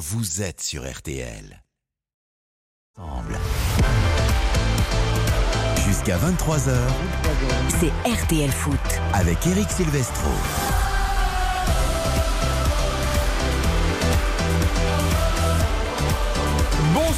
[0.00, 1.62] vous êtes sur RTL.
[5.86, 6.74] Jusqu'à 23h
[7.68, 8.80] C'est RTL Foot.
[9.12, 10.30] avec Eric Silvestro.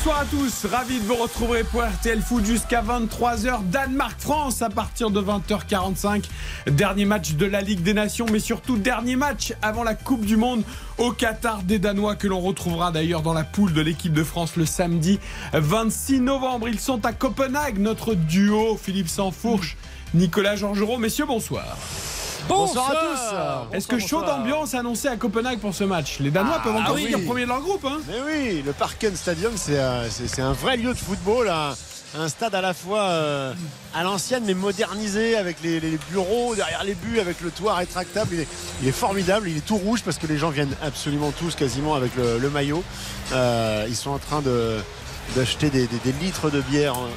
[0.04, 3.62] Bonsoir à tous, ravi de vous retrouver pour RTL Foot jusqu'à 23h.
[3.70, 6.24] Danemark-France à partir de 20h45.
[6.66, 10.36] Dernier match de la Ligue des Nations, mais surtout dernier match avant la Coupe du
[10.36, 10.64] Monde
[10.98, 14.56] au Qatar des Danois que l'on retrouvera d'ailleurs dans la poule de l'équipe de France
[14.56, 15.20] le samedi
[15.52, 16.68] 26 novembre.
[16.68, 19.76] Ils sont à Copenhague, notre duo Philippe Sansfourche,
[20.14, 20.98] Nicolas Georgerot.
[20.98, 21.76] Messieurs, bonsoir.
[22.48, 23.76] Bonsoir, à tous.
[23.76, 27.06] Est-ce que chaud d'ambiance annoncée à Copenhague pour ce match Les Danois peuvent encore oui.
[27.06, 27.84] finir premier de leur groupe.
[27.84, 31.48] Hein Mais oui, le Parken Stadium, c'est un vrai lieu de football.
[31.48, 31.74] Un,
[32.18, 33.54] un stade à la fois euh,
[33.94, 38.28] à l'ancienne mais modernisé avec les, les bureaux derrière les buts, avec le toit rétractable.
[38.34, 38.48] Il est,
[38.82, 39.48] il est formidable.
[39.48, 42.50] Il est tout rouge parce que les gens viennent absolument tous quasiment avec le, le
[42.50, 42.82] maillot.
[43.32, 44.76] Euh, ils sont en train de
[45.36, 47.08] d'acheter des, des- des litres de bière en,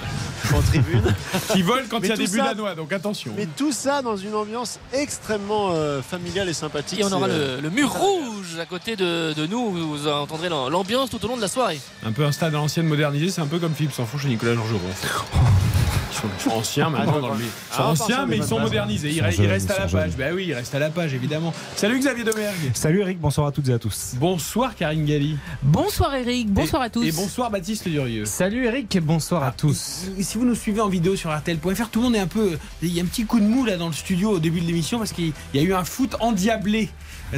[0.58, 1.04] en tribune.
[1.52, 3.32] qui volent quand Mais il y a des buts ça- danois, donc attention.
[3.36, 7.00] Mais tout ça dans une ambiance extrêmement euh, familiale et sympathique.
[7.00, 10.08] Et on aura euh, le, le mur rouge à côté de, de nous, où vous
[10.08, 11.80] entendrez l'am- l'ambiance tout au long de la soirée.
[12.06, 14.54] Un peu un stade à l'ancienne modernisé, c'est un peu comme Philippe Sansfourche et Nicolas
[14.54, 14.80] Georgerot.
[16.16, 18.60] Sont, anciens maintenant Ah, dans le ah, Ils sont à part anciens, mais ils sont
[18.60, 19.10] modernisés.
[19.10, 20.12] Ils, Ils restent à la page.
[20.18, 21.54] Ben oui, ils restent à la page, évidemment.
[21.76, 22.72] Salut Xavier Domergue.
[22.74, 24.14] Salut Eric, bonsoir à toutes et à tous.
[24.18, 25.38] Bonsoir Karine Galli.
[25.62, 27.04] Bonsoir Eric, bonsoir Et- à tous.
[27.04, 28.26] Et bonsoir Baptiste Durieux.
[28.26, 30.06] Salut Eric, bonsoir à tous.
[30.20, 32.58] Si vous nous suivez en vidéo sur RTL.fr, tout le monde est un peu.
[32.82, 34.68] Il y a un petit coup de mou là dans le studio au début de
[34.68, 36.90] l'émission parce qu'il y a eu un foot endiablé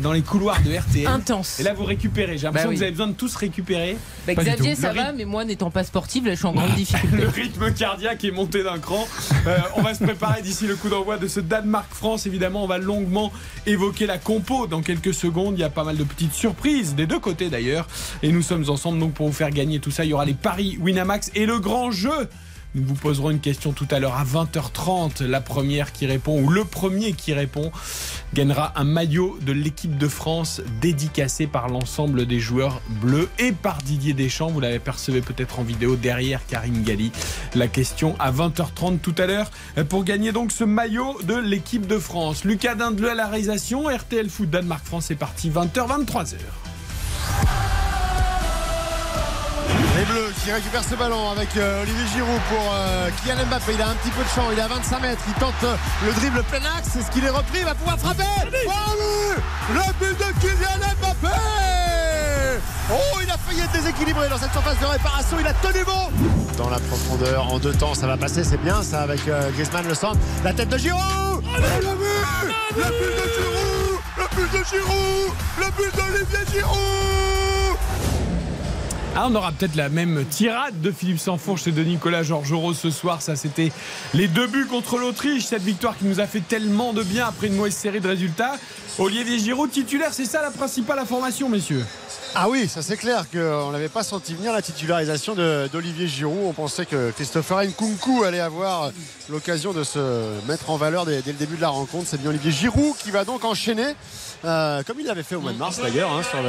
[0.01, 1.07] dans les couloirs de RTL.
[1.07, 1.59] Intense.
[1.59, 2.37] Et là, vous récupérez.
[2.37, 2.75] J'ai l'impression Bah oui.
[2.75, 3.97] que vous avez besoin de tous récupérer.
[4.27, 7.17] Bah, Xavier, ça va, mais moi n'étant pas sportive, là je suis en grande difficulté.
[7.17, 9.07] Le rythme cardiaque est monté d'un cran.
[9.47, 12.25] Euh, on va se préparer d'ici le coup d'envoi de ce Danemark-France.
[12.27, 13.31] Évidemment, on va longuement
[13.65, 15.55] évoquer la compo dans quelques secondes.
[15.57, 17.87] Il y a pas mal de petites surprises, des deux côtés d'ailleurs.
[18.23, 20.03] Et nous sommes ensemble donc pour vous faire gagner tout ça.
[20.05, 22.27] Il y aura les paris Winamax et le grand jeu.
[22.77, 25.23] Nous vous poserons une question tout à l'heure à 20h30.
[25.23, 27.71] La première qui répond, ou le premier qui répond,
[28.35, 33.79] gagnera un maillot de l'équipe de France dédicacé par l'ensemble des joueurs bleus et par
[33.79, 34.49] Didier Deschamps.
[34.49, 37.11] Vous l'avez percevé peut-être en vidéo derrière Karine Galli.
[37.55, 39.49] La question à 20h30 tout à l'heure
[39.89, 42.43] pour gagner donc ce maillot de l'équipe de France.
[42.43, 46.35] Lucas Dindeleu à la réalisation, RTL Foot Danemark-France est parti 20h, 23h.
[46.35, 47.96] Les
[50.09, 53.73] Bleus qui récupèrent ce ballon avec euh, Olivier Giroud pour euh, Kylian Mbappé.
[53.73, 55.21] Il a un petit peu de champ, il est à 25 mètres.
[55.27, 55.75] Il tente euh,
[56.05, 56.95] le dribble plein axe.
[56.95, 58.23] Est-ce qu'il est repris Il va pouvoir frapper.
[58.23, 61.35] Oh oui Le but de Kylian Mbappé
[62.89, 65.37] Oh, il a failli être déséquilibré dans cette surface de réparation.
[65.39, 66.09] Il a tenu bon
[66.57, 67.93] dans la profondeur en deux temps.
[67.93, 69.19] Ça va passer, c'est bien ça avec
[69.53, 70.19] Griezmann le centre.
[70.43, 75.33] La tête de Giroud Oh, le but Le but de Giroud Le but de Giroud
[75.59, 77.17] Le but d'Olivier Giroud
[79.15, 82.91] Ah, on aura peut-être la même tirade de Philippe Sansfourche et de Nicolas Georgerot ce
[82.91, 83.21] soir.
[83.21, 83.71] Ça, c'était
[84.13, 85.45] les deux buts contre l'Autriche.
[85.45, 88.57] Cette victoire qui nous a fait tellement de bien après une mauvaise série de résultats.
[88.99, 91.85] Olivier Giroud titulaire, c'est ça la principale information, messieurs?
[92.35, 95.35] Ah oui, ça c'est clair qu'on n'avait pas senti venir la titularisation
[95.71, 96.45] d'Olivier Giroud.
[96.45, 98.91] On pensait que Christopher Nkunku allait avoir
[99.29, 99.99] l'occasion de se
[100.47, 102.05] mettre en valeur dès le début de la rencontre.
[102.07, 103.95] C'est bien Olivier Giroud qui va donc enchaîner,
[104.45, 106.41] euh, comme il l'avait fait au mois de mars d'ailleurs, hein, sur,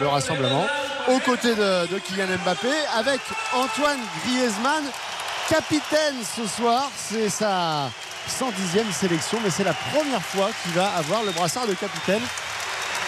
[0.00, 0.66] le- rassemblement,
[1.08, 3.20] aux côtés de, Kylian Mbappé, avec
[3.54, 4.84] Antoine Griezmann,
[5.48, 6.90] capitaine ce soir.
[6.96, 7.90] C'est sa
[8.28, 12.22] 110e sélection, mais c'est la première fois qu'il va avoir le brassard de capitaine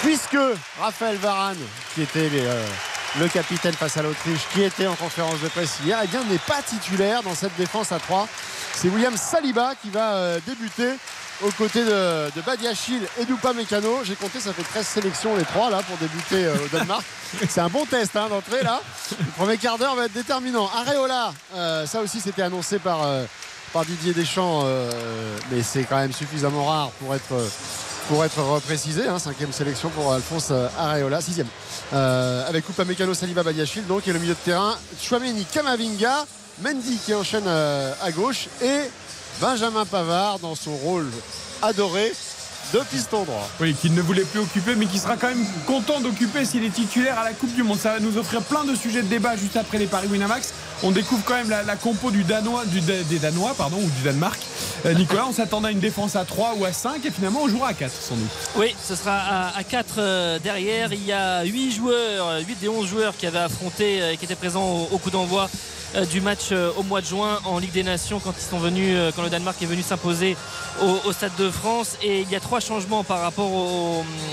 [0.03, 0.37] puisque
[0.81, 1.59] Raphaël Varane,
[1.95, 2.67] qui était euh,
[3.21, 6.61] le capitaine face à l'Autriche, qui était en conférence de presse hier, eh n'est pas
[6.63, 8.29] titulaire dans cette défense à 3.
[8.75, 10.91] C'est William Saliba qui va euh, débuter
[11.45, 14.01] aux côtés de, de Badiachil et d'Upa Mécano.
[14.05, 17.05] J'ai compté, ça fait 13 sélections les trois là pour débuter euh, au Danemark.
[17.49, 18.81] C'est un bon test hein, d'entrée là.
[19.19, 20.69] Le premier quart d'heure va être déterminant.
[20.75, 23.25] Areola, euh, ça aussi c'était annoncé par, euh,
[23.73, 24.65] par Didier Deschamps,
[25.51, 27.35] mais c'est quand même suffisamment rare pour être
[28.09, 29.07] pour être reprécisé.
[29.07, 31.49] Hein, cinquième sélection pour Alphonse Areola, sixième.
[31.93, 36.25] Euh, avec Upamecano, Saliba, Badiachil, donc, et le milieu de terrain, Chouameni, Kamavinga,
[36.63, 38.81] Mendy qui enchaîne euh, à gauche et
[39.43, 41.11] Benjamin Pavard dans son rôle
[41.63, 42.13] adoré
[42.73, 43.51] de piston droit.
[43.61, 46.71] Oui, qu'il ne voulait plus occuper, mais qui sera quand même content d'occuper s'il est
[46.71, 47.77] titulaire à la Coupe du Monde.
[47.77, 50.55] Ça va nous offrir plein de sujets de débat juste après les Paris Winamax.
[50.85, 54.41] On découvre quand même la, compo du Danois, des Danois pardon, ou du Danemark.
[54.85, 57.49] Euh, Nicolas, on s'attendait à une défense à 3 ou à 5 et finalement on
[57.49, 58.29] jouera à 4 sans doute.
[58.57, 60.93] Oui, ce sera à, à 4 euh, derrière.
[60.93, 64.25] Il y a 8 joueurs, 8 des 11 joueurs qui avaient affronté euh, et qui
[64.25, 65.49] étaient présents au, coup d'envoi
[65.95, 68.59] euh, du match euh, au mois de juin en Ligue des Nations quand ils sont
[68.59, 70.37] venus, euh, quand le Danemark est venu s'imposer
[70.81, 71.99] au, Stade de France.
[72.03, 73.51] Et il y a trois changements par rapport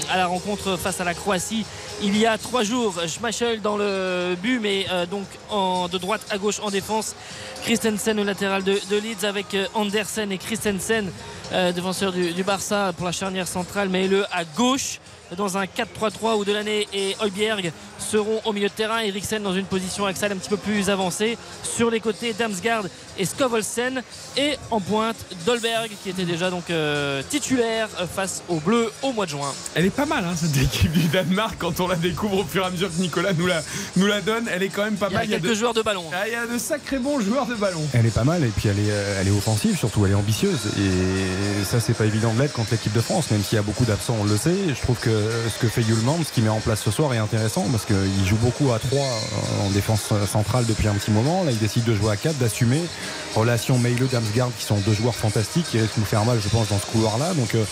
[0.09, 1.65] à la rencontre face à la Croatie.
[2.01, 6.21] Il y a trois jours, Schmeichel dans le but, mais euh, donc en, de droite
[6.29, 7.15] à gauche en défense.
[7.63, 11.11] Christensen au latéral de, Leeds avec euh, Andersen et Christensen,
[11.51, 14.99] euh, défenseur du Barça pour la charnière centrale, mais le à gauche
[15.37, 18.99] dans un 4-3-3 où Delaney et Højbjerg seront au milieu de terrain.
[18.99, 21.37] Eriksen dans une position axiale un petit peu plus avancée.
[21.63, 22.85] Sur les côtés, Damsgaard
[23.17, 24.01] et Skovolsen.
[24.37, 29.11] Et en pointe, Dolberg qui était déjà donc euh, titulaire euh, face aux Bleus au
[29.11, 29.51] mois de juin.
[29.75, 32.63] Elle est pas mal hein, cette équipe du Danemark quand on la découvre au fur
[32.63, 33.61] et à mesure que Nicolas nous la,
[33.95, 34.47] nous la donne.
[34.51, 35.27] Elle est quand même pas Il y a mal.
[35.29, 36.05] quelques de, joueurs de ballon.
[36.13, 37.81] Ah, il y a de sacrés bons joueurs de ballon.
[37.93, 40.15] Elle est pas mal et puis elle est, euh, elle est offensive, surtout elle est
[40.15, 40.59] ambitieuse.
[40.77, 43.63] Et ça, c'est pas évident de l'être contre l'équipe de France, même s'il y a
[43.63, 44.55] beaucoup d'absents, on le sait.
[44.69, 45.09] Je trouve que
[45.49, 48.25] ce que fait Yulman, ce qu'il met en place ce soir est intéressant parce qu'il
[48.25, 48.99] joue beaucoup à 3
[49.65, 51.43] en défense centrale depuis un petit moment.
[51.43, 52.81] Là, il décide de jouer à 4, d'assumer.
[53.35, 56.69] Relation Meilo-Damsgaard qui sont deux joueurs fantastiques qui risquent de nous faire mal, je pense,
[56.69, 57.33] dans ce couloir-là.
[57.33, 57.63] Donc, euh,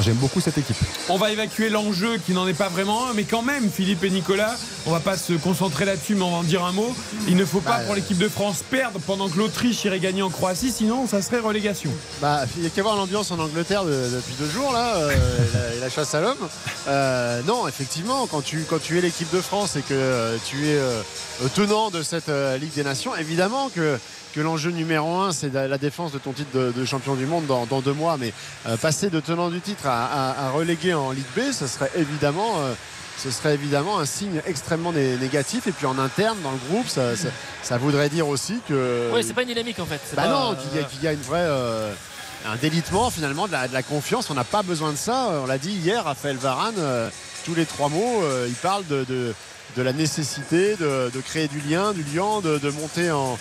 [0.00, 0.76] j'aime beaucoup cette équipe.
[1.08, 4.10] On va évacuer l'enjeu qui n'en est pas vraiment un, mais quand même, Philippe et
[4.10, 4.56] Nicolas,
[4.86, 6.94] on va pas se concentrer là-dessus, mais on va en dire un mot.
[7.28, 10.22] Il ne faut pas Bah, pour l'équipe de France perdre pendant que l'Autriche irait gagner
[10.22, 11.90] en Croatie, sinon ça serait relégation.
[12.22, 15.10] Bah, il y a qu'à voir l'ambiance en Angleterre de- depuis deux jours là, euh,
[15.10, 16.48] et, la, et la chasse à l'homme.
[16.88, 20.74] Euh, non, effectivement, quand tu, quand tu es l'équipe de France et que tu es
[20.76, 21.02] euh,
[21.54, 23.98] tenant de cette euh, Ligue des Nations, évidemment que,
[24.34, 27.46] que l'enjeu numéro un, c'est la, défense de ton titre de, de champion du monde
[27.46, 28.16] dans, dans deux mois.
[28.18, 28.32] Mais
[28.66, 31.90] euh, passer de tenant du titre à, à, à reléguer en Ligue B, ce serait
[31.96, 32.60] évidemment.
[32.60, 32.72] euh,
[33.18, 36.88] ce serait évidemment un signe extrêmement né- négatif et puis en interne dans le groupe
[36.88, 37.28] ça, ça,
[37.62, 40.00] ça voudrait dire aussi que Oui, c'est pas une dynamique en fait.
[40.16, 41.38] Bah pas, non, euh, qu'il y, a- qu'il y a une vraie.
[41.44, 41.92] euh,
[42.50, 44.30] un délitement finalement de la, de la confiance.
[44.30, 45.28] On n'a pas besoin de ça.
[45.42, 47.08] On l'a dit hier, Raphaël Varane, euh,
[47.44, 49.34] tous les trois mots, euh, il parle de, de,
[49.76, 53.38] de la nécessité de, créer du lien, du lien, de monter en,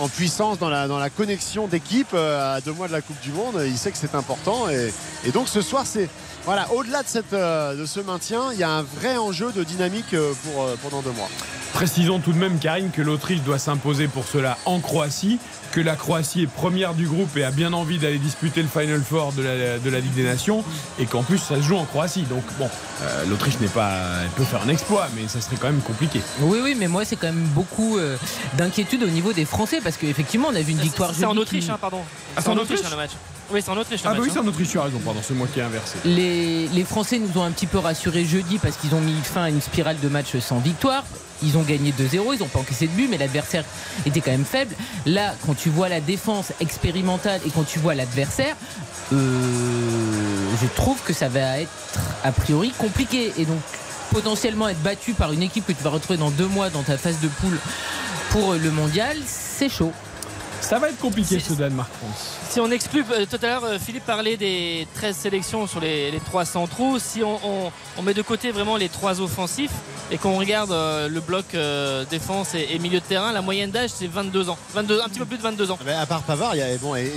[0.00, 3.60] en puissance dans la, connexion d'équipe euh, à deux mois de la Coupe du Monde.
[3.66, 4.66] Il sait que c'est important.
[4.68, 6.08] Et, donc ce soir, c'est.
[6.46, 7.02] Voilà, au-delà
[7.34, 11.02] euh, de ce maintien, il y a un vrai enjeu de dynamique euh, pour, pendant
[11.02, 11.28] deux mois.
[11.74, 15.38] Précisons tout de même, Karine, que l'Autriche doit s'imposer pour cela en Croatie,
[15.72, 19.02] que la Croatie est première du groupe et a bien envie d'aller disputer le Final
[19.02, 20.64] Four de la, de la Ligue des Nations,
[20.98, 22.22] et qu'en plus ça se joue en Croatie.
[22.22, 22.68] Donc bon,
[23.02, 26.20] euh, l'Autriche n'est pas, elle peut faire un exploit, mais ça serait quand même compliqué.
[26.40, 28.16] Oui, oui, mais moi, c'est quand même beaucoup euh,
[28.58, 31.12] d'inquiétude au niveau des Français parce qu'effectivement, on a vu une victoire.
[31.14, 32.00] C'est en Autriche, qui- hein, pardon.
[32.36, 33.10] Ah, c'est en c'est en Autriche Autriche hein, le match.
[33.52, 34.22] Oui, c'est en Autriche Ah bah match.
[34.22, 34.42] oui, c'est hein.
[34.44, 35.96] en Autriche, tu as raison, pardon, c'est moi qui ai inversé.
[36.04, 39.42] Les, les Français nous ont un petit peu rassurés jeudi parce qu'ils ont mis fin
[39.44, 41.04] à une spirale de matchs sans victoire.
[41.42, 43.64] Ils ont gagné 2-0, ils n'ont pas encaissé de but, mais l'adversaire
[44.06, 44.74] était quand même faible.
[45.06, 48.56] Là, quand tu vois la défense expérimentale et quand tu vois l'adversaire,
[49.12, 49.16] euh,
[50.60, 51.70] je trouve que ça va être
[52.24, 53.32] a priori compliqué.
[53.38, 53.60] Et donc,
[54.10, 56.98] potentiellement être battu par une équipe que tu vas retrouver dans deux mois dans ta
[56.98, 57.58] phase de poule
[58.30, 59.92] pour le mondial, c'est chaud.
[60.60, 62.39] Ça va être compliqué ce Danemark-France.
[62.50, 66.10] Si on exclut, euh, tout à l'heure, euh, Philippe parlait des 13 sélections sur les,
[66.10, 66.98] les centraux.
[66.98, 69.70] Si on, met de côté vraiment les trois offensifs
[70.10, 71.44] et qu'on regarde euh, le bloc
[72.10, 74.58] défense et, milieu de terrain, la moyenne d'âge c'est 22 ans.
[74.74, 75.78] 22, un petit peu plus de 22 ans.
[75.80, 77.12] Ah ben, à part Pavard, il y a bon, et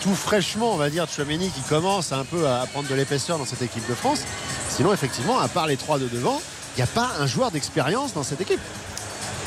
[0.00, 3.46] tout fraîchement, on va dire, Chouameni qui commence un peu à prendre de l'épaisseur dans
[3.46, 4.22] cette équipe de France.
[4.70, 6.42] Sinon, effectivement, à part les trois de devant,
[6.76, 8.60] il n'y a pas un joueur d'expérience dans cette équipe.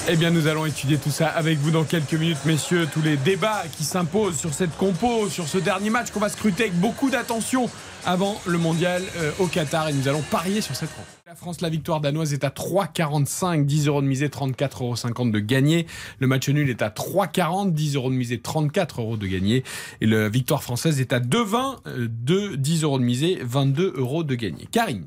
[0.10, 2.88] Eh bien, nous allons étudier tout ça avec vous dans quelques minutes, messieurs.
[2.94, 6.64] Tous les débats qui s'imposent sur cette compo, sur ce dernier match qu'on va scruter
[6.64, 7.70] avec beaucoup d'attention
[8.06, 9.90] avant le mondial euh, au Qatar.
[9.90, 11.17] Et nous allons parier sur cette rencontre.
[11.28, 15.40] La France, la victoire danoise est à 3,45, 10 euros de misée, 34,50 euros de
[15.40, 15.86] gagné.
[16.20, 19.66] Le match nul est à 3,40, 10 euros de misée, 34 euros de gagné.
[20.00, 24.24] Et la victoire française est à 2,20, euh, 2, 10 euros de misée, 22 euros
[24.24, 24.70] de gagné.
[24.72, 25.04] Karine.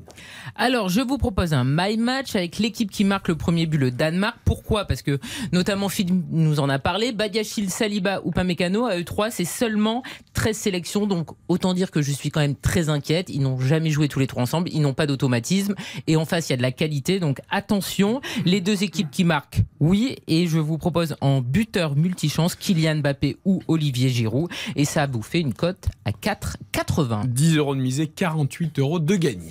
[0.55, 3.89] Alors, je vous propose un My Match avec l'équipe qui marque le premier but, le
[3.89, 4.37] Danemark.
[4.45, 4.85] Pourquoi?
[4.85, 5.17] Parce que,
[5.51, 7.13] notamment, Philippe nous en a parlé.
[7.13, 11.07] Badiachil, Saliba ou Pamecano, à eux trois, c'est seulement 13 sélections.
[11.07, 13.31] Donc, autant dire que je suis quand même très inquiète.
[13.31, 14.69] Ils n'ont jamais joué tous les trois ensemble.
[14.71, 15.73] Ils n'ont pas d'automatisme.
[16.15, 17.19] En face, il y a de la qualité.
[17.19, 18.21] Donc, attention.
[18.45, 20.17] Les deux équipes qui marquent, oui.
[20.27, 24.49] Et je vous propose en buteur multichance, Kylian Mbappé ou Olivier Giroud.
[24.75, 27.27] Et ça vous fait une cote à 4,80.
[27.27, 29.49] 10 euros de misée, 48 euros de gagné.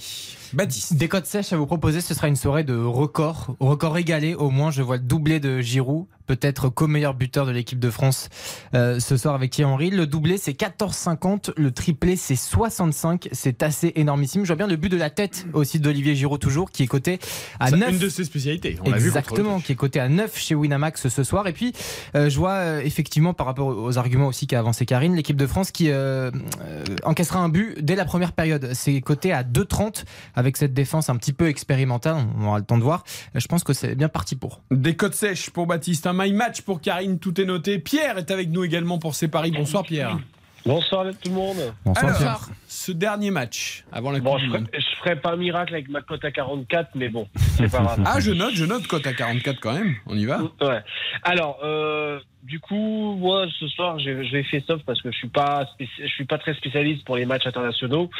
[0.52, 0.94] Baptiste.
[0.94, 3.56] Des codes sèches à vous proposer, ce sera une soirée de record.
[3.60, 7.78] Record égalé, au moins, je vois le doublé de Giroud, peut-être co-meilleur buteur de l'équipe
[7.78, 8.28] de France
[8.74, 9.90] euh, ce soir avec Thierry Henry.
[9.90, 11.52] Le doublé, c'est 14,50.
[11.56, 13.28] Le triplé, c'est 65.
[13.32, 14.42] C'est assez énormissime.
[14.44, 17.18] Je vois bien le but de la tête aussi d'Olivier Giroud, toujours, qui est coté
[17.58, 17.90] à C'est 9.
[17.90, 18.76] une de ses spécialités.
[18.84, 19.66] On vu Exactement, l'Autriche.
[19.66, 21.46] qui est coté à 9 chez Winamax ce soir.
[21.46, 21.72] Et puis,
[22.14, 25.46] euh, je vois euh, effectivement, par rapport aux arguments aussi qu'a avancé Karine, l'équipe de
[25.46, 26.30] France qui euh,
[26.62, 28.70] euh, encaissera un but dès la première période.
[28.74, 30.04] C'est coté à 2,30
[30.40, 32.16] avec cette défense un petit peu expérimentale.
[32.38, 33.04] On aura le temps de voir.
[33.34, 34.62] Je pense que c'est bien parti pour.
[34.72, 37.78] Des codes sèches pour Baptiste, un my match pour Karine, tout est noté.
[37.78, 39.52] Pierre est avec nous également pour ses paris.
[39.52, 40.18] Bonsoir Pierre.
[40.66, 41.56] Bonsoir tout le monde.
[41.86, 42.38] Bonsoir Alors, Pierre.
[42.68, 44.70] ce dernier match avant la Bon, Coupe je du ferai, Monde.
[44.74, 48.00] je ferai pas un miracle avec ma cote à 44, mais bon, c'est pas grave.
[48.06, 49.94] Ah, je note, je note cote à 44 quand même.
[50.06, 50.80] On y va Ouais.
[51.22, 55.16] Alors, euh, du coup, moi ce soir, j'ai- je vais faire sauf parce que je
[55.16, 58.10] suis pas, je suis pas très spécialiste pour les matchs internationaux.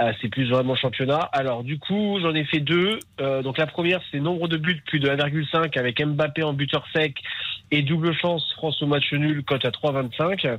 [0.00, 1.18] Euh, c'est plus vraiment championnat.
[1.32, 3.00] Alors, du coup, j'en ai fait deux.
[3.20, 6.84] Euh, donc la première, c'est nombre de buts plus de 1,5 avec Mbappé en buteur
[6.92, 7.16] sec
[7.72, 10.58] et double chance France au match nul, cote à 3,25.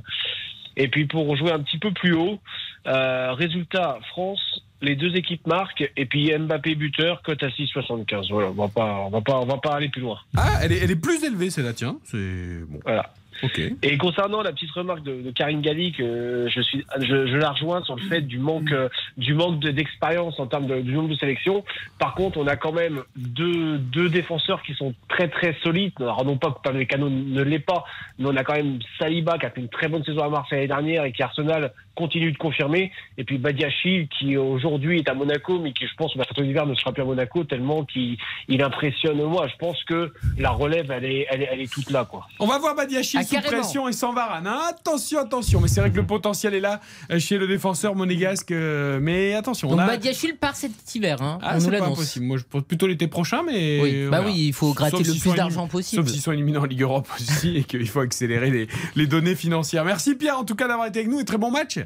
[0.76, 2.38] Et puis pour jouer un petit peu plus haut,
[2.86, 8.30] euh, résultat France, les deux équipes marquent et puis Mbappé buteur, cote à 6,75.
[8.30, 10.18] Voilà, on va pas, on va pas, on va pas aller plus loin.
[10.36, 11.96] Ah, elle est, elle est plus élevée celle-là, tiens.
[12.04, 12.80] C'est bon.
[12.84, 13.12] Voilà.
[13.42, 13.60] Ok.
[13.82, 17.50] Et concernant la petite remarque de, de Karine Galli, que je suis, je, je la
[17.50, 20.92] rejoins sur le fait du manque, euh, du manque de- d'expérience en termes de, du
[20.92, 21.64] nombre de sélections.
[21.98, 25.92] Par contre, on a quand même deux, deux défenseurs qui sont très très solides.
[25.98, 27.84] Alors non pas que Pamecano ne l'est pas,
[28.18, 30.66] mais on a quand même Saliba qui a fait une très bonne saison à Marseille
[30.68, 32.90] l'année dernière et qui Arsenal continue de confirmer.
[33.18, 36.66] Et puis Badiachil qui aujourd'hui est à Monaco, mais qui je pense au mercato d'hiver
[36.66, 38.16] ne sera plus à Monaco tellement qu'il
[38.48, 39.46] il impressionne moi.
[39.48, 42.26] Je pense que la relève elle est, elle est, elle est toute là quoi.
[42.38, 43.60] On va voir Badiachil Ah, sous carrément.
[43.62, 44.46] pression et sans Varane.
[44.46, 44.60] hein.
[44.70, 45.60] Attention, attention.
[45.60, 46.80] Mais c'est vrai que le potentiel est là
[47.10, 48.50] euh, chez le défenseur monégasque.
[48.52, 49.86] euh, Mais attention, on Donc a.
[49.86, 51.20] Badiachil part cet hiver.
[51.22, 51.38] Hein.
[51.42, 52.16] Ah, on c'est nous l'annonce.
[52.18, 53.80] Moi, je pense plutôt l'été prochain, mais.
[53.82, 54.26] Oui, bah voilà.
[54.26, 56.02] oui, il faut gratter Sauf le plus d'argent possible.
[56.02, 59.34] Sauf s'ils sont éliminés en Ligue Europe aussi et qu'il faut accélérer les, les données
[59.34, 59.84] financières.
[59.84, 61.78] Merci Pierre, en tout cas, d'avoir été avec nous et très bon match.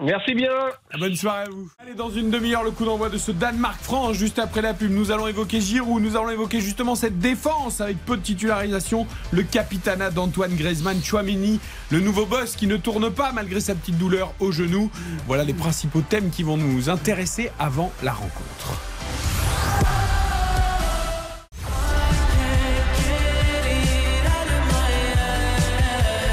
[0.00, 0.50] Merci bien.
[0.98, 1.70] Bonne soirée à vous.
[1.78, 4.16] Allez, dans une demi-heure, le coup d'envoi de ce Danemark-France.
[4.16, 6.02] Juste après la pub, nous allons évoquer Giroud.
[6.02, 9.06] Nous allons évoquer justement cette défense avec peu de titularisation.
[9.30, 13.98] Le capitanat d'Antoine Griezmann, Chouamini, le nouveau boss qui ne tourne pas malgré sa petite
[13.98, 14.90] douleur au genou.
[15.26, 18.80] Voilà les principaux thèmes qui vont nous intéresser avant la rencontre.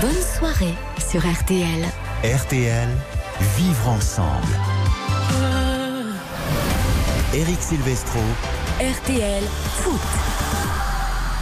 [0.02, 1.86] Bonne soirée sur RTL.
[2.24, 2.90] RTL,
[3.42, 4.48] vivre ensemble.
[7.34, 8.20] Eric Silvestro,
[8.80, 9.44] RTL
[9.76, 10.00] Foot.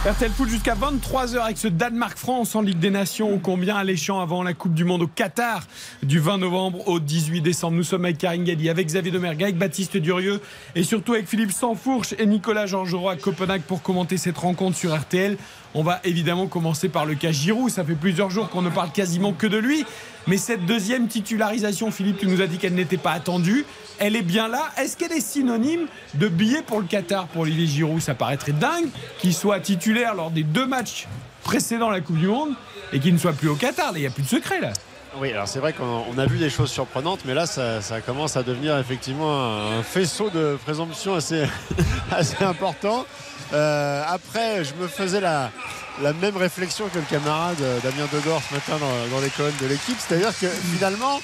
[0.08, 4.54] RTL Foot jusqu'à 23h avec ce Danemark-France en Ligue des Nations, combien alléchant avant la
[4.54, 5.62] Coupe du Monde au Qatar
[6.04, 7.76] du 20 novembre au 18 décembre.
[7.76, 10.40] Nous sommes avec Karine Galli, avec Xavier Domergue, avec Baptiste Durieux
[10.76, 14.96] et surtout avec Philippe Sansfourche et Nicolas Georgerot à Copenhague pour commenter cette rencontre sur
[14.96, 15.36] RTL.
[15.74, 17.70] On va évidemment commencer par le cas Giroud.
[17.70, 19.84] Ça fait plusieurs jours qu'on ne parle quasiment que de lui.
[20.28, 23.64] Mais cette deuxième titularisation, Philippe, tu nous as dit qu'elle n'était pas attendue.
[23.98, 24.68] Elle est bien là.
[24.76, 28.02] Est-ce qu'elle est synonyme de billet pour le Qatar pour Olivier Giroud?
[28.02, 31.08] Ça paraîtrait dingue qu'il soit titulaire lors des deux matchs
[31.44, 32.50] précédents à la Coupe du Monde
[32.92, 33.92] et qu'il ne soit plus au Qatar.
[33.96, 34.72] Il n'y a plus de secret là.
[35.18, 38.02] Oui, alors c'est vrai qu'on on a vu des choses surprenantes, mais là, ça, ça
[38.02, 41.44] commence à devenir effectivement un faisceau de présomption assez,
[42.12, 43.06] assez important.
[43.52, 45.50] Euh, après, je me faisais la,
[46.20, 49.66] même réflexion que le camarade euh, Damien Degor ce matin dans, dans les colonnes de
[49.66, 51.20] l'équipe, c'est-à-dire que finalement,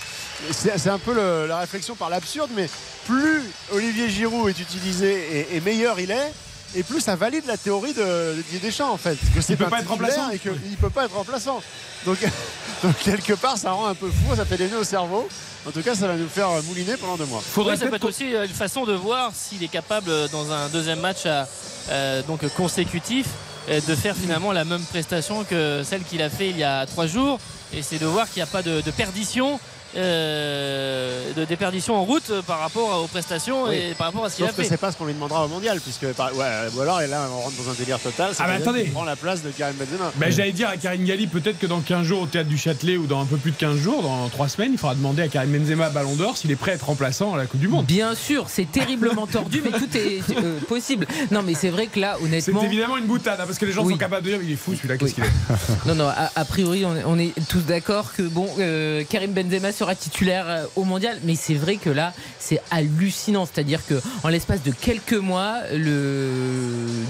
[0.50, 2.68] c'est un peu la réflexion par l'absurde, mais
[3.06, 6.32] plus Olivier Giroud est utilisé et meilleur il est,
[6.74, 9.16] et plus ça valide la théorie de, Didier Deschamps en fait.
[9.34, 10.30] Que c'est peut pas être remplaçant.
[10.30, 11.62] et qu'il ne peut pas être remplaçant.
[12.04, 12.18] Donc,
[12.82, 15.28] donc quelque part ça rend un peu fou, ça fait des nœuds au cerveau.
[15.66, 17.40] En tout cas ça va nous faire mouliner pendant deux mois.
[17.40, 20.28] Faudrait Oui, ça peut être aussi euh, une façon de voir s'il est capable euh,
[20.28, 21.48] dans un deuxième match à-
[21.90, 23.26] euh, donc consécutif
[23.66, 27.06] de faire finalement la même prestation que celle qu'il a fait il y a trois
[27.06, 27.38] jours
[27.72, 29.58] et c'est de voir qu'il n'y a pas de, de perdition
[29.96, 33.76] euh, de déperdition en route euh, par rapport aux prestations Oui.
[33.76, 34.68] et par rapport à ce qu'il a Sauf que fait.
[34.68, 36.44] c'est pas ce qu'on lui demandera au mondial, puisque par- ouais,
[36.76, 38.32] ou alors et là on rentre dans un délire total.
[38.38, 38.84] Ah bah attendez.
[38.84, 40.12] prend la place de Karim Benzema.
[40.16, 42.96] Ben, J'allais dire à Karine Galli, peut-être que dans 15 jours au théâtre du Châtelet
[42.96, 45.28] ou dans un peu plus de 15 jours, dans 3 semaines, il faudra demander à
[45.28, 47.86] Karim Benzema Ballon d'Or s'il est prêt à être remplaçant à la Coupe du Monde.
[47.86, 51.06] Bien sûr, c'est terriblement tordu, mais tout est euh, possible.
[51.30, 52.62] Non, mais c'est vrai que là, C'est honnêtement.
[52.64, 53.92] évidemment une boutade, hein, parce que les gens Oui.
[53.92, 55.22] sont capables de dire il est fou celui-là, qu'est-ce Oui.
[55.22, 58.48] qu'il est Non, non, a, a priori, on est, on est tous d'accord que bon,
[58.58, 63.46] euh, Karim Benzema titulaire euh, au mondial, mais c'est vrai que là, c'est hallucinant.
[63.46, 66.30] C'est-à-dire que en l'espace de quelques mois, le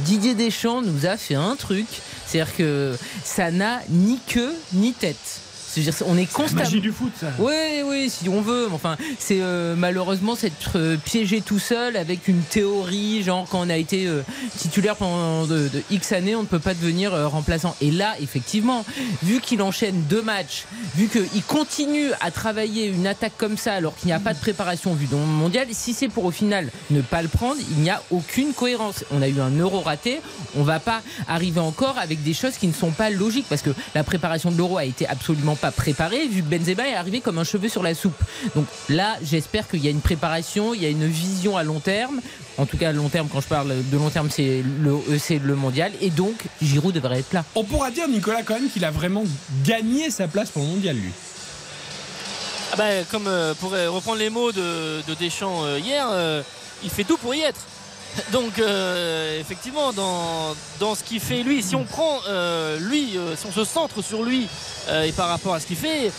[0.05, 1.87] Didier Deschamps nous a fait un truc.
[2.27, 5.44] C'est-à-dire que ça n'a ni queue ni tête.
[5.75, 6.63] C'est-à-dire, on est constamment.
[6.63, 7.27] Magie du foot, ça.
[7.39, 8.69] Oui, oui, si on veut.
[8.73, 13.71] Enfin, c'est euh, malheureusement s'être euh, piégé tout seul avec une théorie, genre quand on
[13.71, 14.23] a été euh,
[14.57, 17.75] titulaire pendant de, de X années, on ne peut pas devenir remplaçant.
[17.81, 18.85] Et là, effectivement,
[19.23, 20.65] vu qu'il enchaîne deux matchs,
[20.95, 24.39] vu qu'il continue à travailler une attaque comme ça alors qu'il n'y a pas de
[24.39, 27.83] préparation vue dans le mondial, si c'est pour au final ne pas le prendre, il
[27.83, 29.05] n'y a aucune cohérence.
[29.11, 30.21] On a eu un euro raté,
[30.57, 33.71] on va pas arriver encore avec des choses qui ne sont pas logiques parce que
[33.95, 37.39] la préparation de l'euro a été absolument pas préparée vu que Benzema est arrivé comme
[37.39, 38.17] un cheveu sur la soupe.
[38.55, 41.81] Donc là, j'espère qu'il y a une préparation, il y a une vision à long
[41.81, 42.21] terme.
[42.57, 45.19] En tout cas, à long terme, quand je parle de long terme, c'est le, euh,
[45.19, 45.91] c'est le mondial.
[46.01, 47.45] Et donc, Giroud devrait être là.
[47.57, 49.25] On pourra dire, Nicolas, quand même, qu'il a vraiment
[49.65, 51.11] gagné sa place pour le mondial, lui.
[52.73, 56.43] Ah bah, comme euh, pour euh, reprendre les mots de, de Deschamps euh, hier, euh,
[56.83, 57.61] il fait tout pour y être.
[58.33, 63.47] Donc euh, effectivement, dans, ce qu'il fait lui, si on prend euh, lui, euh, si
[63.47, 64.49] on se centre sur lui
[65.03, 66.13] et par rapport à ce qu'il fait,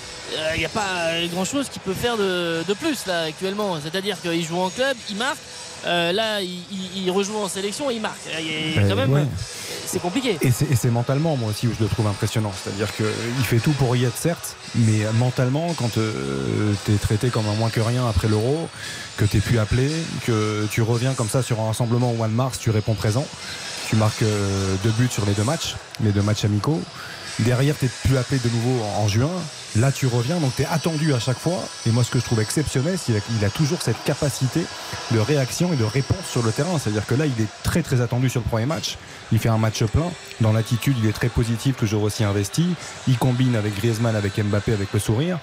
[0.55, 3.77] il n'y a pas grand chose qu'il peut faire de, de plus là actuellement.
[3.81, 5.37] C'est-à-dire qu'il joue en club, il marque.
[5.85, 8.19] Euh, là, il, il- il rejoue en sélection et il marque.
[8.75, 9.25] Ben, quand même, ouais.
[9.85, 10.37] c'est compliqué.
[10.41, 12.51] Et c'est mentalement, moi aussi, où je le trouve impressionnant.
[12.63, 13.05] C'est-à-dire qu'il
[13.45, 15.99] fait tout pour y être, certes, mais mentalement, quand tu
[16.93, 18.67] es traité comme un moins que rien après l'euro,
[19.17, 19.89] que tu plus appelé,
[20.25, 23.25] que tu reviens comme ça sur un rassemblement au mois de mars, tu réponds présent,
[23.89, 26.81] tu marques euh, deux buts sur les deux matchs, les deux matchs amicaux.
[27.39, 29.29] Derrière, tu plus appelé de nouveau en, juin.
[29.75, 31.59] Là, tu reviens, donc tu es attendu à chaque fois.
[31.85, 34.61] Et moi, ce que je trouve exceptionnel, c'est qu'il a, a toujours cette capacité
[35.11, 36.79] de réaction et de réponse sur le terrain.
[36.79, 38.97] C'est-à-dire que là, il est très très attendu sur le premier match.
[39.33, 40.09] Il fait un match plein.
[40.39, 42.65] Dans l'attitude, il est très positif, toujours aussi investi.
[43.07, 45.39] Il combine avec Griezmann, avec Mbappé, avec le sourire.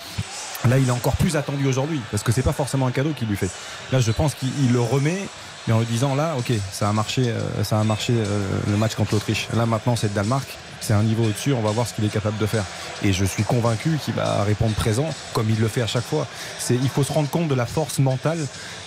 [0.69, 3.29] Là, il est encore plus attendu aujourd'hui parce que c'est pas forcément un cadeau qu'il
[3.29, 3.51] lui fait.
[3.91, 5.19] Là, je pense qu'il il le remet,
[5.67, 8.77] mais en lui disant là, ok, ça a marché, euh, ça a marché euh, le
[8.77, 9.49] match contre l'Autriche.
[9.57, 10.47] Là, maintenant, c'est le Danemark.
[10.81, 12.65] C'est un niveau au-dessus, on va voir ce qu'il est capable de faire.
[13.05, 16.27] Et je suis convaincu qu'il va répondre présent, comme il le fait à chaque fois.
[16.59, 18.45] C'est, il faut se rendre compte de la force mentale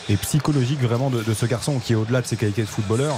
[0.10, 3.18] et psychologique vraiment de, de ce garçon qui est au-delà de ses qualités de footballeur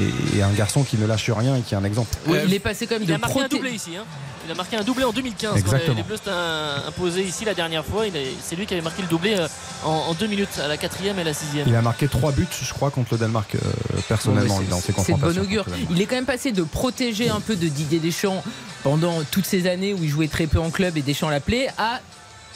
[0.00, 2.16] et, et un garçon qui ne lâche rien et qui est un exemple.
[2.26, 3.96] Oui, il est passé quand même Il de a marqué un doublé ici.
[3.96, 4.02] hein.
[4.44, 5.88] Il a marqué un doublé en 2015 quand Exactement.
[5.94, 7.95] les, les Bleus s'étaient un- imposés ici la dernière fois.
[8.42, 9.48] C'est lui qui avait marqué le doublé euh,
[9.84, 11.66] en, en deux minutes à la quatrième et la sixième.
[11.68, 13.58] Il a marqué trois buts, je crois, contre le Danemark euh,
[14.08, 15.64] personnellement dans ses c'est- de bon augure.
[15.90, 18.42] Il est quand même passé de protéger un peu de Didier Deschamps
[18.82, 22.00] pendant toutes ces années où il jouait très peu en club et Deschamps l'appelait à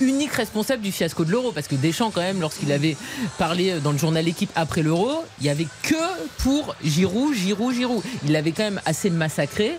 [0.00, 2.96] unique responsable du fiasco de l'euro parce que Deschamps quand même lorsqu'il avait
[3.38, 5.94] parlé dans le journal équipe après l'euro il y avait que
[6.38, 9.72] pour Giroud Giroud Giroud il l'avait quand même assez massacré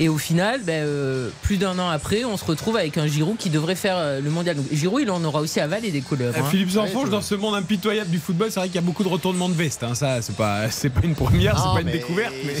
[0.00, 3.36] et au final ben, euh, plus d'un an après on se retrouve avec un Giroud
[3.36, 6.34] qui devrait faire euh, le mondial Donc, Giroud il en aura aussi avalé des couleurs
[6.36, 6.48] Euh, hein.
[6.50, 9.08] Philippe Zanfonge, dans ce monde impitoyable du football, c'est vrai qu'il y a beaucoup de
[9.08, 9.82] retournements de veste.
[9.82, 9.94] hein.
[9.94, 12.34] Ça, c'est pas, c'est pas une première, c'est pas une mais- découverte.
[12.46, 12.54] Mais...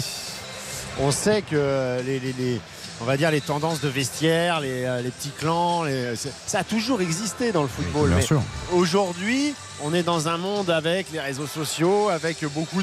[1.00, 2.60] On sait que les, les- les-
[3.00, 6.14] on va dire les tendances de vestiaire, les, euh, les petits clans, les-
[6.46, 8.08] ça a toujours existé dans le football.
[8.08, 8.40] Bien mais sûr.
[8.72, 12.82] Aujourd'hui, on est dans un monde avec les réseaux sociaux, avec beaucoup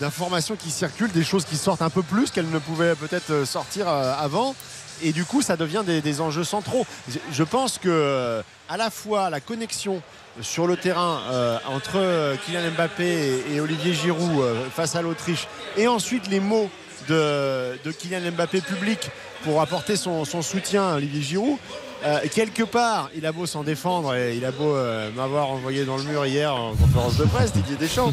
[0.00, 3.44] d'informations qui circulent, des choses qui sortent un peu plus qu'elles ne pouvaient peut-être euh,
[3.46, 4.54] sortir euh, avant.
[5.02, 6.86] Et du coup, ça devient des, des enjeux centraux.
[7.32, 10.00] Je- pense que à la fois la connexion
[10.40, 13.04] sur le terrain euh, entre Kylian Mbappé
[13.50, 16.70] et, et Olivier Giroud euh, face à l'Autriche, et ensuite les mots
[17.08, 19.10] de, de Kylian Mbappé public
[19.42, 21.58] pour apporter son, soutien à Olivier Giroud.
[22.04, 25.84] Euh, quelque part, il a beau s'en défendre et il a beau euh, m'avoir envoyé
[25.84, 28.12] dans le mur hier en conférence de presse, Didier Deschamps.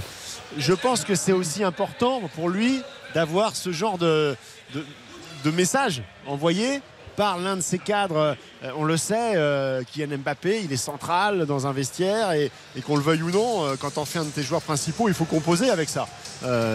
[0.58, 2.82] Je pense que c'est aussi important pour lui
[3.14, 4.36] d'avoir ce genre de,
[5.46, 6.82] message envoyé
[7.16, 8.36] par l'un de ses cadres.
[8.64, 12.52] Euh, on le sait, euh, Kylian Mbappé, il est central dans un vestiaire et,
[12.86, 15.26] qu'on le veuille ou non, quand on fait un de tes joueurs principaux, il faut
[15.26, 16.08] composer avec ça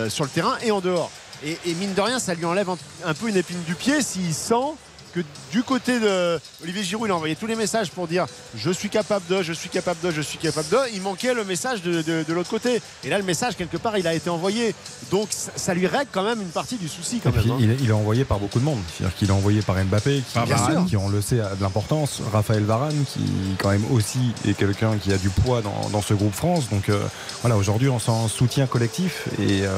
[0.09, 1.11] sur le terrain et en dehors.
[1.45, 4.35] Et, mine de rien, ça lui enlève un, un peu une épine du pied s'il
[4.35, 4.75] sent
[5.15, 5.21] que
[5.53, 8.89] du côté de Olivier Giroud, il a envoyé tous les messages pour dire je suis
[8.91, 10.77] capable de, je suis capable de, je suis capable de.
[10.95, 12.81] Il manquait le message de, de- de l'autre côté.
[13.05, 14.75] Et là, le message, quelque part, il a été envoyé.
[15.11, 17.53] Donc, ça, ça lui règle quand même une partie du souci, quand puis, même.
[17.53, 17.59] hein.
[17.61, 18.81] il, est- il est envoyé par beaucoup de monde.
[18.97, 20.73] C'est-à-dire qu'il est envoyé par Mbappé, qui, Par Varane.
[20.73, 22.21] Varane, qui on le sait, a de l'importance.
[22.33, 23.21] Raphaël Varane, qui
[23.59, 26.69] quand même aussi est quelqu'un qui a du poids dans, dans ce groupe France.
[26.71, 27.01] Donc euh,
[27.43, 29.69] voilà, aujourd'hui, on sent un soutien collectif et, euh,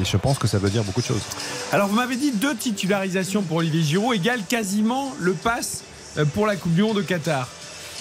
[0.00, 1.22] et je pense que ça veut dire beaucoup de choses.
[1.72, 4.40] Alors, vous m'avez dit deux titularisations pour Olivier Giroud égale
[4.74, 5.82] quasiment le pass
[6.16, 7.48] euh, pour la Coupe du Monde au Qatar.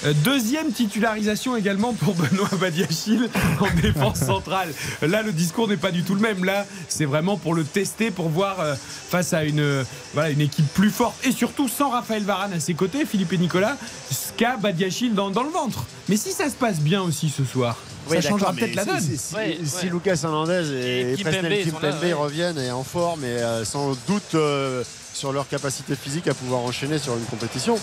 [0.05, 3.27] Euh, Deuxième titularisation également pour Benoît Badiachil
[3.60, 4.69] en défense centrale.
[5.01, 6.45] Là, le discours n'est pas du tout le même.
[6.45, 8.75] Là, c'est vraiment pour le tester, pour voir euh,
[9.10, 12.75] face à une, voilà, une équipe plus forte et surtout sans Raphaël Varane à ses
[12.75, 13.75] côtés, Philippe et Nicolas,
[14.12, 15.84] ce qu'a Badiachil dans, dans le ventre.
[16.08, 17.77] Mais si ça se passe bien aussi ce soir,
[18.12, 19.01] Oui, ça changera peut-être la donne.
[19.01, 19.91] Si, si- Ouais, si ouais.
[19.91, 24.84] Lucas Hernandez et, Et Presnel Kimpembe reviennent et en forme et euh, sans doute euh,
[25.19, 27.77] sur leur capacité physique à pouvoir enchaîner sur une compétition.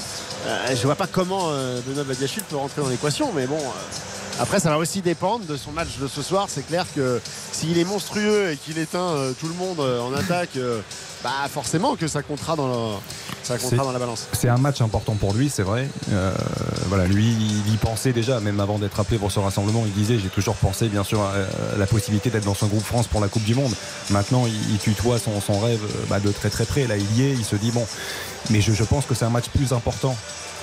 [0.47, 3.59] Euh, je vois pas comment euh, Benoît Badiachil peut rentrer dans l'équation, mais bon.
[3.59, 6.47] euh, après, ça va aussi dépendre de son match de ce soir.
[6.49, 7.21] C'est clair que
[7.53, 10.59] s'il est monstrueux et qu'il éteint euh, tout le monde en attaque,
[11.27, 13.01] bah forcément que ça comptera dans la,
[13.43, 14.29] ça comptera C'est- dans la balance.
[14.33, 15.89] C'est un match important pour lui, c'est vrai.
[16.13, 16.33] Euh,
[16.87, 17.27] voilà, lui,
[17.67, 19.83] il y pensait déjà, même avant d'être appelé pour ce rassemblement.
[19.87, 21.33] Il disait J'ai toujours pensé, bien sûr, à,
[21.77, 23.75] la possibilité d'être dans son groupe France pour la Coupe du Monde.
[24.11, 26.87] Maintenant, il, il tutoie son, son rêve euh, bah, de très très près.
[26.87, 27.85] Là, il y est, il se dit Bon,
[28.51, 30.17] mais je, je pense que c'est un match plus important,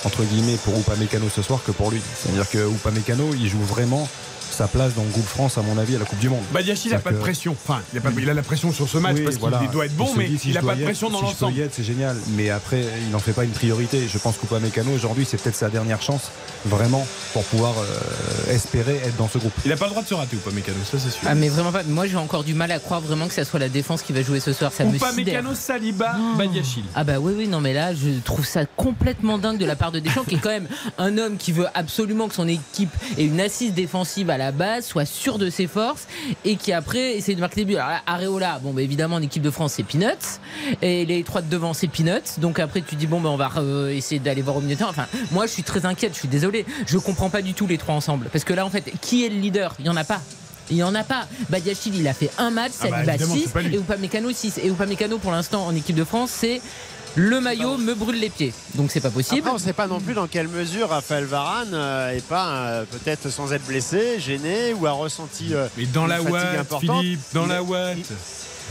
[0.06, 2.02] entre guillemets, pour Upamecano ce soir que pour lui.
[2.21, 4.08] C'est-à-dire que Upamecano, il joue vraiment
[4.53, 6.43] sa place dans le groupe France, à mon avis, à la Coupe du Monde.
[6.53, 7.51] Badiachil n'a pas de pression.
[7.53, 9.59] Enfin, il a, pas- il a la pression sur ce match Oui, parce voilà.
[9.59, 11.17] qu'il doit être bon, Il mais dit, si il n'a pas de être- pression dans
[11.19, 11.53] si l'ensemble.
[11.71, 12.15] c'est génial.
[12.35, 14.07] Mais après, il n'en fait pas une priorité.
[14.07, 16.23] Je pense qu'Upamecano, aujourd'hui, c'est peut-être sa dernière chance,
[16.65, 19.53] vraiment, pour pouvoir euh, espérer être dans ce groupe.
[19.65, 21.21] Il n'a pas le droit de se rater, Upamecano, ça c'est sûr.
[21.25, 21.83] Ah mais vraiment pas.
[21.83, 24.21] Moi j'ai encore du mal à croire vraiment que ça soit la défense qui va
[24.21, 24.71] jouer ce soir.
[24.71, 24.95] Ça me.
[24.95, 26.83] Upamecano, Saliba, Badiachil.
[26.95, 29.91] Ah bah oui oui non mais là je trouve ça complètement dingue de la part
[29.91, 33.25] de Deschamps qui est quand même un homme qui veut absolument que son équipe ait
[33.25, 36.08] une assise défensive à la base, soit sûr de ses forces
[36.45, 37.75] et qui après essaie de marquer des buts.
[37.75, 40.39] Alors là, Areola, bon bah évidemment en équipe de France c'est Peanuts
[40.82, 42.39] et les trois de devant c'est Peanuts.
[42.39, 44.79] Donc après tu dis bon bah on va euh, essayer d'aller voir au milieu de
[44.79, 44.89] terrain.
[44.91, 47.77] Enfin moi je suis très inquiète, je suis désolé, je comprends pas du tout les
[47.77, 49.75] trois ensemble parce que là en fait qui est le leader?
[49.79, 50.21] Il y en a pas.
[50.69, 51.27] Il n'y en a pas.
[51.49, 53.75] Badiachil, il a fait un match, Ah bah, Saliba évidemment, 6 c'est pas lui.
[53.75, 54.60] et Upamecano 6.
[54.63, 56.62] Et Upamecano, pour l'instant, en équipe de France, c'est
[57.15, 58.54] le maillot me brûle les pieds.
[58.76, 59.39] Donc c'est pas possible.
[59.39, 62.47] Après, on ne sait pas non plus dans quelle mesure Raphaël Varane euh, est pas
[62.49, 66.34] euh, peut-être sans être blessé, gêné ou a ressenti euh, Mais dans une la fatigue
[66.34, 67.02] Watt, importante.
[67.02, 67.97] Philippe, dans Il- la Watt.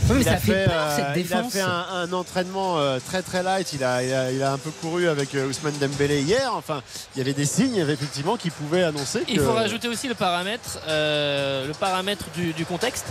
[0.09, 2.77] Oui, mais il ça a fait peur euh, cette il a fait un, un entraînement
[2.77, 3.71] euh, très très light.
[3.73, 6.51] Il a, il a, il a un peu couru avec euh, Ousmane Dembélé hier.
[6.53, 6.81] Enfin,
[7.15, 10.79] il y avait des signes effectivement qui pouvaient annoncer Il faut rajouter aussi le paramètre,
[10.87, 13.05] euh, le paramètre du, du contexte.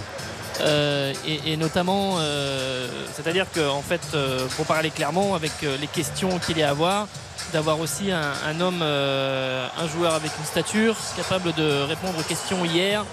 [0.61, 5.87] Euh, et, et notamment, euh, c'est-à-dire qu'en fait, euh, pour parler clairement, avec euh, les
[5.87, 7.09] questions qu'il y a à avoir,
[7.55, 12.23] d'avoir aussi un, un homme, euh, un joueur avec une stature, capable de répondre aux
[12.23, 13.05] questions hier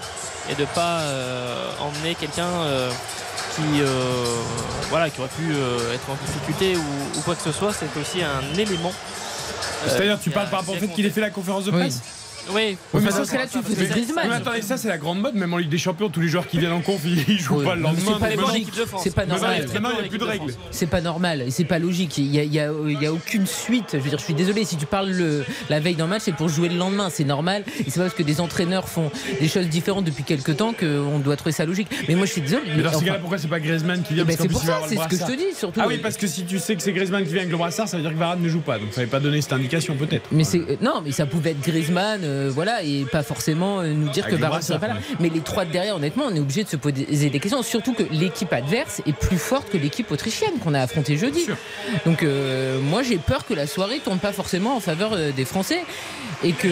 [0.50, 2.90] et de pas euh, emmener quelqu'un euh,
[3.60, 3.86] qui, euh,
[4.88, 8.00] voilà, qui aurait pu euh, être en difficulté ou, ou quoi que ce soit, c'est
[8.00, 8.92] aussi un élément.
[8.92, 12.00] euh, C'est-à-dire, tu parles par rapport au fait qu'il ait fait la conférence de presse?
[12.02, 12.19] Oui,
[12.54, 14.28] Oui, mais Enfin, dans ce cas-là, tu faisais Griezmann.
[14.28, 16.46] Mais attendez, ça c'est la grande mode, même en Ligue des Champions, tous les joueurs
[16.46, 18.18] qui viennent en conf, ils jouent Oui, pas le mais lendemain.
[18.20, 18.68] c'est pas logique.
[19.02, 19.66] C'est pas normal.
[19.66, 20.54] il maintenant, n'y a plus de règles.
[20.70, 22.16] C'est pas normal c'est pas logique.
[22.16, 22.72] Il y a,
[23.12, 23.90] aucune suite.
[23.92, 26.34] Je veux dire, je suis désolé si tu parles le- la veille d'un match, c'est
[26.34, 27.08] pour jouer le lendemain.
[27.10, 27.64] C'est normal.
[27.80, 29.10] Et c'est pas parce que des entraîneurs font
[29.40, 31.88] des choses différentes depuis quelques temps qu'on doit trouver ça logique.
[32.08, 32.62] Mais moi, je suis désolé.
[32.76, 34.80] Mais dans ce cas-là, pourquoi c'est pas Griezmann qui vient eh ben, c'est pour ça,
[34.88, 35.80] c'est ce que je te dis surtout.
[35.82, 37.88] Ah oui, parce que si tu sais que c'est Griezmann qui vient avec le brassard,
[37.88, 38.78] ça veut dire que Varane ne joue pas.
[38.78, 40.28] Donc il fallait pas donner cette indication peut-être.
[40.32, 43.92] Mais c'est euh, non, mais ça pouvait être Griezmann, euh, voilà, et pas forcément euh,
[43.92, 44.96] nous dire Avec que Varane serait pas là.
[45.18, 47.62] Mais les trois de derrière, honnêtement, on est obligé de se poser des questions.
[47.62, 51.46] Surtout que l'équipe adverse est plus forte que l'équipe autrichienne qu'on a affrontée jeudi.
[52.06, 55.84] Donc euh, moi, j'ai peur que la soirée tourne pas forcément en faveur des Français
[56.42, 56.68] et que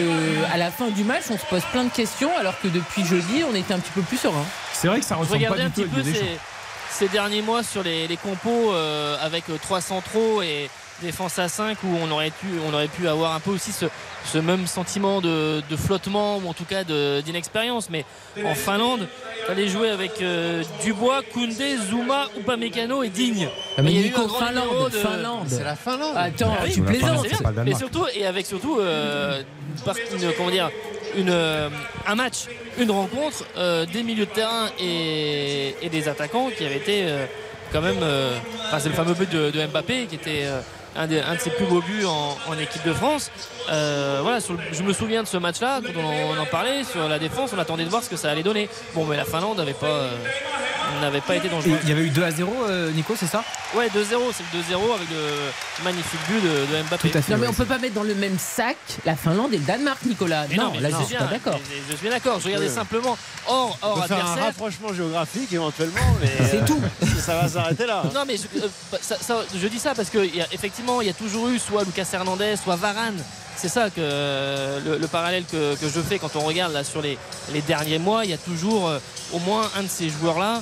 [0.53, 3.43] à la fin du match, on se pose plein de questions, alors que depuis jeudi,
[3.49, 4.45] on était un petit peu plus serein.
[4.73, 6.37] C'est vrai que ça ressemble pas regardais un du petit peu ces,
[6.91, 10.69] ces derniers mois sur les, les compos euh, avec trois centraux et
[11.01, 13.85] défense à 5 où on aurait pu, on aurait pu avoir un peu aussi ce,
[14.25, 17.89] ce même sentiment de, de flottement ou en tout cas de- d'inexpérience.
[17.89, 18.05] Mais
[18.45, 19.07] en Finlande,
[19.47, 23.49] fallait jouer avec euh, Dubois, Koundé, Zuma, Upamecano et Digne.
[23.77, 25.45] Ah, mais il y a eu un grand Finlande, de- Finlande.
[25.47, 26.15] c'est la Finlande.
[26.15, 27.09] Attends, Ah oui, tu mais la plaisantes.
[27.09, 27.61] Finlande, C'est c'est pas le bien.
[27.63, 27.79] Et Danemark.
[27.93, 29.41] surtout, et avec surtout euh,
[30.13, 30.69] une comment dire,
[31.17, 31.69] une, euh,
[32.07, 32.45] un match,
[32.77, 37.25] une rencontre, euh, des milieux de terrain et, et des attaquants qui avaient été euh,
[37.71, 37.97] quand même.
[38.01, 40.59] euh, enfin, c'est le fameux but de, de Mbappé qui était euh,
[40.95, 43.31] un, des- un de ses plus beaux buts en, en équipe de France.
[43.71, 46.45] Euh, voilà, sur le- je me souviens de ce match-là quand on en, on en
[46.45, 47.51] parlait sur la défense.
[47.55, 48.69] On attendait de voir ce que ça allait donner.
[48.95, 49.87] Bon, mais la Finlande n'avait pas.
[49.87, 50.11] euh,
[51.01, 51.77] n'avait pas été dangereuse.
[51.83, 53.43] il y avait eu 2 à 0, euh, Nico, c'est ça?
[53.75, 53.93] Ouais, 2-0,
[54.33, 57.09] c'est le 2-0 avec le magnifique but de, de Mbappé.
[57.11, 57.31] Tout à fait.
[57.33, 58.75] Non mais ouais, on peut pas mettre dans le même sac
[59.05, 60.45] la Finlande et le Danemark, Nicolas.
[60.49, 61.59] Mais non, mais là je suis bien, pas d'accord.
[61.87, 62.39] Je suis bien d'accord.
[62.39, 62.73] Je regardais Oui.
[62.73, 63.15] simplement
[63.47, 64.43] hors, On hors peut faire un adversaire.
[64.45, 66.81] rapprochement géographique éventuellement, mais C'est euh, tout.
[67.23, 68.01] ça va s'arrêter là.
[68.15, 68.67] Non mais je, euh,
[68.99, 71.47] ça- ça- je dis ça parce que il y a- effectivement il y a toujours
[71.49, 73.21] eu soit Lucas Hernandez, soit Varane.
[73.55, 77.17] C'est ça que euh, le, le parallèle que, je fais quand on regarde sur les,
[77.67, 78.23] derniers mois.
[78.23, 78.99] Il y a toujours euh,
[79.33, 80.61] au moins un de ces joueurs là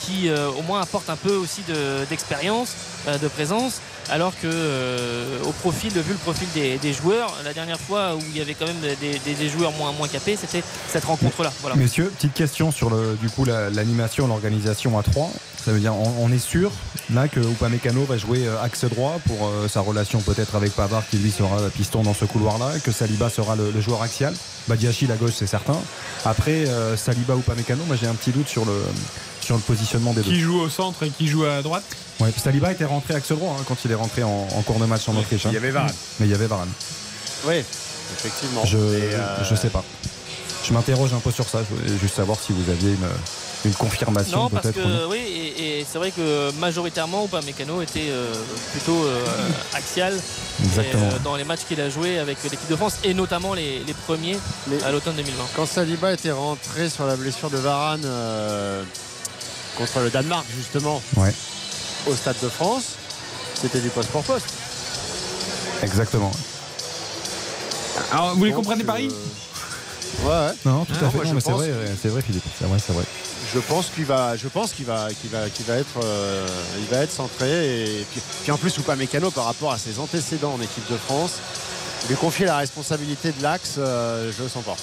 [0.00, 2.70] qui euh, au moins apporte un peu aussi de- d'expérience,
[3.06, 3.80] euh, de présence.
[4.10, 8.36] Alors que euh, au profil, vu le profil des, joueurs, la dernière fois où il
[8.36, 11.52] y avait quand même des, joueurs moins, capés, c'était cette rencontre-là.
[11.60, 11.76] Voilà.
[11.76, 12.90] Messieurs, petite question sur
[13.36, 15.30] coup la- l'animation, l'organisation à 3.
[15.62, 16.70] Ça veut dire, on, est sûr
[17.12, 21.02] là que Upamecano va jouer euh, axe droit pour euh, sa relation peut-être avec Pavard
[21.10, 24.32] qui lui sera piston dans ce couloir-là, que Saliba sera le, joueur axial?
[24.68, 25.76] Badiachi la gauche c'est certain.
[26.24, 26.64] Après
[26.96, 28.72] Saliba Upamecano, moi j'ai un petit doute sur le
[29.48, 30.30] sur le positionnement des deux.
[30.30, 31.82] Qui joue au centre et qui joue à droite
[32.20, 34.78] Ouais, puis Saliba était rentré axe droit hein, quand il est rentré en, en cours
[34.78, 35.46] de match en Autriche.
[35.46, 35.50] hein.
[35.52, 35.94] Il y avait Varane.
[36.20, 36.68] Mais il y avait Varane.
[37.46, 37.54] Oui,
[38.18, 38.62] effectivement.
[38.66, 39.82] Je, euh, je sais pas.
[40.66, 41.60] Je m'interroge un peu sur ça.
[41.66, 43.08] Je voulais juste savoir si vous aviez une,
[43.64, 45.08] une confirmation Non, parce ou que non.
[45.08, 48.34] oui, et, et c'est vrai que majoritairement, Upamecano était euh,
[48.72, 49.24] plutôt euh,
[49.72, 50.12] axial
[50.62, 51.08] Exactement.
[51.08, 53.78] et, euh, dans les matchs qu'il a joué avec l'équipe de France et notamment les,
[53.86, 55.42] les premiers Mais- à l'automne 2020.
[55.56, 58.82] Quand Saliba était rentré sur la blessure de Varane euh,
[59.78, 61.32] contre le Danemark, justement, Ouais.
[62.06, 62.96] au Stade de France,
[63.54, 64.46] c'était du poste pour poste.
[65.82, 66.32] Exactement.
[68.12, 70.54] Alors, vous les comprenez Paris euh, Ouais, ouais.
[70.64, 71.16] Non, tout Ah, à fait.
[71.16, 71.70] moi, Non, mais c'est vrai,
[72.02, 72.44] c'est vrai, Philippe.
[72.58, 73.04] C'est vrai, c'est vrai.
[73.54, 76.46] Je pense qu'il va, je pense qu'il va, qu'il va, qu'il va être, euh,
[76.78, 78.00] il va être centré.
[78.00, 81.34] Et puis, puis en plus, Upamecano, par rapport à ses antécédents en équipe de France,
[82.08, 84.76] lui confier la responsabilité de l'axe, euh, je le sens pas.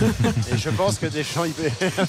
[0.54, 1.52] et je pense que Deschamps, il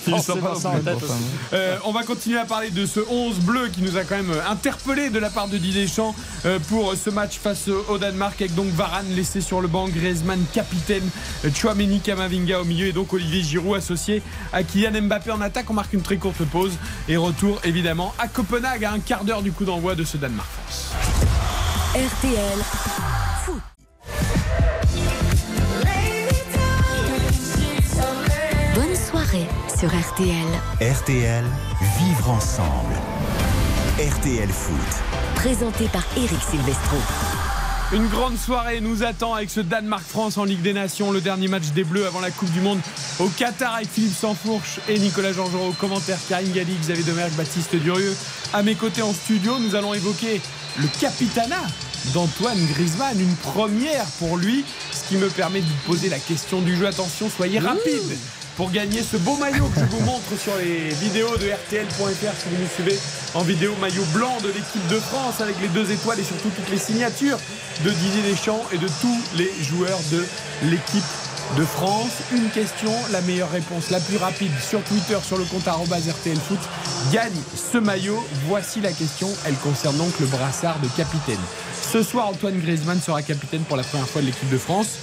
[0.08, 0.86] Il sent forcément pas ça en non plus.
[0.86, 1.13] tête aussi.
[1.54, 4.34] Euh, on va continuer à parler de ce 11 bleu qui nous a quand même
[4.50, 8.56] interpellé de la part de Didier Deschamps euh, pour ce match face au Danemark avec
[8.56, 11.10] donc Varane laissé sur le banc, Griezmann capitaine,
[11.43, 14.21] euh, Chouameni Kamavinga au milieu et donc Olivier Giroud associé
[14.54, 15.69] à Kylian Mbappé en attaque.
[15.69, 16.74] On marque une très courte pause
[17.10, 20.91] et retour évidemment à Copenhague à un quart d'heure du coup d'envoi de ce Danemark-France.
[21.93, 23.31] RTL.
[29.12, 30.47] Soirée sur RTL.
[30.80, 31.43] RTL,
[32.00, 32.93] vivre ensemble.
[34.00, 35.04] RTL Foot.
[35.36, 36.95] Présenté par Eric Silvestro.
[37.91, 41.71] Une grande soirée nous attend avec ce Danemark-France en Ligue des Nations, le dernier match
[41.76, 42.80] des Bleus avant la Coupe du Monde
[43.19, 47.76] au Qatar avec Philippe Sansfourche et Nicolas Georgerot au commentaire, Karine Galli, Xavier Demerck, Baptiste
[47.76, 48.15] Durieux.
[48.54, 50.39] À mes côtés en studio, nous allons évoquer
[50.80, 51.60] le capitana
[52.13, 56.62] d'Antoine Griezmann, une première pour lui, ce qui me permet de vous poser la question
[56.62, 56.88] du jeu.
[56.88, 58.17] Attention, soyez rapide
[58.58, 62.50] pour gagner ce beau maillot que je vous montre sur les vidéos de RTL.fr si
[62.50, 63.00] vous nous suivez
[63.34, 66.70] en vidéo maillot blanc de l'équipe de France avec les deux étoiles et surtout toutes
[66.70, 67.38] les signatures
[67.84, 70.26] de Didier Deschamps et de tous les joueurs de
[70.64, 71.04] l'équipe
[71.58, 72.12] de France.
[72.34, 76.38] Une question, la meilleure réponse, la plus rapide sur Twitter sur le compte arobase RTL
[76.38, 76.60] Foot
[77.12, 78.24] gagne ce maillot.
[78.48, 81.40] Voici la question, elle concerne donc le brassard de capitaine.
[81.92, 84.98] Ce soir, Antoine Griezmann sera capitaine pour la première fois de l'équipe de France.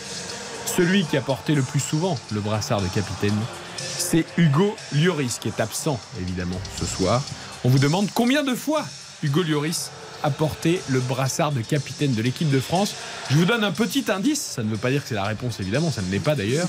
[0.67, 3.37] Celui qui a porté le plus souvent le brassard de capitaine,
[3.77, 7.23] c'est Hugo Lloris, qui est absent évidemment ce soir.
[7.65, 8.85] On vous demande combien de fois
[9.23, 9.91] Hugo Lloris
[10.23, 12.95] a porté le brassard de capitaine de l'équipe de France.
[13.31, 15.61] Je vous donne un petit indice, ça ne veut pas dire que c'est la réponse
[15.61, 16.69] évidemment, ça ne l'est pas d'ailleurs.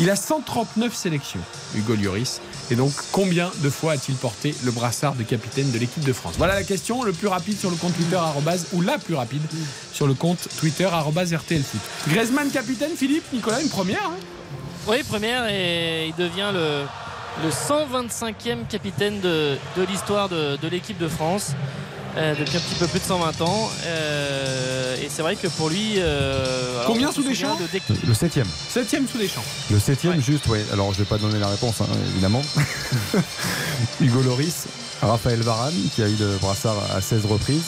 [0.00, 1.40] Il a 139 sélections,
[1.76, 2.40] Hugo Lloris.
[2.70, 6.34] Et donc, combien de fois a-t-il porté le brassard de capitaine de l'équipe de France?
[6.36, 8.20] Voilà la question, le plus rapide sur le compte Twitter,
[8.72, 9.42] ou la plus rapide
[9.92, 11.34] sur le compte Twitter, arrobase.
[12.08, 14.16] Griezmann capitaine, Philippe, Nicolas, une première hein?
[14.86, 16.84] Oui, première et il devient le,
[17.42, 21.52] le 125e capitaine de, l'histoire de, de l'équipe de France.
[22.16, 23.70] euh, depuis un petit peu plus de 120 ans.
[23.86, 25.94] Euh, et c'est vrai que pour lui.
[25.98, 28.46] euh, alors, Combien sous souvient Deschamps de Dec- Le septième.
[28.70, 29.44] Septième sous les champs.
[29.70, 30.20] Le septième, Ouais.
[30.22, 30.58] juste, oui.
[30.72, 32.42] Alors, je vais pas donner la réponse, hein, évidemment.
[34.00, 34.66] Hugo Loris,
[35.02, 37.62] Raphaël Varane, qui a eu le brassard à 16 reprises.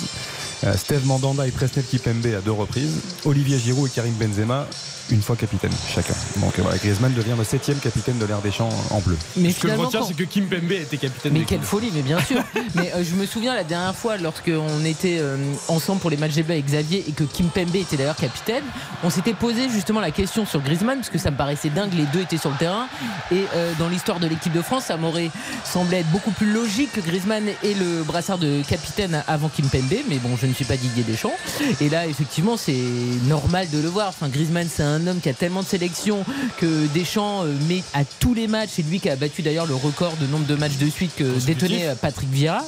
[0.65, 3.01] Euh, Steve Mandanda et Presnel Kipembe à deux reprises.
[3.25, 4.67] Olivier Giroud et Karim Benzema,
[5.11, 6.15] une fois capitaine chacun.
[6.37, 9.17] Donc euh, voilà, Griezmann devient le septième capitaine de l'ère des champs en bleu.
[9.37, 11.63] Mais Ce que je finalement, retiens, quand- c'est que Kim Pembe était capitaine Mais quelle
[11.63, 12.43] folie, mais bien sûr.
[12.75, 15.37] mais euh, je me souviens la dernière fois, lorsqu'on était euh,
[15.69, 18.63] ensemble pour les matchs des Bleus avec Xavier et que Kim Pembe était d'ailleurs capitaine,
[19.03, 22.07] on s'était posé justement la question sur Griezmann parce que ça me paraissait dingue, les
[22.13, 22.87] deux étaient sur le terrain.
[23.33, 25.31] Et euh, dans l'histoire de l'équipe de France, ça m'aurait
[25.65, 29.81] semblé être beaucoup plus logique que Griezmann ait le brassard de capitaine avant Kim Pembe.
[30.09, 31.33] Mais bon, je ne suis pas Didier Deschamps.
[31.81, 32.83] Et là, effectivement, c'est
[33.27, 34.09] normal de le voir.
[34.09, 36.25] Enfin, Griezmann, c'est un homme qui a tellement de sélections
[36.59, 38.71] que Deschamps euh, met à tous les matchs.
[38.75, 41.45] C'est lui qui a battu d'ailleurs le record de nombre de matchs de suite que
[41.47, 42.65] détenait euh, Patrick Vieira.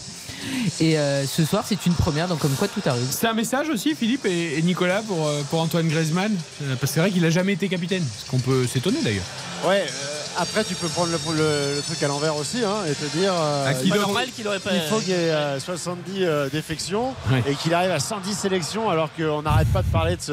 [0.81, 3.07] Et euh, ce soir, c'est une première, donc comme quoi tout arrive.
[3.11, 6.93] C'est un message aussi, Philippe et, et Nicolas, pour, euh, pour Antoine Griezmann Euh, Parce
[6.93, 8.05] que c'est vrai qu'il n'a jamais été capitaine.
[8.25, 9.25] Ce qu'on peut s'étonner d'ailleurs.
[9.67, 12.95] Ouais, euh, après tu peux prendre le, le- le truc à l'envers aussi hein, et
[12.95, 14.71] te dire euh, il, normal qu'il aurait pas.
[14.75, 17.43] il faut qu'il y ait euh, 70 euh, défections Ouais.
[17.49, 20.33] et qu'il arrive à 110 sélections alors qu'on n'arrête pas de parler de ce,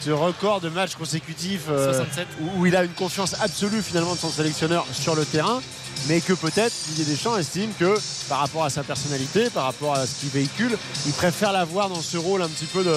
[0.00, 2.26] ce record de matchs consécutifs euh, 67.
[2.40, 5.60] où, où il a une confiance absolue finalement de son sélectionneur sur le terrain
[6.08, 7.96] mais que peut-être Didier Deschamps estime que
[8.28, 12.00] par rapport à sa personnalité, par rapport à ce qu'il véhicule, il préfère l'avoir dans
[12.00, 12.94] ce rôle un petit peu de...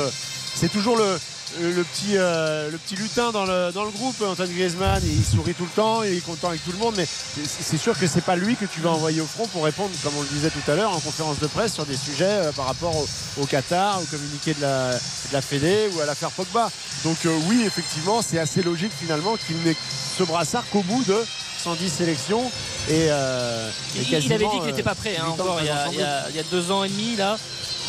[0.53, 1.17] C'est toujours le,
[1.59, 5.23] le, le petit, euh, le petit lutin dans le, dans le groupe, Antoine Griezmann, il
[5.23, 8.07] sourit tout le temps, il est content avec tout le monde, mais c'est sûr que
[8.07, 10.49] c'est pas lui que tu vas envoyer au front pour répondre, comme on le disait
[10.49, 13.07] tout à l'heure, en conférence de presse sur des sujets euh, par rapport au,
[13.41, 16.69] au Qatar, au communiqué de la, de la Fédé ou à l'affaire Pogba.
[17.03, 19.75] Donc euh, oui, effectivement, c'est assez logique finalement qu'il n'ait
[20.17, 21.17] ce brassard qu'au bout de
[21.63, 22.51] 110 sélections.
[22.89, 25.87] Et, euh, il, avait dit qu'il n'était pas prêt hein, encore il y, a,
[26.29, 27.37] il y, a, deux ans et demi là.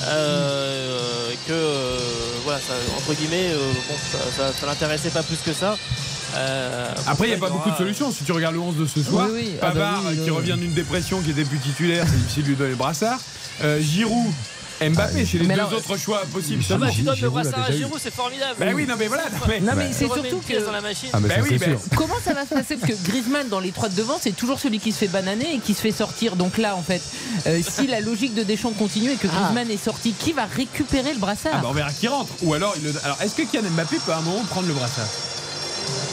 [0.00, 1.98] Que
[2.44, 3.50] voilà ça, entre guillemets
[3.88, 3.94] bon,
[4.36, 5.76] ça, ça, l'intéressait pas plus que ça
[7.08, 8.12] après, il n'y a pas beaucoup de solutions.
[8.12, 11.20] Si tu regardes le 11 de ce soir, ah bah Pavard qui revient d'une dépression,
[11.22, 13.18] qui était plus titulaire, c'est difficile de lui donner le brassard.
[13.80, 14.32] Giroud
[14.80, 16.62] Mbappé, chez les deux autres choix possibles.
[16.70, 18.56] Ah bah, tu donnes le brassard à Giroud, c'est formidable.
[18.58, 19.24] Ben oui, non mais voilà.
[19.62, 21.10] Non mais, c'est surtout que dans la machine.
[21.12, 21.58] Ah, ben oui,
[21.96, 24.58] comment ça va se passer parce que Griezmann dans les trois de devant, c'est toujours
[24.58, 26.36] celui qui se fait bananer et qui se fait sortir.
[26.36, 27.02] Donc là, en fait,
[27.46, 29.36] euh, si la logique de Deschamps continue et que ah.
[29.36, 32.32] Griezmann est sorti, qui va récupérer le brassard ah bah, on verra qui rentre.
[32.42, 35.08] Ou alors, il alors est-ce que Kylian Mbappé peut à un moment prendre le brassard?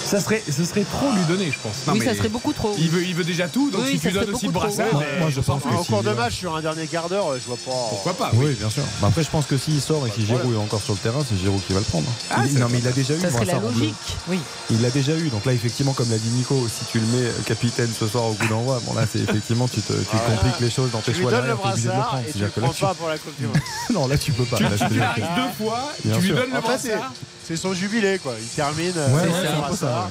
[0.07, 1.75] Ça serait, ce serait trop lui donner, je pense.
[1.93, 2.73] oui, ça serait beaucoup trop.
[2.79, 4.85] Il veut, il veut déjà tout, donc si tu donnes aussi le brassard.
[5.19, 7.57] Moi, je pense que en cours de match, sur un dernier quart d'heure, je vois
[7.57, 7.87] pas.
[7.89, 8.83] Pourquoi pas Oui, bien sûr.
[9.03, 11.37] après, je pense que s'il sort et si Giroud est encore sur le terrain, c'est
[11.37, 12.07] Giroud qui va le prendre.
[12.31, 13.19] Ah, non, mais il a déjà eu.
[13.19, 13.95] Ça serait la logique.
[14.29, 14.39] Oui.
[14.69, 15.29] Il l'a déjà eu.
[15.29, 18.33] Donc là, effectivement, comme l'a dit Nico, si tu le mets capitaine ce soir au
[18.33, 21.31] coup d'envoi, bon là, c'est effectivement, tu te, tu compliques les choses dans tes choix.
[21.31, 23.57] Tu lui donnes le brassard et tu le prends pas pour la Coupe du Monde.
[23.93, 24.57] Non, là, tu peux pas.
[24.57, 27.11] Tu arrives deux fois, tu lui donnes le brassard
[27.47, 28.33] c'est son jubilé quoi.
[28.39, 28.91] Il termine.
[28.97, 30.09] Euh, ouais, c'est un, peu ça.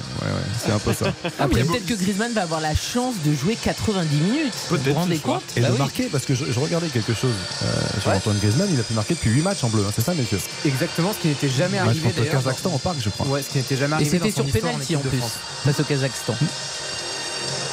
[0.65, 1.13] c'est un peu ça.
[1.39, 4.53] Ah, peut-être que Griezmann va avoir la chance de jouer 90 minutes.
[4.69, 8.01] Vous vous rendez compte Et bah de marquer parce que je, regardais quelque chose euh,
[8.01, 8.67] sur Antoine Griezmann.
[8.71, 9.83] Il a pu marquer depuis 8 matchs en bleu.
[9.87, 12.01] Hein, c'est ça, messieurs Exactement, ce qui n'était jamais arrivé.
[12.05, 13.27] Match contre le Kazakhstan au parc, je crois.
[13.27, 14.09] Ouais, ce qui n'était jamais arrivé.
[14.09, 15.21] Et c'était sur pénalty en plus
[15.63, 16.35] face au Kazakhstan.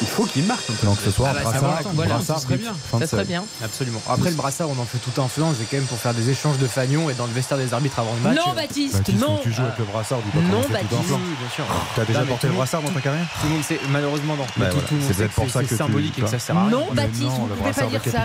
[0.01, 0.67] Il faut qu'il marque.
[0.85, 1.51] Donc ce soir, ah bah,
[1.95, 2.75] brassard, ça serait bien.
[2.99, 3.45] Ça serait bien.
[3.63, 4.03] Absolument.
[4.09, 5.57] Après le brassard, on en fait tout influence.
[5.59, 7.99] C'est quand même pour faire des échanges de fanions et dans le vestiaire des arbitres
[7.99, 8.37] avant le match.
[8.37, 9.39] Non, Baptiste, non.
[9.43, 10.93] tu joues avec le brassard, pas non, Baptiste.
[10.93, 11.65] Oui, bien sûr.
[11.95, 14.47] Tu as déjà porté le brassard dans ta carrière Tout le monde sait, malheureusement non.
[14.57, 14.67] Bah
[15.01, 16.71] c'est peut-être pour ça que c'est symbolique et que ça sert à rien.
[16.71, 18.25] Non, Baptiste, vous pouvez pas dire ça.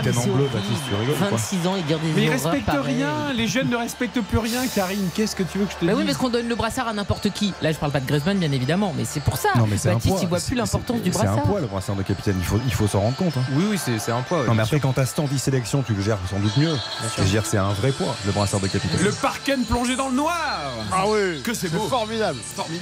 [1.30, 3.32] 26 ans et dire des Mais ils respectent rien.
[3.34, 5.08] Les jeunes ne respectent plus rien, Karine.
[5.14, 6.92] Qu'est-ce que tu veux que je te dise oui, parce qu'on donne le brassard à
[6.92, 7.52] n'importe qui.
[7.60, 9.50] Là, je parle pas de Griezmann, bien évidemment, mais c'est pour ça.
[9.84, 11.44] Baptiste, il voit plus l'importance du brassard.
[11.60, 12.36] Poids le brassard de capitaine.
[12.66, 13.36] Il faut s'en rendre compte.
[13.36, 13.44] Hein.
[13.52, 14.44] Oui, oui, c'est un poids.
[14.44, 16.74] non, mais après, quand tu as 110 sélections, tu le gères sans doute mieux.
[17.16, 19.00] Je veux dire, c'est un vrai poids, le brassard de capitaine.
[19.02, 22.38] Le Parken plongé dans le noir Ah oui Que c'est beau Formidable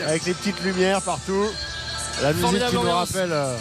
[0.07, 1.47] Avec les petites lumières partout.
[2.23, 3.57] La musique qui nous rappelle, euh,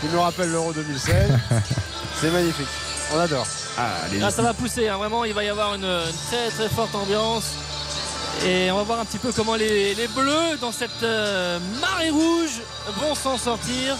[0.00, 1.32] qui nous rappelle l'Euro 2016.
[2.20, 2.68] c'est magnifique.
[3.14, 3.46] On adore.
[3.76, 3.88] Ah,
[4.22, 4.96] ah ça va pousser, hein.
[4.96, 7.44] vraiment, il va y avoir une, très très forte ambiance.
[8.44, 12.62] Et on va voir un petit peu comment les, Bleus, dans cette euh, marée rouge,
[13.00, 13.96] vont s'en sortir.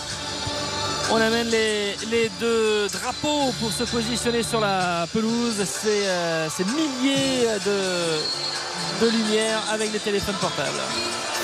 [1.10, 5.62] On amène les, deux drapeaux pour se positionner sur la pelouse.
[5.64, 10.80] C'est euh, ces milliers de, de lumière avec des téléphones portables.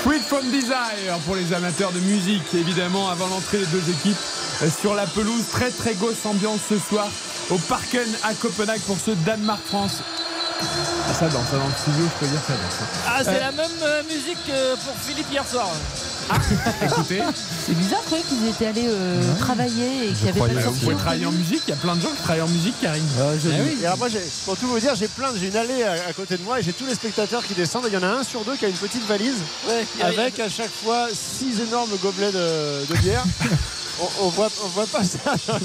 [0.03, 4.17] Sweet from Desire pour les amateurs de musique, évidemment, avant l'entrée des deux équipes
[4.63, 5.43] euh, sur la pelouse.
[5.51, 7.07] Très très grosse ambiance ce soir
[7.51, 10.01] au Parken à Copenhague pour ce Danemark-France.
[11.09, 12.87] Ah, ça danse, ça dans le studio, je peux dire ça danse.
[13.07, 15.69] Ah, c'est euh, la même musique que pour Philippe hier soir.
[16.29, 16.35] Ah,
[16.85, 17.21] écoutez.
[17.65, 20.79] C'est bizarre, croyais qu'ils étaient allés euh, travailler et qu'il y avait pas de Vous
[20.79, 23.03] pouvez travailler en musique, il y a plein de gens qui travaillent en musique, Karine.
[23.19, 23.33] Ah,
[23.81, 24.07] et alors moi,
[24.45, 26.73] pour tout vous dire, j'ai plein, j'ai une allée à, côté de moi et j'ai
[26.73, 27.85] tous les spectateurs qui descendent.
[27.87, 29.37] Il y en a un sur deux qui a une petite valise
[30.01, 33.23] avec à chaque fois six énormes gobelets de, bière.
[34.21, 35.59] on, voit, on voit pas ça dans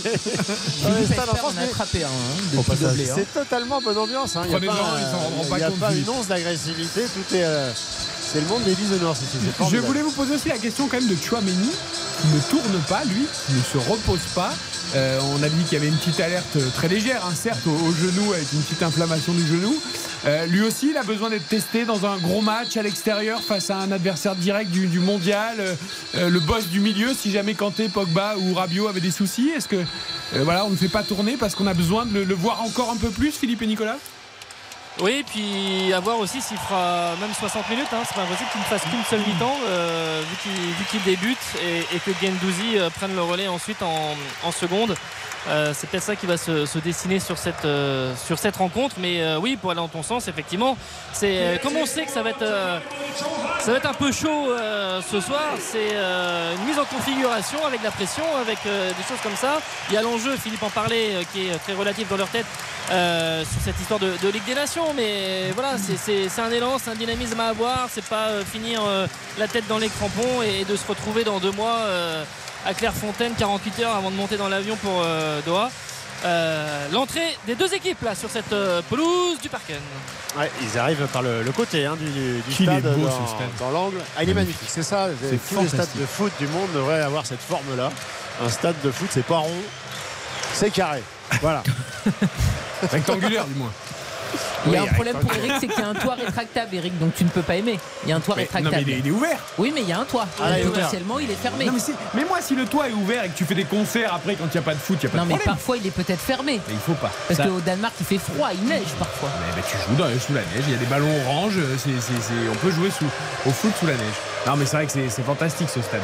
[0.95, 1.55] les, stades en France.
[1.59, 1.69] Hein,
[2.05, 2.95] hein.
[3.15, 4.37] C'est totalement bonne ambiance.
[4.45, 7.03] Il n'y a, pas, pas une once d'agressivité.
[7.05, 7.45] Tout est.
[7.45, 7.73] Euh,
[8.21, 9.39] c'est le monde des bisounours ici.
[9.71, 11.71] Je voulais vous poser aussi la question quand même de Chouameni,
[12.21, 14.53] qui ne tourne pas, lui, qui ne se repose pas.
[14.95, 17.93] Euh, on a dit qu'il y avait une petite alerte très légère, hein, certes, au,
[17.93, 19.75] genou, avec une petite inflammation du genou.
[20.27, 23.71] Euh, lui aussi, il a besoin d'être testé dans un gros match à l'extérieur face
[23.71, 25.57] à un adversaire direct du, mondial.
[26.15, 29.69] Euh, le boss du milieu, si jamais Kanté, Pogba ou Rabiot avaient des soucis, est-ce
[29.69, 29.85] que
[30.33, 32.97] voilà, on ne fait pas tourner parce qu'on a besoin de le voir encore un
[32.97, 33.99] peu plus, Philippe et Nicolas?
[35.01, 37.89] Oui, puis à voir aussi s'il fera même 60 minutes.
[37.93, 38.03] Hein.
[38.07, 42.11] C'est pas possible qu'il ne fasse qu'une seule mi-temps, euh, vu qu'il débute et, que
[42.21, 44.97] Gendouzi euh, prenne le relais ensuite en seconde.
[45.49, 48.97] Euh, c'est peut-être ça qui va se, dessiner sur cette, euh, sur cette rencontre.
[48.99, 50.77] Mais euh, oui, pour aller dans ton sens, effectivement,
[51.13, 52.45] c'est comme on sait que ça va être,
[53.61, 54.49] ça va être un peu chaud
[55.11, 59.61] ce soir, c'est une mise en configuration avec la pression, avec des choses comme ça.
[59.89, 62.47] Il y a l'enjeu, Philippe en parlait, qui est très relatif dans leur tête
[62.89, 64.93] sur cette histoire de, Ligue des Nations.
[64.95, 67.89] Mais voilà, c'est un élan, c'est un dynamisme à avoir.
[67.91, 68.83] C'est pas finir
[69.39, 71.81] la tête dans les crampons et, de se retrouver dans deux mois
[72.67, 75.71] à Clairefontaine, 48 heures avant de monter dans l'avion pour euh, Doha.
[76.25, 79.77] Euh, l'entrée des deux équipes là sur cette euh, pelouse du Parken.
[80.37, 82.83] Ouais, ils arrivent par le, côté hein, du, stade,
[83.59, 83.99] dans, l'angle.
[84.17, 85.09] Ah, il est magnifique, c'est ça.
[85.49, 87.91] Tous les stades de foot du monde devraient avoir cette forme-là.
[88.45, 89.63] Un stade de foot, c'est pas rond,
[90.53, 91.03] c'est carré.
[91.41, 91.63] Voilà.
[92.91, 93.73] Rectangulaire, du moins.
[94.67, 96.99] Il y a un problème pour Eric, c'est qu'il y a un toit rétractable, Eric,
[96.99, 97.79] donc tu ne peux pas aimer.
[98.05, 98.75] Il y a un toit Mais- rétractable.
[98.77, 99.39] non, mais il est- il est ouvert.
[99.59, 100.27] Oui, mais il y a un toit.
[100.43, 100.57] Ah, là.
[100.65, 101.65] Potentiellement, il est fermé.
[101.67, 104.13] Non, mais, mais moi, si le toit est ouvert et que tu fais des concerts
[104.15, 105.35] après quand il n'y a pas de foot, il n'y a pas Non, de mais
[105.37, 105.55] problème.
[105.57, 106.61] parfois, il est peut-être fermé.
[106.67, 107.11] Mais il faut pas.
[107.29, 109.29] Parce qu'au Danemark, il fait froid, il neige parfois.
[109.57, 111.91] Mais, tu joues dans- sous la neige, il y a des ballons orange, c'est-
[112.51, 113.05] on peut jouer sous,
[113.47, 114.17] au foot sous la neige.
[114.47, 116.01] Non mais c'est vrai que c'est, fantastique ce stade.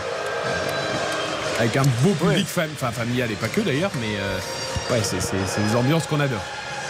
[1.59, 5.19] Avec un beau public fam- enfin, familial et pas que d'ailleurs, mais euh, ouais, c'est
[5.19, 6.40] des ambiances qu'on adore.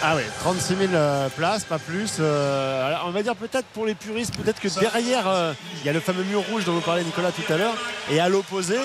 [0.05, 2.17] Ah oui, 36 000 euh, places, pas plus.
[2.19, 5.89] Euh, alors, on va dire peut-être pour les puristes, peut-être que derrière, euh, il y
[5.89, 7.73] a le fameux mur rouge dont vous parlait Nicolas tout à l'heure.
[8.11, 8.75] Et à l'opposé,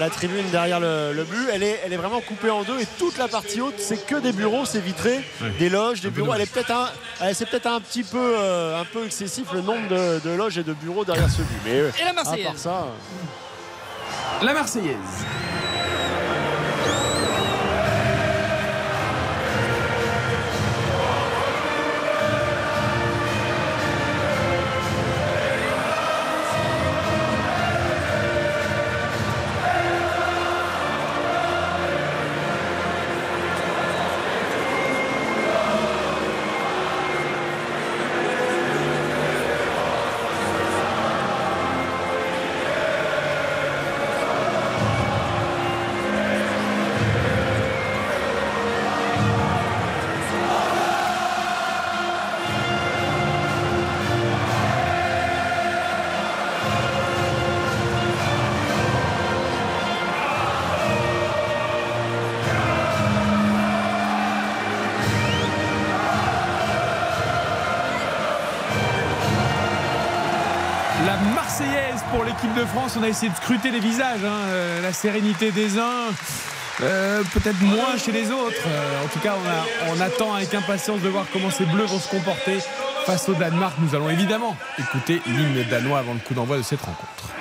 [0.00, 2.80] la tribune derrière le, le but, elle est, elle est vraiment coupée en deux.
[2.80, 5.20] Et toute la partie haute, c'est que des bureaux, c'est vitré,
[5.60, 6.34] des loges, des bureaux.
[6.34, 9.86] Elle est peut-être un, c'est peut-être un petit peu, euh, un peu excessif le nombre
[9.88, 11.60] de, de loges et de bureaux derrière ce but.
[11.64, 12.56] Mais Et la à part Marseillaise.
[12.56, 12.86] ça.
[14.42, 14.96] La Marseillaise.
[72.96, 74.24] On a essayé de scruter les visages.
[74.24, 74.48] hein.
[74.50, 76.12] Euh, la sérénité des uns,
[76.82, 78.54] euh, peut-être moins chez les autres.
[78.66, 79.34] Euh, en tout cas,
[79.88, 82.58] on attend avec impatience de voir comment ces Bleus vont se comporter
[83.06, 83.74] face au Danemark.
[83.80, 87.33] Nous allons évidemment écouter l'hymne danois avant le coup d'envoi de cette rencontre.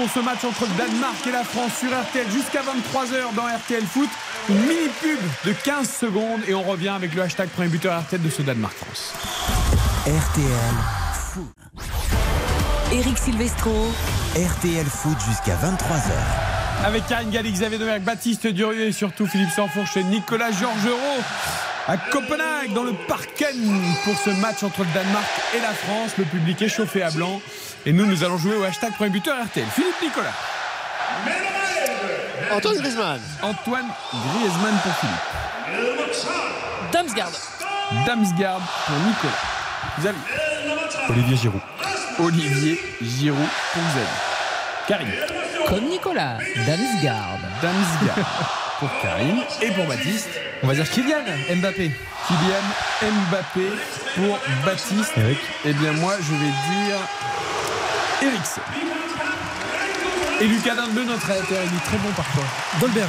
[0.00, 3.84] Pour ce match entre le Danemark et la France sur RTL jusqu'à 23h dans RTL
[3.84, 4.08] Foot.
[4.48, 8.22] Une mini pub de 15 secondes et on revient avec le hashtag premier buteur RTL
[8.22, 9.12] de ce Danemark-France.
[10.06, 11.44] RTL,
[12.92, 13.92] Eric Silvestro.
[14.34, 16.86] RTL Foot jusqu'à 23h.
[16.86, 21.20] Avec Karine Galli, Xavier Domergue, Baptiste Durieux et surtout Philippe Sanfourche et Nicolas Georgerot
[21.86, 26.12] à Copenhague dans le Parken pour ce match entre le Danemark et la France.
[26.18, 27.40] Le public est chauffé à blanc
[27.86, 29.66] et nous, nous allons jouer au hashtag premier buteur RTL.
[29.74, 30.32] Philippe Nicolas.
[32.52, 33.20] Antoine Griezmann.
[33.42, 35.20] Antoine Griezmann pour Philippe.
[36.92, 37.32] Damsgaard.
[38.06, 39.32] Damsgaard pour Nicolas.
[39.98, 40.20] Xavier.
[41.08, 41.60] Olivier Giroud.
[42.18, 44.06] Olivier Giroud pour Xavier.
[44.88, 45.12] Karine.
[45.68, 47.38] Comme Nicolas, Damsgaard.
[47.62, 50.28] Damsgaard pour Karine et pour Baptiste.
[50.62, 51.22] On va dire Kylian
[51.56, 51.92] Mbappé.
[52.26, 53.66] Kylian Mbappé
[54.16, 55.12] pour Baptiste.
[55.16, 55.38] Eric.
[55.64, 56.98] Eh bien moi je vais dire
[58.22, 58.62] Eriksen.
[60.40, 62.44] Et Lucas Dindeux, notre rédacteur, il est très bon parfois.
[62.80, 63.08] Dolberg.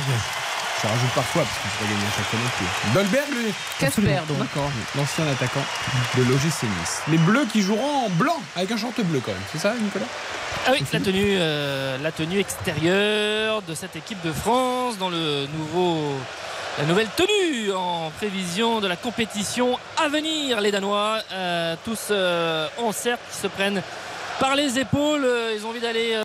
[0.82, 2.94] Je rajoute parfois parce qu'il pas gagner à chaque fois non plus.
[2.94, 3.54] Dolberg, lui.
[3.80, 4.40] Casper, donc.
[4.40, 4.72] D'accord.
[4.96, 5.64] L'ancien attaquant
[6.18, 7.02] de l'OGC Nice.
[7.10, 9.42] Les Bleus qui joueront en blanc avec un short bleu quand même.
[9.52, 10.06] C'est ça, Nicolas?
[10.66, 15.48] Ah oui, la tenue, euh, la tenue extérieure de cette équipe de France dans le
[15.58, 16.14] nouveau,
[16.78, 20.62] la nouvelle tenue en prévision de la compétition à venir.
[20.62, 23.82] Les Danois, euh, tous euh, en cercle, qui se prennent
[24.42, 25.24] par les épaules.
[25.24, 26.16] Euh, Ils ont envie d'aller.
[26.16, 26.24] euh,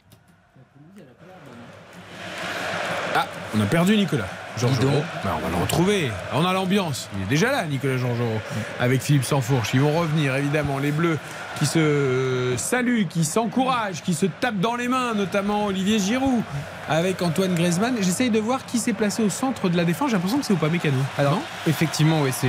[3.15, 4.27] Ah, on a perdu Nicolas.
[4.59, 5.03] Georgerot.
[5.23, 6.11] Ben, on va le retrouver.
[6.33, 7.11] On a l'ambiance.
[7.17, 8.41] Il est déjà là, Nicolas Georgerot,
[8.81, 9.69] avec Philippe Sansfourche.
[9.75, 11.19] Ils vont revenir, évidemment, les Bleus
[11.59, 16.41] qui se saluent, qui s'encouragent, qui se tapent dans les mains, notamment Olivier Giroud
[16.89, 17.97] avec Antoine Griezmann.
[18.01, 20.09] J'essaye de voir qui s'est placé au centre de la défense.
[20.09, 20.97] J'ai l'impression que c'est pas Mécano.
[21.19, 21.43] Alors, non?
[21.67, 22.49] effectivement, oui, c'est.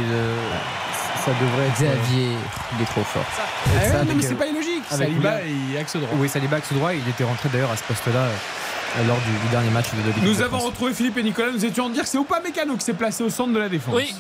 [1.28, 1.73] Ça devrait être.
[1.73, 2.30] Xavier,
[2.75, 3.25] il est trop fort.
[3.65, 4.84] Ah mais c'est pas illogique.
[4.89, 6.09] Saliba et axe droit.
[6.15, 6.93] Oui, Saliba axe droit.
[6.93, 10.41] Il était rentré d'ailleurs à ce poste-là euh, lors du, dernier match de, de Nous
[10.41, 11.51] avons retrouvé Philippe et Nicolas.
[11.51, 13.69] Nous étions en dire que c'est pas Mécano qui s'est placé au centre de la
[13.69, 13.95] défense.
[13.95, 14.15] Oui.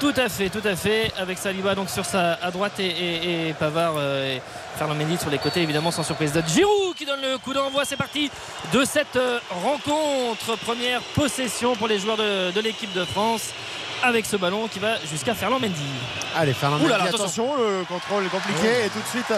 [0.00, 1.12] Tout à fait, tout à fait.
[1.16, 4.42] Avec Saliba donc sur sa à droite et, Pavard euh, et
[4.76, 6.32] Fernand Mendy sur les côtés, évidemment sans surprise.
[6.32, 7.84] De Giroud qui donne le coup d'envoi.
[7.84, 8.30] C'est parti
[8.72, 10.58] de cette euh, rencontre.
[10.66, 13.52] Première possession pour les joueurs de l'équipe de France
[14.02, 15.74] avec ce ballon qui va jusqu'à Fernand Mendy.
[16.36, 17.56] Allez, Fernand Mendy, attention.
[17.56, 19.32] le contrôle est compliqué et tout de suite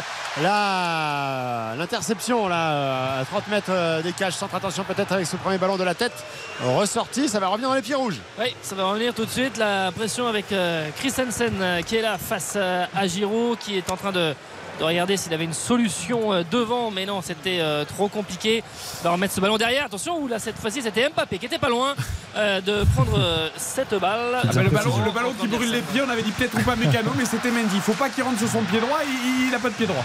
[1.76, 5.76] l'interception là à 30 mètres euh, des cages, centre attention peut-être avec ce premier ballon
[5.76, 6.24] de la tête
[6.62, 8.18] ressorti, ça va revenir dans les pieds rouges.
[8.38, 9.56] Oui, ça va revenir tout de suite.
[9.58, 13.96] La pression avec euh, Christensen euh, qui est là face à Giroud qui est en
[13.96, 14.34] train de
[14.78, 18.62] de regarder s'il avait une solution euh, devant, mais non, c'était euh, trop compliqué.
[19.02, 19.86] de remettre ce ballon derrière.
[19.86, 21.94] Attention, où là cette fois-ci c'était Mbappé qui était pas loin
[22.36, 23.18] euh, de prendre
[23.56, 24.40] cette balle.
[24.42, 27.12] Ah bah, le, ballon, qui brûle les pieds, on avait dit peut-être ou pas Mécano,
[27.16, 27.76] mais c'était Mendy.
[27.76, 30.04] Il faut pas qu'il rentre sur son pied droit, il n'a pas de pied droit.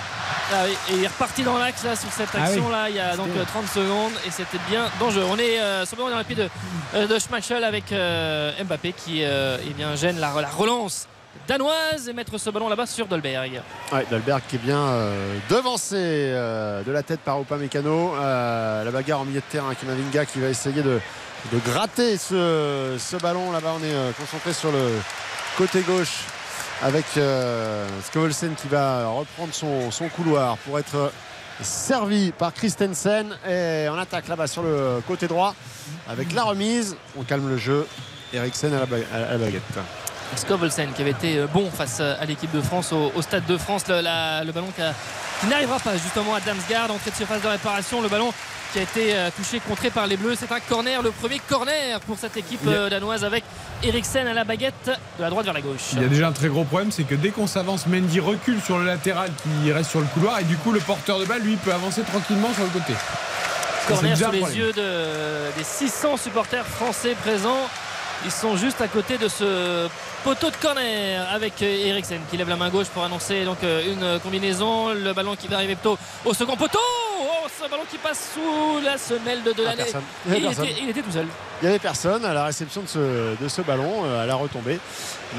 [0.52, 3.00] Ah et il est reparti dans l'axe là sur cette ah action là il y
[3.00, 5.28] a donc 30 secondes et c'était bien dangereux.
[5.30, 10.20] On est euh, dans le pied de, de Schmeichel avec Mbappé qui eh bien, gêne
[10.20, 11.08] la relance
[11.48, 13.62] danoise et mettre ce ballon là-bas sur Dolberg.
[14.10, 18.16] Dolberg qui est bien euh, devancé euh, de la tête par Upamecano.
[18.16, 21.00] Euh, la bagarre en milieu de terrain, Kamavinga qui va essayer de,
[21.66, 23.52] gratter ce, ballon.
[23.52, 25.00] Là-bas, on est concentré sur le
[25.58, 26.26] côté gauche
[26.82, 27.06] avec
[28.06, 31.12] Skovelsen qui va reprendre son, son, couloir pour être
[31.62, 35.56] servi par Christensen et on attaque là-bas sur le côté droit
[36.08, 36.96] avec la remise.
[37.18, 37.86] On calme le jeu.
[38.34, 39.64] Eriksen à la baguette.
[40.36, 43.84] Skovelsen qui avait été euh, bon face à l'équipe de France au, Stade de France.
[43.88, 48.02] Le, ballon qui, n'arrivera pas justement à Damsgaard, entrée de surface de réparation.
[48.02, 48.32] Le ballon
[48.72, 50.36] qui a été euh, touché, contré par les Bleus.
[50.40, 53.44] C'est un corner, le premier corner pour cette équipe euh, danoise avec
[53.84, 55.94] Eriksen à la baguette de la droite vers la gauche.
[55.94, 58.62] Il y a déjà un très gros problème, c'est que dès qu'on s'avance, Mendy recule
[58.62, 61.42] sur le latéral qui reste sur le couloir et du coup le porteur de balle
[61.42, 62.94] lui peut avancer tranquillement sur le côté.
[63.88, 67.68] Corner sur les yeux des 600 supporters français présents.
[68.26, 69.88] Ils sont juste à côté de ce
[70.24, 74.20] poteau de corner avec Eriksen qui lève la main gauche pour annoncer donc euh, une
[74.20, 74.94] combinaison.
[74.94, 76.80] Le ballon qui va arriver plutôt au second poteau.
[77.22, 79.84] Oh, ce ballon qui passe sous la semelle de Delaney.
[80.28, 80.36] Il,
[80.84, 81.28] il, était, tout seul.
[81.62, 82.88] Il n'y avait personne à la réception de
[83.48, 84.80] ce, ballon, euh, à la retombée.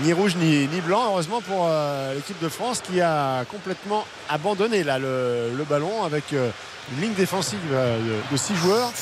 [0.03, 4.99] Ni rouge ni, blanc, heureusement pour euh, l'équipe de France qui a complètement abandonné là,
[4.99, 8.93] le, ballon avec une ligne défensive de, de six joueurs.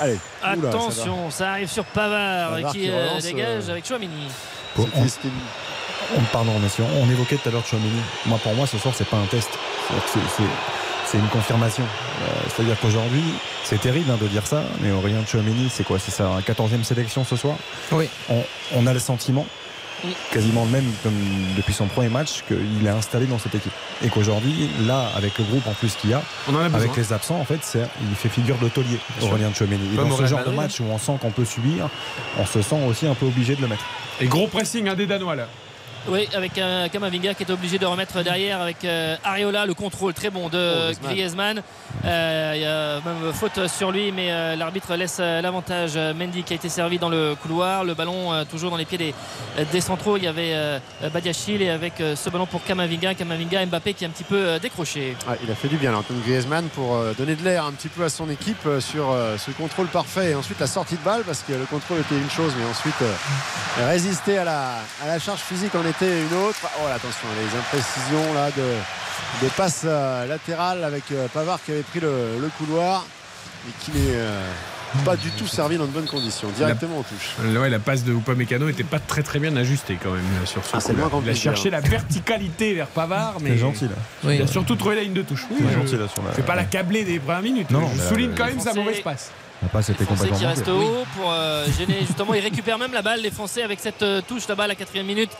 [0.00, 0.18] Allez.
[0.42, 4.28] Attention, ça, arrive sur Pavard, qui, euh, dégage euh, avec Chouamini.
[4.78, 8.00] On, pardon, on, évoquait tout à l'heure Chouamini.
[8.26, 9.50] Moi, pour moi, ce soir, c'est pas un test.
[11.06, 11.84] C'est une confirmation.
[11.84, 13.22] Euh, c'est-à-dire qu'aujourd'hui,
[13.64, 15.98] c'est terrible hein, de dire ça, mais Aurélien Chouamini, c'est quoi?
[15.98, 17.56] C'est sa 14e sélection ce soir?
[17.92, 18.08] Oui.
[18.74, 19.46] on a le sentiment
[20.32, 21.14] quasiment le même comme
[21.56, 23.72] depuis son premier match qu'il est installé dans cette équipe.
[24.04, 26.22] Et qu'aujourd'hui, là, avec le groupe en plus qu'il y a,
[26.74, 27.78] avec les absents, en fait,
[28.08, 29.94] il fait figure de taulier, Aurélien Tchouameni.
[29.94, 31.88] Et dans ce genre de match où on sent qu'on peut subir,
[32.38, 33.84] on se sent aussi un peu obligé de le mettre.
[34.20, 35.48] Et gros pressing, un des Danois là.
[36.08, 40.14] Oui, avec euh, Kamavinga qui est obligé de remettre derrière avec euh, Ariola, le contrôle
[40.14, 41.62] très bon de oh, Griezmann.
[42.04, 45.96] Euh, il y a même faute sur lui, mais l'arbitre laisse l'avantage.
[45.96, 49.14] Mendy qui a été servi dans le couloir, le ballon toujours dans les pieds
[49.72, 50.16] des, centraux.
[50.16, 50.80] Il y avait
[51.12, 55.16] Badiachil et avec ce ballon pour Kamavinga, Kamavinga, Mbappé qui est un petit peu décroché.
[55.42, 58.08] il a fait du bien, Antoine Griezmann, pour donner de l'air un petit peu à
[58.08, 61.64] son équipe sur ce contrôle parfait et ensuite la sortie de balle parce que le
[61.64, 63.02] contrôle était une chose, mais ensuite
[63.78, 66.58] résister à la, à la charge physique en est une autre.
[66.80, 71.82] Oh attention, les imprécisions là de, de passe euh, latérale avec euh, Pavard qui avait
[71.82, 73.06] pris le, couloir
[73.68, 74.40] et qui n'est euh,
[75.04, 77.34] pas du tout servi dans de bonnes conditions, directement en touche.
[77.58, 80.76] Ouais, la passe de Upamecano n'était pas très très bien ajustée quand même sur ce
[80.76, 80.80] ah,
[81.24, 83.88] Il a cherché la verticalité vers Pavard, mais gentil
[84.24, 85.46] Il a surtout trouvé la ligne de touche.
[85.50, 87.70] Oui, gentil là sur pas la câbler des premières minutes.
[87.70, 89.30] Non, je souligne quand même sa mauvaise passe.
[89.62, 91.34] La passe était complètement qui reste haut pour
[91.78, 92.34] gêner justement.
[92.34, 95.30] Il récupère même la balle, les Français avec cette touche là-bas à la quatrième minute.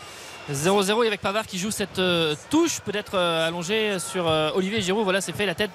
[0.52, 5.02] 0-0 avec Pavard qui joue cette euh, touche peut-être euh, allongée sur euh, Olivier Giroud.
[5.02, 5.72] Voilà c'est fait la tête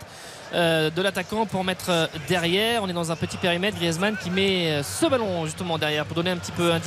[0.53, 2.83] de l'attaquant pour mettre derrière.
[2.83, 6.31] On est dans un petit périmètre Griezmann qui met ce ballon justement derrière pour donner
[6.31, 6.79] un petit peu, un,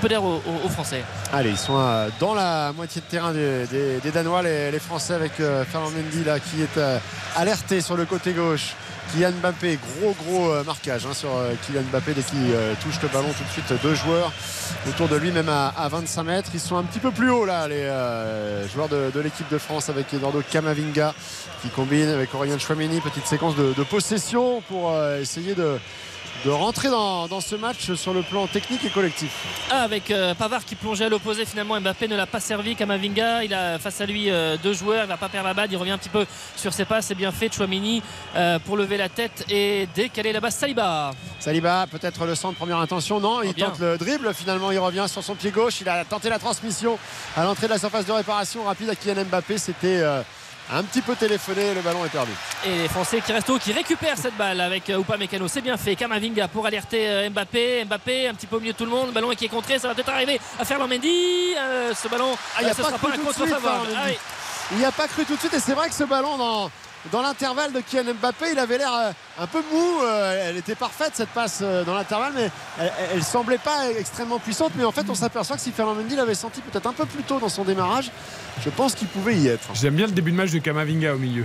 [0.00, 0.40] peu d'air aux,
[0.70, 1.02] Français.
[1.32, 1.78] Allez ils sont
[2.20, 6.80] dans la moitié de terrain des, Danois les, Français avec Fernand Mendy là qui est
[7.36, 8.74] alerté sur le côté gauche.
[9.12, 13.00] Kylian Mbappé, gros gros euh, marquage hein, sur euh, Kylian Mbappé dès qu'il euh, touche
[13.02, 14.32] le ballon tout de suite deux joueurs
[14.88, 16.50] autour de lui même à, 25 mètres.
[16.54, 17.88] Ils sont un petit peu plus haut là les
[18.72, 21.14] joueurs de, l'équipe de France avec Eduardo Camavinga
[21.62, 25.78] qui combine avec Aurélien Chouameni, petite séquence de possession pour essayer de
[26.44, 29.30] de rentrer dans, ce match sur le plan technique et collectif.
[29.70, 32.76] Ah, avec euh, Pavard qui plongeait à l'opposé, finalement Mbappé ne l'a pas servi.
[32.76, 35.68] Kamavinga, il a face à lui euh, deux joueurs, il va pas perdre la balle,
[35.70, 37.52] il revient un petit peu sur ses passes, c'est bien fait.
[37.52, 38.02] Chouamini
[38.36, 41.12] euh, pour lever la tête et décaler la bas Saliba.
[41.40, 45.22] Saliba, peut-être le centre, première intention, non, il tente le dribble, finalement il revient sur
[45.22, 46.98] son pied gauche, il a tenté la transmission
[47.36, 50.02] à l'entrée de la surface de réparation rapide à Kylian Mbappé, c'était
[50.70, 52.32] un petit peu téléphoné, le ballon est perdu.
[52.66, 55.76] Et les Français qui restent haut, qui récupèrent cette balle avec euh, Mécano, c'est bien
[55.76, 55.96] fait.
[55.96, 57.84] Kamavinga pour alerter euh, Mbappé.
[57.84, 59.78] Mbappé un petit peu au milieu de tout le monde, le ballon qui est contré,
[59.78, 61.54] ça va peut-être arriver à faire Mendy.
[61.58, 63.88] Euh, ce ballon, ah, il ce sera pas un contre favorable.
[63.96, 64.08] Ah
[64.72, 66.70] il n'y a pas cru tout de suite et c'est vrai que ce ballon dans
[67.12, 68.46] dans l'intervalle de Kylian Mbappé.
[68.52, 70.02] Il avait l'air euh, un peu mou.
[70.02, 74.38] Euh, elle était parfaite cette passe euh, dans l'intervalle, mais elle, ne semblait pas extrêmement
[74.38, 74.72] puissante.
[74.76, 77.22] Mais en fait, on s'aperçoit que si Fernand Mendy l'avait senti peut-être un peu plus
[77.22, 78.10] tôt dans son démarrage,
[78.64, 79.68] je pense qu'il pouvait y être.
[79.74, 81.44] J'aime bien le début de match de Kamavinga au milieu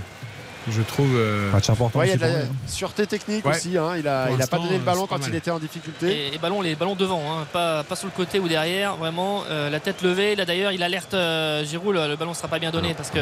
[0.69, 1.15] je trouve.
[1.15, 1.51] Euh...
[1.53, 2.01] important.
[2.03, 2.29] il y a de la
[2.67, 3.77] sûreté technique aussi.
[3.77, 3.95] Hein.
[3.97, 6.33] Il a, il a pas donné le ballon quand il était en difficulté.
[6.33, 7.45] Et, ballon, les ballons devant, hein.
[7.51, 8.95] pas, pas sur le côté ou derrière.
[8.95, 10.35] Vraiment, euh, la tête levée.
[10.35, 11.95] Là d'ailleurs, il alerte euh, Giroud.
[11.95, 13.19] Le, ballon sera pas bien donné parce que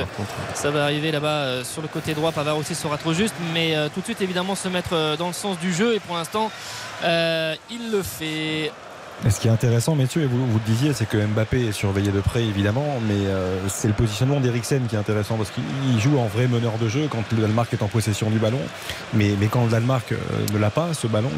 [0.53, 2.31] ça va arriver là-bas euh, sur le côté droit.
[2.31, 3.35] Pavard aussi sera trop juste.
[3.53, 5.95] Mais tout de suite, évidemment, se mettre dans le sens du jeu.
[5.95, 6.51] Et pour l'instant,
[7.03, 8.71] il le fait
[9.29, 12.11] ce qui est intéressant, messieurs, et vous, vous le disiez, c'est que Mbappé est surveillé
[12.11, 16.17] de près, évidemment, mais euh, c'est le positionnement d'Eriksen qui est intéressant parce qu'il joue
[16.17, 18.59] en vrai meneur de jeu quand le Danemark est en possession du ballon.
[19.13, 20.17] Mais, mais quand le Danemark euh,
[20.51, 21.29] ne l'a pas, ce ballon,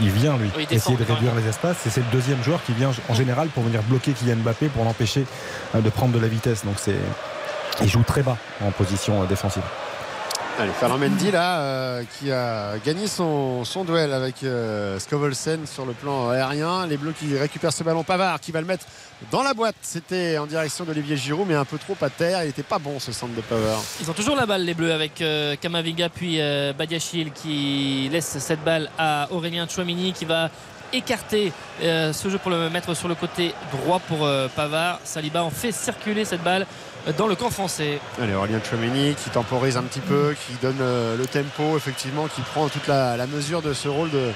[0.00, 1.86] il, vient, lui, essayer de réduire les espaces.
[1.86, 4.84] Et c'est le deuxième joueur qui vient en général pour venir bloquer Kylian Mbappé pour
[4.84, 5.26] l'empêcher
[5.74, 6.64] euh, de prendre de la vitesse.
[6.64, 6.96] Donc c'est.
[7.80, 9.62] Il joue très bas en position défensive.
[10.60, 15.92] Allez, Fernand Mendy là, euh, qui a gagné son, duel avec euh, Scovelsen sur le
[15.92, 16.84] plan aérien.
[16.88, 18.02] Les Bleus qui récupèrent ce ballon.
[18.02, 18.84] Pavard qui va le mettre
[19.30, 19.76] dans la boîte.
[19.82, 22.42] C'était en direction d'Olivier Giroud, mais un peu trop à terre.
[22.42, 23.80] Il n'était pas bon ce centre de Pavard.
[24.00, 25.54] Ils ont toujours la balle, les Bleus, avec euh,
[26.12, 26.40] puis
[26.76, 30.50] Badiachil qui laisse cette balle à Aurélien Chouamini qui va
[30.92, 34.98] écarter ce jeu pour le mettre sur le côté droit pour Pavard.
[35.04, 36.66] Saliba en fait circuler cette balle
[37.16, 38.00] dans le camp français.
[38.20, 42.40] Allez, Aurélien Chouameni qui temporise un petit peu, qui donne euh, le tempo, effectivement, qui
[42.42, 44.32] prend toute la, mesure de ce rôle de,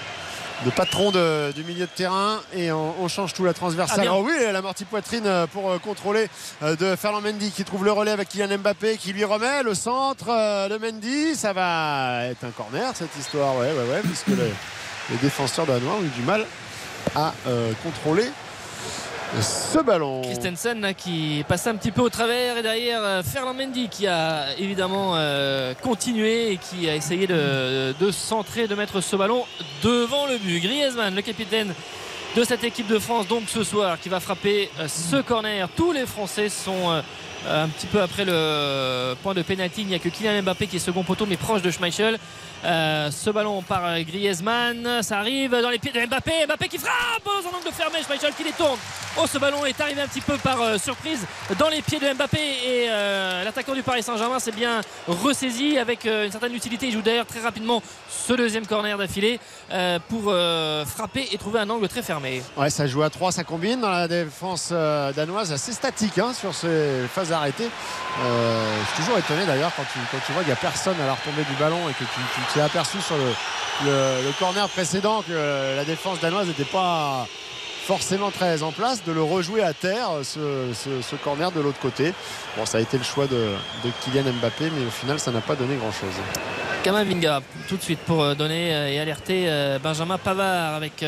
[0.76, 4.06] patron du milieu de terrain et on, change tout la transversale.
[4.08, 6.28] Ah, oh oui, l'amorti poitrine euh, pour euh, contrôler
[6.62, 10.26] de Fernand Mendy qui trouve le relais avec Kylian Mbappé qui lui remet le centre
[10.68, 11.34] de Mendy.
[11.34, 16.02] Ça va être un corner cette histoire, ouais, ouais, ouais, puisque les, défenseurs danois ont
[16.02, 16.46] eu du mal
[17.16, 17.32] à
[17.82, 18.30] contrôler
[19.40, 20.22] ce ballon.
[20.22, 24.56] Christensen qui passe un petit peu au travers et derrière euh, Fernand Mendy qui a
[24.58, 29.44] évidemment euh, continué et qui a essayé de, de, centrer, de mettre ce ballon
[29.82, 30.60] devant le but.
[30.60, 31.72] Griezmann, le capitaine
[32.36, 35.68] de cette équipe de France donc ce soir qui va frapper euh, ce corner.
[35.74, 37.02] Tous les Français sont
[37.48, 39.82] un petit peu après le point de pénalty.
[39.82, 42.18] Il n'y a que Kylian Mbappé qui est second poteau mais proche de Schmeichel.
[42.64, 46.46] Euh, ce ballon par Griezmann, ça arrive dans les pieds de Mbappé.
[46.46, 47.98] Mbappé qui frappe dans un angle fermé.
[48.04, 48.78] Schmeichel qui détourne.
[49.18, 51.26] Oh, ce ballon est arrivé un petit peu par euh, surprise
[51.58, 56.04] dans les pieds de Mbappé et euh, l'attaquant du Paris Saint-Germain s'est bien ressaisi avec
[56.04, 56.86] une certaine utilité.
[56.86, 59.40] Il joue d'ailleurs très rapidement ce deuxième corner d'affilée
[60.08, 60.34] pour
[60.86, 62.42] frapper et trouver un angle très fermé.
[62.56, 66.54] Ouais, ça joue à 3, ça combine dans la défense danoise assez statique hein, sur
[66.54, 67.68] ces phases arrêtées.
[68.18, 71.06] je suis toujours étonné d'ailleurs quand tu, quand tu vois qu'il n'y a personne à
[71.06, 75.84] la retombée du ballon et que tu s'est aperçu sur le, corner précédent que la
[75.84, 77.26] défense danoise n'était pas
[77.82, 82.14] forcément très en place de le rejouer à terre ce, corner de l'autre côté
[82.56, 83.48] bon ça a été le choix de,
[84.04, 86.14] Kylian Mbappé mais au final ça n'a pas donné grand chose
[86.82, 91.04] Kamavinga tout de suite pour euh, donner euh, et alerter euh, Benjamin Pavard avec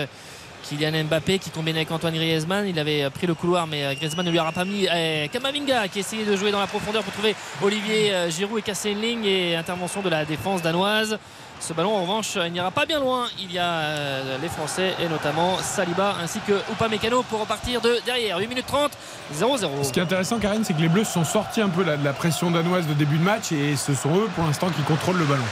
[0.69, 2.67] Kylian Mbappé qui combinait avec Antoine Griezmann.
[2.67, 4.87] Il avait pris le couloir, mais Griezmann ne lui aura pas mis.
[5.33, 9.01] Kamavinga qui essayait de jouer dans la profondeur pour trouver Olivier Giroud et casser une
[9.01, 9.25] ligne.
[9.25, 11.19] Et intervention de la défense danoise.
[11.61, 13.27] Ce ballon en revanche il n'ira pas bien loin.
[13.41, 18.01] Il y a euh, les Français et notamment Saliba ainsi que Upamecano pour repartir de
[18.05, 18.39] derrière.
[18.39, 18.93] 8 minutes 30,
[19.35, 19.85] 0-0.
[19.85, 22.13] Ce qui est intéressant Karine c'est que les Bleus sont sortis un peu de la
[22.13, 25.25] pression danoise de début de match et ce sont eux pour l'instant qui contrôlent le
[25.25, 25.45] ballon.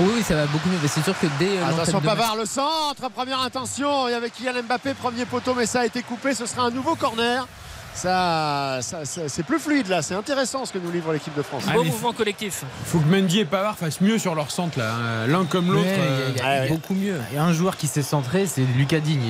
[0.00, 0.78] Oui, ça va beaucoup mieux.
[0.82, 1.58] Mais c'est sûr que dès.
[1.58, 4.08] Euh, Attention, Pavard, le centre, première intention.
[4.08, 6.34] Il y avait Kylian Mbappé, premier poteau, mais ça a été coupé.
[6.34, 7.46] Ce sera un nouveau corner
[7.94, 10.02] ça, c'est plus fluide là.
[10.02, 11.64] C'est intéressant ce que nous livre l'équipe de France.
[11.72, 12.64] Beau mouvement collectif.
[12.82, 14.94] Il faut que Mendy et Pavard fassent mieux sur leur centre là.
[14.94, 15.26] Hein.
[15.26, 15.86] L'un comme l'autre.
[15.88, 17.18] Euh, beaucoup mieux.
[17.30, 19.22] Il y a un joueur qui s'est centré, c'est Lucas Digne.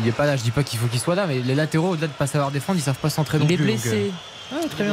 [0.00, 0.36] Il, n'est pas là.
[0.36, 2.50] Je dis pas qu'il faut qu'il soit là, mais les latéraux, au-delà de pas savoir
[2.50, 3.54] défendre, ils savent pas centrer non plus.
[3.54, 4.12] Il est blessé.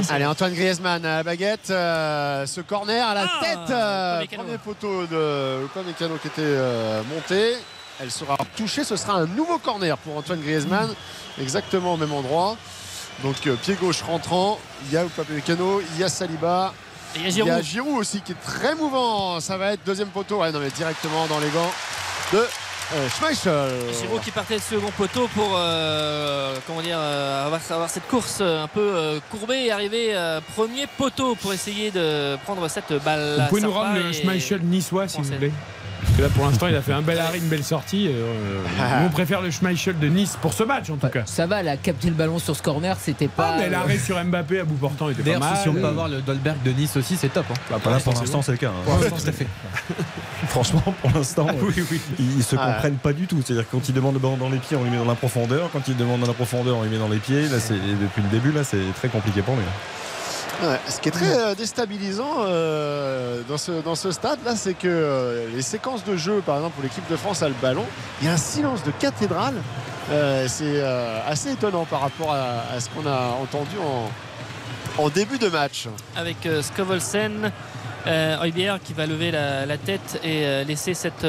[0.10, 1.68] Allez, Antoine Griezmann à la baguette.
[1.68, 3.60] ce corner à la Ah, tête.
[3.70, 4.43] Upamecano.
[4.43, 7.55] premier poteau de Upamecano qui était euh, monté.
[8.01, 8.84] Elle sera touchée.
[8.84, 10.89] Ce sera un nouveau corner pour Antoine Griezmann.
[11.39, 12.55] Exactement au même endroit.
[13.24, 14.60] Donc euh, pied gauche rentrant.
[14.88, 16.74] Il y a Upamecano, il y a Saliba.
[17.16, 17.51] Et il y a Il y Giroud.
[17.51, 19.39] a Giroud aussi qui est très mouvant.
[19.41, 20.39] Ça va être deuxième poteau.
[20.41, 21.72] Ouais, non, mais directement dans les gants
[22.34, 22.45] de euh,
[23.16, 23.70] Schmeichel.
[24.00, 28.40] Giroud qui partait de second poteau pour euh, comment dire euh, avoir, avoir cette course
[28.42, 32.94] euh, un peu euh, courbée et arriver euh, premier poteau pour essayer de prendre cette
[33.04, 33.38] balle.
[33.42, 35.52] Vous pouvez nous rendre le Schmeichel niçois, s'il vous plaît
[36.10, 38.07] Parce que là, pour l'instant, il a fait un bel arrêt, une belle sortie.
[38.10, 38.34] Euh,
[39.01, 41.22] nous, on préfère le Schmeichel de Nice pour ce match, en tout cas.
[41.26, 43.51] Ça va, elle a capté le ballon sur ce corner, c'était pas.
[43.53, 45.57] Ah, mais l'arrêt sur Mbappé à bout portant était pas mal.
[45.62, 47.45] si on peut avoir le Dolberg de Nice aussi, c'est top.
[47.51, 47.53] hein.
[47.70, 48.70] Bah, pas là, pour l'instant, c'est le cas.
[48.70, 48.82] hein.
[48.86, 49.47] Pour l'instant, tout à fait.
[50.47, 52.01] Franchement, pour l'instant, Oui, oui.
[52.20, 52.74] ils, se Ah.
[52.74, 53.41] comprennent pas du tout.
[53.45, 55.16] C'est-à-dire que quand ils demandent le ballon dans les pieds, on lui met dans la
[55.16, 55.70] profondeur.
[55.72, 57.43] Quand ils demandent dans la profondeur, on lui met dans les pieds.
[57.43, 59.64] Là, c'est depuis le début, là, c'est très compliqué pour lui.
[60.62, 64.74] Ouais, ce qui est très euh, déstabilisant euh, dans, ce, dans ce stade là, c'est
[64.74, 67.86] que euh, les séquences de jeu, par exemple, où l'équipe de France a le ballon,
[68.22, 69.55] il y a un silence de cathédrale.
[70.12, 70.82] Euh, c'est
[71.28, 75.88] assez étonnant par rapport à, à ce qu'on a entendu en, en début de match.
[76.16, 77.51] avec Skovolsen.
[78.05, 81.22] Højbjerg qui va lever la, la tête et laisser cette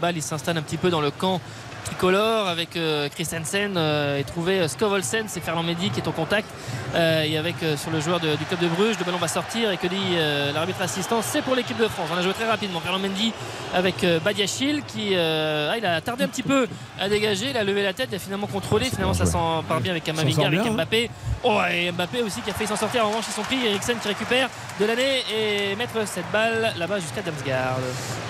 [0.00, 0.16] balle.
[0.16, 1.40] Il s'installe un petit peu dans le camp
[1.84, 5.24] tricolore avec euh, Christensen euh, et trouver euh, Skovolsen.
[5.28, 6.48] C'est Ferland Mendy qui est au contact
[6.94, 8.96] euh, et avec euh, sur le joueur de- du club de Bruges.
[8.98, 12.08] Le ballon va sortir et que dit euh, l'arbitre assistant C'est pour l'équipe de France.
[12.14, 12.80] On a joué très rapidement.
[12.80, 13.32] Ferland Mendy
[13.74, 16.66] avec euh, Badiachil qui euh, ah, il a tardé un petit peu
[17.00, 17.50] à dégager.
[17.50, 18.08] Il a levé la tête.
[18.12, 18.86] Il a finalement contrôlé.
[18.86, 20.72] Finalement, ça s'empare bien avec s'en Kamavinga, avec.
[20.72, 21.10] Mbappé.
[21.42, 23.04] Oh, et Mbappé aussi qui a failli s'en sortir.
[23.04, 23.64] En revanche, ils sont pris.
[23.64, 24.48] Eriksen qui récupère
[24.80, 27.76] de l'année et mettre cette balle là-bas jusqu'à Damsgaard.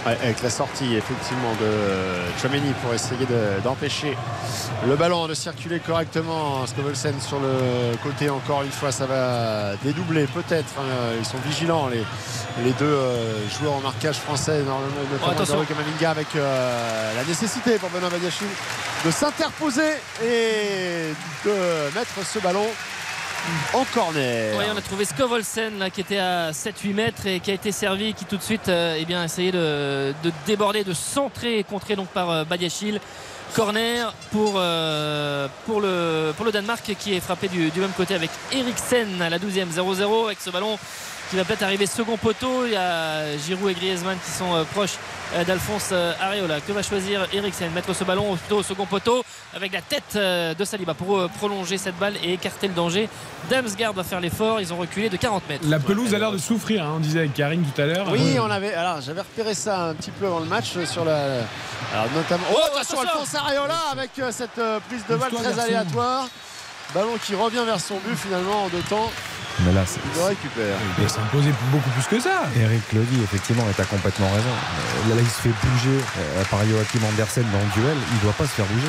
[0.07, 4.17] Ouais, avec la sortie effectivement de Chouameni pour essayer de- d'empêcher
[4.87, 6.67] le ballon de circuler correctement.
[6.67, 10.73] Skovelsen sur le côté encore une fois, ça va dédoubler peut-être.
[10.79, 11.15] hein.
[11.19, 12.05] Ils sont vigilants les,
[12.65, 17.89] les deux euh, joueurs en marquage français, notamment Oh, Kamavinga avec euh, la nécessité pour
[17.91, 18.47] Benoît Badiachil
[19.05, 19.93] de s'interposer
[20.25, 21.13] et
[21.45, 22.67] de mettre ce ballon
[23.75, 24.57] en corner.
[24.57, 27.73] Ouais, on a trouvé Skovolsen là, qui était à 7-8 mètres et qui a été
[27.73, 31.59] servi, qui tout de suite euh, eh bien, a essayé de, de déborder, de centrer
[31.59, 33.01] et contré donc par euh, Badiachil.
[33.55, 38.31] Corner pour, euh, pour, le, pour le Danemark qui est frappé du, même côté avec
[38.53, 40.77] Eriksen à la 12e 0-0 avec ce ballon
[41.31, 42.67] qui va peut-être arriver second poteau.
[42.67, 44.97] Il y a Giroud et Griezmann qui sont euh, proches
[45.35, 46.61] euh, d'Alphonse euh, Areola.
[46.61, 47.71] Que va choisir Eriksen?
[47.73, 51.97] Mettre ce ballon plutôt au second poteau avec la tête de Saliba pour prolonger cette
[51.99, 53.09] balle et écarter le danger.
[53.49, 54.61] Damsgaard va faire l'effort.
[54.61, 55.65] Ils ont reculé de 40 mètres.
[55.69, 58.09] La pelouse a l'air de souffrir, hein, on disait avec Karine tout à l'heure.
[58.11, 58.75] Oui, on avait.
[58.75, 61.17] Alors, j'avais repéré ça un petit peu avant le match sur la.
[61.93, 62.45] Alors, notamment.
[62.53, 65.61] Oh, Oh, attention, attention Alphonse Areola avec cette prise de balle très garçon.
[65.61, 66.29] aléatoire.
[66.93, 69.11] Ballon qui revient vers son but finalement en deux temps.
[69.65, 70.01] Mais là, c'est.
[70.03, 70.77] Il le récupère.
[70.99, 72.43] Il doit s'imposer beaucoup plus que ça.
[72.59, 74.51] Eric dit, effectivement, et t'as complètement raison.
[74.51, 77.97] Euh, Là, là, il se fait bouger euh, par Joachim Andersen dans le duel.
[78.15, 78.89] Il doit pas se faire bouger.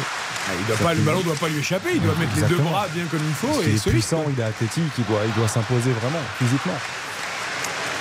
[0.60, 1.92] Il doit pas, le ballon doit pas lui échapper.
[1.96, 3.62] Il doit mettre les deux bras bien comme il faut.
[3.62, 3.98] il Et est solide.
[4.00, 6.78] puissant, il est athlétique, il doit, il doit s'imposer vraiment, physiquement.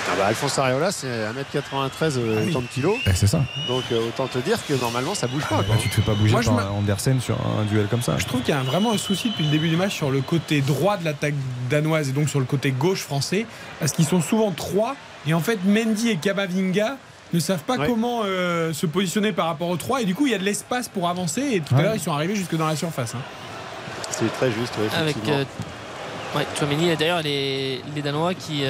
[0.07, 2.49] Ah bah, Alphonse Areola, c'est 1m93, euh, Ah oui.
[2.51, 2.95] autant de kilos.
[3.07, 3.41] Eh, c'est ça.
[3.67, 5.55] Donc, euh, autant te dire que normalement, ça bouge pas.
[5.57, 5.65] quoi.
[5.69, 8.15] Bah, tu te fais pas bouger Moi, par Andersen sur un duel comme ça.
[8.19, 10.11] Je trouve qu'il y a un- vraiment un souci depuis le début du match sur
[10.11, 11.33] le côté droit de l'attaque
[11.69, 13.45] danoise et donc sur le côté gauche français,
[13.79, 14.95] parce qu'ils sont souvent trois.
[15.27, 16.97] Et en fait, Mendy et Kamavinga
[17.33, 17.87] ne savent pas Ouais.
[17.87, 20.01] comment euh, se positionner par rapport aux trois.
[20.01, 21.41] Et du coup, il y a de l'espace pour avancer.
[21.53, 23.15] Et tout à l'heure, ils sont arrivés jusque dans la surface.
[23.15, 23.21] hein.
[24.11, 25.43] C'est très juste, ouais, avec euh,
[26.35, 28.63] ouais, Tchouaméni et d'ailleurs les, les Danois qui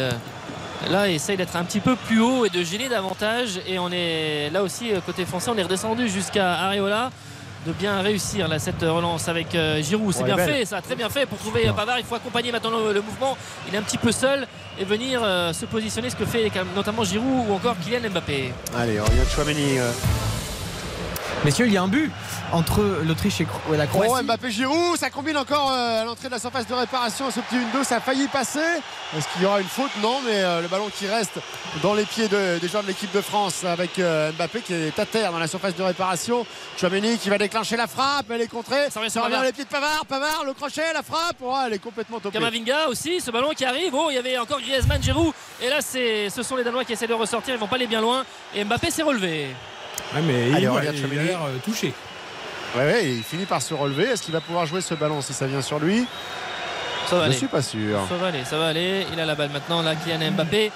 [0.83, 3.59] euh, là essayent d'être un petit peu plus haut et de gêner davantage.
[3.67, 7.11] Et on est là aussi euh, côté français on est redescendu jusqu'à Areola
[7.65, 10.13] de bien réussir là, cette relance avec euh, Giroud.
[10.13, 11.97] C'est Ouais, bien fait ça très bien fait pour trouver euh, Pavard.
[11.97, 13.35] Il faut accompagner maintenant le, le mouvement.
[13.67, 14.45] Il est un petit peu seul
[14.79, 18.53] et venir euh, se positionner ce que fait notamment Giroud ou encore Kylian Mbappé.
[18.77, 19.79] Allez, on revient de Chouameni.
[19.79, 19.91] euh.
[21.43, 22.11] Messieurs, il y a un but
[22.51, 24.11] entre l'Autriche et la Croatie.
[24.13, 27.29] Oh, Mbappé Giroud, ça combine encore euh, à l'entrée de la surface de réparation.
[27.31, 28.59] Ce petit 1-2, ça a failli passer.
[29.17, 29.91] Est-ce qu'il y aura une faute?
[30.01, 31.39] Non, mais euh, le ballon qui reste
[31.81, 34.97] dans les pieds de- des joueurs de l'équipe de France avec euh, Mbappé qui est
[34.99, 36.45] à terre dans la surface de réparation.
[36.79, 38.89] Chouameni qui va déclencher la frappe, elle est contrée.
[38.89, 40.05] Ça revient sur les pieds de Pavard.
[40.07, 41.37] Pavard, le crochet, la frappe.
[41.41, 42.37] Oh, elle est complètement topée.
[42.37, 43.93] Kamavinga aussi, ce ballon qui arrive.
[43.93, 45.33] Oh, il y avait encore Griezmann, Giroud.
[45.61, 47.53] Et là, c'est, ce sont les Danois qui essaient de ressortir.
[47.55, 48.23] Ils vont pas aller bien loin.
[48.53, 49.47] Et Mbappé s'est relevé.
[50.13, 51.93] Ouais, mais Allez, il, regarde il a l'air touché.
[52.75, 54.05] Ouais, ouais, il finit par se relever.
[54.05, 56.05] Est-ce qu'il va pouvoir jouer ce ballon si ça vient sur lui?
[57.09, 57.37] Ça va Je aller.
[57.37, 57.99] suis pas sûr.
[58.09, 59.05] Ça va aller, ça va aller.
[59.13, 60.71] Il a la balle maintenant, là, Kylian Mbappé.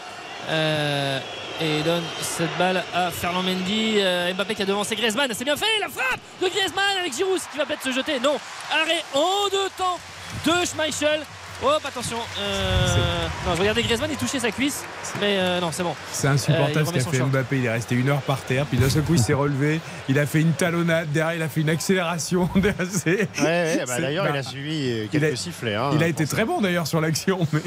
[0.50, 1.20] Euh,
[1.62, 3.96] et il donne cette balle à Ferland Mendy.
[3.98, 5.30] Euh, Mbappé qui a devancé Griezmann.
[5.34, 8.20] C'est bien fait, la frappe de Griezmann avec Giroud qui va peut-être se jeter.
[8.20, 8.38] Non,
[8.72, 10.00] arrêt en deux temps
[10.46, 11.22] de Schmeichel
[11.62, 12.18] Hop, attention.
[12.40, 13.28] Euh...
[13.46, 14.86] Non, je regardais Griezmann, il touchait sa cuisse.
[15.20, 15.94] Mais euh, non, c'est bon.
[16.12, 17.58] C'est insupportable ce qu'a fait Mbappé.
[17.58, 19.82] Il est resté une heure par terre, puis d'un seul coup, il s'est relevé.
[20.08, 21.12] Il a fait une talonnade.
[21.12, 22.50] Derrière, il a fait une accélération.
[22.56, 22.76] ouais,
[23.42, 25.76] ouais, bah, d'ailleurs, il a suivi quelques il a, sifflets.
[25.76, 27.46] Hein, il a été très bon d'ailleurs sur l'action.
[27.54, 27.62] Mais...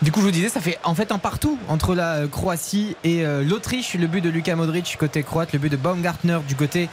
[0.00, 3.26] Du coup, je vous disais, ça fait en fait un partout entre la Croatie et
[3.26, 3.94] euh, l'Autriche.
[3.94, 6.88] Le but de Luka Modric côté croate, le but de Baumgartner du côté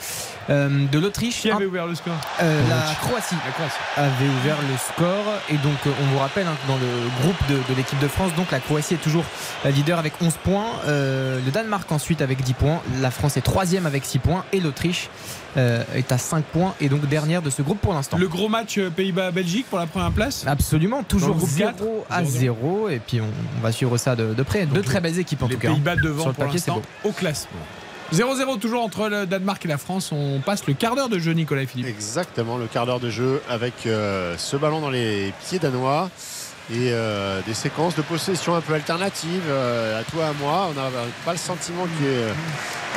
[0.50, 1.42] euh, de l'Autriche.
[1.42, 3.36] Qui avait ouvert le score euh, la, Croatie
[3.96, 5.34] avait ouvert le score.
[5.50, 8.60] Et donc, on vous rappelle, hein, dans le groupe de, l'équipe de France, donc la
[8.60, 9.26] Croatie est toujours
[9.64, 10.66] la leader avec 11 points.
[10.88, 12.82] le Danemark ensuite avec 10 points.
[13.02, 14.46] La France est troisième avec 6 points.
[14.52, 15.10] Et l'Autriche
[15.56, 18.18] est à 5 points et donc dernière de ce groupe pour l'instant.
[18.18, 23.22] Le gros match Pays-Bas-Belgique pour la première place Absolument, toujours 0 à 0 et puis
[23.22, 24.66] on, va suivre ça de, près.
[24.66, 25.70] Deux très belles équipes en tout cas.
[25.70, 27.60] Les Pays-Bas devant pour l'instant au classement.
[28.14, 30.12] 0-0 toujours entre le Danemark et la France.
[30.12, 31.88] On passe le quart d'heure de jeu, Nicolas Philippe.
[31.88, 36.10] Exactement, le quart d'heure de jeu avec euh, ce ballon dans les pieds danois
[36.72, 40.68] et euh, des séquences de possession un peu alternatives euh, à toi à moi.
[40.72, 40.90] On n'a
[41.24, 42.24] pas le sentiment qu'il y ait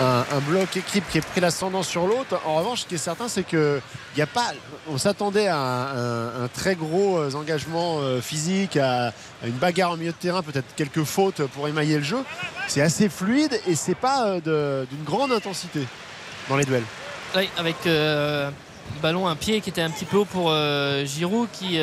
[0.01, 2.41] euh, un, bloc équipe qui ait pris l'ascendant sur l'autre.
[2.47, 3.81] En revanche, ce qui est certain, c'est que
[4.17, 4.53] il a pas.
[4.89, 9.13] On s'attendait à un, très gros engagement physique, à,
[9.45, 12.25] une bagarre au milieu de terrain, peut-être quelques fautes pour émailler le jeu.
[12.69, 15.87] C'est assez fluide et c'est pas d'une grande intensité
[16.49, 16.85] dans les duels.
[17.57, 17.77] Avec
[19.03, 20.53] ballon un pied qui était un petit peu haut pour
[21.05, 21.79] Giroud qui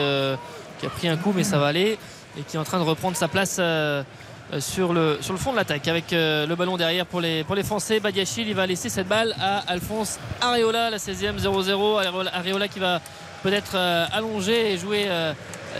[0.79, 1.97] qui a pris un coup mais ça va aller
[2.37, 4.03] et qui est en train de reprendre sa place euh,
[4.53, 7.63] euh, sur, le, fond de l'attaque avec euh, le ballon derrière pour les, pour les
[7.63, 7.99] Français.
[7.99, 12.27] Badiachil il va laisser cette balle à Alphonse Areola, la 16e 0-0.
[12.31, 13.01] Areola qui va
[13.45, 13.75] peut-être
[14.11, 15.07] allonger et jouer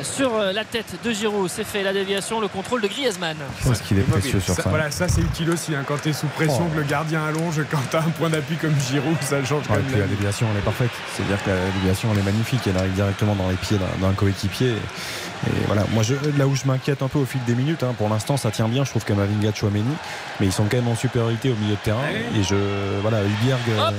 [0.04, 1.50] sur la tête de Giroud.
[1.50, 3.38] C'est fait la déviation, le contrôle de Griezmann.
[3.62, 4.70] Je pense qu'il est précieux sur ça.
[4.70, 6.74] Voilà, ça c'est utile aussi hein, quand tu es sous pression, oh.
[6.74, 10.06] que le gardien allonge, quand tu as un point d'appui comme Giroud, ça change la
[10.06, 10.92] déviation elle est parfaite.
[11.16, 14.74] C'est-à-dire que la déviation elle est magnifique, elle arrive directement dans les pieds d'un coéquipier.
[15.48, 17.94] Et voilà, moi je, là où je m'inquiète un peu au fil des minutes, hein,
[17.98, 19.84] pour l'instant ça tient bien, je trouve que Mavinga Chouameni,
[20.40, 22.08] mais ils sont quand même en supériorité au milieu de terrain.
[22.36, 22.56] Et je
[23.02, 23.92] voilà, Hubierg euh,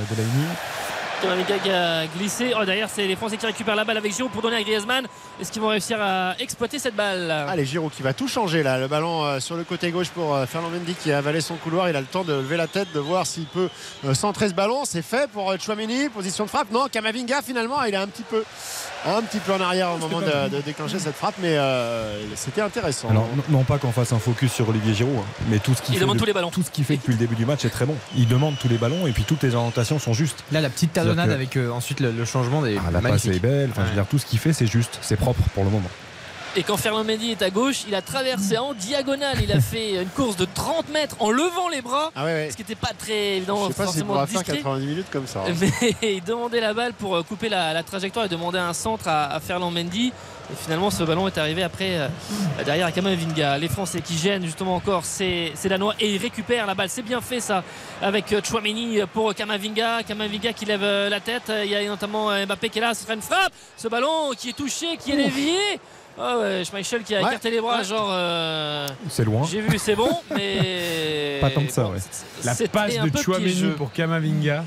[1.22, 2.52] la Mavinga qui a glissé.
[2.58, 5.06] Oh, derrière, c'est les Français qui récupèrent la balle avec Giroud pour donner à Griezmann.
[5.40, 7.30] Est-ce qu'ils vont réussir à exploiter cette balle?
[7.30, 8.78] Allez, Giroud qui va tout changer là.
[8.78, 11.56] Le ballon euh, sur le côté gauche pour euh, Fernand Mendy qui a avalé son
[11.56, 11.88] couloir.
[11.88, 13.68] Il a le temps de lever la tête, de voir s'il peut
[14.12, 14.84] centrer ce ballon.
[14.84, 16.08] C'est fait pour Chouameni.
[16.08, 16.70] Position de frappe.
[16.70, 18.44] Non, Kamavinga finalement, il est un petit peu
[19.06, 23.08] un petit peu en arrière au moment de, déclencher cette frappe, mais euh, c'était intéressant.
[23.48, 26.04] non pas qu'on fasse un focus sur Olivier Giroud, hein, mais tout ce qu'il fait,
[26.04, 26.50] tous les ballons.
[26.50, 27.96] tout ce qu'il fait depuis le début du match est très bon.
[28.16, 30.44] Il demande tous les ballons et puis toutes les orientations sont justes.
[30.52, 32.78] Là, la petite talonnade avec euh, ensuite le, changement des.
[32.78, 33.70] Ah, la passe est belle.
[33.70, 35.90] Enfin, je veux dire, tout ce qu'il fait, c'est juste, c'est propre pour le moment.
[36.58, 39.36] Et quand Fernand Mendy est à gauche, il a traversé en diagonale.
[39.42, 42.10] Il a fait une course de 30 mètres en levant les bras.
[42.16, 43.68] Ah ce qui n'était pas très évident.
[43.68, 45.44] Je sais pas s'il faire 90 minutes comme ça.
[45.60, 45.70] Mais
[46.14, 49.70] il demandait la balle pour euh, couper la, trajectoire et demander un centre à, Fernand
[49.70, 50.14] Mendy.
[50.50, 52.08] Et finalement, ce ballon est arrivé après euh,
[52.64, 53.58] derrière Kamavinga.
[53.58, 56.88] Les Français qui gênent justement encore, c'est Danois et ils récupèrent la balle.
[56.88, 57.64] C'est bien fait ça
[58.00, 60.04] avec euh, Chouameni pour Kamavinga.
[60.04, 61.52] Kamavinga qui lève la tête.
[61.64, 62.94] Il y a notamment Mbappé qui est là.
[62.94, 63.52] Ce sera une frappe.
[63.76, 65.58] Ce ballon qui est touché, qui est dévié.
[66.18, 68.08] Ah ouais, Schmeichel qui a écarté les bras, genre.
[68.10, 69.46] Euh, c'est loin.
[69.50, 71.38] J'ai vu, c'est bon, mais.
[71.40, 71.98] Pas tant que ça, ouais.
[72.44, 74.64] La passe de Chouameni pour Kamavinga,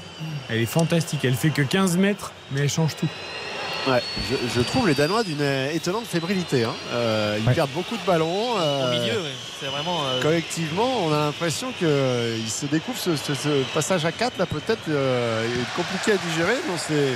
[0.49, 1.25] elle est fantastique.
[1.25, 3.07] Elle fait que 15 mètres, mais elle change tout.
[3.87, 4.03] Ouais,
[4.55, 6.65] je, trouve les Danois d'une étonnante fébrilité.
[6.65, 6.73] Hein.
[6.91, 8.59] Euh, ils perdent beaucoup de ballons.
[8.59, 9.21] Euh, Au milieu,
[9.59, 10.01] c'est vraiment.
[10.21, 16.11] Collectivement, on a l'impression qu'ils se découvrent ce, passage à 4 là, peut-être est compliqué
[16.11, 17.15] à digérer dans ces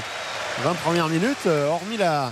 [0.63, 2.31] 20 premières minutes, hormis la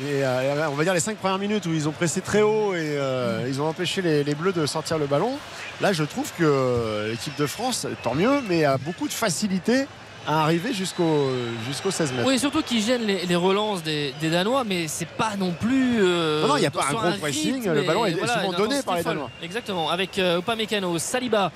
[0.00, 2.74] et euh, on va dire les 5 premières minutes où ils ont pressé très haut
[2.74, 5.38] et euh, ils ont empêché les, Bleus de sortir le ballon.
[5.80, 9.86] Là, je trouve que l'équipe de France, tant mieux, mais a beaucoup de facilité
[10.26, 11.30] à arriver jusqu'au
[11.66, 12.28] jusqu'au 16 mètres.
[12.28, 15.96] Oui, surtout qu'ils gênent les, relances des, Danois, mais c'est pas non plus.
[16.00, 17.68] Euh, non, il n'y a pas un gros pressing.
[17.68, 19.30] Le ballon est souvent donné par les Danois.
[19.42, 19.90] Exactement.
[19.90, 21.50] Avec euh, Upamecano, Saliba.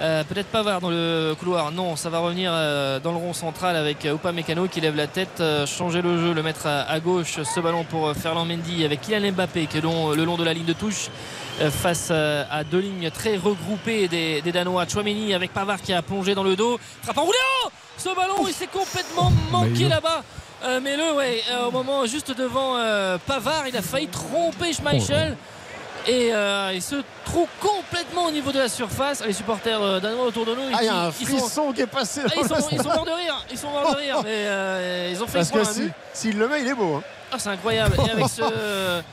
[0.00, 1.70] Euh, peut-être Pavard dans le couloir.
[1.70, 5.06] Non, ça va revenir euh, dans le rond central avec euh, Upamecano qui lève la
[5.06, 7.40] tête, changer le jeu, le mettre à, gauche.
[7.42, 10.64] Ce ballon pour Ferland Mendy avec Kylian Mbappé qui est le long de la ligne
[10.64, 11.08] de touche
[11.70, 14.86] face à deux lignes très regroupées des, Danois.
[14.88, 16.78] Chouameni avec Pavard qui a plongé dans le dos.
[17.02, 20.22] Frappe en roulant Ce ballon, il s'est complètement manqué là-bas.
[20.82, 22.76] mais le, ouais, au moment juste devant
[23.26, 25.36] Pavard, il a failli tromper Schmeichel.
[26.06, 29.24] Et euh, il se trouve complètement au niveau de la surface.
[29.24, 30.62] Les supporters euh, danois autour de nous.
[30.72, 32.22] Ah, il y a un frisson qui est passé.
[32.24, 33.46] Ah, ils, sont, ils, sont, morts de rire.
[33.50, 34.16] Ils sont morts de rire.
[34.24, 35.82] Mais euh, ils ont fait Parce que
[36.12, 36.96] s'il le met, il est beau.
[36.96, 37.02] Hein.
[37.30, 37.96] Ah, c'est incroyable.
[38.06, 38.42] Et avec ce,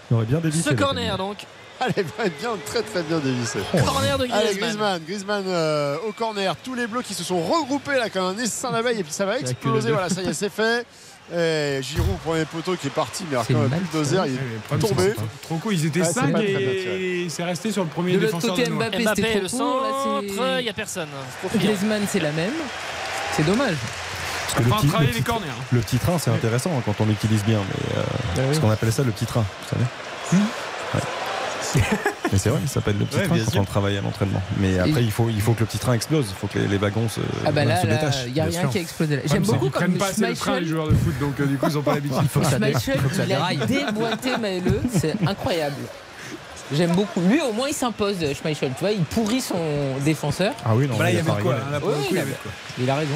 [0.09, 1.37] bien ce corner donc.
[1.81, 3.59] Allez, bien, très très bien dévissé.
[3.85, 4.47] corner de Griezmann.
[4.47, 6.55] Allez, Griezmann, Griezmann au corner.
[6.57, 9.25] Tous les bleus qui se sont regroupés là comme un essaim d'abeille et puis ça
[9.25, 9.91] va exploser.
[9.91, 10.85] Voilà, ça y est, c'est fait.
[11.35, 15.13] Et Giroud, premier poteau qui est parti, mais quand même bulldozer, il est tombé.
[15.43, 18.55] Trop cool, ils étaient 5 et c'est resté sur le premier de défenseur.
[18.55, 21.09] De côté, Mbappé, Mbappé c'était le trop centre, il n'y a personne.
[21.55, 22.53] Griezmann, c'est la même.
[23.35, 23.75] C'est dommage.
[23.75, 25.47] Parce que le, Enfin, petit, travailler le, les corners.
[25.49, 25.63] hein.
[25.71, 27.59] le petit train, c'est intéressant hein, quand on l'utilise bien.
[28.35, 29.85] Mais, euh, Ce qu'on appelle ça le petit train, vous savez.
[30.33, 30.39] Ouais.
[32.31, 33.61] Mais c'est vrai, ça s'appelle le petit Ouais, train quand sûr.
[33.61, 34.41] on travaille à l'entraînement.
[34.59, 36.27] Mais après, il faut, il faut que le petit train explose.
[36.29, 38.23] Il faut que les, les wagons se, Ah bah là, se détachent.
[38.27, 38.69] il n'y a rien sûr.
[38.69, 39.21] qui a explosé là.
[39.25, 40.67] J'aime beaucoup qu'ils comme prennent pas assez le train, les Schmeichel.
[40.67, 42.27] joueurs de foot, donc euh, du coup, ils ont pas l'habitude.
[42.31, 45.75] faut que ça Schmeichel, faut que ça il a déboîté Maëlle, c'est incroyable.
[46.71, 47.21] J'aime beaucoup.
[47.21, 48.71] Lui, au moins, il s'impose, Schmeichel.
[48.77, 49.55] Tu vois, il pourrit son
[50.05, 50.53] défenseur.
[50.63, 51.55] Ah oui, non, Bah là, il y avait quoi.
[52.11, 52.83] il il.
[52.83, 53.15] Il a raison.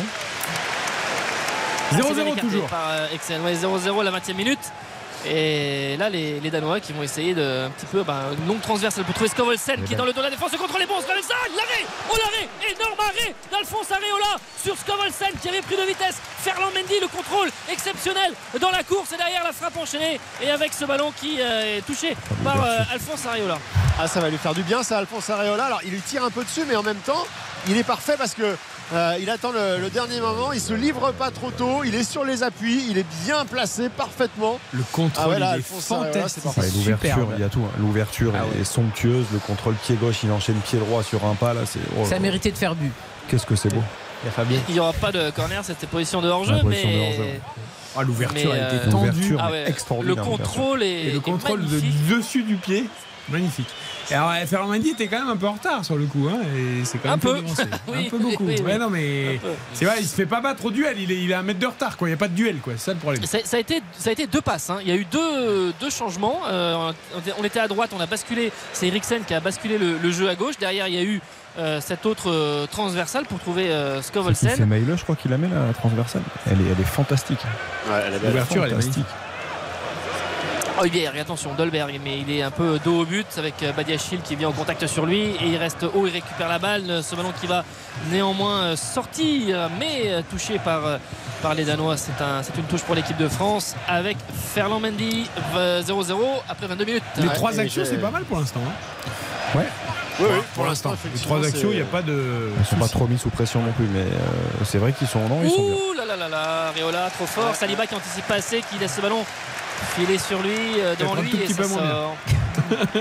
[1.93, 2.65] 0-0 Assez bien écarté toujours.
[2.67, 3.41] Par euh, Excel.
[3.41, 4.59] Ouais, 0-0 la 20e minute.
[5.25, 8.61] Et là, les, les Danois qui vont essayer de un petit peu bah, une longue
[8.61, 10.51] transversale pour trouver Skovolsen qui est dans le dos de la défense.
[10.51, 10.99] Le contrôle est bon.
[10.99, 16.17] Skovolsen, l'arrêt Oh l'arrêt Énorme arrêt d'Alphonse Areola sur Skovolsen qui avait pris de vitesse.
[16.39, 20.19] Ferland Mendy, le contrôle exceptionnel dans la course et derrière la frappe enchaînée.
[20.41, 23.57] Et avec ce ballon qui euh, est touché par euh, Alphonse Areola.
[23.99, 25.65] Ah, ça va lui faire du bien, ça, Alphonse Areola.
[25.65, 27.25] Alors, il lui tire un peu dessus, mais en même temps,
[27.67, 28.55] il est parfait parce que
[28.93, 30.53] euh, il attend le, le dernier moment.
[30.53, 31.83] Il se livre pas trop tôt.
[31.83, 32.85] Il est sur les appuis.
[32.89, 34.59] Il est bien placé parfaitement.
[34.71, 36.45] Le Ah contrôle, ouais, là, il est fantastique.
[36.45, 37.61] Ouais, L'ouverture, il y a tout.
[37.61, 37.71] hein.
[37.79, 38.63] L'ouverture Ah est ouais.
[38.65, 39.25] somptueuse.
[39.33, 41.53] Le contrôle pied gauche, il enchaîne pied droit sur un pas.
[41.53, 41.79] Là, c'est.
[41.99, 42.19] oh Ça là.
[42.19, 42.91] méritait de faire but.
[43.27, 43.81] Qu'est-ce que c'est beau.
[44.23, 44.59] Il y a Fabien.
[44.69, 47.31] Il n'y aura pas de corner, c'était position de hors-jeu, Ouais, mais hors-jeu.
[47.95, 49.35] Ah, l'ouverture Mais, a été euh, tendue.
[49.39, 50.23] Ah est ouais, le extraordinaire.
[50.23, 51.79] contrôle est, Et le est contrôle de
[52.15, 52.85] dessus du pied.
[53.29, 53.67] Magnifique.
[54.11, 56.27] Alors, euh, Ferland Mendy était quand même un peu en retard sur le coup.
[56.29, 57.37] Hein, et c'est quand même Un peu.
[57.87, 58.43] Oui, un peu beaucoup.
[58.45, 58.61] oui, oui.
[58.63, 59.39] Ouais, non, mais
[59.73, 60.95] c'est vrai, il se fait pas battre au duel.
[60.99, 62.07] Il, est, il a un mètre de retard, quoi.
[62.07, 62.73] Il n'y a pas de duel, quoi.
[62.77, 63.23] C'est ça le problème.
[63.25, 64.69] Ça, ça a été, ça a été deux passes.
[64.69, 64.77] hein.
[64.81, 66.41] Il y a eu deux, deux changements.
[66.49, 66.91] Euh,
[67.39, 68.51] on était- à droite, on a basculé.
[68.73, 70.57] C'est Eriksen qui a basculé le, le jeu à gauche.
[70.59, 71.21] Derrière, il y a eu
[71.59, 74.65] euh, cette autre euh, transversale pour trouver euh, C'est Skovolsen.
[74.65, 76.23] Maïle, je crois qu'il la met la transversale.
[76.47, 77.39] Elle est, elle est fantastique.
[77.87, 78.13] Ouais, elle.
[78.27, 79.05] L'ouverture, elle est magnifique.
[80.75, 81.09] Fantastique.
[81.15, 84.35] Oh, attention, Dolberg, mais il est un peu dos au but avec euh, Badiachil qui
[84.35, 87.01] vient en contact sur lui et il reste haut, il récupère la balle.
[87.03, 87.63] Ce ballon qui va
[88.11, 90.97] néanmoins euh, sortir, mais euh, touché par, euh,
[91.41, 91.97] par les Danois.
[91.97, 94.17] C'est un, c'est une touche pour l'équipe de France avec
[94.53, 96.15] Ferland Mendy, euh, 0-0
[96.49, 97.03] après 22 minutes.
[97.17, 98.61] Les Ouais, trois actions, c'est pas mal pour l'instant.
[98.65, 99.09] hein.
[99.55, 99.63] Oui,
[100.19, 100.95] oui, Pour l'instant.
[101.13, 102.49] Les trois actions, il n'y a pas de.
[102.59, 105.19] Ils sont pas trop mis sous pression non plus, mais euh, c'est vrai qu'ils sont.
[105.27, 105.73] Non, ils sont bien.
[105.75, 107.55] Ouh là là là là, Réola trop fort.
[107.55, 109.23] Saliba qui anticipe pas assez, qui laisse ce ballon
[109.95, 111.91] filer sur lui, euh, devant lui tout et petit ça peu moins bien.
[111.91, 112.15] sort.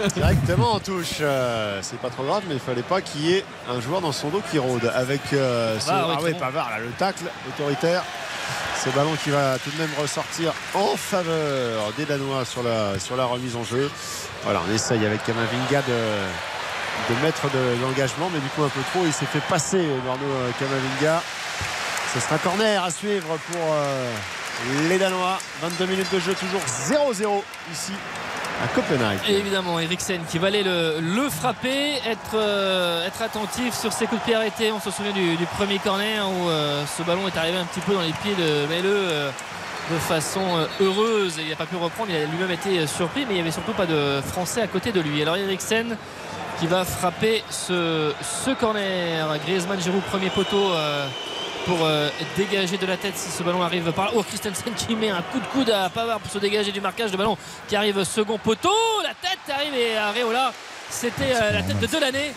[0.15, 1.19] Directement en touche.
[1.21, 4.13] Euh, c'est pas trop grave, mais il fallait pas qu'il y ait un joueur dans
[4.13, 4.91] son dos qui rôde.
[4.95, 5.91] Avec euh, ce...
[5.91, 6.35] Ah ouais.
[6.35, 8.03] Pavard, là, le tacle autoritaire.
[8.85, 13.17] Ce ballon qui va tout de même ressortir en faveur des Danois sur la, sur
[13.17, 13.89] la remise en jeu.
[14.43, 18.81] Voilà, on essaye avec Kamavinga de, de mettre de l'engagement, mais du coup un peu
[18.93, 19.05] trop.
[19.07, 20.27] Il s'est fait passer, Eduardo
[20.59, 21.23] Kamavinga.
[22.15, 24.11] Ce sera corner à suivre pour euh,
[24.89, 25.39] les Danois.
[25.63, 27.43] 22 minutes de jeu, toujours 0-0
[27.73, 27.93] ici
[28.63, 29.19] à Copenhague.
[29.29, 34.07] Et évidemment, Eriksen qui va aller le, le frapper, être, euh, être attentif sur ses
[34.07, 34.71] coups de pied arrêtés.
[34.73, 37.81] On se souvient du, du premier corner où euh, ce ballon est arrivé un petit
[37.81, 39.31] peu dans les pieds de Mele euh,
[39.91, 40.41] de façon
[40.81, 42.11] heureuse et il n'a pas pu reprendre.
[42.11, 44.93] Il a lui-même été surpris, mais il n'y avait surtout pas de Français à côté
[44.93, 45.21] de lui.
[45.23, 45.97] Alors Eriksen
[46.61, 48.13] qui va frapper ce,
[48.45, 49.27] ce corner.
[49.45, 50.71] Griezmann, Giroud, premier poteau.
[51.67, 54.11] Pour euh, dégager de la tête si ce ballon arrive par là.
[54.15, 57.11] Oh, Christensen qui met un coup de coude à Pavard pour se dégager du marquage
[57.11, 57.37] de ballon
[57.69, 58.71] qui arrive second poteau.
[59.03, 60.53] La tête arrive et Areola,
[60.91, 62.33] c'était euh, la tête de Delaney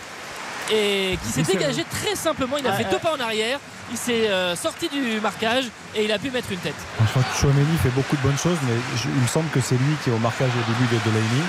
[0.71, 2.57] et qui s'est dégagé très simplement.
[2.57, 3.59] Il a fait deux pas en arrière.
[3.91, 5.65] Il s'est euh, sorti du marquage
[5.95, 6.73] et il a pu mettre une tête.
[6.99, 9.61] Je crois que Chouameni fait beaucoup de bonnes choses, mais je- il me semble que
[9.61, 11.43] c'est lui qui est au marquage au début de Delaney.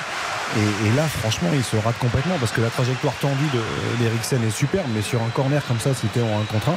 [0.57, 4.45] Et, et là, franchement, il se rate complètement parce que la trajectoire tendue de- d'Eriksen
[4.47, 6.75] est superbe, mais sur un corner comme ça, si tu es en 1 contre 1,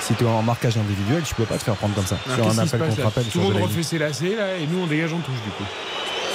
[0.00, 2.16] si tu es en marquage individuel, tu peux pas te faire prendre comme ça.
[2.34, 3.66] Sur un appel contre là appel Tout le monde Delaney.
[3.68, 5.64] refait ses lacets là, et nous on dégage en touche du coup.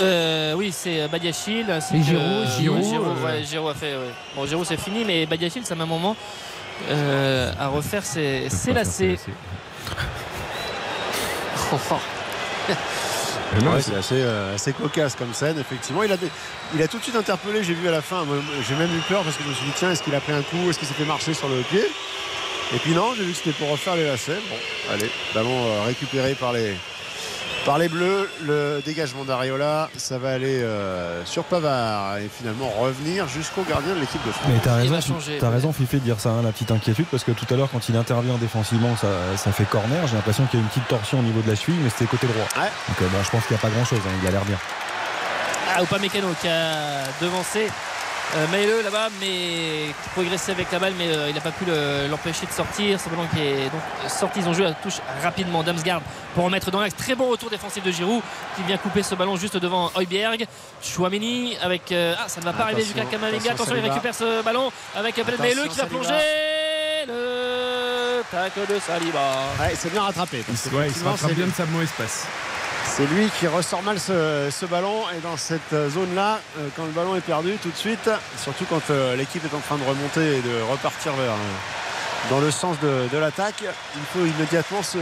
[0.01, 1.65] Euh, oui, c'est Badiachil.
[1.91, 3.93] Giroud, Giroud, Giroud, euh, ouais, Giroud a fait.
[3.93, 4.11] ouais.
[4.35, 6.15] Bon, Giroud c'est fini, mais Badiachil, ça met un moment
[6.89, 9.17] euh, à refaire ses, ses lacets.
[13.53, 16.03] Ouais, c'est assez, euh, assez cocasse comme scène, effectivement.
[16.03, 16.15] Il a,
[16.73, 18.25] il a tout de suite interpellé, j'ai vu à la fin.
[18.67, 20.31] J'ai même eu peur parce que je me suis dit, tiens, est-ce qu'il a pris
[20.31, 20.69] un coup?
[20.69, 21.83] Est-ce qu'il s'est fait marcher sur le pied?
[22.73, 24.39] Et puis non, j'ai vu que c'était pour refaire les lacets.
[24.49, 26.75] Bon, allez, ballon euh, récupéré par les,
[27.65, 28.29] par les Bleus.
[28.43, 33.99] Le dégagement d'Ariola, ça va aller euh, sur Pavard et finalement revenir jusqu'au gardien de
[33.99, 34.45] l'équipe de France.
[34.47, 35.53] Mais t'as raison, va changer, t'as ouais.
[35.53, 37.89] raison Fifi de dire ça, hein, la petite inquiétude, parce que tout à l'heure quand
[37.89, 39.07] il intervient défensivement, ça,
[39.37, 40.07] ça fait corner.
[40.07, 42.05] J'ai l'impression qu'il y a une petite torsion au niveau de la cheville, mais c'était
[42.05, 42.47] côté droit.
[42.55, 42.69] Ouais.
[42.87, 44.57] Donc euh, bah, je pense qu'il n'y a pas grand chose, il a l'air bien.
[45.73, 47.67] Ah, Upamecano qui a devancé
[48.37, 51.65] euh, là-bas, mais qui progressait avec la balle, mais il n'a pas pu
[52.09, 52.99] l'empêcher de sortir.
[52.99, 54.39] Ce ballon qui est donc sorti.
[54.39, 55.63] Ils ont joué à la touche rapidement.
[55.63, 56.01] Damsgaard
[56.33, 56.95] pour remettre dans l'axe.
[56.95, 58.21] Très bon retour défensif de Giroud
[58.55, 60.45] qui vient couper ce ballon juste devant Heuberg.
[60.81, 61.91] Chouamini avec.
[61.91, 63.51] ah, ça ne va pas arriver jusqu'à Kamavinga.
[63.51, 66.09] Attention, il récupère ce ballon avec Meleux qui va plonger.
[67.07, 69.19] Le tacle de Saliba.
[69.59, 70.43] Ouais, c'est bien rattrapé.
[70.47, 72.27] il se rattrape bien de sa mauvaise passe.
[72.85, 77.15] C'est lui qui ressort mal ce, ballon et dans cette zone-là, euh, quand le ballon
[77.15, 80.41] est perdu tout de suite, surtout quand euh, l'équipe est en train de remonter et
[80.41, 84.99] de repartir vers, euh, dans le sens de, l'attaque, il faut immédiatement se,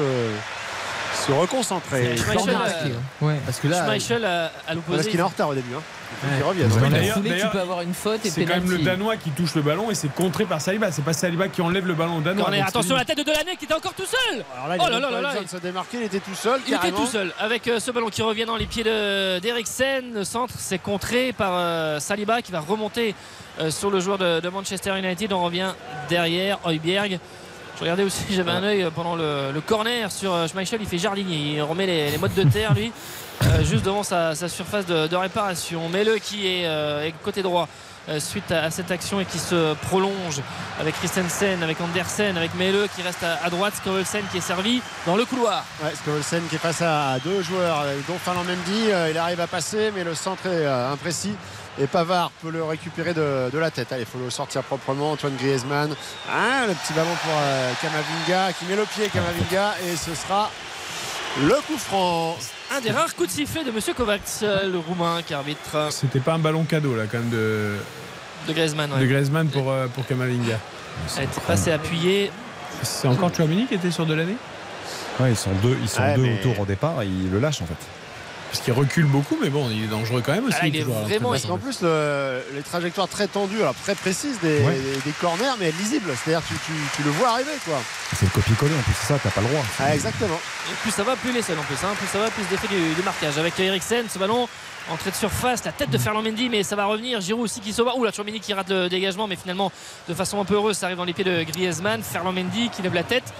[1.26, 2.16] se reconcentrer.
[3.46, 4.98] parce que là, Schmeichel à, l'opposé.
[4.98, 5.76] Parce qu'il est en retard au début.
[5.76, 5.82] Hein.
[6.24, 9.62] D'ailleurs, tu peux avoir une faute et c'est quand même le Danois qui touche le
[9.62, 10.91] ballon et c'est contré par Saliba.
[10.91, 12.49] C'est pas Saliba qui enlève le ballon au Danois.
[12.66, 14.43] attention à la tête de Delaney qui était encore tout seul.
[14.66, 15.34] oh là là là là.
[15.47, 16.60] Se démarquer, il était tout seul.
[16.68, 20.14] Il était tout seul avec euh, ce ballon qui revient dans les pieds d'Eriksen.
[20.14, 23.16] Le centre, c'est contré par euh, Saliba qui va remonter
[23.60, 25.32] euh, sur le joueur de, Manchester United.
[25.34, 25.74] On revient
[26.10, 27.20] derrière Heuberg.
[27.76, 30.80] Je regardais aussi, j'avais un œil pendant le, corner sur Schmeichel.
[30.82, 31.55] Il fait jardinier.
[31.55, 32.91] Il remet les, les modes de terre, lui.
[33.44, 35.88] Euh, juste devant sa, surface de, réparation.
[35.90, 37.68] Mele qui est, euh, côté droit
[38.10, 40.42] euh, suite à, cette action et qui se prolonge
[40.80, 45.16] avec Christensen, avec Andersen, avec Mele qui reste à, droite, Skovelsen qui est servi dans
[45.16, 45.64] le couloir.
[45.84, 48.90] Ouais, Skovelsen qui est face à deux joueurs, dont Fernand Mendy.
[49.10, 51.36] il arrive à passer, mais le centre est imprécis.
[51.82, 53.94] Et Pavard peut le récupérer de, la tête.
[53.94, 55.12] Allez, il faut le sortir proprement.
[55.12, 55.96] Antoine Griezmann.
[56.30, 57.34] Ah, le petit ballon pour
[57.82, 60.50] Kamavinga qui met le pied Kamavinga et ce sera
[61.42, 62.36] le coup franc.
[62.76, 65.88] Un des rares coups de sifflet de Monsieur Kovacs, le roumain qui arbitre.
[65.90, 67.78] C'était pas un ballon cadeau là quand même de.
[68.48, 70.60] De Griezmann, De Griezmann pour, euh, pour Kamavinga.
[71.18, 72.32] Elle était passée appuyée.
[72.84, 74.38] C'est encore Chouamini qui était sur de l'année?
[75.20, 77.76] Ouais, ils sont deux, ils sont deux autour au départ, ils le lâchent en fait.
[78.50, 80.58] Parce qu'il recule beaucoup, mais bon, il est dangereux quand même aussi.
[80.60, 81.30] Ah, il est vraiment.
[81.30, 84.64] Parce qu'en plus, les trajectoires très tendues, alors très précises des,
[85.22, 86.12] corners, mais lisibles.
[86.16, 86.56] C'est-à-dire tu,
[86.95, 87.80] tu, le vois arriver, quoi.
[88.18, 89.64] C'est le copier-coller en plus, c'est ça, t'as pas le droit.
[89.80, 90.39] Ah, exactement.
[90.72, 91.76] Et plus ça va, plus les scènes en plus.
[91.84, 91.93] Hein.
[91.97, 93.38] Plus ça va, plus d'effet du, du, marquage.
[93.38, 94.47] Avec Eriksen, ce ballon.
[94.91, 97.22] Entrée de surface, la tête de Ferland Mendy, mais ça va revenir.
[97.22, 97.91] Giroud aussi qui sauve.
[97.95, 99.72] Ouh, la Mendy qui rate le dégagement, mais finalement,
[100.08, 102.02] de façon un peu heureuse, ça arrive dans les pieds de Griezmann.
[102.02, 103.32] Ferland Mendy qui lève la tête.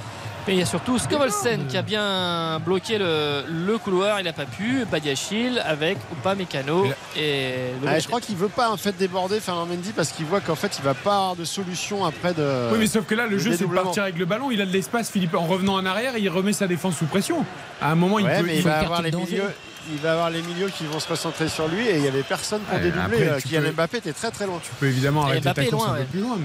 [0.48, 4.20] Et il y a surtout Skovolsen qui a bien bloqué le, couloir.
[4.20, 4.86] Il n'a pas pu.
[4.92, 6.88] Badiachil avec Oupa Mécano.
[7.16, 10.56] Et je crois qu'il veut pas en fait déborder Fernand Mendy parce qu'il voit qu'en
[10.56, 12.70] fait il va pas avoir de solution après de.
[12.72, 14.52] Oui, mais sauf que là, le jeu c'est de partir avec le ballon.
[14.52, 15.36] Il a de l'espace, Philippe.
[15.36, 17.46] En revenant en arrière, il remet sa défense sous pression.
[17.82, 18.50] À un moment, il peut.
[18.54, 19.44] il va avoir les milieux
[19.92, 22.24] il va avoir les milieux qui vont se concentrer sur lui et il n'y avait
[22.24, 23.28] personne pour dédoubler.
[23.28, 24.60] Euh, Kylian Mbappé était très très loin.
[24.64, 26.38] Tu peux évidemment arrêter ta course un peu plus loin.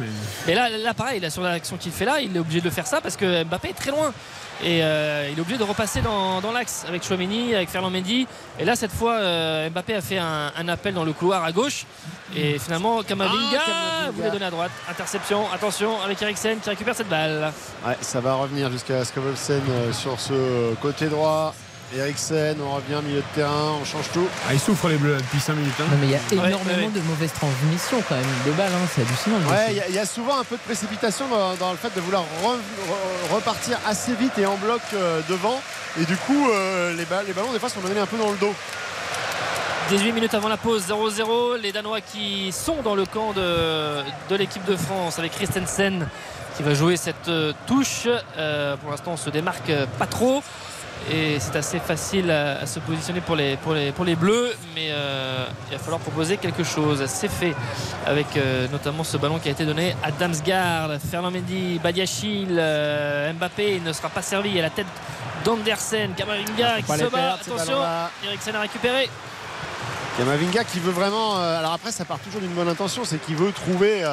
[0.47, 2.87] Mais, là, là, pareil, là, sur l'action qu'il fait là, il est obligé de faire
[2.87, 4.13] ça parce que Mbappé est très loin.
[4.63, 8.27] Et euh, il est obligé de repasser dans, l'axe avec Chouameni, avec Ferland Mendy.
[8.59, 11.87] Et là, cette fois, euh, Mbappé a fait un, appel dans le couloir à gauche.
[12.37, 14.71] Et finalement, Kamavinga, ah, voulait donner à droite.
[14.89, 17.53] Interception, attention avec Eriksen qui récupère cette balle.
[17.87, 21.55] Ouais, ça va revenir jusqu'à Skovolsen sur ce côté droit.
[21.93, 24.27] Eriksen, on revient milieu de terrain, on change tout.
[24.49, 25.75] Ah, il souffre les bleus depuis 5 minutes.
[25.81, 25.85] Hein.
[25.91, 29.03] Non, mais il y a énormément de mauvaises transmissions quand même de balles, hein, c'est
[29.03, 29.37] hallucinant.
[29.51, 32.25] Ouais, il y, a souvent un peu de précipitation dans, le fait de vouloir
[33.33, 35.61] repartir assez vite et en bloc euh, devant.
[36.01, 38.39] Et du coup, euh, les, les, ballons, des fois, sont donnés un peu dans le
[38.39, 38.55] dos.
[39.91, 41.61] 18 minutes avant la pause, 0-0.
[41.61, 46.09] Les Danois qui sont dans le camp de, de l'équipe de France avec Christensen
[46.57, 48.09] qui va jouer cette euh, touche.
[48.81, 50.43] pour l'instant, on se démarque pas trop
[51.11, 54.89] et c'est assez facile à, se positionner pour les, pour les, pour les Bleus mais
[54.91, 57.05] euh, il va falloir proposer quelque chose.
[57.07, 57.55] C'est fait
[58.07, 60.99] avec euh, notamment ce ballon qui a été donné à Damsgaard.
[61.11, 64.87] Fernand Mendy Badiachil euh, Mbappé il ne sera pas servi à la tête
[65.45, 66.15] d'Andersen.
[66.15, 67.35] Kamavinga qui se bat.
[67.35, 67.79] attention
[68.25, 69.11] Eriksen a récupéré.
[70.19, 73.53] Kamavinga qui veut vraiment alors après ça part toujours d'une bonne intention c'est qu'il veut
[73.53, 74.05] trouver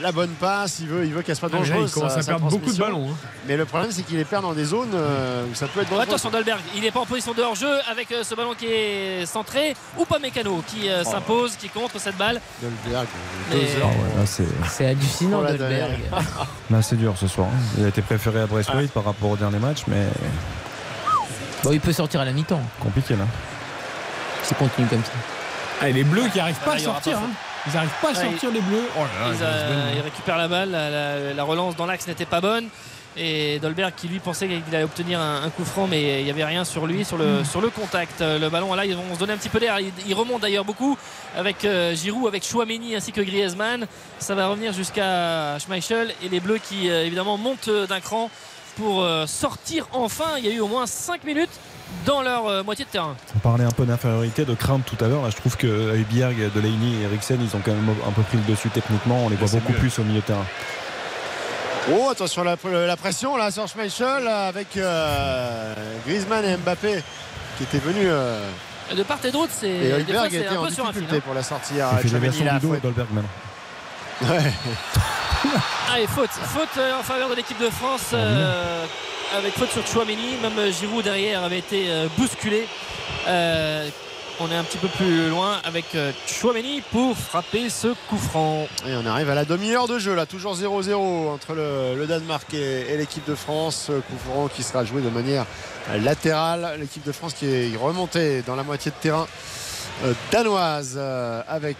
[0.00, 1.90] la bonne passe, il veut, il veut qu'elle soit ah, dangereuse.
[1.90, 3.10] il commence à perdre beaucoup de ballons.
[3.10, 3.16] Hein.
[3.46, 5.90] Mais le problème, c'est qu'il est perd dans des zones euh, où ça peut être
[5.90, 6.02] dangereux.
[6.02, 9.26] Attention, Dolberg, il n'est pas en position de hors-jeu avec euh, ce ballon qui est
[9.26, 9.74] centré.
[9.98, 11.10] Ou pas Mécano qui euh, oh.
[11.10, 12.40] s'impose, qui contre cette balle.
[12.62, 13.06] Dolberg,
[14.66, 16.00] c'est hallucinant, Dolberg.
[16.70, 17.48] Là, c'est dur ce soir.
[17.48, 17.60] Hein.
[17.78, 20.06] Il a été préféré à Brestwaite par rapport au dernier match, mais.
[21.64, 22.62] Bon, il peut sortir à la mi-temps.
[22.80, 23.24] Compliqué là.
[24.42, 25.12] C'est continue comme ça.
[25.80, 27.18] Ah, les bleus qui n'arrivent pas à sortir.
[27.18, 27.30] Hein.
[27.66, 28.88] Ils n'arrivent pas à sortir les bleus.
[28.98, 29.02] Oh
[29.96, 30.70] ils, récupèrent la balle.
[30.70, 32.68] La, relance dans l'axe n'était pas bonne.
[33.16, 36.46] Et Dolberg qui lui pensait qu'il allait obtenir un, coup franc mais il n'y avait
[36.46, 37.44] rien sur lui sur le, hmm.
[37.44, 40.14] sur le contact le ballon là ils vont se donner un petit peu d'air il,
[40.14, 40.96] remonte d'ailleurs beaucoup
[41.36, 43.86] avec euh, Giroud avec Chouameni ainsi que Griezmann
[44.18, 48.30] ça va revenir jusqu'à Schmeichel et les bleus qui euh, évidemment montent d'un cran
[48.76, 50.38] pour sortir enfin.
[50.38, 51.50] Il y a eu au moins 5 minutes
[52.04, 53.14] dans leur moitié de terrain.
[53.36, 55.22] On parlait un peu d'infériorité, de crainte tout à l'heure.
[55.22, 58.38] Là, je trouve que Hubierg, Delaney et Eriksen, ils ont quand même un peu pris
[58.38, 59.24] le dessus techniquement.
[59.24, 60.46] On les voit beaucoup plus au milieu de terrain.
[61.90, 65.74] Oh, attention la, la pression là sur Schmeichel avec euh,
[66.06, 67.02] Griezmann et Mbappé
[67.56, 68.06] qui étaient venus.
[68.06, 68.48] Euh,
[68.96, 72.58] de part et d'autre, c'est et était en difficulté pour la sortie à Chouameni là.
[72.60, 73.28] Dolberg maintenant.
[74.22, 74.52] Ouais.
[75.92, 78.12] Allez, faute, faute euh, en faveur de l'équipe de France
[79.36, 80.36] avec faute sur Chouameni.
[80.42, 81.86] Même Giroud derrière avait été
[82.16, 82.66] bousculé
[84.40, 88.66] on est un petit peu plus loin avec euh, Chouameni pour frapper ce coup franc.
[88.86, 90.94] Et on arrive à la demi-heure de jeu là, toujours 0-0
[91.28, 93.90] entre le, Danemark et, l'équipe de France.
[94.08, 95.46] Coup franc qui sera joué de manière
[96.00, 96.76] latérale.
[96.80, 99.26] L'équipe de France qui est remontée dans la moitié de terrain.
[100.04, 101.76] Euh, danoise euh, avec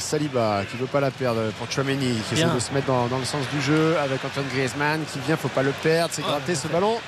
[0.00, 3.18] Saliba qui ne veut pas la perdre pour Chouameni qui essaie de se mettre dans,
[3.18, 6.54] le sens du jeu avec Antoine Griezmann qui vient, faut pas le perdre, c'est gratter
[6.54, 6.98] ce ballon.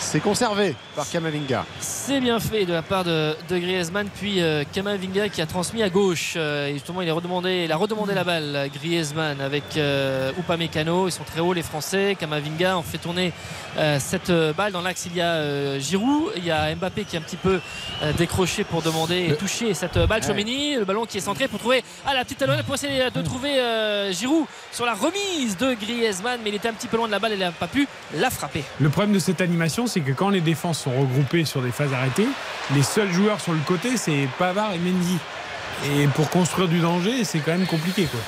[0.00, 1.66] C'est conservé par Kamavinga.
[1.80, 5.90] C'est bien fait de la part de, Griezmann, puis euh, Kamavinga qui a transmis à
[5.90, 6.34] gauche.
[6.36, 11.08] Euh, et justement, il a redemandé, il a redemandé la balle, Griezmann, avec euh, Upamecano.
[11.08, 12.16] Ils sont très hauts, les Français.
[12.18, 13.32] Kamavinga en fait tourner
[13.98, 14.72] cette balle.
[14.72, 16.32] Dans l'axe, il y a Giroud.
[16.36, 17.60] Il y a Mbappé qui est un petit peu
[18.16, 20.22] décroché pour demander et toucher cette balle.
[20.22, 23.22] Chomini, le ballon qui est centré pour trouver ah, la petite talonnette pour essayer de
[23.22, 23.60] trouver
[24.12, 26.40] Giroud sur la remise de Griezmann.
[26.42, 27.86] Mais il était un petit peu loin de la balle et il n'a pas pu
[28.14, 28.64] la frapper.
[28.80, 31.92] Le problème de cette animation, c'est que quand les défenses sont regroupées sur des phases
[31.92, 32.28] arrêtées,
[32.74, 35.18] les seuls joueurs sur le côté, c'est Pavard et Mendy.
[35.86, 38.04] Et pour construire du danger, c'est quand même compliqué.
[38.04, 38.20] Quoi.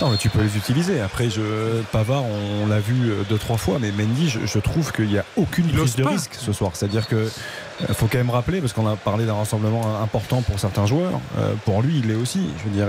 [0.00, 1.00] Non, mais tu peux les utiliser.
[1.00, 5.08] Après, je, Pavard, on, l'a vu euh, deux, trois fois, mais Mendy, je, trouve qu'il
[5.08, 6.72] n'y a aucune prise de risque ce soir.
[6.74, 10.60] C'est-à-dire que euh, faut quand même rappeler, parce qu'on a parlé d'un rassemblement important pour
[10.60, 12.48] certains joueurs, euh, pour lui, il l'est aussi.
[12.58, 12.88] Je veux dire,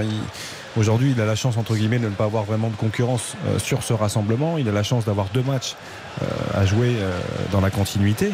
[0.78, 3.84] aujourd'hui, il a la chance, entre guillemets, de ne pas avoir vraiment de concurrence sur
[3.84, 4.58] ce rassemblement.
[4.58, 5.76] Il a la chance d'avoir deux matchs
[6.54, 6.96] à jouer
[7.52, 8.32] dans la continuité.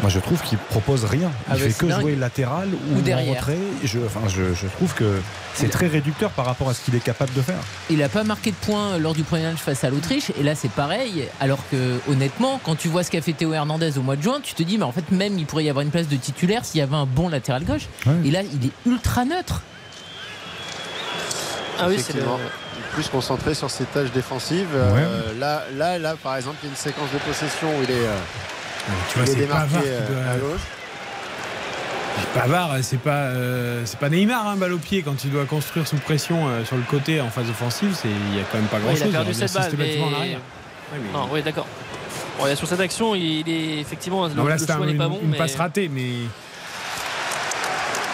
[0.00, 1.30] Moi, je trouve qu'il propose rien.
[1.48, 3.32] Il ah fait que jouer latéral ou, derrière.
[3.32, 3.58] en retrait.
[3.82, 5.20] Je, enfin, je, trouve que
[5.54, 7.58] c'est très réducteur par rapport à ce qu'il est capable de faire.
[7.90, 10.30] Il n'a pas marqué de points lors du premier match face à l'Autriche.
[10.38, 11.24] Et là, c'est pareil.
[11.40, 14.40] Alors que, honnêtement, quand tu vois ce qu'a fait Théo Hernandez au mois de juin,
[14.42, 16.64] tu te dis, mais en fait, même il pourrait y avoir une place de titulaire
[16.64, 17.88] s'il y avait un bon latéral gauche.
[18.24, 19.62] Et là, il est ultra neutre.
[21.78, 22.14] Ah oui, c'est
[22.92, 24.68] plus concentré sur ses tâches défensives.
[24.74, 27.90] Euh, là, là, là, par exemple, il y a une séquence de possession où il
[27.90, 28.06] est.
[28.06, 28.16] Euh,
[29.10, 29.82] tu vois, c'est Pavard
[32.34, 35.86] Pavard, c'est pas, euh, c'est pas Neymar, hein, balle au pied quand il doit construire
[35.86, 37.96] sous pression euh, sur le côté en phase offensive.
[38.04, 39.02] Il y a quand même pas grand chose.
[39.06, 39.72] il a perdu cette balle.
[41.30, 41.66] Oui, d'accord.
[42.54, 44.26] sur cette action, il est effectivement.
[44.26, 45.20] le, choix n'est pas bon.
[45.22, 46.12] Une passe ratée, mais.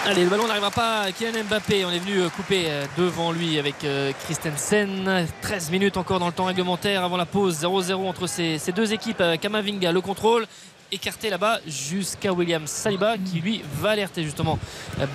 [0.07, 1.85] Allez, le ballon n'arrivera pas à Kylian Mbappé.
[1.85, 2.67] On est venu euh, couper
[2.99, 3.77] devant lui avec
[4.25, 5.27] Christensen.
[5.41, 7.63] 13 minutes encore dans le temps réglementaire avant la pause.
[7.63, 9.23] 0-0 entre ces, ces deux équipes.
[9.41, 10.47] Kamavinga, le contrôle
[10.93, 14.59] écarté là-bas jusqu'à William Saliba qui lui va alerter justement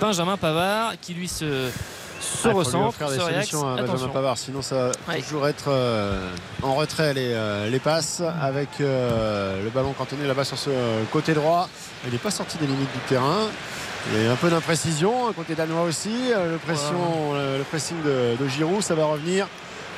[0.01, 1.69] Benjamin Pavard qui lui se
[2.19, 2.91] se ah, ressent.
[2.91, 6.29] faire des solutions à Benjamin Pavard, sinon ça va toujours être euh,
[6.61, 10.69] en retrait les, euh, les passes avec euh, le ballon cantonné là-bas sur ce
[11.11, 11.69] côté droit.
[12.05, 13.47] Il n'est pas sorti des limites du terrain.
[14.13, 16.09] Il y a un peu d'imprécision, côté danois aussi.
[16.29, 19.47] Le, pression, le pressing de, de Giroud, ça va revenir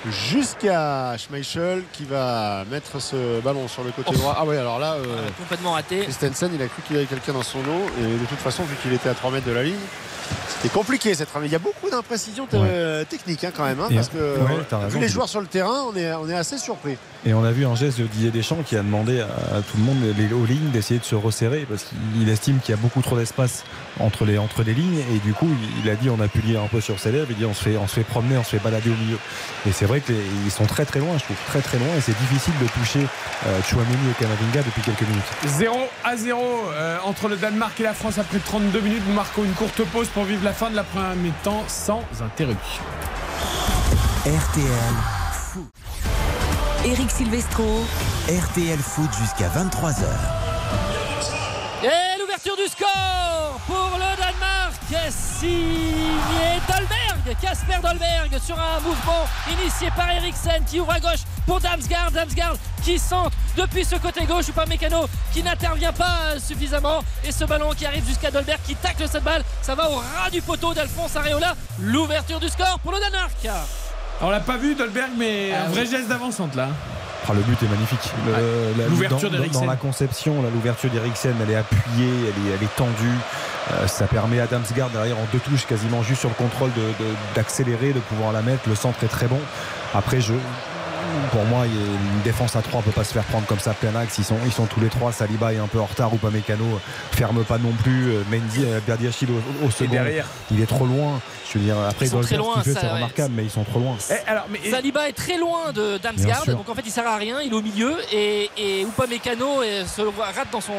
[0.10, 4.36] jusqu'à Schmeichel qui va mettre ce ballon sur le côté droit.
[4.38, 6.00] Ah oui, alors là, euh, complètement raté.
[6.00, 8.64] Christensen, il a cru qu'il y avait quelqu'un dans son dos et de toute façon,
[8.64, 9.76] vu qu'il était à 3 mètres de la ligne,
[10.50, 12.48] c'était compliqué cette Il y a beaucoup d'imprécisions
[13.10, 14.38] techniques hein, quand même, hein, parce que
[14.90, 16.98] vu les joueurs sur le terrain, on est, on est assez surpris.
[17.24, 19.84] Et on a vu un geste de Didier Deschamps qui a demandé à, tout le
[19.84, 23.02] monde, les aux lignes, d'essayer de se resserrer parce qu'il estime qu'il y a beaucoup
[23.02, 23.64] trop d'espace
[24.00, 25.00] entre les, entre les lignes.
[25.14, 25.48] Et du coup,
[25.84, 27.54] il, a dit, on a pu lire un peu sur ses lèvres, il dit on
[27.54, 29.18] se fait, on se fait promener, on se fait balader au milieu.
[29.68, 31.90] Et c'est vrai qu'ils sont très très loin, je trouve, très très loin.
[31.96, 33.06] Et c'est difficile de toucher
[33.46, 35.24] euh, Chouameni et Kamavinga depuis quelques minutes.
[35.46, 36.42] 0 à 0
[36.74, 39.04] euh, entre le Danemark et la France après 32 minutes.
[39.08, 42.84] Nous marquons une courte pause pour vivre la fin de la première mi-temps sans interruption.
[44.26, 44.96] RTL
[45.34, 45.72] Foot.
[46.86, 47.86] Eric Silvestro.
[48.28, 50.06] RTL Foot jusqu'à 23h.
[51.84, 54.51] Et l'ouverture du score pour le Danemark,
[55.10, 61.60] signé Dolberg, Casper Dolberg sur un mouvement initié par Eriksen qui ouvre à gauche pour
[61.60, 67.04] Damsgaard, Damsgaard qui centre depuis ce côté gauche ou pas Mécano qui n'intervient pas suffisamment.
[67.24, 70.30] Et ce ballon qui arrive jusqu'à Dolberg qui tacle cette balle, ça va au ras
[70.30, 73.48] du poteau d'Alphonse Areola, l'ouverture du score pour le Danemark.
[74.24, 76.70] On l'a pas vu Dolberg, mais ah un vrai geste d'avancante là.
[77.32, 78.12] Ah, le but est magnifique.
[78.90, 83.18] L'ouverture dans, dans, la conception, l'ouverture d'Eriksen, elle est appuyée, elle est, elle est tendue.
[83.72, 86.72] Euh, ça permet à Damsgaard derrière en deux touches, quasiment juste sur le contrôle
[87.36, 88.68] d'accélérer, de, pouvoir la mettre.
[88.68, 89.40] Le centre est très bon.
[89.94, 90.34] Après, je,
[91.32, 93.96] pour moi, une défense à 3 ne peut pas se faire prendre comme ça plein
[93.96, 94.18] axe.
[94.18, 95.12] Ils sont, ils sont tous les trois.
[95.12, 96.80] Saliba est un peu en retard ou pas Mécano
[97.12, 98.14] ferme pas non plus.
[98.30, 99.98] Mendy, Berdiachil au, au second.
[100.52, 101.20] Il est trop loin.
[101.52, 103.98] Je veux dire, après, ils sont très loin, c'est remarquable, mais ils sont trop loin.
[104.10, 107.06] Et, eh, alors, mais, Saliba est très loin de Damsgaard, donc en fait, il sert
[107.06, 107.42] à rien.
[107.42, 110.74] Il est au milieu et, et Upamecano se rate dans son,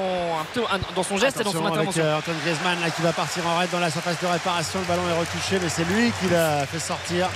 [0.96, 2.02] dans son geste et dans son intervention.
[2.02, 4.80] Avec, euh, Antoine Griezmann là, qui va partir en raid dans la surface de réparation.
[4.80, 7.28] Le ballon est retouché, mais c'est lui qui l'a fait sortir.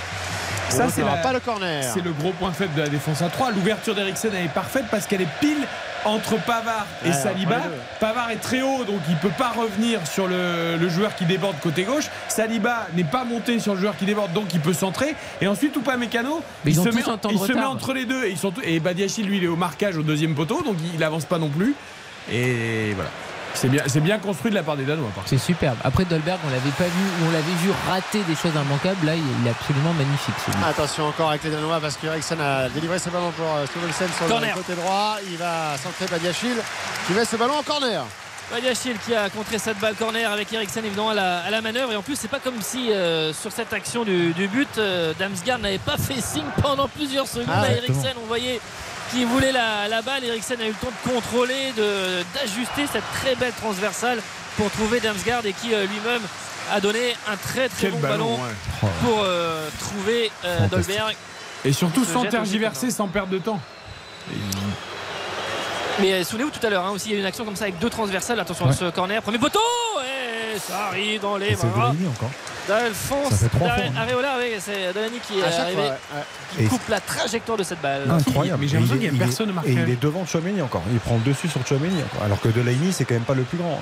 [0.69, 1.83] Ça, c'est pas le corner.
[1.83, 3.51] C'est le gros point faible de la défense à 3.
[3.51, 5.67] L'ouverture d'Eriksen est parfaite parce qu'elle est pile
[6.05, 7.61] entre Pavard et Saliba.
[7.99, 11.83] Pavard est très haut, donc il peut pas revenir sur le, joueur qui déborde côté
[11.83, 12.05] gauche.
[12.29, 15.15] Saliba n'est pas monté sur le joueur qui déborde, donc il peut centrer.
[15.41, 18.25] Et ensuite, Oupa Mécano, il, se, met, il se met, entre les deux.
[18.25, 21.03] Et, ils sont et Badiachi, lui, il est au marquage au deuxième poteau, donc il
[21.03, 21.75] avance pas non plus.
[22.31, 23.09] Et voilà.
[23.57, 25.09] C'est bien, c'est bien construit de la part des Danois.
[25.25, 25.77] C'est superbe.
[25.83, 29.03] Après Dolberg, on l'avait pas vu, on l'avait vu rater des choses immanquables.
[29.03, 30.35] Là, il est absolument magnifique.
[30.63, 34.09] Attention encore avec les Danois parce que Eriksen a délivré ce ballon pour euh, Stovelsen
[34.15, 35.17] sur le côté droit.
[35.27, 36.57] Il va centrer Badiachil
[37.07, 38.05] qui met ce ballon en corner.
[38.51, 41.91] Badiachil qui a contré cette balle corner avec Eriksen évidemment à la, à la manœuvre
[41.93, 45.59] et en plus c'est pas comme si euh, sur cette action du, but euh, Damsgaard
[45.59, 48.61] n'avait pas fait signe pendant plusieurs secondes ah, à Eriksen on voyait
[49.11, 50.23] qui voulait la, balle.
[50.23, 51.73] Eriksen a eu le temps de contrôler,
[52.33, 54.21] d'ajuster cette très belle transversale
[54.57, 56.21] pour trouver Damsgaard et qui euh, lui-même
[56.71, 58.39] a donné un très très bon ballon,
[59.01, 61.15] pour euh, trouver euh, Dolberg.
[61.63, 63.59] Et surtout sans tergiverser, sans perdre de temps.
[65.99, 67.63] Mais souvenez-vous tout à l'heure hein, aussi, il y a eu une action comme ça
[67.63, 68.39] avec deux transversales.
[68.39, 69.21] Attention à ce corner.
[69.21, 69.59] Premier poteau
[70.03, 71.93] Et ça arrive dans les bras
[72.67, 73.43] d'Alphonse
[73.97, 74.37] Areola.
[74.39, 75.89] Oui, c'est Delany qui est arrivé,
[76.55, 78.09] qui coupe la trajectoire de cette balle.
[78.09, 78.61] Incroyable.
[78.61, 80.83] Mais j'ai l'impression qu'il n'y a personne Et il est devant Chouameni encore.
[80.91, 82.01] Il prend le dessus sur Chouameni.
[82.23, 83.79] Alors que Delaney, c'est quand même pas le plus grand.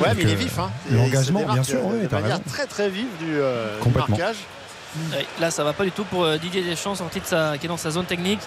[0.00, 0.58] Ouais, mais il est vif.
[0.58, 0.70] Hein.
[0.90, 1.80] L'engagement, bien sûr.
[1.84, 4.36] Oui, de manière très très vive du, euh, marquage.
[5.40, 7.68] là, ça va pas du tout pour euh, Didier Deschamps, sorti de sa, qui est
[7.68, 8.40] dans sa zone technique,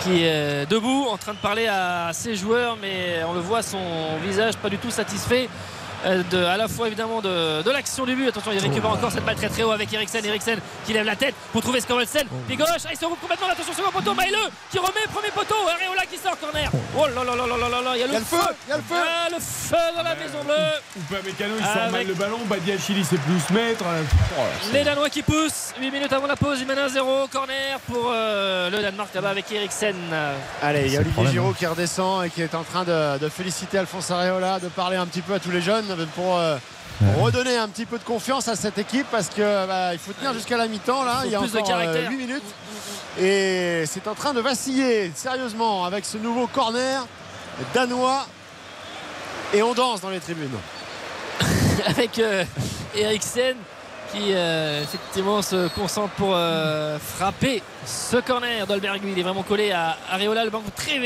[0.00, 3.78] qui est debout, en train de parler à ses joueurs, mais on le voit, son
[4.24, 5.48] visage pas du tout satisfait.
[6.04, 8.28] Euh, de, à la fois évidemment de, de l'action du but.
[8.28, 8.96] Attention, il récupère oh.
[8.96, 10.24] encore cette balle très très haut avec Eriksen.
[10.24, 12.26] Eriksen qui lève la tête pour trouver Skorelsen.
[12.30, 12.36] Oh.
[12.48, 13.48] Pied gauche, ah, il se roule complètement.
[13.48, 14.14] Attention, second poteau.
[14.14, 14.36] Maïle
[14.70, 15.54] qui remet premier poteau.
[15.54, 16.70] Areola qui sort corner.
[16.96, 18.36] Oh là là là là là là Il y a le, feu.
[18.66, 18.94] Il y a le feu.
[18.96, 20.54] Ah, le feu dans la maison bleue.
[20.98, 22.38] Oupa Mécano, il sort mal le ballon.
[22.46, 23.84] Badiachili sait plus se mettre.
[24.38, 24.42] Oh,
[24.72, 25.72] Les Danois qui poussent.
[25.80, 26.58] 8 minutes avant la pause.
[26.60, 27.28] Il mène 1-0.
[27.30, 29.94] Corner pour euh, le Danemark là-bas avec Eriksen.
[30.60, 33.28] Allez, il y a Olivier Giraud qui redescend et qui est en train de, de
[33.28, 36.56] féliciter Alphonse Areola, de parler un petit peu à tous les jeunes pour euh,
[37.18, 40.32] redonner un petit peu de confiance à cette équipe parce que bah, il faut tenir
[40.34, 41.22] jusqu'à la mi-temps là.
[41.24, 42.42] Il, y a encore 8 euh, minutes.
[43.20, 47.06] Et c'est en train de vaciller sérieusement avec ce nouveau corner
[47.74, 48.26] danois.
[49.54, 50.56] Et on danse dans les tribunes.
[51.86, 52.44] avec euh,
[52.94, 53.56] Eriksen
[54.12, 56.36] qui effectivement se concentre pour
[57.16, 58.66] frapper ce corner.
[58.66, 59.00] Dolberg.
[59.04, 60.44] Il est vraiment collé à Areola.
[60.44, 60.98] Le banc très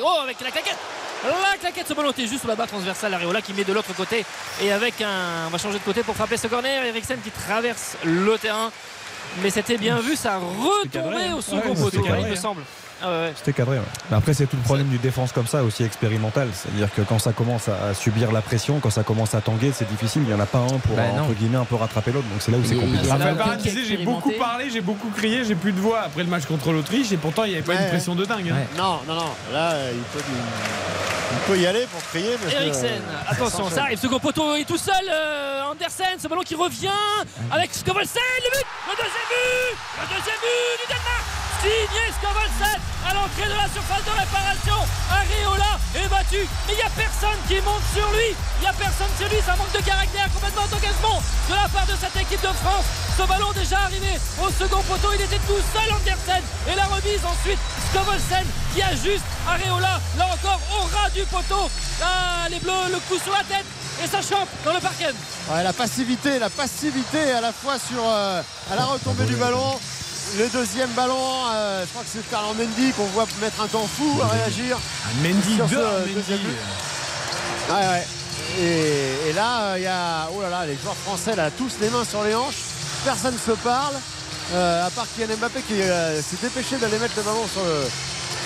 [0.00, 0.78] oh avec la claquette
[1.24, 3.14] la claquette ce ballon était juste sous la barre transversale.
[3.14, 4.24] Areola qui met de l'autre côté.
[4.62, 5.46] Et avec un.
[5.46, 6.84] On va changer de côté pour frapper ce corner.
[6.84, 8.70] Eriksen qui traverse le terrain.
[9.42, 11.36] Mais c'était bien vu, ça retombait hein.
[11.36, 12.62] au second poteau, il me semble.
[13.02, 13.78] Ah C'était cadré.
[14.10, 16.48] Mais après, c'est tout le problème du défense comme ça, aussi expérimental.
[16.52, 19.88] C'est-à-dire que quand ça commence à subir la pression, quand ça commence à tanguer, c'est
[19.88, 20.22] difficile.
[20.22, 22.28] Il n'y en a pas un pour, bah entre guillemets, un peu rattraper l'autre.
[22.28, 23.84] Donc c'est là où c'est compliqué.
[23.86, 27.12] j'ai beaucoup parlé, j'ai beaucoup crié, j'ai plus de voix après le match contre l'Autriche.
[27.12, 28.50] Et pourtant, il n'y avait pas une pression de dingue.
[28.50, 28.66] Hein.
[28.76, 29.30] Non, non, non.
[29.52, 30.24] Là, il peut,
[31.32, 32.36] il peut y aller pour crier.
[32.52, 33.98] Eriksen, attention, ça arrive.
[33.98, 34.94] Second poteau, il est tout seul.
[35.10, 36.88] Euh, Andersen, ce ballon qui revient
[37.50, 38.20] avec Skovelsen.
[38.38, 43.54] Le but, le deuxième but, le deuxième but du Danemark signé Skovalset à l'entrée de
[43.54, 44.78] la surface de réparation.
[45.10, 46.42] Areola est battu.
[46.66, 48.34] Mais il n'y a personne qui monte sur lui.
[48.58, 49.38] Il n'y a personne sur lui.
[49.46, 52.86] Ça manque de caractère, complètement d'engagement de la part de cette équipe de France.
[53.14, 55.14] Ce ballon déjà arrivé au second poteau.
[55.14, 56.42] Il était tout seul Andersen.
[56.66, 57.62] Et la remise ensuite.
[57.90, 60.02] Skovalsen qui ajuste Areola.
[60.18, 61.70] Là encore au ras du poteau.
[62.02, 63.66] Ah, les bleus, le coup sur la tête
[64.02, 65.12] et ça chope dans le parquet.
[65.62, 69.78] la passivité, la passivité à la fois sur euh, à la retombée du ballon
[70.38, 73.86] le deuxième ballon, euh, je crois que c'est Carl Mendy qu'on voit mettre un temps
[73.86, 74.78] fou à réagir.
[75.22, 76.14] Mendy, sur Mendy.
[77.68, 78.06] Ouais, ouais.
[78.58, 80.28] Et, là, il y a.
[80.34, 82.62] Oh là là, les joueurs français là, tous les mains sur les hanches.
[83.04, 83.94] Personne ne se parle.
[84.54, 87.86] Euh, à part Kylian Mbappé qui euh, s'est dépêché d'aller mettre le ballon sur le,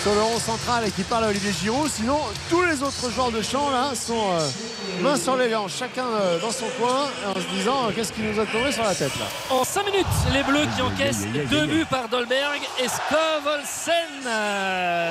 [0.02, 1.90] sur le rond central et qui parle à Olivier Giroud.
[1.90, 2.18] Sinon,
[2.48, 6.38] tous les autres joueurs de champ là sont euh, mains sur les hanches, chacun euh,
[6.40, 9.26] dans son coin, en se disant qu'est-ce qui nous a tombé sur la tête là.
[9.50, 14.22] En 5 minutes, les Bleus qui encaissent deux buts par Dolberg et Skovolsen.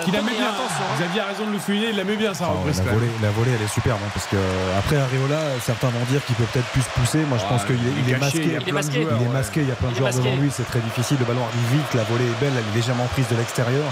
[0.06, 0.52] qui la met bien.
[0.98, 2.82] Vous aviez raison de le souligner, il la met bien sa oh, reprise.
[2.86, 4.38] la, volée, la, volée, elle est superbe hein, parce que
[4.78, 7.20] après Areola, certains vont dire qu'il peut peut-être plus pousser.
[7.28, 8.58] Moi, je pense qu'il est, masqué.
[8.62, 9.02] Il est masqué.
[9.02, 9.62] Il est masqué.
[9.62, 10.50] Il y a plein de joueurs devant lui.
[10.52, 11.18] C'est très difficile.
[11.20, 11.94] Le ballon arrive vite.
[11.94, 12.54] La volée est belle.
[12.56, 13.84] Elle est légèrement prise de l'extérieur.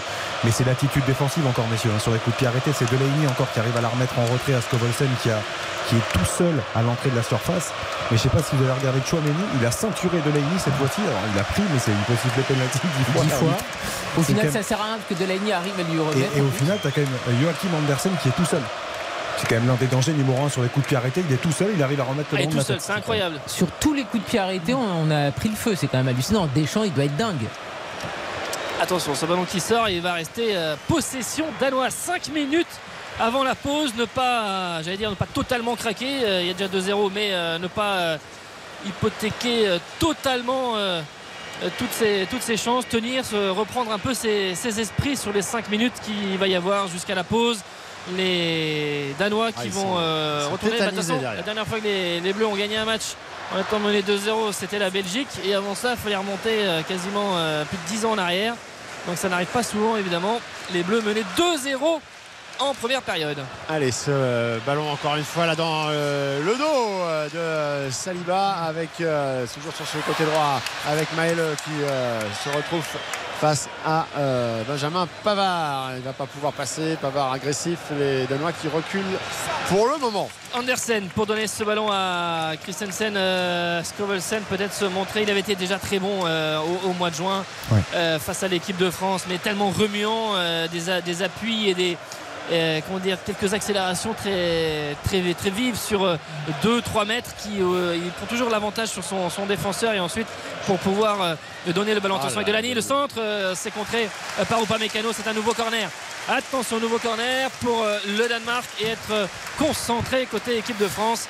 [0.43, 1.91] Mais c'est l'attitude défensive encore, messieurs.
[1.95, 4.17] Hein, sur les coups de pied arrêtés, c'est Delaney encore qui arrive à la remettre
[4.19, 5.39] en retrait à Skovolsen qui, a,
[5.87, 7.71] qui est tout seul à l'entrée de la surface.
[8.11, 11.01] Mais je sais pas si vous avez regardé Chouameni, il a ceinturé Delaney cette fois-ci.
[11.01, 13.57] Alors il a pris, mais c'est il peut siffler penalty dix fois.
[14.17, 16.37] Au final, ça sert à rien que Delaney arrive à lui remettre.
[16.37, 18.61] Et, au final, tu as quand même Joachim Andersen qui est tout seul.
[19.37, 21.23] C'est quand même l'un des dangers numéro un sur les coups de pied arrêtés.
[21.27, 23.39] Il est tout seul, il arrive à remettre le ah, tout seul, c'est incroyable.
[23.47, 25.73] Sur tous les coups de pied arrêtés, on a pris le feu.
[25.75, 26.47] C'est quand même hallucinant.
[26.53, 27.47] Deschamps, il doit être dingue.
[28.81, 32.67] Attention, ce ballon qui sort, il va rester euh, possession danois 5 minutes
[33.19, 36.25] avant la pause, ne pas, j'allais dire, ne pas totalement craquer.
[36.25, 38.17] Euh, il y a déjà 2-0, mais euh, ne pas
[38.85, 40.73] hypothéquer totalement
[41.77, 46.37] toutes, ses, ses chances, tenir, reprendre un peu ses, esprits sur les 5 minutes qu'il
[46.37, 47.59] va y avoir jusqu'à la pause
[48.15, 50.79] les Danois qui ah, vont euh, retourner.
[50.79, 53.15] Bah, la dernière fois que les, Bleus ont gagné un match
[53.55, 55.27] en étant mené 2-0, c'était la Belgique.
[55.45, 58.55] Et avant ça, il fallait remonter euh, quasiment euh, plus de 10 ans en arrière.
[59.07, 60.39] Donc ça n'arrive pas souvent, évidemment.
[60.73, 61.99] Les Bleus menaient 2-0
[62.59, 63.37] en première période.
[63.69, 69.87] Allez, ce ballon encore une fois là dans le dos de Saliba avec toujours sur
[69.87, 71.71] ce côté droit avec Maël qui
[72.43, 72.85] se retrouve
[73.43, 75.89] face à euh, Benjamin Pavard.
[75.95, 76.97] Il ne va pas pouvoir passer.
[77.01, 77.77] Pavard agressif.
[77.99, 79.19] Les Danois qui reculent
[79.67, 80.29] pour le moment.
[80.53, 83.17] Andersen pour donner ce ballon à Christensen.
[83.17, 85.23] Euh, Skovelsen peut-être se montrer.
[85.23, 87.43] Il avait été déjà très bon euh, au, mois de juin
[87.91, 90.35] face à l'équipe de France, mais tellement remuant
[90.71, 91.97] des, des appuis et des
[92.87, 96.07] comment dire, quelques accélérations très, très, très vives sur 2-3
[96.65, 100.27] euh, mètres qui euh, il prend toujours l'avantage sur son, défenseur et ensuite
[100.65, 101.35] pour pouvoir euh,
[101.73, 102.15] donner le ballon.
[102.15, 103.15] Attention avec Delany, le centre
[103.55, 104.09] c'est contré
[104.49, 105.89] par Mécano, c'est un nouveau corner.
[106.29, 111.27] Attention, nouveau corner pour le Danemark et être concentré côté équipe de France.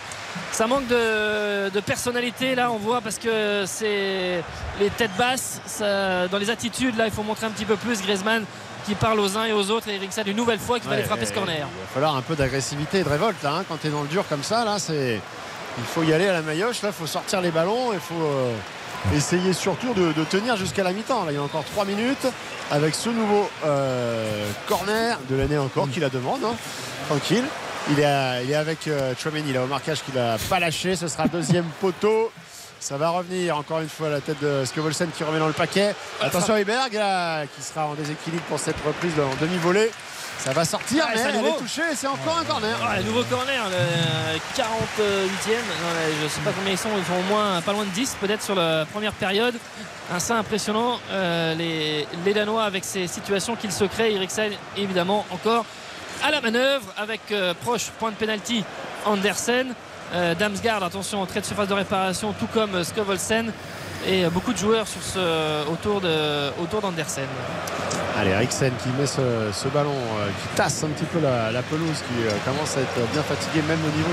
[0.52, 4.44] Ça manque de, personnalité là, on voit parce que c'est
[4.80, 5.62] les têtes basses.
[5.80, 8.02] dans les attitudes là, il faut montrer un petit peu plus.
[8.02, 8.46] Griezmann
[8.86, 9.88] qui parle aux uns et aux autres.
[9.90, 11.68] Et Eriksen une nouvelle fois qui va aller frapper ce corner.
[11.68, 14.08] Il va falloir un peu d'agressivité et de révolte hein, quand tu es dans le
[14.08, 14.66] dur comme ça.
[14.66, 15.20] Là, c'est
[15.78, 16.82] il faut y aller à la maillotche.
[16.82, 17.94] Là, il faut sortir les ballons.
[17.94, 18.54] Il faut euh,
[19.16, 21.26] essayer surtout de, tenir jusqu'à la mi-temps.
[21.26, 22.28] Là, il y a encore 3 minutes
[22.72, 26.44] avec ce nouveau euh, corner de l'année encore qui la demande.
[26.44, 26.56] Hein.
[27.08, 27.46] Tranquille.
[27.92, 30.96] Il est, il est avec euh, Chouameni là au marquage qu'il n'a pas lâché.
[30.96, 32.32] Ce sera deuxième poteau.
[32.84, 35.96] Ça va revenir encore une fois la tête de Skevolsen qui remet dans le paquet.
[36.20, 39.90] Attention Hébert qui sera en déséquilibre pour cette reprise en demi-volée.
[40.40, 42.78] Ça va sortir, mais elle est touchée c'est encore un corner.
[43.06, 45.54] nouveau corner, le 48e.
[46.20, 48.18] je ne sais pas combien ils sont, ils sont au moins pas loin de 10
[48.20, 49.56] peut-être sur la première période.
[50.12, 51.00] Un impressionnant.
[51.10, 54.14] Euh, les, les, Danois avec ces situations qu'ils se créent.
[54.14, 55.66] Eriksen évidemment encore
[56.22, 58.66] à la manœuvre avec euh, proche point de pénalty
[59.06, 59.74] Andersen.
[60.14, 63.52] Euh, Damsgaard, attention, trait de surface de réparation, tout comme euh, Skovolsen.
[64.06, 67.26] Et euh, beaucoup de joueurs sur ce, autour, de, autour d'Andersen.
[68.16, 69.96] Allez, Eriksen qui met ce, ballon,
[70.40, 73.98] qui tasse un petit peu la, pelouse, qui commence à être bien fatigué, même au
[73.98, 74.12] niveau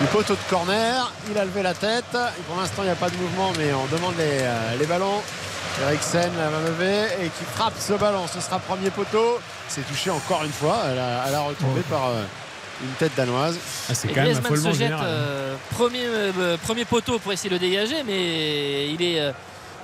[0.00, 1.12] du, poteau de corner.
[1.30, 2.16] Il a levé la tête.
[2.46, 5.20] pour l'instant, il n'y a pas de mouvement, mais on demande les, ballons.
[5.82, 8.26] Eriksen la main levée et qui frappe ce ballon.
[8.32, 9.40] Ce sera premier poteau.
[9.68, 10.78] C'est touché encore une fois.
[10.90, 12.08] Elle a, elle a retombé par
[12.82, 13.58] une tête danoise.
[13.88, 17.60] Ah, c'est quand même se jette euh, premier, euh, premier poteau pour essayer de le
[17.60, 19.20] dégager, mais il est.
[19.20, 19.32] Euh,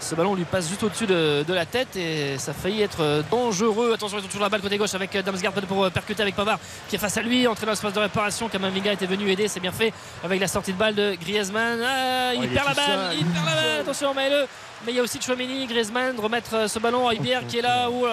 [0.01, 3.93] ce ballon lui passe juste au-dessus de, la tête et ça a failli être dangereux.
[3.93, 6.95] Attention, ils ont toujours la balle côté gauche avec Damsgaard pour percuter avec Pavard qui
[6.95, 8.49] est face à lui, entré dans l'espace de réparation.
[8.49, 9.93] Kamavinga était venu aider, c'est bien fait
[10.23, 11.81] avec la sortie de balle de Griezmann.
[11.85, 13.81] Ah, il, oh, perd la balle, il perd la balle.
[13.81, 14.47] Attention, Maëlle
[14.87, 17.63] mais il y a aussi Chouameni, Griezmann, remettre euh, ce ballon à Iber qui est
[17.63, 17.91] là.
[17.91, 18.05] où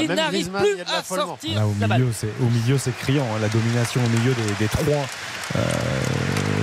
[0.00, 1.74] il n'arrive plus à sortir au
[2.50, 3.24] milieu, c'est criant.
[3.34, 3.38] Hein.
[3.40, 5.06] la domination au milieu des, trois
[5.56, 5.60] euh,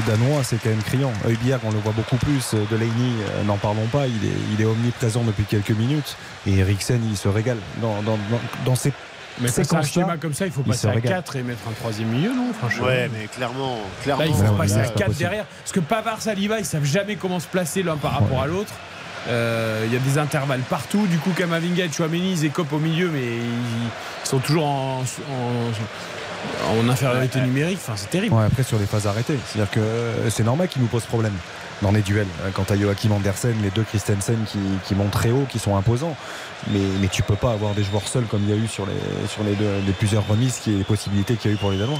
[0.08, 1.12] danois, c'est quand même criant.
[1.26, 2.54] Heubier, on le voit beaucoup plus.
[2.70, 2.92] Delaney,
[3.38, 4.08] euh, n'en parlons pas.
[4.08, 6.16] Il est, il est omniprésent depuis quelques minutes.
[6.48, 8.18] Et Eriksen, il se régale dans, dans,
[8.66, 8.94] dans, ses
[9.40, 12.10] mais c'est un schéma comme ça, il faut passer à 4 et mettre un troisième
[12.10, 12.86] milieu, non Franchement.
[12.86, 13.78] Ouais, mais clairement.
[14.04, 15.46] clairement là, il faut passer à 4 derrière.
[15.46, 18.74] Parce que Pavard, Saliba, ils savent jamais comment se placer l'un par rapport à l'autre.
[19.28, 21.06] Euh, il y a des intervalles partout.
[21.08, 25.04] Du coup, Kamavinga et Chouameni, ils écopent au milieu, mais ils, sont toujours en,
[26.70, 27.80] en, infériorité numérique.
[27.82, 28.36] Enfin, c'est terrible.
[28.46, 29.82] après, sur les phases arrêtées, c'est-à-dire que
[30.30, 31.36] c'est normal qu'ils nous posent problème.
[31.82, 32.28] dans les duels.
[32.54, 36.16] Quant à Joachim Andersen, les deux Christensen qui, qui montent très haut, qui sont imposants.
[36.72, 38.86] Mais, mais tu peux pas avoir des joueurs seuls comme il y a eu sur
[38.86, 41.72] les, sur les, les plusieurs remises, qui est les possibilités qu'il y a eu pour
[41.72, 42.00] les Danois.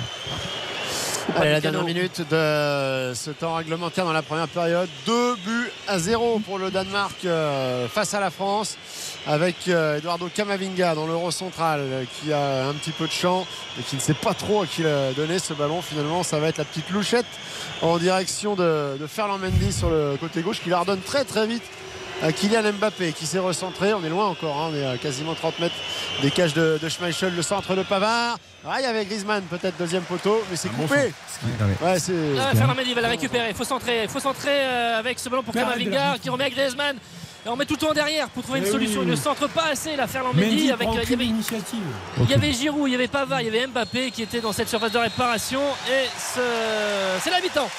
[1.36, 4.90] Allez, la dernière minute de ce temps réglementaire dans la première période.
[5.06, 8.78] Deux buts à zéro pour le Danemark euh, face à la France
[9.28, 11.82] avec euh, Eduardo Camavinga dans l'euro central
[12.14, 13.46] qui a un petit peu de champ
[13.80, 14.84] et qui ne sait pas trop à qui
[15.16, 15.82] donner ce ballon.
[15.82, 17.26] Finalement, ça va être la petite louchette
[17.82, 21.46] en direction de, de Ferland Mendy sur le côté gauche qui la redonne très très
[21.46, 21.64] vite
[22.30, 23.94] Kylian Mbappé qui s'est recentré.
[23.94, 24.70] On est loin encore, hein.
[24.72, 25.76] on est à quasiment 30 mètres
[26.22, 28.38] des cages de, de Schmeichel, le centre de Pavard.
[28.68, 31.12] Ah, il y avait Griezmann, peut-être deuxième poteau, mais c'est coupé.
[31.82, 32.14] ouais, c'est.
[32.40, 33.50] Ah, va la récupérer.
[33.50, 36.50] Il faut centrer, il faut centrer euh, avec ce ballon pour Kamavinga qui remet à
[36.50, 36.98] Griezmann.
[37.44, 39.02] Et on met tout le temps derrière pour trouver une eh solution.
[39.02, 41.80] Il ne centre pas assez la Ferland Mendy avec euh, il y avait, initiative.
[42.20, 44.54] il y avait Giroud, il y avait Pavard, il y avait Mbappé qui était dans
[44.54, 47.70] cette surface de réparation et c'est la mi-temps.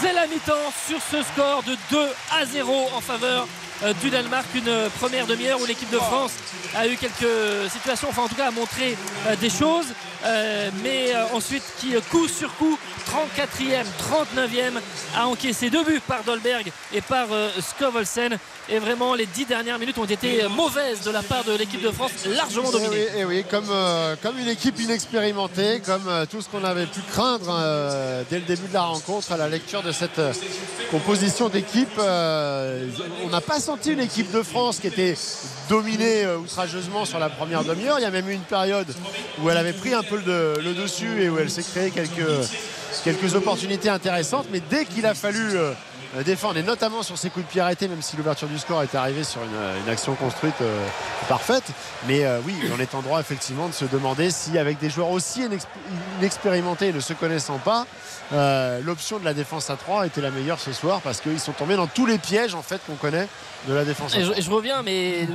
[0.00, 1.98] C'est la mi-temps sur ce score de 2
[2.32, 3.65] à 0 en faveur euh,
[4.00, 4.46] du Danemark.
[4.54, 6.32] Une première demi-heure où l'équipe de France
[6.74, 8.96] a eu quelques situations, enfin en tout cas a montré
[9.26, 9.86] euh, des choses.
[10.26, 12.78] Euh, mais ensuite qui coup sur coup
[13.08, 13.84] 34e
[14.34, 14.80] 39e
[15.16, 17.28] a encaissé deux buts par Dolberg et par
[17.60, 18.36] Skovolsen.
[18.68, 21.90] Et vraiment les dix dernières minutes ont été mauvaises de la part de l'équipe de
[21.92, 23.70] France largement dominée et oui, comme,
[24.22, 27.46] comme une équipe inexpérimentée comme tout ce qu'on avait pu craindre
[28.28, 30.20] dès le début de la rencontre à la lecture de cette
[30.90, 35.14] composition d'équipe on n'a pas senti une équipe de France qui était
[35.68, 37.98] dominée euh, outrageusement sur la première demi-heure.
[37.98, 38.86] Il y a même eu une période
[39.40, 42.48] où elle avait pris un peu le, dessus et où elle s'est créé quelques,
[43.04, 44.46] quelques opportunités intéressantes.
[44.50, 45.72] Mais dès qu'il a fallu euh,
[46.22, 48.94] défendre, et notamment sur ses coups de pied arrêtés, même si l'ouverture du score est
[48.94, 50.86] arrivée sur une, action construite euh,
[51.28, 51.64] parfaite.
[52.06, 55.42] Mais oui, on est en droit effectivement de se demander si avec des joueurs aussi
[56.18, 57.86] inexpérimentés ne se connaissant pas,
[58.82, 61.76] l'option de la défense à 3 était la meilleure ce soir parce qu'ils sont tombés
[61.76, 63.28] dans tous les pièges en fait qu'on connaît
[63.68, 64.14] de la défense.
[64.14, 65.26] Et je, reviens, mais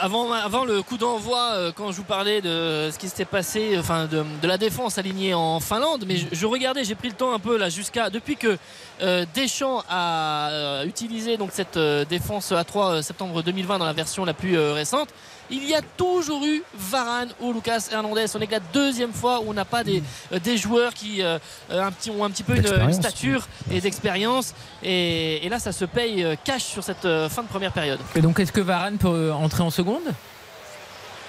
[0.00, 3.76] avant, avant le coup d'envoi, euh, quand je vous parlais de ce qui s'était passé,
[3.78, 7.38] enfin de, la défense alignée en Finlande, mais je, regardais, j'ai pris le temps un
[7.38, 8.58] peu là jusqu'à depuis que
[9.02, 11.78] euh, Deschamps a euh, utilisé donc cette
[12.08, 15.08] défense à 3 septembre 2020 dans la version la plus récente
[15.50, 18.26] il y a toujours eu Varane ou Lucas Hernandez.
[18.34, 20.02] On est que la deuxième fois où on n'a pas des,
[20.42, 21.38] des, joueurs qui euh,
[21.70, 24.54] un petit, ont un petit peu une, stature et d'expérience.
[24.82, 28.00] Et, là, ça se paye euh, cash sur cette euh, fin de première période.
[28.14, 30.02] Et donc, est-ce que Varane peut entrer en seconde?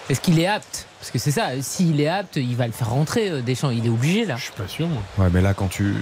[0.09, 0.87] Est-ce qu'il est apte?
[0.99, 3.69] Parce que c'est ça, s'il est apte, il va le faire rentrer, euh, Deschamps.
[3.69, 4.35] Il est obligé là.
[4.37, 5.01] Je suis pas sûr, moi.
[5.17, 5.95] Ouais, mais là, quand tu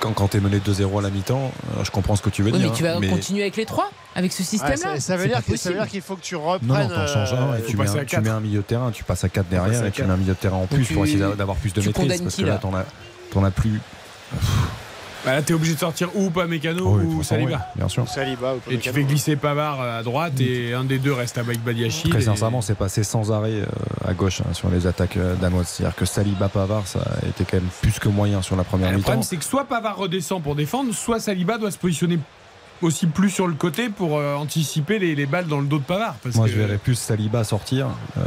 [0.00, 2.52] quand, quand es mené 2-0 à la mi-temps, euh, je comprends ce que tu veux
[2.52, 2.70] dire.
[2.70, 6.16] Mais tu vas continuer avec les trois Avec ce système-là ça, veut dire qu'il faut
[6.16, 6.68] que tu reprennes.
[6.68, 9.04] Non, non changes un et tu mets, un, tu mets, un, milieu de terrain, tu
[9.04, 11.18] passes à 4 derrière et tu mets un milieu de terrain en plus pour essayer
[11.36, 12.22] d'avoir plus de maîtrise.
[12.22, 13.80] Parce que là, t'en as, as plus.
[15.24, 17.66] Bah là, t'es obligé de sortir ou pas Mécano ou Saliba.
[17.76, 18.08] bien sûr.
[18.08, 21.62] Saliba ou et tu fais glisser Pavard à droite et un des deux reste avec
[21.62, 22.10] Badiachil.
[22.10, 23.66] Très sincèrement, c'est passé sans arrêt euh,
[24.06, 25.68] à gauche hein, sur les attaques euh, danoises.
[25.68, 28.88] C'est-à-dire que Saliba Pavard, ça a été quand même plus que moyen sur la première
[28.88, 28.98] mi-temps.
[28.98, 32.18] Le problème, c'est que soit Pavard redescend pour défendre, soit Saliba doit se positionner
[32.82, 36.16] aussi plus sur le côté pour euh, anticiper les, balles dans le dos de Pavard.
[36.34, 38.20] Moi, je verrais plus Saliba sortir, euh,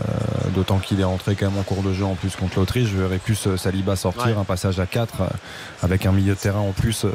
[0.53, 2.89] d'autant qu'il est rentré quand même en cours de jeu en plus contre l'Autriche.
[2.89, 5.23] Je verrais plus euh, Saliba sortir, un passage à 4
[5.81, 7.05] avec un milieu de terrain en plus,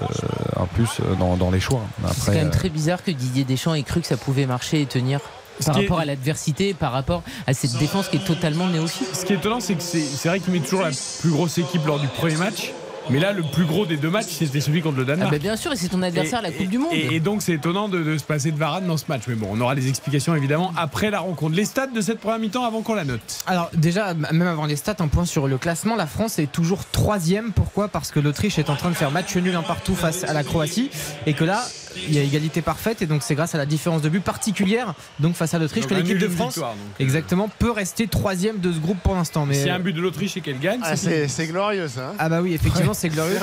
[0.56, 1.82] en plus dans, les choix.
[2.12, 4.86] C'est quand même très bizarre que Didier Deschamps ait cru que ça pouvait marcher et
[4.86, 5.20] tenir
[5.64, 9.14] par rapport à l'adversité, par rapport à cette défense qui est totalement néophyte.
[9.14, 10.90] Ce qui est étonnant, c'est que c'est vrai qu'il met toujours la
[11.20, 12.72] plus grosse équipe lors du premier match.
[13.10, 15.30] Mais là, le plus gros des deux matchs, c'était celui contre le Danemark.
[15.30, 16.92] Ah bah bien sûr, et c'est ton adversaire à la Coupe du Monde.
[16.92, 19.22] Et, donc, c'est étonnant de, se passer de Varane dans ce match.
[19.28, 21.54] Mais bon, on aura des explications évidemment après la rencontre.
[21.54, 23.44] Les stats de cette première mi-temps avant qu'on la note.
[23.46, 25.96] Alors, déjà, même avant les stats, un point sur le classement.
[25.96, 27.52] La France est toujours troisième.
[27.52, 27.88] Pourquoi?
[27.88, 30.42] Parce que l'Autriche est en train de faire match nul un partout face à la
[30.42, 30.90] Croatie.
[31.26, 31.64] Et que là,
[32.08, 34.94] il y a égalité parfaite et donc c'est grâce à la différence de but particulière
[35.20, 36.62] donc face à l'Autriche que l'équipe de France euh,
[36.98, 39.46] exactement peut rester troisième de ce groupe pour l'instant.
[39.46, 42.08] Mais si un but de l'Autriche et qu'elle gagne, ah, c'est glorieux ça.
[42.08, 42.14] Hein.
[42.18, 43.38] ah bah oui effectivement c'est glorieux.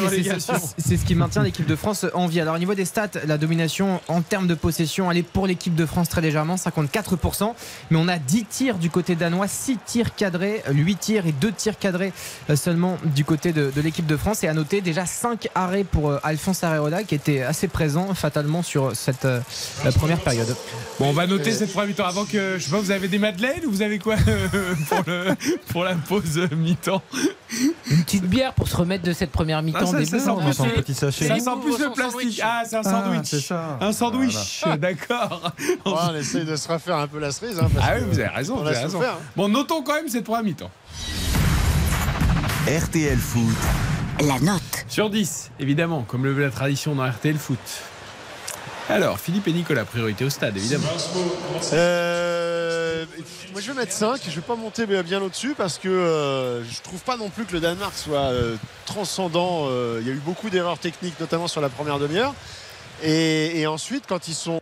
[0.77, 2.39] c'est ce qui maintient l'équipe de France en vie.
[2.39, 5.75] Alors au niveau des stats, la domination en termes de possession, elle est pour l'équipe
[5.75, 7.53] de France très légèrement, 54%.
[7.91, 11.51] Mais on a 10 tirs du côté danois, 6 tirs cadrés, 8 tirs et 2
[11.51, 12.13] tirs cadrés
[12.49, 14.43] euh, seulement du côté de, l'équipe de France.
[14.43, 18.13] Et à noter déjà 5 arrêts pour euh, Alphonse Areola qui était assez présent
[18.63, 19.41] sur cette euh,
[19.95, 20.55] première période.
[20.99, 23.19] Bon, on va noter cette première mi-temps avant que je sais pas, vous avez des
[23.19, 24.47] madeleines ou vous avez quoi euh,
[24.89, 25.35] pour, le,
[25.69, 27.01] pour la pause mi-temps?
[27.89, 30.59] Une petite bière pour se remettre de cette première mi-temps ah, des ça, sent plus,
[30.59, 31.27] un petit sachet.
[31.27, 32.41] Ça sent plus le plastique.
[32.43, 33.51] Ah, c'est un sandwich.
[33.51, 35.51] Ah, un sandwich, d'accord.
[35.85, 37.59] on essaye de se refaire un peu la cerise.
[37.59, 38.57] Hein, ah oui, vous avez raison.
[38.57, 39.01] Vous avez raison.
[39.01, 39.17] Hein.
[39.35, 40.71] Bon, notons quand même cette première mi-temps.
[42.67, 43.57] RTL Foot.
[44.21, 44.61] La note.
[44.87, 47.59] Sur 10, évidemment, comme le veut la tradition dans RTL Foot.
[48.89, 50.87] Alors, Philippe et Nicolas, priorité au stade, évidemment.
[51.71, 53.05] Euh,
[53.51, 54.21] moi, je vais mettre 5.
[54.27, 57.53] Je vais pas monter bien au-dessus parce que euh, je trouve pas non plus que
[57.53, 58.55] le Danemark soit euh,
[58.85, 59.69] transcendant.
[59.99, 62.33] Il y a eu beaucoup d'erreurs techniques, notamment sur la première demi-heure.
[63.03, 64.59] et, ensuite, quand ils sont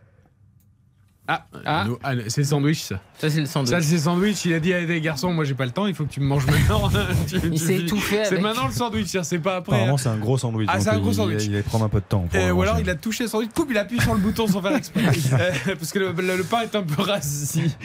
[1.31, 1.87] ah, ah.
[2.03, 2.99] ah c'est le sandwich ça.
[3.17, 3.69] Ça c'est le sandwich.
[3.69, 4.45] Ça c'est le sandwich.
[4.45, 6.19] Il a dit à des garçons, moi j'ai pas le temps, il faut que tu
[6.19, 6.89] me manges maintenant.
[7.51, 8.23] il s'est étouffé.
[8.25, 9.75] C'est maintenant le sandwich, c'est pas après.
[9.75, 10.67] Apparemment c'est un gros sandwich.
[10.71, 11.45] Ah c'est un gros sandwich.
[11.45, 12.25] Il, va prendre un peu de temps.
[12.33, 14.75] ou alors il a touché le sandwich, coupe, il appuie sur le bouton sans faire
[14.75, 15.01] exprès.
[15.31, 17.75] Euh, parce que le, pain est un peu rassis.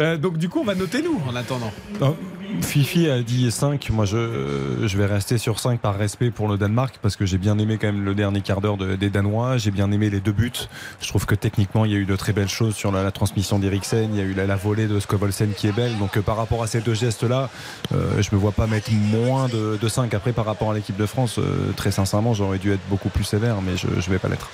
[0.00, 1.72] Euh, donc du coup on va noter nous en attendant.
[2.00, 2.16] Oh,
[2.62, 3.90] Fifi a dit 5.
[3.90, 7.38] Moi, je, je vais rester sur 5 par respect pour le Danemark parce que j'ai
[7.38, 9.58] bien aimé quand même le dernier quart d'heure des Danois.
[9.58, 10.52] J'ai bien aimé les deux buts.
[11.00, 13.58] Je trouve que techniquement, il y a eu de très belles choses sur la, transmission
[13.58, 14.10] d'Eriksen.
[14.12, 15.96] Il y a eu la, volée de Skovolsen qui est belle.
[15.98, 17.50] Donc, euh, par rapport à ces deux gestes-là,
[17.92, 20.12] euh, je me vois pas mettre moins de, 5.
[20.14, 23.24] Après, par rapport à l'équipe de France, euh, très sincèrement, j'aurais dû être beaucoup plus
[23.24, 24.50] sévère, mais je, je vais pas l'être.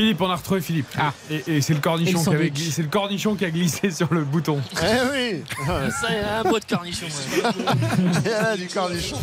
[0.00, 0.86] Philippe, on a retrouvé Philippe.
[0.98, 1.12] Ah.
[1.28, 4.58] Et, c'est le cornichon, qui le cornichon qui a glissé sur le bouton.
[4.82, 6.08] Eh oui Ça,
[6.38, 7.04] un beau de cornichon.
[7.36, 9.18] Il y a du cornichon.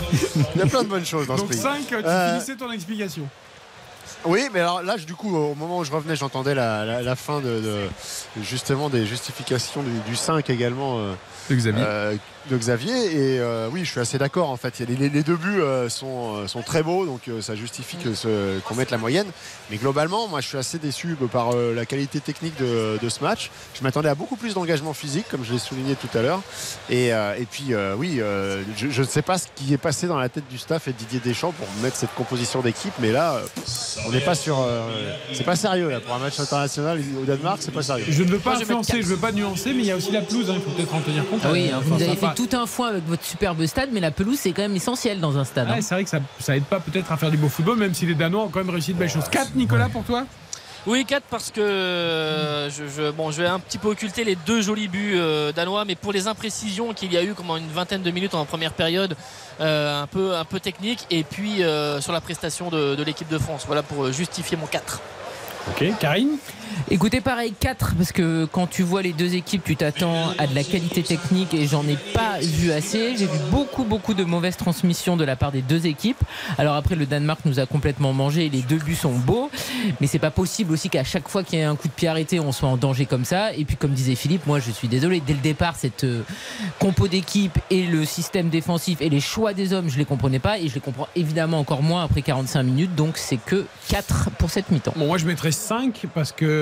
[0.53, 1.59] Il y a plein de bonnes choses dans ce pays.
[1.59, 3.27] Donc 5, tu euh, finissais ton explication.
[4.23, 7.87] Oui, mais alors là, du coup, au moment où je revenais, j'entendais la, fin de,
[8.39, 10.99] justement des justifications du, 5 également.
[10.99, 11.13] Euh,
[11.49, 11.83] Xavier.
[11.83, 12.15] Euh,
[12.49, 12.93] de Xavier.
[12.93, 14.79] Et euh, oui, je suis assez d'accord en fait.
[14.79, 17.97] Les, les, deux buts euh, sont, euh, sont, très beaux, donc ça justifie
[18.63, 19.27] qu'on mette la moyenne.
[19.69, 23.51] Mais globalement, moi je suis assez déçu par la qualité technique de, ce match.
[23.73, 26.41] Je m'attendais à beaucoup plus d'engagement physique, comme je l'ai souligné tout à l'heure.
[26.89, 28.21] Et, et, puis oui,
[28.77, 30.97] je, ne sais pas ce qui est passé dans la tête du staff et de
[30.97, 33.39] Didier Deschamps pour mettre cette composition d'équipe, mais là,
[34.05, 34.65] on n'est pas sur.
[35.33, 38.05] c'est pas sérieux là pour un match international au Danemark, c'est pas sérieux.
[38.07, 40.21] Je ne veux pas influencer, je veux pas nuancer, mais il y a aussi la
[40.21, 41.41] pelouse, hein, il faut peut-être en tenir compte.
[41.43, 44.37] Ah oui, vous avez fait tout un foin avec votre superbe stade, mais la pelouse,
[44.39, 45.67] c'est quand même essentiel dans un stade.
[45.69, 45.81] Hein.
[45.81, 48.05] c'est vrai que ça, ça aide pas peut-être à faire du beau football, même si
[48.05, 49.27] les Danois ont quand même réussi de belles choses.
[49.29, 50.23] 4, Nicolas, pour toi?
[50.85, 54.61] Oui, 4 parce que euh, je, bon, je vais un petit peu occulter les deux
[54.61, 58.03] jolis buts euh, danois, mais pour les imprécisions qu'il y a eu comme une vingtaine
[58.03, 59.17] de minutes en première période,
[59.59, 61.61] euh, un, peu, un peu technique, et puis
[61.99, 63.63] sur la prestation de, de l'équipe de France.
[63.65, 65.01] Voilà pour justifier mon 4.
[65.71, 66.37] Ok, Karine?
[66.89, 70.55] Écoutez, pareil, 4, parce que quand tu vois les deux équipes, tu t'attends à de
[70.55, 73.17] la qualité technique et j'en ai pas vu assez.
[73.17, 76.21] J'ai vu beaucoup, beaucoup de mauvaises transmissions de la part des deux équipes.
[76.57, 79.51] Alors après, le Danemark nous a complètement mangé et les deux buts sont beaux,
[79.99, 82.07] mais c'est pas possible aussi qu'à chaque fois qu'il y ait un coup de pied
[82.07, 83.53] arrêté, on soit en danger comme ça.
[83.53, 86.23] Et puis, comme disait Philippe, moi je suis désolé, dès le départ, cette euh,
[86.79, 90.57] compo d'équipe et le système défensif et les choix des hommes, je les comprenais pas
[90.57, 92.95] et je les comprends évidemment encore moins après 45 minutes.
[92.95, 94.93] Donc c'est que 4 pour cette mi-temps.
[94.95, 96.56] Bon, moi je mettrais 5 parce que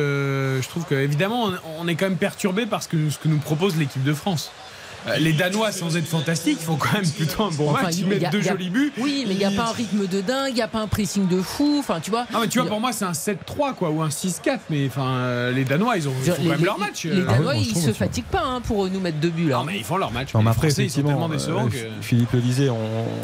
[0.62, 1.50] je trouve qu'évidemment,
[1.80, 4.52] on est quand même perturbé par que, ce que nous propose l'équipe de France.
[5.07, 7.95] Euh, les Danois, sans être fantastiques, font quand même plutôt un bon match.
[7.98, 8.91] Ils mettent deux jolis buts.
[8.98, 10.88] Oui, mais il n'y a pas un rythme de dingue, il n'y a pas un
[10.88, 11.77] pressing de fou.
[11.80, 12.26] Enfin, tu vois.
[12.34, 14.60] Ah, mais tu vois, pour moi, c'est un 7-3 quoi, ou un 6-4.
[14.69, 17.06] Mais enfin, euh, les Danois, ils ont quand même leur match.
[17.06, 17.26] Les euh.
[17.26, 19.57] Danois, ah ils se fatiguent pas hein, pour nous mettre deux buts là.
[19.57, 20.30] Non, mais ils font leur match.
[20.34, 21.77] mais après, Français, ils sont tellement décevants que...
[22.02, 22.69] Philippe le disait,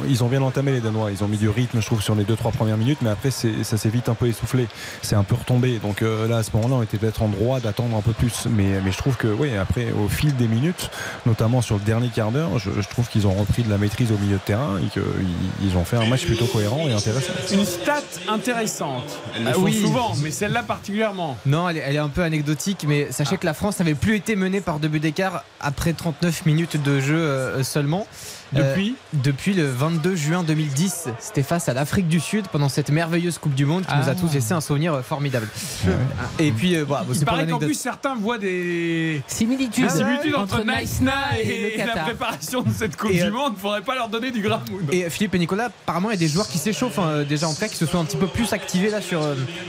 [0.08, 1.12] ils ont bien entamé les Danois.
[1.12, 3.78] Ils ont mis du rythme, je trouve, sur les 2-3 premières minutes, mais après, ça
[3.78, 4.68] s'est vite un peu essoufflé.
[5.02, 5.80] C'est un peu retombé.
[5.80, 8.48] Donc là, à ce moment-là, on était peut-être en droit d'attendre un peu plus.
[8.50, 10.90] Mais, mais je trouve que, oui, après, au fil des minutes,
[11.26, 14.18] notamment sur le dernier quart d'heure, je, trouve qu'ils ont repris de la maîtrise au
[14.18, 17.34] milieu de terrain et qu'ils ont fait un match plutôt cohérent et intéressant.
[17.52, 19.20] Une stat intéressante.
[19.36, 19.80] Elle ah oui.
[19.80, 21.38] souvent, mais celle-là particulièrement.
[21.46, 24.62] Non, elle est, un peu anecdotique, mais sachez que la France n'avait plus été menée
[24.62, 28.08] par deux buts d'écart après 39 minutes de jeu euh, seulement.
[28.54, 31.10] Depuis euh, Depuis le 22 juin 2010.
[31.20, 34.12] C'était face à l'Afrique du Sud pendant cette merveilleuse Coupe du Monde qui nous a
[34.12, 34.16] ah.
[34.16, 35.48] tous laissé un souvenir euh, formidable.
[36.40, 39.88] Et puis, euh, voilà, Il paraît qu'en plus, certains voient des similitudes,
[40.36, 43.54] entre, Naïsna et, la préparation de cette Coupe du Monde.
[43.56, 44.62] Il faudrait pas leur donner du gramme.
[44.92, 47.54] Et Philippe et Nicolas, apparemment, il y a des joueurs qui s'échauffent hein, déjà en
[47.54, 49.22] fait, qui se sont un petit peu plus activés là sur,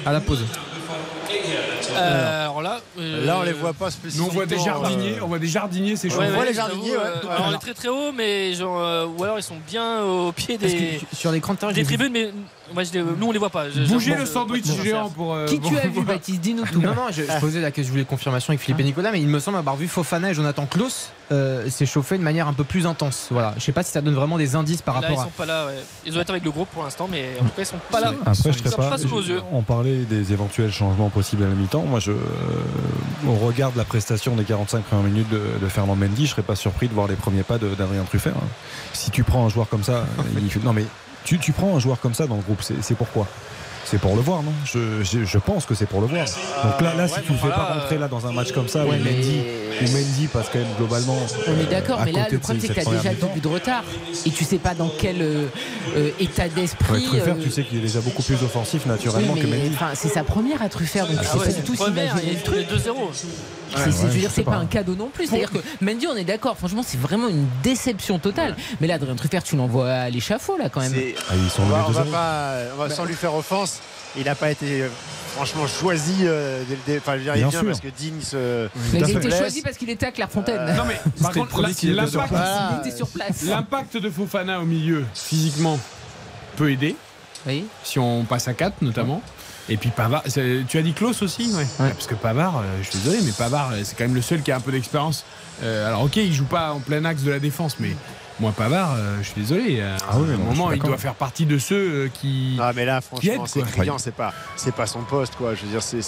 [0.07, 0.45] à la pause.
[1.95, 4.27] Euh, alors là, euh, là on les voit pas spécifiquement.
[4.27, 6.21] Nous on voit des jardiniers, on voit des jardiniers, c'est chaud.
[6.21, 6.97] on voit les jardiniers.
[6.97, 7.31] Ouais.
[7.31, 10.59] alors on est très très haut, mais genre, ou alors ils sont bien au pied
[10.59, 12.33] des sur l'écran de des tribunes, mais
[13.19, 13.67] nous on les voit pas.
[13.89, 15.37] Bougez le sandwich géant pour.
[15.47, 16.81] Qui tu as vu, Baptiste Dis-nous tout.
[16.81, 19.29] Non non, je, posais la question, je voulais confirmation avec Philippe et Nicolas, mais il
[19.29, 21.11] me semble avoir vu Fofana et Jonathan Klaus
[21.69, 23.29] s'échauffer de manière un peu plus intense.
[23.31, 25.23] Voilà, je sais pas si ça donne vraiment des indices par rapport à.
[25.23, 25.69] Ils sont pas là.
[26.05, 28.01] Ils doivent être avec le groupe pour l'instant, mais en tout cas ils sont pas
[28.01, 28.13] là.
[28.27, 28.97] Après, je pas.
[29.53, 31.83] On parlait des éventuels changements possibles à la mi-temps.
[31.83, 32.17] Moi, je euh,
[33.27, 36.57] au regard de la prestation des 45 premières minutes de, Fernand Mendy, je serais pas
[36.57, 38.37] surpris de voir les premiers pas d'Adrien Truffert.
[38.37, 38.49] Hein.
[38.93, 40.05] Si tu prends un joueur comme ça,
[40.65, 40.85] non mais
[41.25, 43.27] tu, prends un joueur comme ça dans le groupe, c'est pourquoi?
[43.93, 46.25] C'est pour le voir, non je, pense que c'est pour le voir.
[46.25, 48.87] Donc là, là si tu ne fais pas rentrer là dans un match comme ça,
[48.87, 51.19] ouais, où Mendy passe quand même globalement.
[51.47, 53.49] On est d'accord, mais là, le problème, c'est que tu as déjà deux buts de
[53.49, 53.85] retard
[54.25, 55.51] et tu sais pas dans quel
[56.19, 57.07] état d'esprit.
[57.13, 59.77] Ouais, tu sais qu'il est déjà beaucoup plus offensif naturellement que Mendy.
[59.93, 62.43] C'est sa première à Truffert, donc ah, sais pas du tout s'il va gérer le
[62.43, 62.67] truc.
[62.71, 62.95] 2-0.
[63.77, 65.27] Je veux dire, c'est pas un cadeau non plus.
[65.27, 66.57] C'est-à-dire que Mendy, on est d'accord.
[66.57, 68.57] Franchement, c'est vraiment une déception totale.
[68.81, 70.93] Mais là, Adrien Truffert, tu l'envoies à l'échafaud là quand même.
[70.95, 73.81] Ah, ils sont on va, on va pas, on va, sans lui faire offense.
[74.17, 74.85] Il n'a pas été
[75.35, 78.69] franchement choisi euh, dès le Enfin, je bien, parce que Dean se.
[78.93, 80.59] Mais il a été choisi parce qu'il était à Clairefontaine.
[80.59, 81.63] Euh, non, mais par contre,
[83.47, 85.79] l'impact de Fofana au milieu, physiquement,
[86.57, 86.97] peut aider.
[87.47, 87.65] Oui.
[87.83, 89.23] Si on passe à 4 notamment.
[89.69, 90.25] Et puis Pavard,
[90.69, 91.67] tu as dit Klaus aussi ouais.
[91.79, 94.51] Parce que Pavard, euh, je suis désolé, mais Pavard, c'est quand même le seul qui
[94.51, 95.25] a un peu d'expérience.
[95.63, 97.95] alors ok, il joue pas en plein axe de la défense, mais
[98.41, 99.81] moi, Pavard, euh, je suis désolé.
[99.81, 102.59] À ah un moment, il doit faire partie de ceux euh, qui.
[102.61, 103.99] Ah, mais là, franchement, c'est criant.
[103.99, 105.55] C'est pas, c'est pas son poste, quoi.
[105.55, 106.03] Je veux dire, c'est.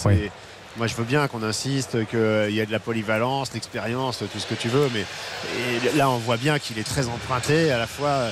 [0.77, 4.47] Moi, je veux bien qu'on insiste, qu'il y ait de la polyvalence, l'expérience, tout ce
[4.47, 5.05] que tu veux, mais
[5.95, 8.31] là, on voit bien qu'il est très emprunté à la fois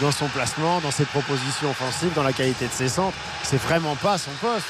[0.00, 3.16] dans son placement, dans ses propositions offensives, dans la qualité de ses centres.
[3.42, 4.66] C'est vraiment pas son poste.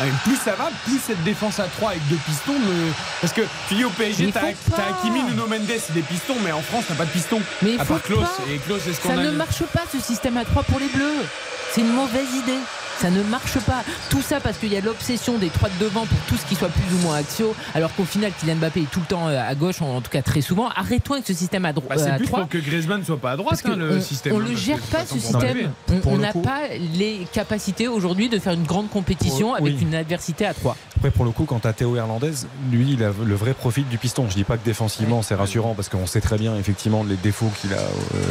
[0.00, 2.54] Ah, plus ça va, plus cette défense à 3 avec deux pistons.
[3.20, 6.84] Parce que tu dis au PSG, t'as Hakimi, Nuno Mendes, des pistons, mais en France,
[6.88, 7.40] t'as pas de pistons.
[7.62, 7.98] Mais à part.
[8.48, 11.26] Et Klaus, ce qu'on Ça ne marche pas ce système à 3 pour les Bleus.
[11.72, 12.58] C'est une mauvaise idée.
[13.00, 13.84] Ça ne marche pas.
[14.10, 16.54] Tout ça parce qu'il y a l'obsession des trois de devant pour tout ce qui
[16.54, 19.38] soit plus ou moins axio, alors qu'au final, Kylian Mbappé est tout le temps euh,
[19.40, 20.68] à gauche, en tout cas très souvent.
[20.74, 21.98] Arrêtons avec ce système à droite.
[21.98, 24.32] Bah, c'est plus pour que Griezmann ne soit pas à droite, hein, le système.
[24.34, 25.70] On ne le gère pas ce système.
[26.06, 30.54] On n'a pas les capacités aujourd'hui de faire une grande compétition avec une adversité à
[30.54, 30.76] 3.
[30.96, 32.32] Après, pour le coup, quand tu as Théo Hernandez,
[32.70, 34.26] lui, il a le vrai profil du piston.
[34.28, 37.50] Je dis pas que défensivement, c'est rassurant parce qu'on sait très bien, effectivement, les défauts
[37.60, 37.80] qu'il a, euh,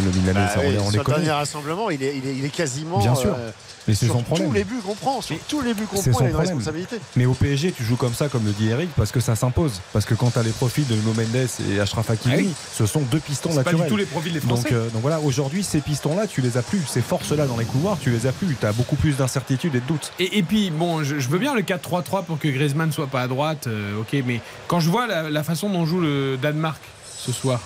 [0.04, 0.48] le Milanais.
[0.56, 3.00] Bah, on, sur le dernier rassemblement, il est, il est, quasiment.
[3.00, 3.36] Bien sûr.
[3.38, 3.52] Euh,
[3.88, 4.48] mais c'est son problème.
[4.48, 6.36] tous les buts qu'on prend, sur tous les buts qu'on prend, il y a une
[6.36, 6.98] responsabilité.
[7.16, 9.82] Mais au PSG, tu joues comme ça, comme le dit Eric, parce que ça s'impose.
[9.94, 12.86] Parce que quand tu as les profils de Nuno Mendes et Ashraf Hakimi, ah ce
[12.86, 13.78] sont deux pistons naturels.
[13.78, 14.70] Pas du tout les profils des Français.
[14.70, 16.82] Donc, euh, donc voilà, aujourd'hui, ces pistons-là, tu les as plus.
[16.88, 18.56] Ces forces-là dans les couloirs, tu les as plus.
[18.60, 20.12] Tu as beaucoup plus d'incertitudes et de doutes.
[20.20, 23.68] Et, puis, bon, je, veux bien le 4-3-3 pour que Griezmann soit pas à droite,
[23.68, 26.82] euh, ok, mais quand je vois la, la façon dont joue le Danemark
[27.18, 27.60] ce soir,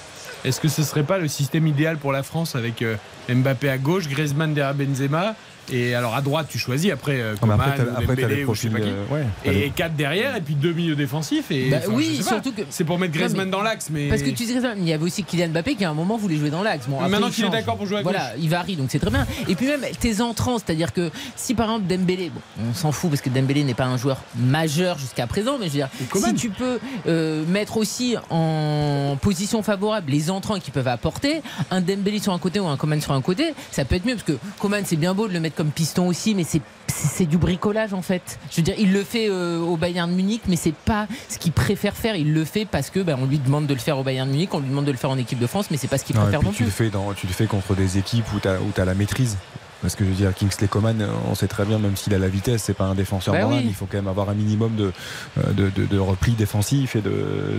[0.46, 2.96] est-ce que ce serait pas le système idéal pour la France avec euh,
[3.28, 5.36] Mbappé à gauche, Griezmann derrière Benzema
[5.72, 8.90] et alors à droite, tu choisis après euh, Coman, après, ou je sais pas qui.
[8.90, 11.52] Euh, et 4 derrière, et puis deux milieux défensifs.
[11.52, 12.62] Et, bah oui, surtout que.
[12.70, 13.90] C'est pour mettre Griezmann dans l'axe.
[13.92, 14.08] Mais...
[14.08, 16.38] Parce que tu sais, il y avait aussi Kylian Mbappé qui à un moment voulait
[16.38, 16.88] jouer dans l'axe.
[16.88, 19.26] Bon, Maintenant qu'il est d'accord pour jouer à Voilà, il varie, donc c'est très bien.
[19.48, 23.10] Et puis même tes entrants, c'est-à-dire que si par exemple Dembélé, bon, on s'en fout
[23.10, 26.34] parce que Dembélé n'est pas un joueur majeur jusqu'à présent, mais je veux dire, si
[26.36, 31.42] tu peux euh, mettre aussi en position favorable les entrants qui peuvent apporter,
[31.72, 34.16] un Dembélé sur un côté ou un Coman sur un côté, ça peut être mieux
[34.16, 36.46] parce que Coman c'est bien beau de le mettre comme piston aussi, mais
[36.88, 38.40] c'est du bricolage en fait.
[38.50, 41.38] Je veux dire, il le fait euh, au Bayern de Munich, mais c'est pas ce
[41.38, 42.16] qu'il préfère faire.
[42.16, 44.32] Il le fait parce que ben, on lui demande de le faire au Bayern de
[44.32, 46.06] Munich, on lui demande de le faire en équipe de France, mais c'est pas ce
[46.06, 48.48] qu'il préfère non tu Le fais dans, tu le fais contre des équipes où tu
[48.48, 49.36] as, la maîtrise.
[49.82, 52.28] Parce que je veux dire, Kingsley Coman, on sait très bien, même s'il a la
[52.28, 54.92] vitesse, c'est pas un défenseur bah il faut quand même avoir un minimum de,
[55.38, 57.04] euh, de, de, de repli défensif et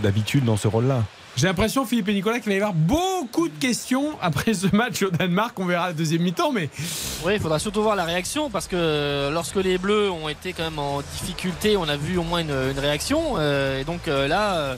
[0.02, 1.02] d'habitude dans ce rôle-là.
[1.36, 5.02] J'ai l'impression, Philippe et Nicolas, qu'il va y avoir beaucoup de questions après ce match
[5.02, 5.59] au Danemark.
[5.59, 6.68] On verra la deuxième mi-temps, mais.
[7.24, 10.64] Oui, il faudra surtout voir la réaction parce que lorsque les Bleus ont été quand
[10.64, 13.34] même en difficulté, on a vu au moins une, réaction.
[13.38, 14.55] Euh, et donc euh, là.
[14.56, 14.76] Euh,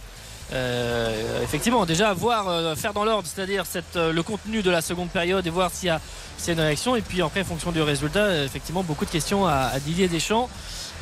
[1.43, 3.65] effectivement, déjà voir faire dans l'ordre, c'est-à-dire
[3.95, 6.01] le contenu de la seconde période et voir s'il y, a
[6.49, 6.97] une réaction.
[6.97, 10.49] Et puis après, en fonction du résultat, effectivement, beaucoup de questions à, Didier Deschamps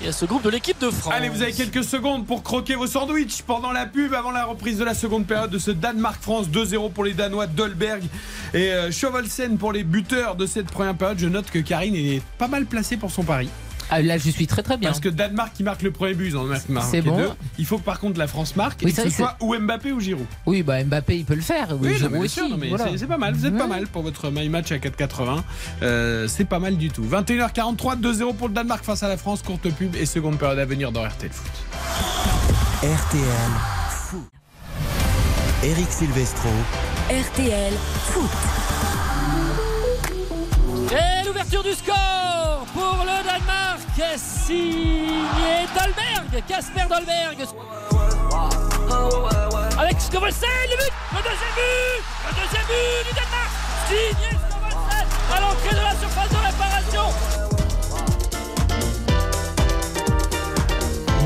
[0.03, 1.13] et à ce groupe de l'équipe de France.
[1.15, 4.79] Allez, vous avez quelques secondes pour croquer vos sandwichs pendant la pub, avant la reprise
[4.79, 8.03] de la seconde période de ce Danemark-France 2-0 pour les Danois, Dolberg
[8.55, 8.91] et euh,
[9.59, 11.19] pour les buteurs de cette première période.
[11.19, 13.49] Je note que Karine est pas mal placée pour son pari.
[13.91, 14.91] Ah, là, je suis très très bien.
[14.91, 16.47] Parce que Danemark qui marque le premier but, en
[16.81, 17.35] C'est bon.
[17.59, 20.01] Il faut que par contre la France marque et que ce soit ou Mbappé ou
[20.01, 20.27] Giroud.
[20.47, 21.69] Oui, bah Mbappé il peut le faire.
[21.81, 23.35] Oui, c'est pas mal.
[23.35, 25.43] Vous êtes pas mal pour votre my match à 4,80.
[25.83, 27.05] Euh, c'est pas mal du tout.
[27.05, 29.43] 21h43, 2-0 pour le Danemark face à la France.
[29.43, 31.51] Courte pub et seconde période à venir dans RTL Foot.
[32.83, 33.51] RTL
[33.91, 34.29] Foot.
[35.63, 36.49] Eric Silvestro.
[37.11, 37.73] RTL
[38.05, 38.31] Foot.
[40.93, 43.70] Et l'ouverture du score pour le Danemark,
[44.17, 47.47] signé Dolberg, Casper Dolberg.
[49.79, 53.51] Avec Skovelsen, le but, le deuxième but, le deuxième but du Danemark,
[53.89, 57.60] signé Skovelsen à l'entrée de la surface de réparation.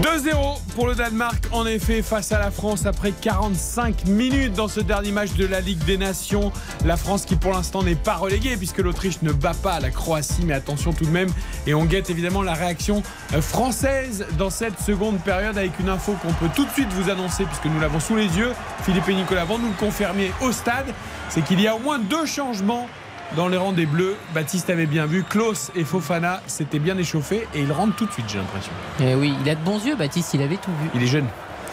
[0.03, 4.81] 2-0 pour le Danemark, en effet, face à la France après 45 minutes dans ce
[4.81, 6.53] dernier match de la Ligue des Nations.
[6.85, 10.45] La France qui pour l'instant n'est pas reléguée puisque l'Autriche ne bat pas la Croatie,
[10.45, 11.29] mais attention tout de même.
[11.67, 13.03] Et on guette évidemment la réaction
[13.35, 17.11] euh, française dans cette seconde période avec une info qu'on peut tout de suite vous
[17.11, 18.53] annoncer puisque nous l'avons sous les yeux.
[18.83, 20.87] Philippe et Nicolas vont nous le confirmer au stade.
[21.29, 22.89] C'est qu'il y a au moins deux changements
[23.37, 24.17] dans les rangs des Bleus.
[24.35, 25.23] Baptiste avait bien vu.
[25.23, 28.73] Klaus et Fofana s'étaient bien échauffés et ils rentrent tout de suite, j'ai l'impression.
[29.01, 30.91] Eh oui, il a de bons yeux, Baptiste, il avait tout vu.
[30.95, 31.27] Il est jeune.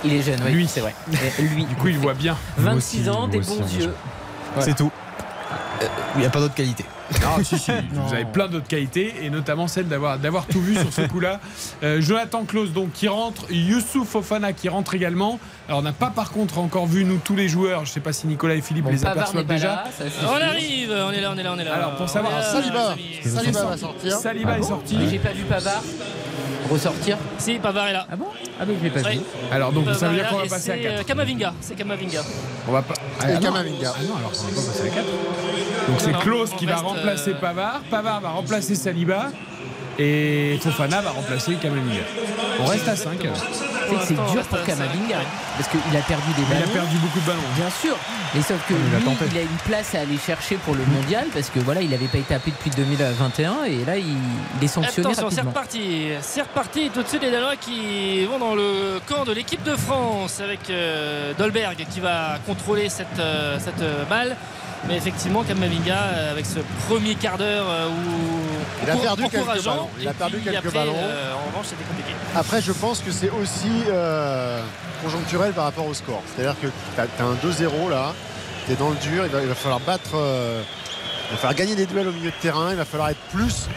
[0.03, 0.51] Il est jeune, oui.
[0.51, 0.67] Lui.
[0.67, 0.95] c'est vrai.
[1.39, 1.65] Lui.
[1.65, 2.35] Du coup, il voit bien.
[2.57, 3.93] 26 aussi, ans, des bons yeux.
[4.59, 4.91] C'est tout.
[6.15, 6.85] Il n'y a pas d'autre qualité.
[7.23, 10.75] Ah, si, si, vous avez plein d'autres qualités et notamment celle d'avoir, d'avoir tout vu
[10.75, 11.39] sur ce coup-là.
[11.83, 15.39] Euh, Jonathan Klaus donc qui rentre, Youssouf Fofana qui rentre également.
[15.67, 17.85] Alors on n'a pas par contre encore vu nous tous les joueurs.
[17.85, 19.67] Je sais pas si Nicolas et Philippe Bon, les aperçoivent déjà.
[19.67, 21.75] là, ça, c'est On arrive, on est là, on est là, on est là.
[21.75, 22.95] Alors, pour savoir, Saliba.
[23.23, 24.17] Saliba va sortir.
[24.17, 24.97] Saliba est sorti.
[25.09, 25.83] J'ai pas vu Pavard
[26.71, 27.17] ressortir.
[27.37, 28.07] Si, Pavard est là.
[28.11, 28.25] Ah bon?
[28.59, 29.17] Ah ben je l'ai pas Oui.
[29.17, 29.23] vu.
[29.51, 30.99] Alors donc ça Pavard veut est dire qu'on va passer à c'est, 4.
[30.99, 32.21] euh, Kamavinga, c'est Kamavinga.
[32.67, 32.93] On va pas.
[33.27, 33.39] Et non.
[33.39, 33.93] Kamavinga.
[33.95, 35.05] Ah non, alors on va pas passer à 4.
[35.87, 37.81] Donc c'est Klaus qui va remplacer euh, Pavard.
[37.89, 39.29] Pavard va remplacer Saliba.
[39.99, 42.01] Et Fofana va remplacer Kamavinga.
[42.59, 43.19] On reste à 5.
[43.19, 45.17] Tu sais que c'est dur pour Kamavinga.
[45.57, 46.71] Parce qu'il a perdu des Il a ballons.
[46.73, 47.41] perdu beaucoup de ballons.
[47.55, 47.95] Bien sûr,
[48.33, 49.25] mais sauf que Il a lui, tenté.
[49.31, 52.07] il a une place à aller chercher pour le mondial parce que voilà, il n'avait
[52.07, 54.05] pas été appelé depuis 2021 et là, il,
[54.59, 56.07] il est sanctionné Attention, c'est reparti.
[56.21, 56.89] C'est reparti.
[56.93, 60.69] Tout de suite, les Danois qui vont dans le camp de l'équipe de France avec
[60.69, 64.35] euh, Dolberg qui va contrôler cette, euh, cette euh, balle.
[64.87, 69.45] Mais effectivement, Kamavinga, euh, avec ce premier quart d'heure euh, où Il a perdu quelques
[69.45, 69.89] ballons.
[69.99, 70.95] Il a perdu quelques après, ballons.
[70.97, 72.11] euh, en revanche, c'était compliqué.
[72.35, 74.59] Après, je pense que c'est aussi euh,
[75.03, 76.23] conjoncturel par rapport au score.
[76.35, 78.13] C'est-à-dire que tu as, un 2-0 là,
[78.65, 80.61] tu es dans le dur, il va, il va falloir battre, euh,
[81.29, 83.67] il va falloir gagner des duels au milieu de terrain, il va falloir être plus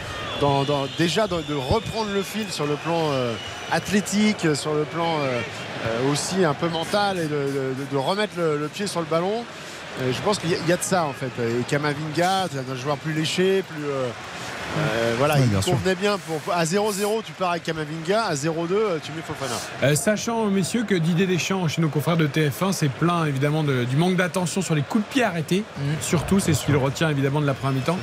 [0.41, 3.33] dans, dans- déjà de, de reprendre le fil sur le plan euh,
[3.71, 5.39] athlétique, sur le plan euh,
[5.85, 9.05] euh, aussi un peu mental et de, de- de remettre le, le pied sur le
[9.05, 9.43] ballon.
[10.01, 11.31] Euh, je pense qu'il y, a- de ça en fait.
[11.41, 13.85] Et Kamavinga, c'est un joueur plus léché, plus.
[14.77, 15.71] Euh, voilà, Ouais, il sûr.
[15.73, 16.17] convenait bien.
[16.17, 18.23] Pour, à 0-0, tu pars avec Kamavinga.
[18.23, 19.55] À 0-2, euh, tu mets Fofana.
[19.83, 23.83] Euh, sachant, messieurs, que Didier Deschamps, chez nos confrères de TF1, s'est plaint évidemment de-
[23.85, 25.63] du manque d'attention sur les coups de pied arrêtés.
[26.01, 27.97] Surtout, c'est ce qu'il retient évidemment de la première mi-temps.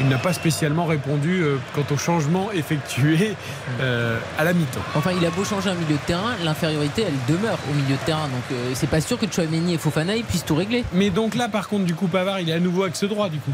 [0.00, 3.34] Il n'a pas spécialement répondu euh, quant au changement effectué
[3.80, 4.80] euh, à la mi-temps.
[4.94, 8.04] Enfin, il a beau changer un milieu de terrain, l'infériorité elle demeure au milieu de
[8.06, 8.24] terrain.
[8.28, 10.84] Donc euh, c'est pas sûr que Chouameni et Fofana ils puissent tout régler.
[10.92, 13.38] Mais donc là, par contre, du coup, Pavard, il est à nouveau axe droit, du
[13.38, 13.50] coup.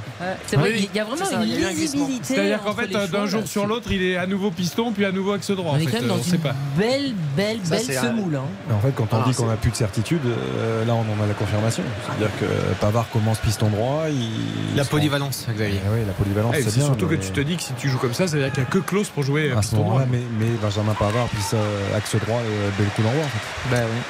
[0.46, 2.53] c'est vrai, Oui, il y a vraiment c'est ça, une lisibilité.
[2.58, 3.46] C'est-à-dire qu'en fait, euh, d'un jour là.
[3.46, 5.72] sur l'autre, il est à nouveau piston, puis à nouveau axe droit.
[5.72, 5.98] On en est fait.
[5.98, 6.54] quand même Euh, dans une pas.
[6.76, 8.36] belle, belle, belle semoule.
[8.36, 8.72] hein.
[8.74, 11.24] En fait, quand on Ah, dit qu'on n'a plus de certitude, euh, là, on en
[11.24, 11.82] a la confirmation.
[12.06, 12.44] C'est-à-dire que
[12.80, 14.04] Pavard commence piston droit.
[14.10, 15.80] Il, La polyvalence, Xavier.
[15.84, 17.98] Eh oui, la polyvalence, Eh, c'est surtout que tu te dis que si tu joues
[17.98, 19.76] comme ça, ça veut dire qu'il n'y a que Klaus pour jouer À ce piston
[19.78, 19.86] droit.
[19.94, 21.56] moment-là, mais, mais Benjamin Pavard, puis ça,
[21.96, 23.24] axe droit, et le coup d'envoi.
[23.24, 23.70] En fait.
[23.76, 24.00] Bah oui.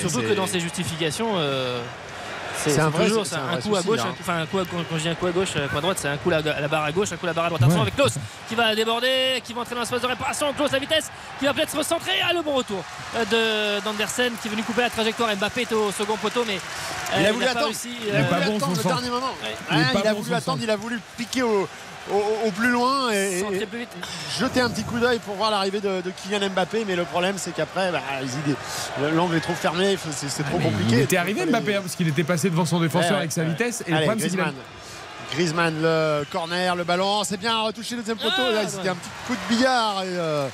[0.00, 1.80] Surtout, mais que dans ses justifications, euh,
[2.56, 4.04] c'est C'est un vrai- toujours c'est c'est un un, vrai coup à gauche, hein.
[4.08, 5.78] un coup- enfin un coup à, quand je dis un coup à gauche, un coup
[5.78, 7.28] à droite, c'est un coup à la, à la barre à gauche, un coup à
[7.28, 7.62] la barre à droite.
[7.62, 7.86] Attention Ouais.
[7.88, 8.12] avec Klaus
[8.48, 10.52] qui va déborder, qui va entrer dans l'espace de réparation.
[10.54, 12.12] Klaus la vitesse, qui va peut-être se recentrer.
[12.28, 12.82] Ah le bon retour
[13.16, 13.24] euh,
[13.80, 15.34] de d'Andersen qui est venu couper la trajectoire.
[15.36, 17.66] Mbappé est au second poteau, mais euh, Il a voulu pas attendre.
[17.66, 17.90] réussi.
[18.02, 19.26] Il est euh, voulu attendre le dernier moment.
[19.42, 19.56] Ouais.
[19.70, 21.68] Il est Hein, il a voulu attendre, il a voulu piquer au,
[22.12, 23.88] au- au plus loin et, et- centrer et plus vite.
[24.38, 26.84] jeter un petit coup d'œil pour voir l'arrivée de, de Kylian Mbappé.
[26.86, 30.64] Mais le problème, c'est qu'après, bah, les idées- l'angle est trop fermé, c'est trop Mais
[30.64, 30.92] compliqué.
[30.96, 33.42] il était arrivé Mbappé hein, parce qu'il était passé devant son défenseur Ouais, avec sa
[33.42, 33.48] ouais.
[33.48, 33.82] vitesse.
[33.86, 34.64] Et le Allez, problème, c'est qu'il a- Griezmann.
[35.32, 38.34] Griezmann, le corner, le ballon, c'est bien retouché le deuxième poteau.
[38.38, 38.68] Ah, Là, ouais.
[38.68, 40.02] c'était un petit coup de billard.
[40.02, 40.46] Et, euh,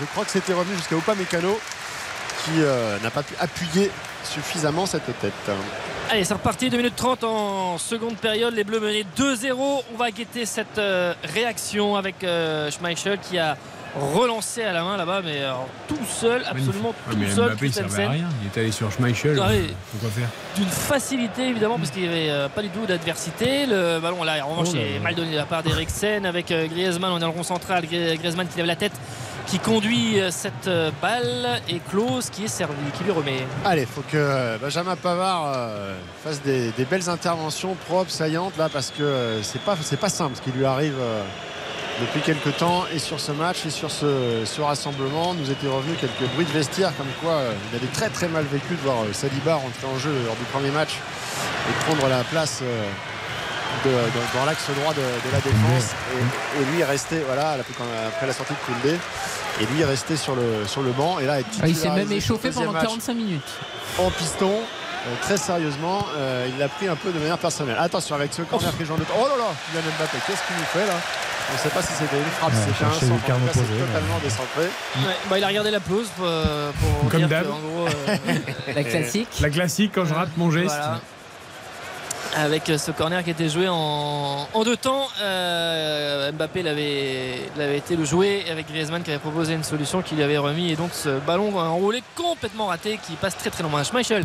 [0.00, 1.58] je crois que c'était revenu jusqu'à Upamecano
[2.44, 3.90] qui euh, n'a pas pu appuyer
[4.24, 5.32] suffisamment cette tête.
[6.10, 8.54] Allez, c'est reparti, 2 minutes 30 en seconde période.
[8.54, 9.54] Les Bleus menés 2-0.
[9.92, 13.56] On va guetter cette euh, réaction avec euh, Schmeichel qui a
[14.14, 17.46] relancé à la main là-bas, mais alors, tout seul, absolument Ouais, tout mais seul.
[17.50, 18.10] Mbappé, il servait à Christensen.
[18.10, 18.28] rien.
[18.42, 19.38] Il est allé sur Schmeichel.
[19.42, 19.74] Ah oui.
[19.92, 20.28] Faut quoi faire?
[20.56, 23.66] D'une facilité évidemment, parce qu'il n'y avait euh, pas du tout d'adversité.
[23.66, 25.00] Le ballon là, en revanche, Oh là est là.
[25.00, 27.12] mal donné de la part d'Eriksen avec euh, Griezmann.
[27.12, 27.84] On est dans le rond central.
[27.84, 28.92] Gri- Griezmann qui lève la tête,
[29.48, 33.46] qui conduit euh, cette euh, balle et Klose qui est servi, qui lui remet.
[33.64, 35.54] Allez, faut que euh, Benjamin Pavard
[36.22, 40.42] fasse des, belles interventions propres, saillantes là, parce que c'est pas c'est pas simple ce
[40.42, 40.96] qui lui arrive
[42.00, 45.34] depuis quelques temps et sur ce match et sur ce, rassemblement.
[45.34, 47.42] Nous étaient revenus quelques bruits de vestiaire comme quoi
[47.72, 50.44] il avait très très mal vécu de voir euh, Saliba rentrer en jeu lors du
[50.52, 50.96] premier match
[51.68, 52.62] et prendre la place.
[53.84, 57.52] De- de- dans l'axe droit de, de la défense et, et lui est resté voilà
[58.08, 58.96] après la sortie de Koundé
[59.60, 61.90] et lui est resté sur le, sur le banc et là est Ah, il s'est
[61.90, 63.50] même échauffé pendant deuxième match 45 minutes.
[63.98, 64.50] en piston.
[65.06, 67.76] euh, très sérieusement, euh, il l'a pris un peu de manière personnelle.
[67.78, 70.64] Attention avec ce corner pris Jean de Oh là là, Kylian Mbappé, qu'est-ce qu'il nous
[70.72, 70.98] fait là?
[71.50, 73.52] On ne sait pas si c'était une frappe, Ouais, c'était un centre.
[73.54, 74.62] c'est totalement décentré.
[74.98, 77.86] Ouais, bah, il a regardé la pelouse pour, euh, pour Comme dire que, en gros,
[77.86, 78.34] euh,
[78.74, 79.28] La classique.
[79.40, 80.66] La classique quand je rate mon geste.
[80.66, 81.00] Voilà.
[82.36, 88.04] Avec ce corner qui était joué en, deux temps, euh, Mbappé l'avait l'avait été le
[88.04, 91.18] jouer avec Griezmann qui avait proposé une solution qu'il lui avait remis et donc ce
[91.20, 93.82] ballon enroulé complètement raté qui passe très très loin.
[93.82, 94.24] Schmeichel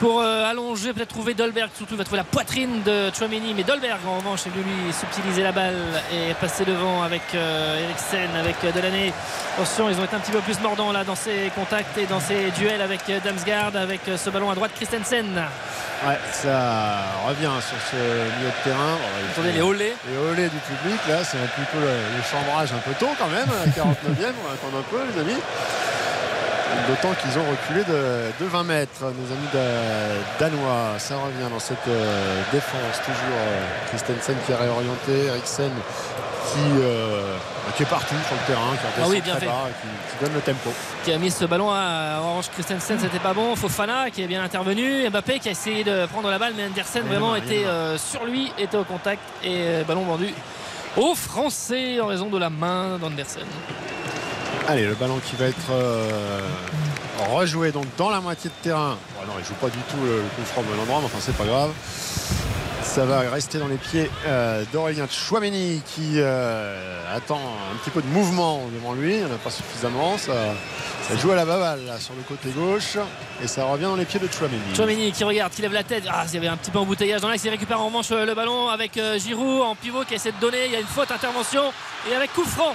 [0.00, 3.62] pour euh, allonger, peut-être trouver Dolberg, surtout il va trouver la poitrine de Chouameni, mais
[3.62, 5.76] Dolberg en revanche est venu lui subtiliser la balle
[6.12, 9.12] et passer devant avec euh, Eriksen, avec euh, Delaney.
[9.54, 12.20] Attention, ils ont été un petit peu plus mordants là dans ces contacts et dans
[12.20, 15.42] ces duels avec euh, Damsgaard, avec ce ballon à droite Christensen.
[16.06, 18.96] Ouais, ça revient sur ce milieu de terrain.
[19.22, 19.94] Il Attendez les olés.
[20.10, 23.48] Les olés du public, là, c'est plutôt le, le chambrage un peu tôt quand même,
[23.48, 25.40] à la 49e, on attend un peu, les amis.
[26.88, 30.98] D'autant qu'ils ont reculé de, de 20 mètres, nos amis da- danois.
[30.98, 35.70] Ça revient dans cette euh, défense, toujours euh, Christensen qui est réorienté, Eriksen
[36.52, 37.36] qui, euh,
[37.76, 39.46] qui est partout sur le terrain, qui Ah oui, bien fait.
[39.46, 39.88] bas qui,
[40.18, 40.70] qui donne le tempo.
[41.04, 44.44] qui a mis ce ballon à Orange Christensen c'était pas bon Fofana qui est bien
[44.44, 47.64] intervenu Mbappé qui a essayé de prendre la balle mais Andersen vraiment était
[47.96, 50.28] sur lui était au contact et ballon vendu
[50.98, 53.42] aux Français en raison de la main d'Andersen
[54.66, 56.40] Allez, le ballon qui va être euh,
[57.30, 58.96] rejoué donc dans la moitié de terrain.
[59.14, 61.36] Bon, non, il joue pas du tout le, coup franc bon endroit, mais enfin c'est
[61.36, 61.70] pas grave.
[62.82, 67.40] Ça va rester dans les pieds euh, d'Aurélien Chouameni qui euh, attend
[67.72, 69.16] un petit peu de mouvement devant lui.
[69.16, 70.16] Il n'y en a pas suffisamment.
[70.16, 70.32] Ça,
[71.20, 72.96] joue à la baballe là, sur le côté gauche
[73.42, 74.74] et ça revient dans les pieds de Chouameni.
[74.74, 76.04] Chouameni qui regarde, qui lève la tête.
[76.08, 77.44] Ah, il y avait un petit peu embouteillage dans l'axe.
[77.44, 80.64] Il récupère en revanche euh, le ballon avec Giroud en pivot qui essaie de donner.
[80.66, 81.64] Il y a une faute, intervention.
[82.10, 82.74] Et avec coup franc.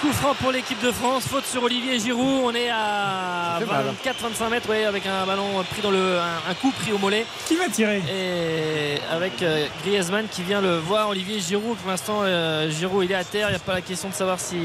[0.00, 1.24] Coup franc pour l'équipe de France.
[1.26, 2.42] Faute sur Olivier Giroud.
[2.44, 3.86] On est à Ça fait mal.
[4.04, 6.18] 24-25 mètres ouais, avec un ballon pris dans le.
[6.20, 7.26] Un, un coup pris au mollet.
[7.46, 8.00] Qui va tirer?
[8.08, 11.08] Et avec euh, Griezmann qui vient le voir.
[11.08, 13.48] Olivier Giroud, pour l'instant, euh, Giroud il est à terre.
[13.48, 14.56] Il n'y a pas la question de savoir si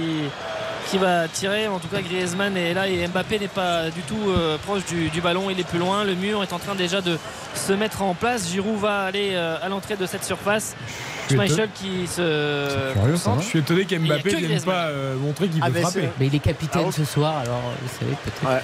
[0.91, 1.67] qui va tirer.
[1.67, 5.09] En tout cas, Griezmann est là et Mbappé n'est pas du tout euh, proche du,
[5.09, 5.49] du ballon.
[5.49, 6.03] Il est plus loin.
[6.03, 7.17] Le mur est en train déjà de
[7.55, 8.51] se mettre en place.
[8.51, 10.75] Giroud va aller euh, à l'entrée de cette surface.
[11.23, 13.31] Je suis Schmeichel qui se C'est curieux, ça.
[13.39, 16.09] Je suis étonné qu'Mbappé ne vienne pas euh, montrer qu'il Ah, peut mais frapper.
[16.19, 18.43] Mais il est capitaine Ah, ce soir, alors vous savez peut-être.
[18.49, 18.61] Ouais.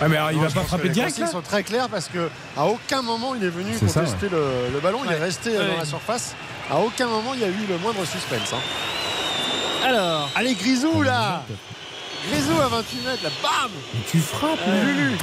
[0.00, 2.08] Ah, mais alors, il Non, va pas frapper les direct là sont très claires parce
[2.08, 4.98] que à aucun moment il est venu C'est ça, contester le, le ballon.
[5.06, 5.72] Il est resté euh, Ouais.
[5.72, 6.34] dans la surface.
[6.70, 8.52] À aucun moment il y a eu le moindre suspense.
[8.52, 8.58] hein.
[9.84, 11.42] Alors, Allez Grisou là
[12.30, 13.70] Grisou à 28 mètres là, bam
[14.10, 15.16] Tu frappes, Euh, Lulu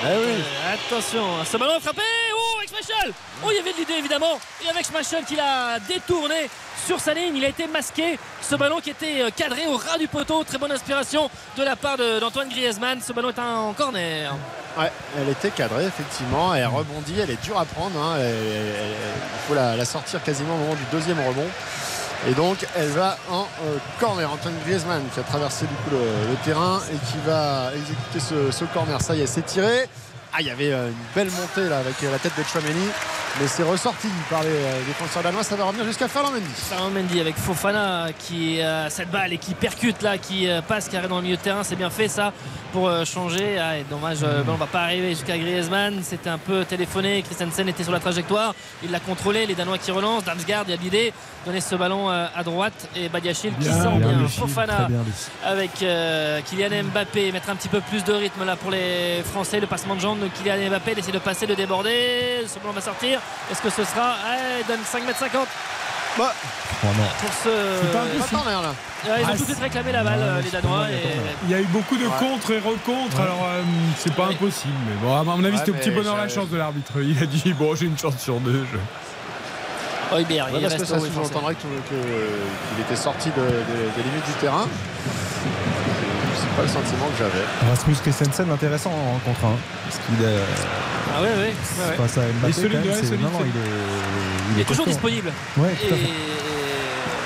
[0.00, 2.02] Eh oui euh, attention, ce ballon est frappé.
[2.34, 3.12] Oh, avec Schmeichel
[3.44, 4.38] Oh, il y avait de l'idée évidemment.
[4.64, 6.48] Et avec Schmeichel qui l'a détourné
[6.86, 8.18] sur sa ligne, il a été masqué.
[8.40, 10.44] Ce ballon qui était euh, cadré au ras du poteau.
[10.44, 13.00] Très bonne inspiration de la part d'Antoine Griezmann.
[13.00, 14.32] Ce ballon est en corner.
[14.78, 18.14] Ouais, elle était cadrée effectivement, elle rebondit, elle est dure à prendre, hein.
[18.18, 18.94] Elle- elle- elle-
[19.34, 21.46] il faut la, la sortir quasiment au moment du deuxième rebond.
[22.26, 24.30] Et donc elle va en euh, corner.
[24.30, 28.18] Antoine Griezmann qui a traversé du coup le, terrain et qui va exécuter
[28.50, 29.00] ce corner.
[29.00, 29.88] Ça y est, c'est tiré.
[30.32, 32.86] Ah, il y avait euh, une belle montée là avec euh, la tête de Chouameni,
[33.40, 35.42] mais c'est ressorti par les euh, défenseurs danois.
[35.42, 36.46] Ça va revenir jusqu'à Ferland Mendy.
[36.54, 40.88] Ferland Mendy avec Fofana qui a cette balle et qui percute là, qui euh, passe
[40.88, 41.64] carré dans le milieu de terrain.
[41.64, 42.32] C'est bien fait ça
[42.72, 43.58] pour euh, changer.
[43.58, 46.00] Ah, et dommage, euh, le ballon va pas arriver jusqu'à Griezmann.
[46.02, 47.22] C'était un peu téléphoné.
[47.22, 48.54] Christensen était sur la trajectoire.
[48.82, 49.46] Il l'a contrôlé.
[49.46, 50.24] Les Danois qui relancent.
[50.24, 51.12] Damsgaard et Abidé
[51.46, 52.88] donner ce ballon euh, à droite.
[52.96, 55.04] Et Badiachil qui sent bien, Fofana bien,
[55.44, 59.60] avec euh, Kylian Mbappé mettre un petit peu plus de rythme là pour les Français
[59.60, 62.72] le passement de jambes de Kylian Mbappé il essaie de passer de déborder ce ballon
[62.72, 63.20] va sortir
[63.50, 65.46] est-ce que ce sera ah, il donne 5 m 50
[66.18, 66.32] Bah,
[66.84, 67.04] Oh non.
[67.20, 67.50] pour ce
[67.82, 67.92] C'est
[68.30, 68.72] pas corner là.
[69.04, 71.02] Ils ont Ah, tout de suite réclamé la balle Ouais, euh, les Danois et
[71.44, 72.12] Il y a eu beaucoup de Ouais.
[72.20, 73.62] contre et recontre, alors euh,
[73.98, 74.34] c'est pas Ouais.
[74.34, 74.74] impossible.
[74.88, 76.92] Mais bon, à mon avis, Ouais, c'était au petit bonheur la chance de l'arbitre.
[77.02, 78.64] Il a dit Bon, j'ai une chance sur deux.
[78.72, 78.78] je-
[80.16, 84.26] Heuberg Ouais, il parce que ça sous-entendrait que- qu'il était sorti de- de- des limites
[84.26, 84.66] du terrain.
[86.66, 87.70] C'est pas le sentiment que j'avais.
[87.70, 89.48] Rasmus Christensen intéressant en contre 1
[89.84, 90.38] parce qu'il est
[91.16, 91.96] ah ouais ouais, ouais, ouais.
[91.96, 95.08] face à Mbappé solide, quand même, solide, non, non, il est il est toujours costaud.
[95.08, 96.10] disponible Ouais, et tout à fait.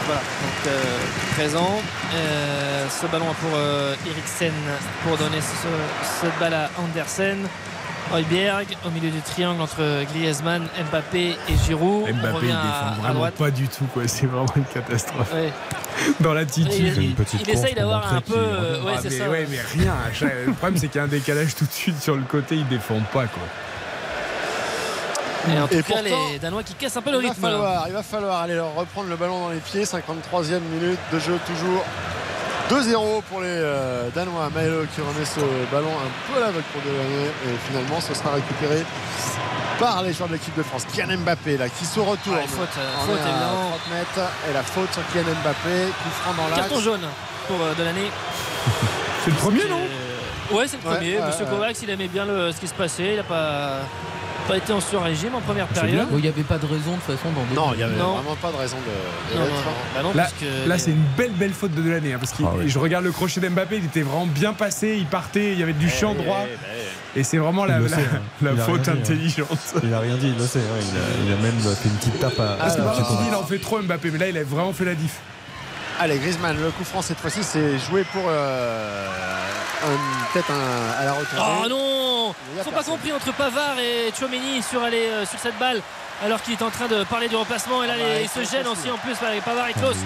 [0.06, 1.80] voilà donc euh, présent
[2.14, 4.52] Euh, ce ballon pour euh, Eriksen
[5.02, 7.38] pour donner ce- cette balle à Andersen
[8.14, 12.04] Heuberg au milieu du triangle entre Griezmann, Mbappé et Giroud.
[12.12, 13.86] Mbappé, il défend vraiment pas du tout.
[13.86, 14.02] quoi.
[14.06, 15.32] C'est vraiment une catastrophe.
[15.32, 15.52] Ouais.
[16.20, 16.72] Dans l'attitude.
[16.78, 18.34] il, il- il essaye d'avoir un peu.
[18.36, 19.30] euh, ouais, Ah, c'est mais, ça.
[19.30, 19.94] ouais, mais rien.
[20.46, 22.56] Le problème, c'est qu'il y a un décalage tout de suite sur le côté.
[22.56, 23.26] Ils défendent pas.
[23.26, 23.42] Quoi.
[25.54, 27.28] Et en tout Et cas, pourtant, les Danois qui cassent un peu le Il va,
[27.30, 27.42] rythme.
[27.42, 27.50] là.
[27.50, 29.84] falloir, il va falloir aller leur reprendre le ballon dans les pieds.
[29.84, 31.84] 53e minute de jeu toujours.
[32.72, 34.48] 2-0 pour les euh, Danois.
[34.54, 35.40] Maëlo qui remet ce
[35.70, 37.28] ballon un peu à l'aveugle pour Delaney.
[37.46, 38.82] Et finalement, ce sera récupéré
[39.78, 40.86] par les joueurs de l'équipe de France.
[40.92, 42.36] Kylian Mbappé là qui se retourne.
[42.36, 43.70] Ouais, faute, euh, On faute, est à évidemment.
[43.86, 45.86] 30 mètres et la faute sur Kylian Mbappé.
[46.02, 46.60] Coup franc dans l'axe.
[46.60, 47.06] Carton jaune
[47.46, 48.10] pour euh, de l'année.
[49.24, 49.80] C'est le premier, non?
[50.56, 51.16] Ouais, c'est le premier.
[51.18, 51.44] ouais, Monsieur.
[51.46, 53.10] Kovacs, il aimait bien le- ce qui se passait.
[53.12, 53.76] Il n'a pas,
[54.48, 56.08] pas été en sur-régime en première période.
[56.10, 57.96] Bon, Il n'y avait pas de raison de toute façon dans Non, il n'y avait
[57.96, 58.14] Non.
[58.14, 59.34] vraiment pas de raison de.
[59.34, 59.64] de Non, non, l'être.
[59.64, 59.72] non.
[59.94, 62.42] Bah non, Là, puisque- là c'est une belle belle faute de l'année hein, parce que
[62.46, 62.68] Ah oui.
[62.68, 65.72] je regarde le crochet d'Mbappé, il était vraiment bien passé, il partait, il y avait
[65.72, 66.56] du champ Eh, droit eh,
[67.16, 68.20] eh, et c'est vraiment la, le la- sait, hein.
[68.42, 68.94] la faute hein.
[69.00, 69.48] intelligente.
[69.82, 70.58] Il a rien dit, il le sait.
[70.60, 70.80] hein.
[70.80, 72.56] Il, a, il a même fait une petite tape à.
[72.58, 73.06] Parce que à par Chico.
[73.08, 75.16] contre, il en fait trop Mbappé, mais là il a vraiment fait la diff.
[76.00, 79.08] Allez, Griezmann, le coup franc cette fois-ci, c'est joué pour euh,
[80.32, 81.38] peut-être un- à la retour.
[81.64, 82.94] Oh non Ils a sont pas personne.
[82.94, 85.80] compris entre Pavard et Chouameni sur, aller, euh, sur cette balle
[86.24, 88.22] alors qu'il est en train de parler du remplacement et là Ah bah, les- il
[88.24, 88.90] il se gêne aussi.
[88.90, 89.96] en plus avec Pavard et Ah, Klaus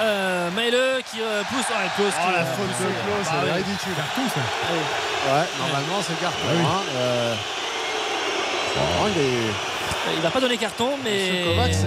[0.00, 2.84] euh, Maëlle qui euh, pousse oh, Klaus Oh qui, la euh, faute de.
[2.84, 3.56] Klaus, Bah elle est oui.
[3.58, 3.92] ridicule.
[3.96, 4.40] Carton, ça.
[5.32, 6.38] Ouais, normalement c'est carton.
[6.48, 6.64] Ah oui.
[6.66, 6.82] hein.
[6.96, 7.34] Euh,
[8.76, 10.14] bon, il est.
[10.16, 11.86] Il va pas donner carton Monsieur mais c'est-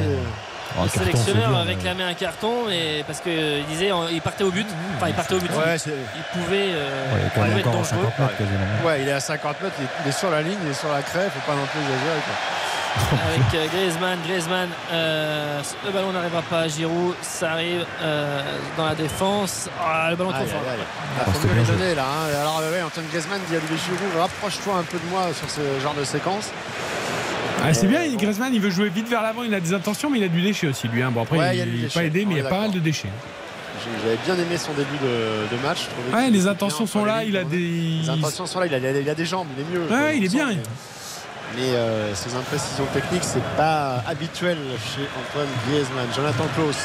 [0.77, 4.51] Oh, le sélectionneur dur, mais- réclamé un carton et parce qu'il disait il partait au
[4.51, 4.67] but
[4.97, 7.83] enfin il partait au but Ouais, il pouvait, euh, Ouais, il il pouvait être dangereux
[7.85, 8.87] 50 mètres quasiment.
[8.87, 10.91] ouais, il est à 50 mètres, il est, il sur la ligne, il est sur
[10.91, 12.19] la craie, faut pas non plus exagérer.
[12.25, 12.35] Quoi.
[13.27, 18.41] avec euh, Griezmann Griezmann euh, le ballon n'arrivera pas à Giroud ça arrive euh,
[18.77, 20.61] dans la défense Ah, le ballon trop fort.
[20.65, 20.81] Oh,
[21.19, 21.75] Ah, faut mieux bien les joué.
[21.77, 22.03] donner là.
[22.03, 22.39] hein.
[22.41, 25.93] Alors, ouais, Antoine Griezmann dit à Giroud rapproche-toi un peu de moi sur ce genre
[25.93, 26.51] de séquence.
[27.67, 30.19] Ah, c'est bien, Griezmann il veut jouer vite vers l'avant, il a des intentions, mais
[30.19, 31.01] il a du déchet aussi lui.
[31.01, 31.11] hein.
[31.11, 33.09] Bon après Ouais, il n'est pas aidé, mais il y a pas mal de déchets.
[34.03, 35.87] J'avais bien aimé son début de, de match.
[36.13, 37.57] Ouais, les intentions bien sont là, il a des.
[37.57, 39.91] Les intentions sont là, il a, il a des jambes, il est mieux.
[39.91, 40.47] Ouais, il est bien.
[40.47, 40.57] Mais,
[41.55, 46.07] mais, euh, ses imprécisions techniques, c'est pas habituel chez Antoine Griezmann.
[46.15, 46.75] Jonathan Klaus,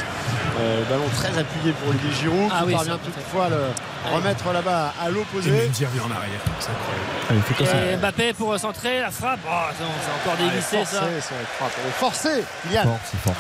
[0.58, 4.92] euh, ballon très appuyé pour Olivier Giroud, Ah qui oui, parvient toutefois le remettre là-bas
[5.00, 5.50] à Et l'opposé.
[5.50, 7.10] Revient en arrière, c'est incroyable.
[7.30, 11.20] Ah, il et Mbappé pour centrer la frappe oh, c'est encore Allez, dévissé ça forcé,
[11.20, 11.72] ça frappe.
[11.82, 12.78] Allez, Forcé, il
[13.18, 13.38] force.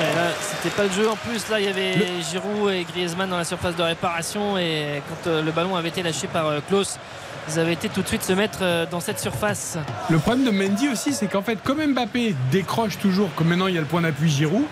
[0.00, 1.48] Là, c'était pas le jeu en plus.
[1.48, 1.96] Là, il y avait
[2.30, 4.58] Giroud et Griezmann dans la surface de réparation.
[4.58, 6.98] Et quand euh, le ballon avait été lâché par euh, Klaus,
[7.48, 9.76] ils avaient été tout de suite se mettre euh, dans cette surface.
[10.10, 13.74] Le problème de Mendy aussi, c'est qu'en fait, comme Mbappé décroche toujours, comme maintenant il
[13.74, 14.64] y a le point d'appui Giroud,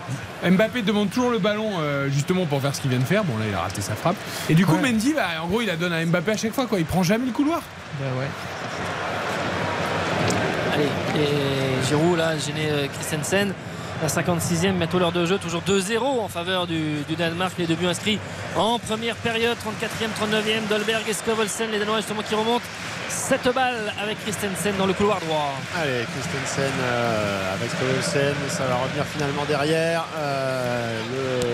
[0.43, 3.23] Mbappé demande toujours le ballon euh, justement pour faire ce qu'il vient de faire.
[3.23, 4.15] Bon là, il a raté sa frappe.
[4.49, 4.91] Et du coup, Ouais.
[4.91, 6.65] Mendy, bah, en gros, il la donne à Mbappé à chaque fois.
[6.65, 6.79] Quoi.
[6.79, 7.61] Il prend jamais le couloir.
[7.99, 8.27] Bah ouais.
[10.73, 10.85] Allez,
[11.21, 13.53] et Giroud là, gêné euh, Christensen.
[14.03, 17.53] La 56e, bientôt l'heure de jeu, toujours 2-0 en faveur du, du Danemark.
[17.57, 18.19] Les deux buts inscrits
[18.57, 20.67] en première période, 34e, 39e.
[20.69, 22.65] Dolberg et Skovelsen, les Danois justement qui remontent.
[23.07, 25.53] Cette balle avec Christensen dans le couloir droit.
[25.81, 30.03] Allez, Christensen euh, avec Stolsen, ça va revenir finalement derrière.
[30.17, 30.99] Euh,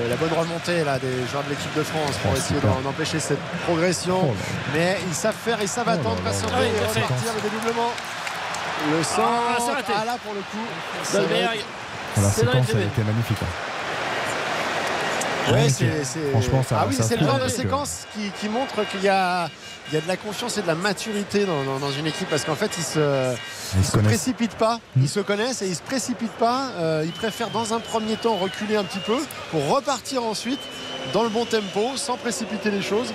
[0.04, 3.20] le- la bonne remontée là, des joueurs de l'équipe de France pour Oh, essayer d'empêcher
[3.20, 4.22] cette progression.
[4.32, 4.36] Oh.
[4.74, 7.02] Mais ils savent faire, ils savent Oh attendre, patienter Ah et à fait.
[7.02, 7.92] repartir le dédoublement.
[8.92, 9.22] Le centre,
[9.60, 9.94] Ah, raté.
[9.96, 10.66] ah là pour le coup.
[11.14, 11.60] Dolberg,
[12.18, 12.88] La séquence a tribunes.
[12.88, 13.38] été magnifique.
[13.42, 13.54] hein.
[15.54, 18.30] Ouais, c'est, c'est- franchement, ça- ah oui, ça c'est le genre de que- séquence qui,
[18.40, 19.50] qui montre qu'il y a,
[19.88, 22.30] il y a de la confiance et de la maturité dans, dans- dans une équipe
[22.30, 23.00] parce qu'en fait, ils se,
[23.74, 25.02] Ils ils se précipitent pas, Mm.
[25.04, 26.70] ils se connaissent et ils se précipitent pas.
[26.78, 29.18] Euh, ils préfèrent dans un premier temps reculer un petit peu
[29.50, 30.60] pour repartir ensuite
[31.14, 33.12] dans le bon tempo sans précipiter les choses.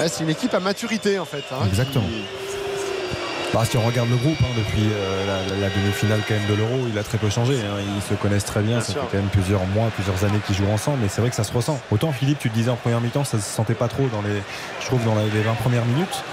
[0.00, 1.44] Ouais, c'est une équipe à maturité en fait.
[1.52, 2.06] hein, Exactement.
[2.06, 2.24] qui-
[3.52, 6.46] Bah, si on regarde le groupe, hein, depuis euh, la, la- la demi-finale quand même
[6.48, 7.54] de l'Euro, il a très peu changé.
[7.60, 7.82] hein.
[7.96, 8.76] Ils se connaissent très bien.
[8.78, 9.02] Bien ça sûr.
[9.02, 10.98] fait quand même plusieurs mois, plusieurs années qu'ils jouent ensemble.
[11.02, 11.78] Mais c'est vrai que ça se ressent.
[11.90, 14.42] Autant Philippe, tu te disais en première mi-temps, ça se sentait pas trop dans les,
[14.80, 16.24] je trouve, dans les 20 premières minutes.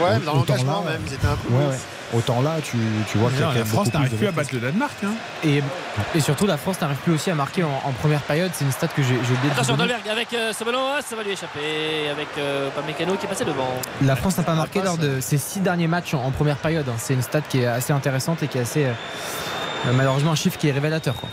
[0.00, 1.52] Ouais, dans Autant l'engagement même, ils étaient un peu.
[1.52, 1.70] Ouais, ouf.
[1.72, 1.78] ouais.
[2.14, 2.78] Autant là, tu,
[3.10, 4.94] tu vois qu'il y a quand la France n'arrive plus à battre le Danemark.
[5.04, 5.10] hein.
[5.44, 5.62] Et,
[6.14, 8.50] et surtout, la France n'arrive plus aussi à marquer en, en première période.
[8.54, 9.76] C'est une stat que j'ai oublié Attention.
[9.76, 12.08] Dolberg avec euh, ce ballon, ah, ça va lui échapper.
[12.10, 13.68] Avec euh, Pamecano qui est passé devant.
[14.02, 16.88] La France n'a pas marqué lors de ses six derniers matchs en, en première période.
[16.88, 16.94] hein.
[16.96, 18.86] C'est une stat qui est assez intéressante et qui est assez.
[18.86, 18.92] euh,
[19.92, 21.14] malheureusement, un chiffre qui est révélateur.
[21.14, 21.28] Quoi.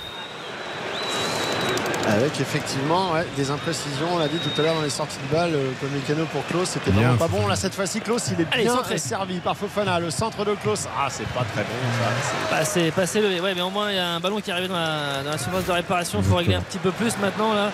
[2.07, 5.35] Avec effectivement ouais, des imprécisions, on l'a dit tout à l'heure dans les sorties de
[5.35, 7.01] balles, euh, comme mécano pour Klaus, c'était Bien.
[7.13, 7.47] vraiment pas bon.
[7.47, 8.97] Là cette fois-ci, Klaus il est Allez, bien centré.
[8.99, 10.87] servi par Fofana, le centre de Klaus.
[10.97, 11.69] Ah c'est pas très bon
[11.99, 12.55] ça.
[12.55, 13.41] Passé, passé levé.
[13.41, 15.31] Ouais, mais au moins il y a un ballon qui est arrivé dans la, dans
[15.31, 16.19] la surface de réparation.
[16.19, 17.71] Il faut régler un petit peu plus maintenant là.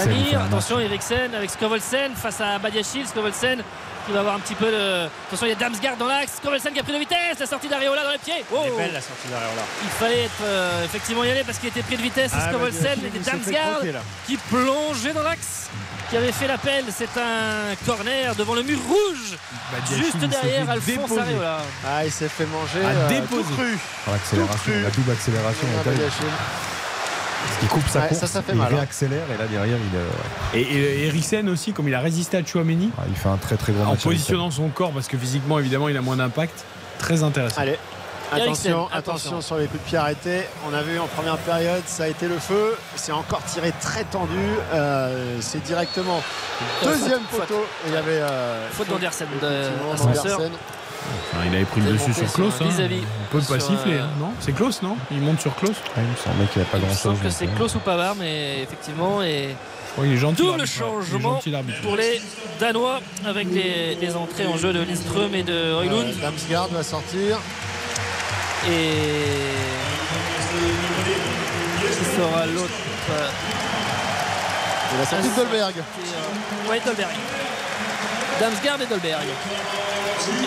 [0.00, 3.06] Amir, attention Eriksen avec Skovelsen face à Badiachil.
[3.06, 3.58] Skovelsen
[4.06, 5.06] qui va avoir un petit peu de.
[5.26, 6.32] Attention, il y a Damsgaard dans l'axe.
[6.36, 7.38] Skovelsen qui a pris de vitesse.
[7.40, 8.44] La sortie d'Areola dans les pieds.
[8.52, 9.38] Oh Elle est belle la sortie là.
[9.82, 12.30] il fallait être, euh, effectivement y aller parce qu'il était pris de vitesse.
[12.34, 13.92] Ah, Badiachil, et il Damsgaard croquer,
[14.26, 15.68] qui plongeait dans l'axe.
[16.08, 16.84] Qui avait fait l'appel.
[16.96, 19.36] C'est un corner devant le mur rouge.
[19.72, 21.20] Badiachil, Juste il derrière Alphonse déposer.
[21.20, 21.58] Areola.
[21.84, 23.42] Ah il s'est fait manger À euh, déposer.
[23.42, 23.78] tout cru.
[24.04, 24.82] Par l'accélération, Tout cru.
[24.82, 25.66] la double accélération.
[25.84, 25.90] Ah,
[27.60, 28.84] qu'il coupe sa Ouais, course, ça, ça fait il mal, hein.
[29.02, 30.08] et là derrière il, euh,
[30.54, 30.60] ouais.
[30.60, 30.62] Et,
[31.02, 33.72] et Eriksen aussi, comme il a résisté à Chouameni, Ah, il fait un très très
[33.72, 34.02] gros en match.
[34.02, 36.64] positionnant son corps, parce que physiquement, évidemment, il a moins d'impact.
[36.98, 37.60] Très intéressant.
[37.60, 37.78] Allez,
[38.32, 40.40] Attention, attention, sur les coups de pied arrêtés.
[40.68, 42.76] On a vu en première période, ça a été le feu.
[42.96, 44.32] C'est encore tiré très tendu.
[44.74, 46.20] Euh, c'est directement
[46.82, 47.64] deuxième poteau.
[47.86, 49.28] Il y avait euh, faute d'Andersen.
[51.44, 52.54] Il avait pris le dessus sur Klaus.
[52.60, 52.66] Hein.
[52.68, 56.16] On peut pas siffler, hein, non C'est Klaus, non Il monte sur Klaus Il me
[56.16, 57.16] semblait qu'il n'y avait pas grand chose.
[57.18, 59.22] Je que c'est Klaus ou Pavard, mais effectivement.
[59.22, 59.54] Et...
[60.02, 60.42] il est gentil.
[60.42, 61.40] Double changement
[61.82, 62.20] pour les
[62.58, 66.14] Danois avec les, entrées en jeu de Lindström et de Roylund.
[66.20, 67.38] Damsgaard va sortir.
[68.68, 69.76] Et
[71.80, 72.70] qui sera l'autre
[74.94, 75.74] Et la sortie Dolberg.
[76.68, 77.14] Ouais, Dolberg.
[78.40, 79.26] Damsgaard et Dolberg.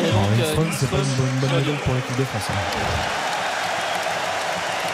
[0.01, 2.43] Et donc, euh, c'est pas une bonne, bonne nouvelle pour l'équipe de France.
[2.49, 2.53] Hein.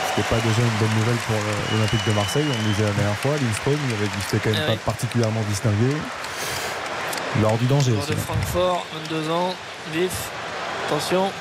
[0.10, 2.92] C'était pas déjà une bonne nouvelle pour euh, l'Olympique de Marseille, on le disait la
[2.92, 3.32] dernière fois.
[3.42, 5.96] Lindström, il avait quand même ah pas particulièrement distingué.
[7.42, 8.12] Lors du danger aussi.
[8.12, 8.16] de.
[8.16, 9.54] Francfort, 22 ans,
[9.94, 10.12] vif.
[10.88, 11.32] Attention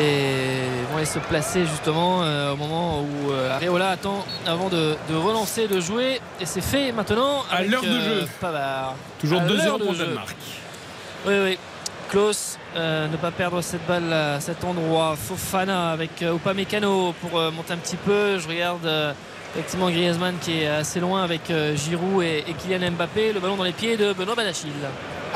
[0.00, 4.96] et vont aller se placer justement euh, au moment où euh, Areola attend avant de,
[5.12, 8.28] relancer, de jouer et c'est fait maintenant à l'heure de euh, jeu
[9.20, 10.36] toujours 2-0 pour Danemark
[11.26, 11.58] oui oui
[12.14, 15.16] Klaus ne pas perdre cette balle à cet endroit.
[15.16, 18.38] Fofana avec Upamecano pour monter un petit peu.
[18.38, 18.88] Je regarde
[19.54, 23.72] effectivement Griezmann qui est assez loin avec Giroud et, Kylian Mbappé le ballon dans les
[23.72, 24.72] pieds de Benoît Badachil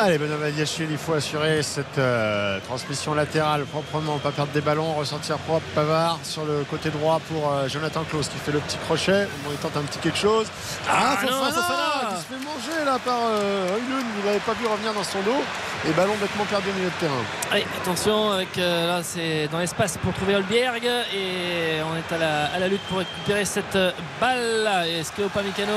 [0.01, 4.95] Allez, Benoît Badiachil, il faut assurer cette euh, transmission latérale proprement, pas perdre des ballons,
[4.95, 5.66] ressentir propre.
[5.74, 9.27] Pavard sur le côté droit pour euh, Jonathan Klaus qui fait le petit crochet.
[9.51, 10.47] il tente un petit quelque chose.
[10.89, 13.77] Ah, ah Fofana, qui se fait manger là par euh,
[14.20, 15.43] Il n'avait pas pu revenir dans son dos.
[15.89, 17.24] Et ballon bêtement perdu au milieu de terrain.
[17.51, 22.69] Allez, attention, avec, là c'est dans l'espace pour trouver Olbierg et on est à la,
[22.69, 23.77] lutte pour récupérer cette
[24.21, 24.69] balle.
[24.89, 25.73] Est-ce que Upamecano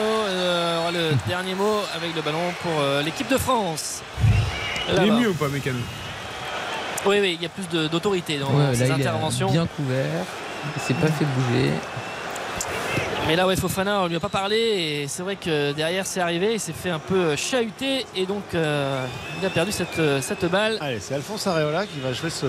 [0.80, 2.72] aura le dernier mot avec le ballon pour
[3.04, 4.02] l'équipe de France?
[4.90, 5.78] Il est mieux ou pas, Mécano
[7.06, 9.50] Oui, oui, il y a plus d'autorité dans ses interventions.
[9.52, 10.26] bien couvert,
[10.76, 11.72] il s'est pas fait bouger.
[13.28, 16.20] Mais là, ouais, Fofana, on lui a pas parlé et c'est vrai que derrière c'est
[16.20, 19.06] arrivé, il s'est fait un peu chahuter et donc euh,
[19.40, 20.78] il a perdu cette, cette balle.
[20.82, 22.48] Allez, c'est Alphonse Areola qui va jouer ce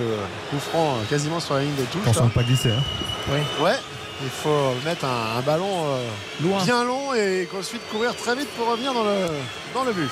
[0.50, 2.00] coup franc euh, quasiment sur la ligne de touche.
[2.02, 2.70] Attention pas glisser.
[2.70, 2.82] Hein.
[3.28, 3.38] Oui.
[3.62, 3.76] Ouais,
[4.22, 8.94] il faut mettre un, ballon euh, bien long et ensuite courir très vite pour revenir
[8.94, 9.28] dans le,
[9.74, 10.10] dans le but.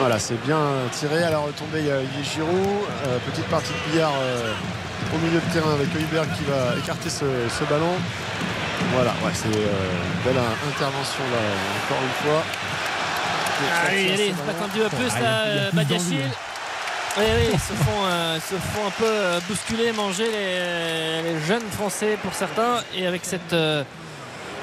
[0.00, 0.58] Voilà, c'est bien
[0.92, 1.22] tiré.
[1.22, 2.48] À la retombée, il y a Giroud.
[3.06, 4.54] Euh, petite partie de billard euh,
[5.14, 7.24] au milieu de terrain avec Heuberg qui va écarter ce,
[7.68, 7.92] ballon.
[8.94, 11.42] Voilà, ouais, c'est euh, une belle intervention là,
[11.84, 12.42] encore une fois.
[13.86, 16.30] Allez, allez, pas tendu un peu ça, Badiachil.
[17.18, 22.78] Oui, oui, se font, se font un peu bousculer, manger les, jeunes Français pour certains.
[22.94, 23.54] Et avec cette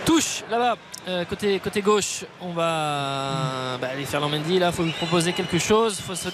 [0.05, 0.77] touche là-bas
[1.09, 4.59] euh, côté, côté gauche, on va bah, aller faire l'Amendi.
[4.59, 5.97] Là, il faut lui proposer quelque chose.
[5.99, 6.27] Il faut, se,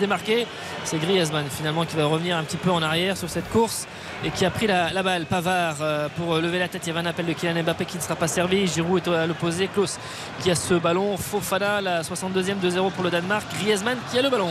[0.00, 0.48] démarquer.
[0.82, 3.86] C'est Griezmann finalement qui va revenir un petit peu en arrière sur cette course
[4.24, 5.26] et qui a pris la, balle.
[5.26, 6.82] Pavard euh, pour lever la tête.
[6.86, 8.66] Il y avait un appel de Kylian Mbappé qui ne sera pas servi.
[8.66, 9.68] Giroud est à l'opposé.
[9.68, 10.00] Klaus
[10.42, 11.16] qui a ce ballon.
[11.16, 13.44] Fofana, la 62e 2-0 pour le Danemark.
[13.60, 14.50] Griezmann qui a le ballon.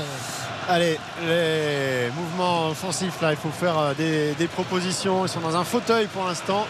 [0.72, 5.26] Allez, les mouvements offensifs là, il faut faire euh, des, propositions.
[5.26, 6.68] Ils sont dans un fauteuil pour l'instant.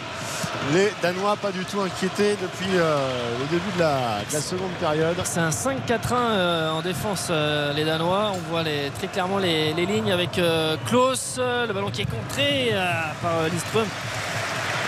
[0.73, 3.09] Les Danois pas du tout inquiétés depuis euh,
[3.41, 5.17] le début de la, seconde période.
[5.25, 7.29] C'est un 5-4-1 euh, en défense
[7.75, 8.31] les Danois.
[8.33, 8.63] On voit
[8.97, 10.39] très clairement les, lignes avec
[10.87, 12.73] Klaus, le ballon qui est contré
[13.21, 13.87] par Lindström.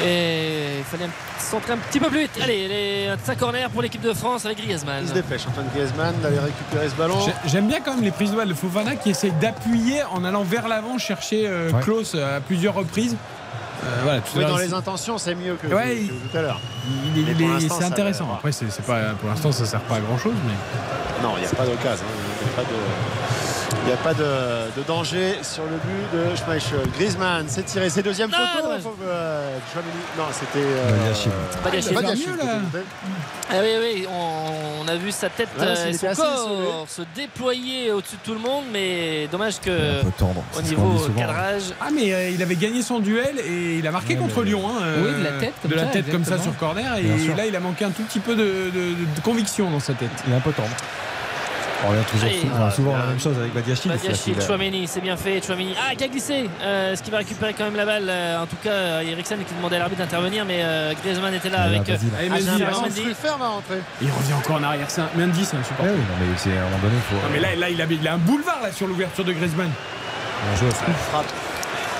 [0.03, 1.09] Et il fallait
[1.39, 2.31] centrer un petit peu plus vite.
[2.41, 5.03] Allez, les 5 corners pour l'équipe de France avec Griezmann.
[5.03, 7.17] Il se dépêche, Antoine Griezmann d'aller récupérer ce ballon.
[7.45, 10.43] J'aime bien quand même les prises de balle de Fofana qui essaye d'appuyer en allant
[10.43, 13.15] vers l'avant chercher euh, Klaus euh, à plusieurs reprises.
[13.83, 16.59] Euh, voilà, oui, dans les intentions, c'est mieux que, ouais, tout à l'heure.
[17.59, 18.27] C'est intéressant.
[18.35, 20.35] Après, c'est pas, pour l'instant, ça sert pas à grand chose.
[20.45, 21.23] Mais...
[21.23, 22.05] Non, il n'y a pas d'occasion.
[23.83, 24.25] Il n'y a pas de.
[24.87, 26.87] Danger sur le but de Schmeichel.
[26.95, 28.83] Griezmann s'est tiré ses deuxièmes photos.
[29.03, 29.57] Euh,
[30.17, 30.59] non, c'était.
[30.59, 31.13] Euh,
[33.49, 38.15] ah, oui, oui, on, a vu sa tête euh, et son corps se déployer au-dessus
[38.15, 40.01] de tout le monde, mais dommage que
[40.57, 41.73] au niveau cadrage.
[41.79, 44.63] Ah, mais il avait gagné son duel et il a marqué contre Lyon.
[44.67, 46.97] Hein, oui, de la tête, comme de la ça, tête comme ça sur corner.
[46.97, 50.09] Et là, il a manqué un tout petit peu de, de conviction dans sa tête.
[50.27, 50.69] Il est un peu tendre.
[51.83, 53.91] On revient toujours souvent la même chose avec Badiachil.
[53.91, 55.45] Badiachil, Chouameni, c'est bien fait.
[55.45, 56.49] Chouameni, ah, qui a glissé.
[56.61, 59.53] Euh, Est-ce qu'il va récupérer quand même la balle euh, En tout cas, Eriksen qui
[59.55, 61.89] demandait à l'arbitre d'intervenir, mais euh, Griezmann était là avec.
[61.89, 61.97] Euh,
[62.29, 63.03] Mendy,
[64.01, 64.85] Il revient encore en arrière.
[64.89, 65.09] C'est un...
[65.15, 65.85] Mendy, c'est un support.
[65.85, 66.95] Oui, non, mais c'est à un moment donné.
[67.09, 67.15] Faut...
[67.15, 69.69] Non, mais là, là il, a, il a un boulevard là, sur l'ouverture de Griezmann.
[69.69, 70.69] Bien joué,
[71.09, 71.25] frappe.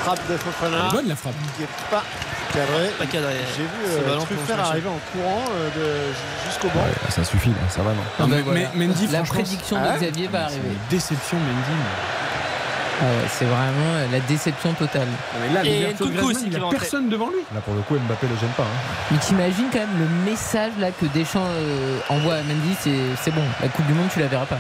[0.04, 0.90] Frappe de Fofana.
[0.92, 1.34] Bonne la frappe.
[1.58, 2.04] Qui est pas
[2.52, 2.88] cadré.
[3.00, 3.34] Pas cadré.
[3.58, 3.70] J'ai vu
[4.06, 5.44] euh, faire arriver en courant
[5.78, 6.12] euh,
[6.48, 6.84] jusqu'au banc.
[7.10, 10.78] ça suffit, ça va, non, mais, Mendy, la prédiction de Xavier va arriver.
[10.90, 11.82] Déception, Mendy.
[13.04, 15.08] Ah ouais, c'est vraiment la déception totale.
[15.42, 17.40] Mais là, Et l'ouverture de Nkunku Griezmann, aussi il qui a personne devant lui.
[17.56, 18.62] Là, pour le coup, Mbappé le gêne pas.
[18.62, 19.08] hein.
[19.10, 22.76] Mais t'imagines quand même le message là que Deschamps euh, envoie à Mendy,
[23.20, 24.60] c'est bon, la Coupe du Monde tu la verras pas.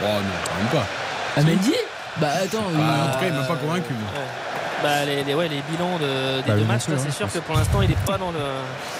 [0.00, 0.12] Oh non,
[0.46, 1.40] quand même pas.
[1.40, 1.74] À Mendy?
[2.18, 3.92] Bah attends, Ah, en il- tout cas, il m'a pas convaincu.
[3.94, 4.20] Ouais.
[4.82, 7.32] Bah, les, les- ouais, les bilans de- des Bah, deux matchs, hein, c'est je sûr
[7.32, 8.38] que pour l'instant, il est pas dans le.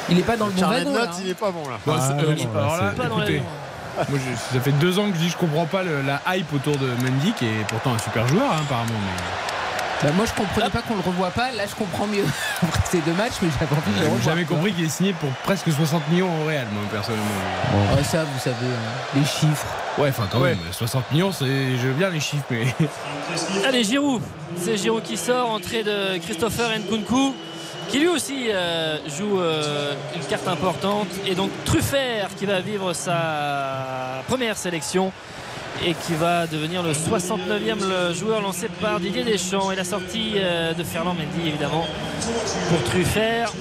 [0.08, 1.22] il est pas dans le bon là, notes, hein.
[1.24, 1.78] il pas bon là.
[1.84, 3.16] Bon, Ah, euh, alors là, dans
[4.08, 6.52] moi, je- ça fait deux ans que je dis je comprends pas le- la hype
[6.54, 8.88] autour de Mendy, qui est pourtant un super joueur, hein, apparemment.
[8.98, 10.08] Mais...
[10.08, 12.24] Bah, moi je comprenais pas qu'on le revoit pas, là je comprends mieux.
[12.92, 15.72] Ces deux matchs, mais j'avais envie de le jamais compris qu'il est signé pour presque
[15.72, 17.24] 60 millions au Real, moi, personnellement.
[17.74, 19.66] Oh, ça, vous savez, hein, les chiffres.
[19.96, 21.46] Ouais, enfin, quand même, 60 millions, c'est...
[21.46, 22.66] je veux bien les chiffres, mais.
[23.66, 24.20] Allez, Giroud.
[24.58, 27.32] C'est Giroud qui sort, entrée de Christopher Nkunku,
[27.88, 31.08] qui lui aussi euh, joue euh, une carte importante.
[31.26, 35.12] Et donc Truffert qui va vivre sa première sélection
[35.84, 39.70] et qui va devenir le 69e le joueur lancé par Didier Deschamps.
[39.70, 41.86] Et la sortie euh, de Fernand Mendy, évidemment,
[42.68, 43.52] pour Truffert.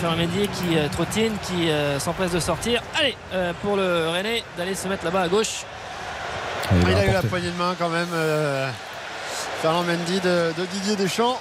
[0.00, 2.82] Fernand Mendy qui euh, trottine, qui euh, s'empresse de sortir.
[2.98, 3.16] Allez,
[3.62, 5.64] pour le René, d'aller se mettre là-bas à gauche.
[6.64, 8.08] Ah, il Il va a eu la poignée de main quand même.
[8.14, 8.68] euh,
[9.62, 11.38] Fernand Mendy de, de Didier Deschamps.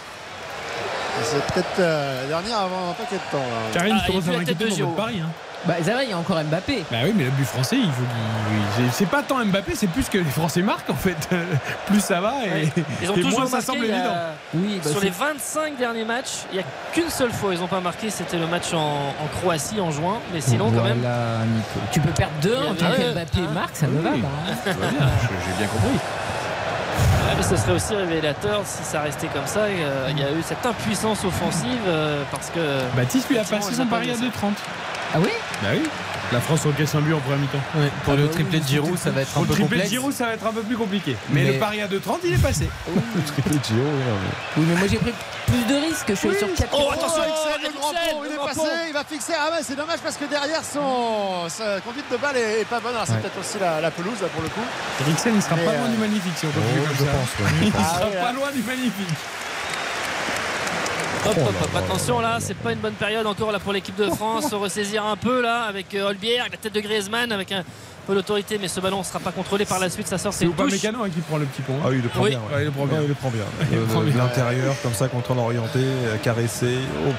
[1.23, 3.37] C'est peut-être euh, la dernière avant un paquet de temps.
[3.43, 3.73] Là.
[3.73, 4.95] Karine, Ah, commence à la tête m'inquiéter de pour Giroud.
[4.95, 5.21] votre pari.
[5.23, 5.29] Hein.
[5.65, 6.85] Bah ça va, il y a encore Mbappé.
[6.89, 10.17] Bah oui, mais le but français, il faut c'est- pas tant Mbappé, c'est plus que
[10.17, 11.17] les Français marquent en fait.
[11.87, 12.73] plus ça va et, Ouais.
[13.01, 14.13] Ils ont et toujours moins ça marqué, semble a- évident.
[14.53, 17.67] Oui, bah, Sur les 25 derniers matchs, il n'y a qu'une seule fois ils n'ont
[17.67, 18.77] pas marqué, c'était le match en,
[19.09, 20.19] en Croatie en juin.
[20.33, 21.79] Mais sinon, quand même, Nico.
[21.91, 23.51] tu peux perdre deux en tant Ah Mbappé hein.
[23.53, 24.11] marque, ça me va.
[24.11, 24.23] Oui.
[24.23, 24.53] hein.
[24.65, 25.89] Va j'ai bien compris.
[25.89, 29.61] ouais, mais ce serait aussi révélateur si ça restait comme ça.
[29.61, 32.59] euh, Il y a eu cette impuissance offensive euh, parce que.
[32.95, 34.25] Baptiste lui a passé ils son pari à mis ça.
[34.25, 34.51] 2,30.
[35.13, 35.29] Ah oui
[35.63, 35.83] Bah oui.
[36.31, 37.57] La France encaisse un but en première mi-temps.
[38.05, 39.53] Pour Ah le bah triplé oui, de Giroud, ça va être Pour un le peu
[39.55, 39.85] triplé de.
[39.89, 41.15] Giroud, ça va être un peu plus compliqué.
[41.31, 42.69] Mais, Mais- le pari à 2,30, il est passé.
[43.15, 45.13] Le triplé de Giroud, oui, mais- Oui, mais moi j'ai pris
[45.47, 46.05] plus de risques.
[46.09, 48.59] Je suis sur 4 Oh, attention, Eriksen, le grand pont, il le est grand passé,
[48.59, 48.85] pont.
[48.89, 49.33] il va fixer.
[49.35, 52.79] Ah ouais, c'est dommage parce que derrière son sa conduite de balle est, est pas
[52.79, 52.93] bonne.
[52.93, 53.21] Alors c'est Ouais.
[53.25, 54.61] peut-être aussi la, la pelouse là pour le coup.
[55.01, 57.05] Eriksen, il sera Mais, pas euh, loin du magnifique si on continue Oh, comme je
[57.05, 57.09] ça.
[57.09, 57.51] pense, ouais.
[57.65, 58.33] Il Ah sera ouais, pas hein.
[58.37, 59.17] loin du magnifique.
[61.25, 63.73] Hop, Oh hop, hop, là attention là c'est pas une bonne période encore là pour
[63.73, 64.49] l'équipe de France.
[64.49, 67.63] Se ressaisir un peu là avec euh, Holbière, avec la tête de Griezmann, avec un
[68.07, 70.07] peu d'autorité, mais ce ballon ne sera pas contrôlé par la suite.
[70.07, 70.65] Ça sort, c'est C'est une pas.
[70.65, 71.75] Mécano hein, qui prend le petit pont.
[71.83, 72.29] Ah oui, il le prend Oui.
[72.31, 72.39] bien.
[72.51, 72.97] Ouais, il le prend bien.
[72.99, 73.09] Ouais, il
[73.77, 76.77] le prend Euh, l'intérieur, comme ça, contrôle orienté, euh, caressé.
[77.07, 77.11] Oh.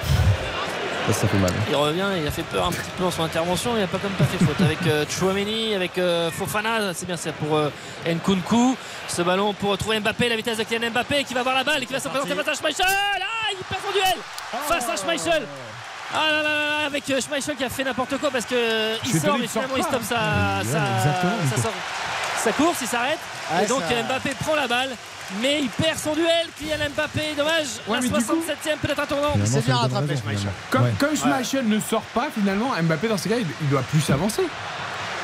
[1.08, 1.50] Ça, ça fait mal.
[1.68, 3.98] Il revient, il a fait peur un petit peu en son intervention, il n'a pas
[3.98, 4.60] comme pas fait faute.
[4.60, 7.70] Avec euh, Chouameni, avec euh, Fofana, c'est bien c'est pour euh,
[8.06, 8.76] Nkunku.
[9.08, 11.82] Ce ballon pour retrouver Mbappé, la vitesse de Kylian Mbappé qui va voir la balle
[11.82, 12.86] et qui va se présenter face à Schmeichel.
[12.88, 14.16] Ah, il perd son duel
[14.68, 15.46] face à Schmeichel.
[16.12, 18.98] Ah là là là, avec euh, Schmeichel qui a fait n'importe quoi parce que Je
[19.04, 20.16] il suis sort mais qu'il finalement il stoppe sa,
[22.52, 23.18] course, il s'arrête.
[23.52, 24.90] Ah, et donc ça- euh, Mbappé prend la balle.
[25.40, 26.26] Mais il perd son duel,
[26.58, 27.66] Kylian Mbappé, dommage.
[27.86, 29.32] Ouais, la mais du coup- 67e, peut-être un tournant.
[29.32, 30.50] Finalement, s'est bien rattrapé, Schmeichel.
[30.70, 30.92] Comme, Ouais.
[30.98, 34.42] comme Schmeichel ne sort pas finalement, Mbappé dans ces cas, il, il doit plus s'avancer.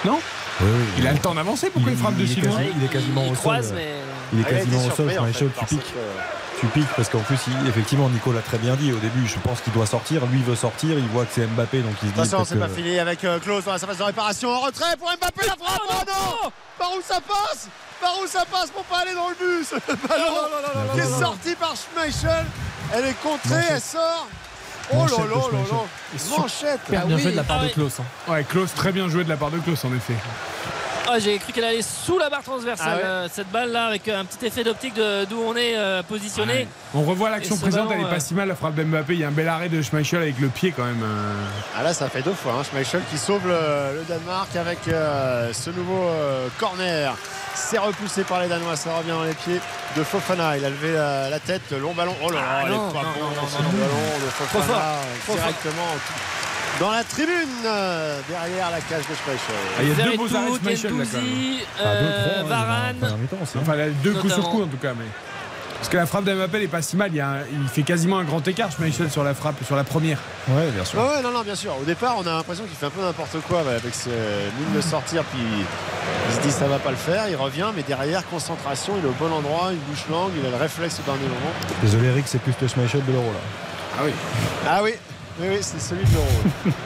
[0.05, 0.21] Non
[0.61, 1.71] Oui, oui, Il a le temps d'avancer.
[1.71, 3.61] Pourquoi il, frappe de il si est loin il est quasiment il au sol.
[3.75, 3.89] mais
[4.33, 5.81] Il est Ah, il quasiment au sol, Schmeichel, tu piques.
[5.97, 6.13] euh,
[6.61, 9.27] Tu piques parce qu'en plus, il- effectivement, Nico l'a très bien dit au début.
[9.27, 10.25] Je pense qu'il doit sortir.
[10.27, 10.97] Lui veut sortir.
[10.99, 12.21] Il voit que c'est Mbappé, donc il se dit.
[12.21, 14.49] Attention, c'est pas fini avec euh, Klose dans la surface de réparation.
[14.51, 15.83] En retrait pour Mbappé, la frappe.
[15.91, 17.69] Oh non Par où ça passe
[18.01, 19.75] Par où ça passe pour pas aller dans le but Ce
[20.07, 20.35] ballon
[20.95, 22.45] qui est sorti par Schmeichel.
[22.95, 24.29] Elle est contrée, elle sort.
[24.93, 25.77] Oh là là là Schmeichel.
[25.77, 27.73] là Manchette Super Ah bien joué de la part Ah de oui.
[27.73, 28.01] Klaus.
[28.01, 28.05] hein.
[28.33, 30.15] Ouais, Klaus, très bien joué de la part de Klaus en effet.
[31.09, 33.03] Ah, j'ai cru qu'elle allait sous la barre transversale, Ah ouais.
[33.05, 36.03] euh, cette balle là, avec euh, un petit effet d'optique de- d'où on est euh,
[36.03, 36.53] positionné.
[36.53, 36.69] Ouais.
[36.95, 39.15] On revoit l'action présente, ballon, elle est pas si mal, la frappe d'Mbappé.
[39.15, 41.05] Il y a un bel arrêt de Schmeichel avec le pied quand même.
[41.77, 42.55] Ah là, ça fait deux fois.
[42.61, 42.65] Hein.
[42.71, 47.15] Schmeichel qui sauve le, le Danemark avec euh, ce nouveau euh, corner.
[47.55, 48.77] C'est repoussé par les Danois.
[48.77, 49.61] Ça revient dans les pieds
[49.97, 50.59] de Fofana.
[50.59, 51.71] Il a levé la, la tête.
[51.73, 52.15] Long ballon.
[52.23, 53.79] Oh là là, Ah il est pas non, bon, non, non, ce non, non.
[53.79, 54.65] ballon de Fofana.
[55.25, 55.53] fort, trop fort.
[56.81, 57.33] Dans la tribune
[57.65, 59.55] euh, derrière la cage de Schmeichel.
[59.79, 61.27] Ah, il y a deux beaux arrêts de Schmeichel là quand même.
[61.79, 62.97] Ah, euh, Varane.
[63.61, 64.93] Enfin, là, deux coups sur coup en tout cas.
[64.99, 65.05] Mais...
[65.79, 67.11] Parce que la frappe d'Mbappé n'est pas si mal.
[67.13, 69.77] Il, y a un- il fait quasiment un grand écart, Schmeichel, sur la frappe, sur
[69.77, 70.19] la première.
[70.49, 70.99] Ouais, bien sûr.
[70.99, 71.73] Ouais, ouais, non, non, bien sûr.
[71.81, 74.81] Au départ, on a l'impression qu'il fait un peu n'importe quoi avec ce ligne de
[74.81, 75.41] sortir, puis
[76.29, 77.29] il se dit ça va pas le faire.
[77.29, 80.51] Il revient, mais derrière, concentration, il est au bon endroit, il bouche langue, il a
[80.51, 81.53] le réflexe au dernier moment.
[81.83, 83.39] Désolé, Eric, c'est plus le Schmeichel de l'euro là.
[83.99, 84.11] Ah oui.
[84.69, 84.93] Ah oui,
[85.41, 86.27] oui, oui c'est celui de l'euro.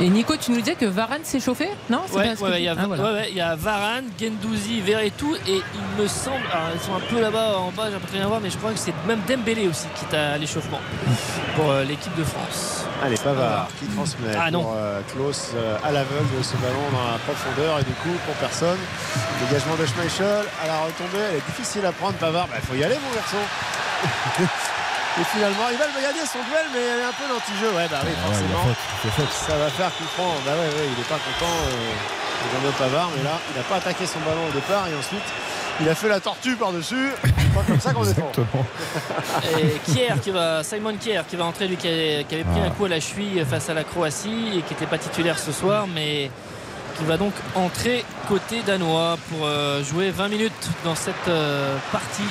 [0.00, 2.84] Et Nico, tu nous disais que Varane s'est chauffé Non Ouais, ouais, il a, Ah,
[2.88, 3.02] voilà.
[3.04, 6.96] ouais, ouais, il y a Varane, Gendouzi, Verretou et il me semble, alors ils sont
[6.96, 8.92] un peu là-bas en bas, j'ai pas très bien voir, mais je crois que c'est
[9.06, 10.80] même Dembélé aussi qui est à l'échauffement
[11.54, 12.84] pour euh, l'équipe de France.
[13.04, 14.62] Allez, Pavard qui transmet Ah, non.
[14.62, 18.18] pour euh, Klaus euh, à l'aveugle de ce ballon dans la profondeur et du coup
[18.26, 18.78] pour personne.
[19.48, 22.48] Dégagement de Schmeichel à la retombée, elle est difficile à prendre Pavard.
[22.52, 23.36] Il faut y aller mon garçon.
[25.20, 27.70] et finalement, il va le gagner son duel, mais elle est un peu d'anti-jeu.
[27.76, 28.64] Ouais, bah oui, Ah ouais, il forcément.
[28.66, 29.32] faute, il fait faute.
[29.46, 30.34] Ça va faire coup franc.
[30.44, 31.54] Bah ouais, ouais, il est pas content.
[31.70, 31.94] Euh,
[32.52, 35.22] Jean-Claude Pavard, mais là, il n'a pas attaqué son ballon au départ et ensuite.
[35.80, 37.10] Il a fait la tortue par-dessus.
[37.24, 38.28] C'est pas comme ça qu'on défend.
[38.28, 38.64] Exactement.
[39.58, 42.60] Et Kier qui va, Simon Kier qui va entrer, lui qui avait, qui avait pris
[42.62, 42.66] Ah.
[42.66, 45.50] un coup à la cheville face à la Croatie et qui n'était pas titulaire ce
[45.50, 46.30] soir, mais
[46.96, 52.22] qui va donc entrer côté danois pour euh, jouer 20 minutes dans cette euh, partie.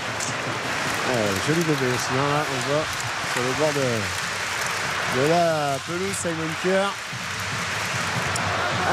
[1.48, 2.11] Joli bébé aussi.
[2.11, 2.85] hein, là, on voit
[3.34, 6.90] sur le bord de, de la pelouse Simon Kerr.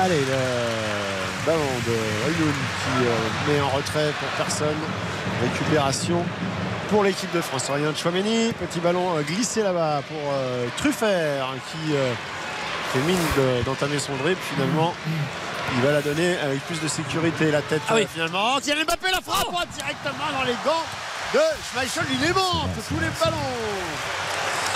[0.03, 1.93] Allez, le ballon de
[2.29, 4.77] Oyun qui euh, met en retrait pour personne.
[5.43, 6.25] Récupération
[6.89, 7.71] pour l'équipe de France.
[7.71, 8.53] Rien de Chouameni.
[8.55, 12.13] Petit ballon euh, glissé là-bas pour euh, Truffert qui euh,
[12.93, 14.41] fait mine de- d'entamer son dribble.
[14.55, 14.95] Finalement,
[15.77, 17.51] il va la donner avec plus de sécurité.
[17.51, 18.07] La tête Ah oui.
[18.13, 18.59] finalement.
[18.61, 20.85] Kylian Mbappé la frappe oh, directement dans les gants
[21.35, 21.41] de
[21.73, 22.05] Schmeichel.
[22.13, 23.37] Il les monte tous les ballons.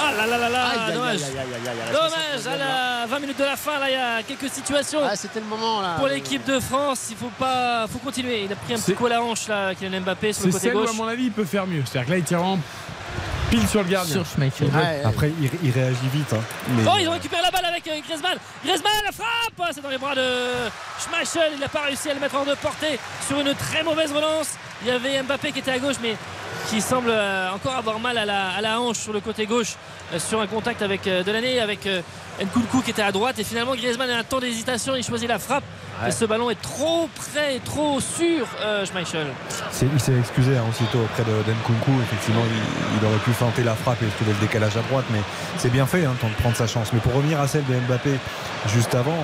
[0.07, 1.21] Ah là là là là, Aïe, dommage.
[1.23, 2.57] aïe, aïe, Dommage, 63e, à
[3.01, 5.01] la 20 minutes de la fin, là, il y a quelques situations.
[5.03, 5.95] Ah, c'était le moment là.
[5.97, 8.43] Pour l'équipe de France, il faut pas, faut continuer.
[8.45, 10.53] Il a pris un petit coup à la hanche là, Kylian Mbappé sur C'est le
[10.53, 10.91] côté celle où, gauche.
[10.91, 11.83] à mon avis, il peut faire mieux.
[11.87, 12.59] C'est-à-dire que là, il tire vraiment
[13.51, 14.15] pile sur le gardien.
[14.15, 14.67] Sur Schmeichel.
[14.69, 15.03] Ouais, ouais.
[15.05, 16.33] Après, il, il réagit vite.
[16.33, 16.41] hein.
[16.71, 18.37] Mais, Oh, ils ont récupéré la balle avec euh, Griezmann.
[18.65, 20.29] Griezmann, la frappe C'est dans les bras de
[20.99, 21.53] Schmeichel.
[21.55, 24.49] Il n'a pas réussi à le mettre en de portée sur une très mauvaise relance.
[24.85, 26.15] Il y avait Mbappé qui était à gauche, mais
[26.69, 29.75] qui semble euh, encore avoir mal à la, à la hanche sur le côté gauche,
[30.13, 31.87] euh, sur un contact avec euh, Delaney, avec
[32.41, 33.39] Nkunku qui était à droite.
[33.39, 34.95] Et finalement, Griezmann a un temps d'hésitation.
[34.97, 35.65] Il choisit la frappe.
[36.03, 36.09] Ouais.
[36.09, 37.99] Et ce ballon est trop près, trop
[38.61, 39.27] euh, Schmeichel.
[39.95, 41.93] il s'est excusé hein, aussitôt auprès de d'Enkunku.
[42.03, 45.21] Effectivement, il, il aurait pu feinter la frappe et trouver le décalage à droite, mais
[45.59, 46.93] c'est bien fait, hein, temps de prendre sa chance.
[46.93, 48.19] Mais pour revenir à celle de Mbappé
[48.69, 49.17] juste avant,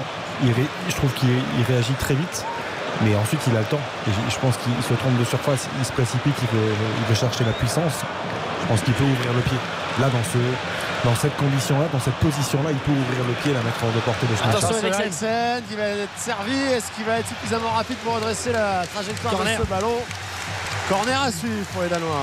[0.44, 1.28] il ré- je trouve qu'il
[1.58, 2.44] il réagit très vite.
[3.02, 3.80] Mais ensuite, il a le temps.
[4.06, 7.14] Et je pense qu'il se trompe de surface, il se précipite, il veut, il veut
[7.14, 8.04] chercher la puissance.
[8.62, 9.56] Je pense qu'il peut ouvrir le pied.
[9.98, 10.38] Là, dans, ce,
[11.08, 13.92] dans cette condition-là, dans cette position-là, il peut ouvrir le pied et la mettre hors
[13.92, 14.58] de portée de Schmeichel.
[14.58, 15.00] Attention, Attention.
[15.00, 16.56] Eriksen qui va être servi.
[16.56, 19.58] Est-ce qu'il va être suffisamment rapide pour redresser la trajectoire Corner.
[19.58, 19.96] de ce ballon?
[20.88, 22.16] Corner à suivre pour les Danois.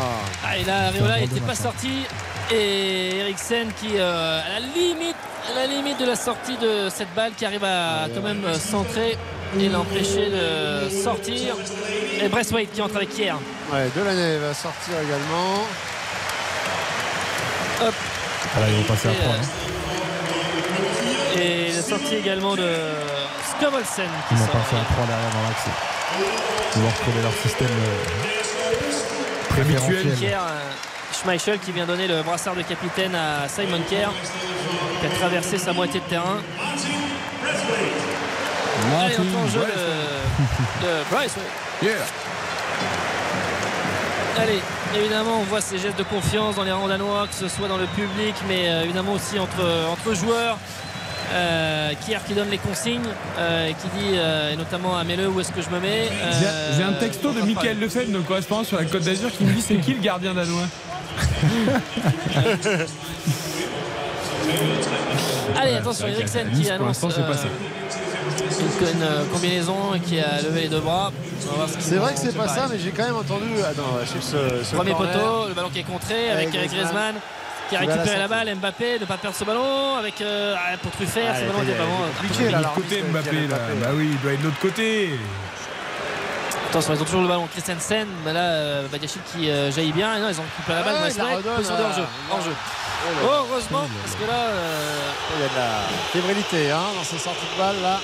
[0.45, 1.55] Ah, et là, bon n'était pas hein.
[1.55, 2.05] sorti.
[2.51, 5.15] Et Eriksen qui, euh, à la limite,
[5.49, 8.53] à la limite de la sortie de cette balle, qui arrive à quand même euh,
[8.53, 9.17] centrer
[9.59, 11.55] et l'empêcher de sortir.
[12.21, 13.33] Et Brestwaite qui entre avec Kier.
[13.71, 15.63] Ouais, Delaney va sortir également.
[17.79, 19.33] Ah, là, ils vont passer à Et, 3.
[21.37, 22.67] euh, Et la sortie également de
[23.57, 24.53] Skovolsen qui Ils vont sort.
[24.55, 25.65] passer à 3 derrière dans l'axe.
[26.75, 30.15] Ils vont retrouver leur système euh, préférentiel.
[30.17, 30.71] Kier, euh,
[31.21, 34.07] Schmeichel qui vient donner le brassard de capitaine à Simon Kier
[34.99, 36.39] qui a traversé sa moitié de terrain.
[38.95, 41.35] Allez, en jeu de, de Bryce.
[41.81, 41.91] Yeah.
[44.39, 44.59] Allez,
[44.95, 47.77] évidemment, on voit ces gestes de confiance dans les rangs danois, que ce soit dans
[47.77, 50.57] le public, mais euh, évidemment aussi entre, entre joueurs.
[51.33, 53.01] Euh, Kier qui donne les consignes,
[53.37, 56.05] euh, et qui dit, euh, et notamment à Mele, où est-ce que je me mets
[56.39, 59.03] J'ai- Euh, J'ai un texto de on Michael pas- Lefebvre, nos correspondants sur la Côte
[59.03, 60.63] d'Azur, qui me dit c'est qui le gardien danois?
[65.59, 67.47] Allez, attention, Eriksen qui Nice, pour annonce l'instant, c'est euh, passé.
[68.39, 71.11] Une, une, euh, combinaison et qui a levé les deux bras.
[71.41, 73.45] Ce C'est vrai que c'est pas ça, mais j'ai quand même entendu.
[74.21, 75.11] Ce, ce Premier corner.
[75.13, 76.93] poteau, le ballon qui est contré avec, Avec Eric Griezmann.
[76.93, 77.15] Griezmann
[77.69, 80.77] qui a la récupéré la balle, Mbappé, ne pas perdre ce ballon avec euh, ah,
[80.81, 83.47] pour Truffert, Ah, ce ballon était- vraiment compliqué, là, De côté Mbappé là.
[83.47, 83.73] Mbappé.
[83.81, 85.09] Bah oui, il doit être de l'autre côté.
[86.69, 87.47] Attention, ils ont toujours le ballon.
[87.51, 90.15] Christensen, mais là, euh, Badiachil qui euh, jaillit bien.
[90.15, 90.95] Et non, ils ont coupé la balle.
[90.97, 91.29] Ah, position de.
[91.35, 92.53] Oh là là.
[93.23, 95.69] Heureusement, parce que là, euh, Il y a de la
[96.13, 97.99] fébrilité hein, dans ces sorties de balle là.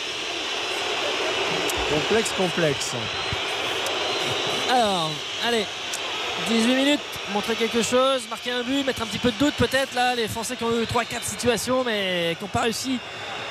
[1.90, 2.92] Complexe, complexe.
[4.72, 5.10] alors,
[5.48, 5.66] allez,
[6.50, 7.00] 18 minutes,
[7.34, 9.94] montrer quelque chose, marquer un but, mettre un petit peu de doute peut-être.
[9.94, 13.00] Là, les Français qui ont eu 3-4 situations, mais qui n'ont pas réussi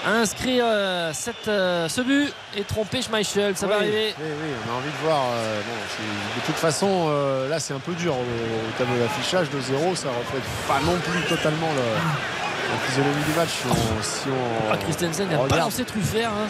[0.05, 3.57] à inscrire euh, cette, euh, ce but et tromper Schmeichel.
[3.57, 4.13] Ça va arriver.
[4.19, 5.21] Oui, oui, on a envie de voir.
[5.35, 7.11] euh, bon, de toute façon,
[7.49, 10.99] là c'est un peu dur au, au tableau d'affichage de 0 ça reflète pas non
[10.99, 13.51] plus totalement le, la physionomie du match.
[13.51, 16.31] Si on, si on Ah, Christensen il a balancé Truffert.
[16.31, 16.49] hein.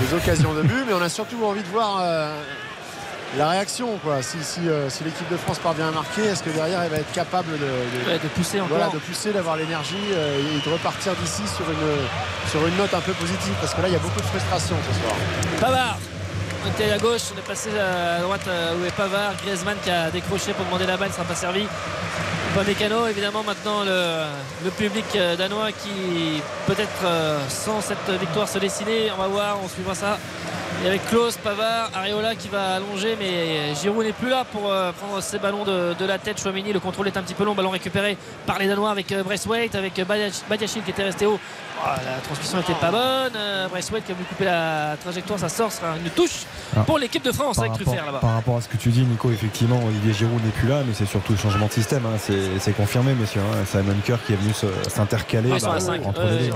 [0.00, 2.34] Les occasions de but, mais on a surtout envie de voir euh,
[3.36, 3.98] la réaction.
[4.02, 4.22] Quoi.
[4.22, 6.98] Si, si, euh, si l'équipe de France parvient à marquer, est-ce que derrière elle va
[6.98, 8.76] être capable de, de, Ouais, de pousser encore.
[8.76, 12.92] voilà, de pousser, d'avoir l'énergie euh, et de repartir d'ici sur une, sur une note
[12.94, 13.54] un peu positive?
[13.60, 15.16] Parce que là, il y a beaucoup de frustration ce soir.
[15.60, 15.98] Pavard
[16.64, 18.48] on était à gauche, on est passé à droite
[18.80, 21.66] où est Pavard, Griezmann qui a décroché pour demander la balle, ne sera pas servi.
[22.54, 24.24] Pas mécano, évidemment maintenant le,
[24.62, 29.56] le public euh, danois qui peut-être euh, sans cette victoire se dessiner, on va voir,
[29.64, 30.18] on suivra ça.
[30.84, 34.92] Et avec Klaus, Pavard, Areola qui va allonger, mais Giroud n'est plus là pour euh,
[34.92, 36.40] prendre ses ballons de, de la tête.
[36.42, 39.22] Chouamini, le contrôle est un petit peu long, ballon récupéré par les Danois avec euh,
[39.22, 41.38] Braithwaite, avec euh, Badiach- Badiachil qui était resté haut.
[41.84, 43.32] Oh, la transmission n'était pas bonne.
[43.34, 46.44] Euh, Braithwaite qui a voulu couper la trajectoire, ça sort, ce sera une touche
[46.76, 46.80] Ah.
[46.86, 48.18] pour l'équipe de France Par avec rapport, Truffert là-bas.
[48.20, 50.94] par rapport à ce que tu dis, Nico, effectivement, Olivier Giroud n'est plus là, mais
[50.94, 52.06] c'est surtout le changement de système.
[52.06, 52.16] hein.
[52.18, 53.40] C'est c'est confirmé, messieurs.
[53.40, 53.64] hein.
[53.66, 54.52] Simon Kerr qui est venu
[54.88, 56.54] s'intercaler à bah, entre les deux.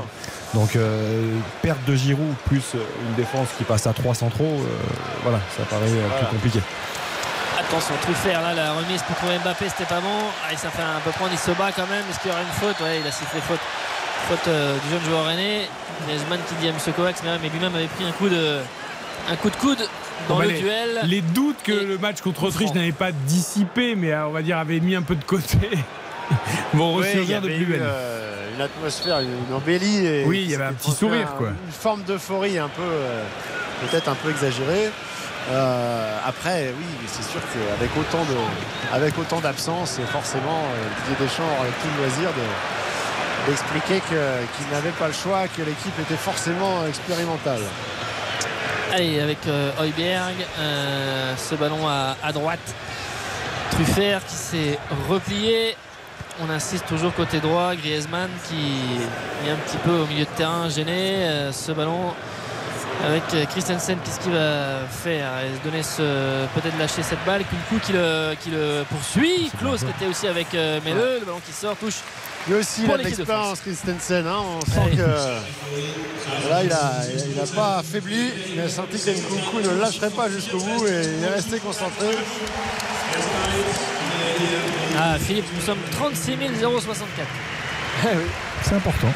[0.54, 2.78] Donc, euh, perte de Giroud plus euh,
[3.08, 4.66] une défense qui passe à 3 centraux, euh,
[5.24, 6.14] voilà, ça paraît Voilà.
[6.24, 6.60] plus compliqué.
[7.58, 10.22] Attention, Truffert là, la remise pour trouver Mbappé, c'était pas bon.
[10.46, 12.04] Allez, ça fait un peu prendre, il se bat quand même.
[12.08, 12.78] Est-ce qu'il y aura une faute?
[12.80, 13.58] Ouais, il a sifflé faute.
[14.28, 15.68] Faute euh, du jeune joueur aîné.
[16.06, 16.76] Griezmann qui dit à M.
[16.94, 18.58] Kovacs, mais, lui-même avait pris un coup de,
[19.30, 19.78] un coup de coude
[20.28, 21.00] dans Bon, le les- duel.
[21.04, 24.58] Les doutes que le match contre Autriche n'avait pas dissipé, mais euh, on va dire
[24.58, 25.56] avait mis un peu de côté,
[26.74, 27.80] vont Oui, ressurgir de plus belle.
[27.82, 30.04] euh, une atmosphère, une, embellie.
[30.06, 31.48] Et Oui, il y avait un petit sourire, un- quoi.
[31.48, 33.22] Une forme d'euphorie un peu, euh,
[33.88, 34.90] peut-être un peu exagérée.
[35.50, 38.34] Euh, après, oui, c'est sûr qu'avec autant de,
[38.94, 40.64] avec autant d'absence, forcément,
[41.08, 42.85] Didier Deschamps aurait tout le loisir de-
[43.46, 47.60] d'expliquer que- qu'il n'avait pas le choix, que l'équipe était forcément expérimentale.
[48.92, 52.74] Allez, avec euh, Heuberg, euh, ce ballon à, à droite.
[53.70, 54.78] Truffert qui s'est
[55.08, 55.76] replié.
[56.40, 57.74] On insiste toujours côté droit.
[57.74, 58.80] Griezmann qui
[59.46, 61.24] est un petit peu au milieu de terrain, gêné.
[61.26, 62.14] Euh, ce ballon
[63.04, 65.28] avec euh, Christensen, qu'est-ce qu'il va faire?
[65.44, 67.42] Il va se donner ce, peut-être lâcher cette balle.
[67.44, 69.50] Kunku qui le, qui le poursuit.
[69.58, 71.18] Klaus qui était aussi avec euh, Mele.
[71.20, 71.96] Le ballon qui sort, touche.
[72.48, 74.24] Aussi, il Pour a de l'expérience, Christensen.
[74.26, 74.36] hein.
[74.38, 75.02] On sent que
[76.48, 76.92] là, il n'a
[77.34, 78.30] il a pas affaibli.
[78.54, 82.06] Il a senti que Nkunku ne lâcherait pas jusqu'au bout et il est resté concentré.
[84.98, 87.26] Ah, Philippe, nous sommes 36 064.
[88.62, 89.08] C'est important.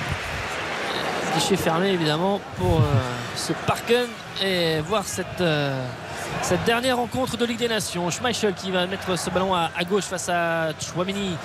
[1.34, 2.82] Guichet fermé évidemment pour euh,
[3.36, 4.06] ce Parken
[4.42, 5.84] et voir cette, euh,
[6.42, 8.10] cette dernière rencontre de Ligue des Nations.
[8.10, 11.36] Schmeichel qui va mettre ce ballon à, à gauche face à Chouamini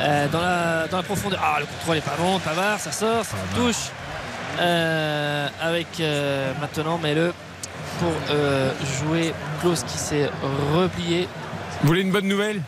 [0.00, 1.40] euh, dans, la, dans la profondeur.
[1.42, 2.38] Ah, le contrôle est pas bon.
[2.40, 3.90] Pavard, ça sort, ça touche.
[4.58, 7.32] Euh, avec euh, maintenant Mele
[7.98, 10.28] pour euh, jouer Klaus qui s'est
[10.74, 11.28] replié.
[11.80, 12.60] Vous voulez une bonne nouvelle?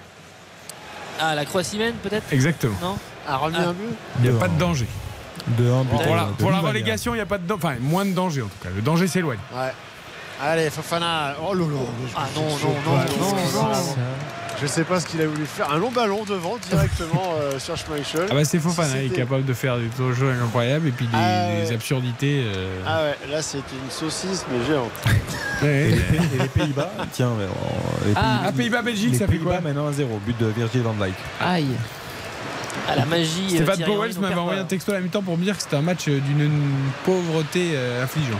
[1.20, 2.32] Ah, la Croatie mène peut-être?
[2.32, 2.76] Exactement.
[2.80, 2.98] Non?
[3.28, 3.68] A remis Ah.
[3.68, 3.94] un but?
[4.22, 4.86] Il n'y a pas de danger.
[5.48, 7.60] De un but Pour la, pour relégation, il n'y a pas de danger.
[7.64, 8.68] Enfin, moins de danger en tout cas.
[8.74, 9.38] Le danger s'éloigne.
[9.54, 9.72] Ouais.
[10.42, 11.34] Allez, Fofana.
[11.46, 11.88] Oh lolo.
[12.16, 13.78] Ah non, non, non, non, non.
[14.60, 15.72] Je sais pas ce qu'il a voulu faire.
[15.72, 18.26] Un long ballon devant directement euh, sur Schmeichel.
[18.30, 21.16] Ah bah c'est Fofana, il est capable de faire des jeux incroyables et puis des,
[21.16, 21.64] Ah ouais.
[21.66, 22.44] des absurdités.
[22.46, 24.90] euh, Ah ouais, là c'était une saucisse mais géante.
[25.64, 25.90] Et
[26.38, 27.44] les, Pays-Bas, tiens, mais,
[28.06, 28.20] les Ah.
[28.20, 31.14] Pays- Ah, Pays-Bas-Belgique, les ça fait quoi Pays-Bas mènent 1-0, but de Virgil van Dijk.
[31.40, 31.66] Aïe.
[32.88, 33.46] À la magie.
[33.52, 35.62] euh, Stéphane Thierry Powell m'avait envoyé un texto à la mi-temps pour me dire que
[35.62, 36.50] c'était un match euh, d'une
[37.04, 38.38] pauvreté euh, affligeante.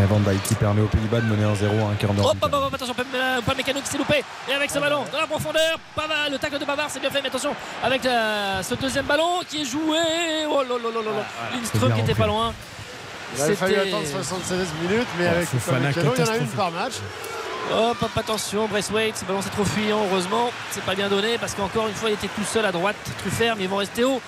[0.00, 2.26] Et Van Dijk qui permet aux Pays-Bas de mener 1-0 à un quart d'heure.
[2.30, 4.24] Hop, hop, hop, attention, pas, mécano qui s'est loupé.
[4.50, 7.20] Et avec ce ballon dans la profondeur, Pavard, le tacle de Pavard, c'est bien fait.
[7.20, 7.54] Mais attention,
[7.84, 9.98] avec ce deuxième ballon qui est joué.
[10.48, 11.24] Oh là là là là là.
[11.54, 12.54] Lindström bien qui était pas loin.
[13.36, 16.46] Il avait fallu attendre 76 minutes mais Ouais, avec Fofana, il y en a une
[16.48, 16.94] par match.
[17.70, 20.50] Hop, hop, attention, Braithwaite, ce ballon c'est trop fuyant, heureusement.
[20.70, 22.96] C'est pas bien donné parce qu'encore une fois, il était tout seul à droite.
[23.18, 24.20] Truffert, mais ils vont rester haut.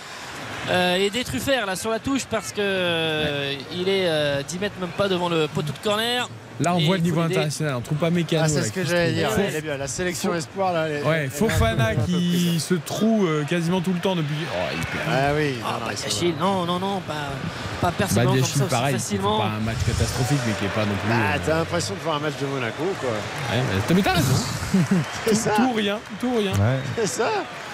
[0.70, 4.58] Euh, et des Truffert là sur la touche parce que euh, il est euh, 10
[4.60, 6.28] mètres même pas devant le poteau de corner.
[6.60, 7.74] Là, on Et voit le niveau international.
[7.76, 8.42] On trouve pas mécano.
[8.44, 9.30] Ah, c'est ce que j'allais dire.
[9.36, 9.76] Elle bien.
[9.76, 10.86] La sélection espoir là.
[10.88, 14.34] elle elle Ouais, est Fofana qui se trouve euh, quasiment tout le temps depuis.
[14.52, 15.04] Oh, il perd.
[15.10, 18.70] Ah oui, Ah, non, Yachil, non, non, non, pas, pas le ballon comme ça aussi
[18.70, 18.94] pareil.
[18.94, 19.38] C'est facilement.
[19.40, 21.08] pas un match catastrophique, mais qui est pas non plus.
[21.10, 23.10] Bah, euh, t'as l'impression de voir un match de Monaco, quoi.
[23.10, 23.62] ouais,
[23.94, 24.34] mais t'as raison.
[25.32, 26.52] Ça, Tout ou rien, tout ou rien.
[26.52, 26.78] Ouais.
[26.96, 27.28] c'est ça.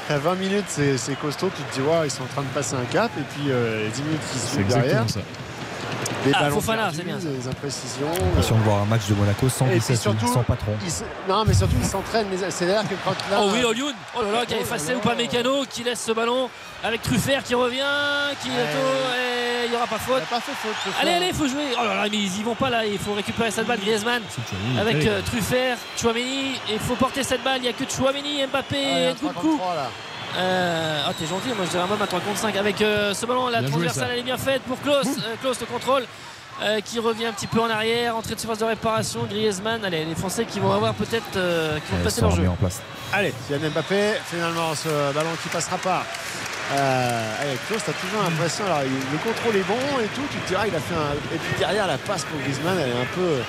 [0.08, 1.50] À 20 minutes, c'est costaud.
[1.54, 3.10] Tu te dis, ouais, ils sont en train de passer un cap.
[3.18, 5.20] Et puis, euh, les 10 minutes qui suivent derrière, exactement ça.
[6.24, 8.10] Des Ah, ballons Fofana, perdus, c'est bien des imprécisions.
[8.34, 10.72] Attention de voir un match de Monaco sans Et puis vitesse, surtout- sans patron.
[11.28, 12.30] Non, mais surtout, ils s'entraînent.
[12.30, 13.38] les- C'est-à-dire que quand là.
[13.42, 16.00] Oh oui, Olioun, oh là là, qui a Oh effacé ou pas Mécano, qui laisse
[16.02, 16.48] ce ballon
[16.84, 17.78] avec Truffert qui revient,
[18.42, 18.54] qui Ouais.
[18.56, 20.22] et il n'y aura pas Il faute.
[20.24, 20.92] pas fait faute.
[21.00, 21.64] Allez, allez, il faut jouer.
[21.80, 23.78] Oh là là, mais ils y vont pas là, il faut récupérer cette balle.
[23.80, 24.22] Griezmann
[24.78, 27.58] avec euh, Truffert, Chouameni, il faut porter cette balle.
[27.58, 29.48] Il n'y a que Chouameni, Mbappé Ah, il y a et un 3 Nkunku.
[29.48, 29.90] contre 3, là.
[30.36, 33.12] Euh, ah, t'es gentil, moi je dirais un homme à 3 contre 5 avec euh,
[33.14, 33.48] ce ballon.
[33.48, 35.06] La Bien transversale, elle est bien faite pour Klaus.
[35.06, 36.04] Euh, Klaus le contrôle
[36.62, 39.84] euh, qui revient un petit peu en arrière, entrée de surface de réparation, Griezmann.
[39.84, 42.36] Allez, les Français qui vont avoir peut-être euh, qui vont passer leur jeu.
[42.38, 42.80] remis en place.
[43.12, 46.04] Allez, Kylian Mbappé, finalement ce ballon qui passera pas.
[46.72, 50.48] Euh, avec Klaus, t'as toujours l'impression, alors le contrôle est bon et tout, tu te
[50.48, 51.14] diras il a fait un.
[51.34, 53.42] Et puis derrière la passe pour Griezmann, elle est un peu.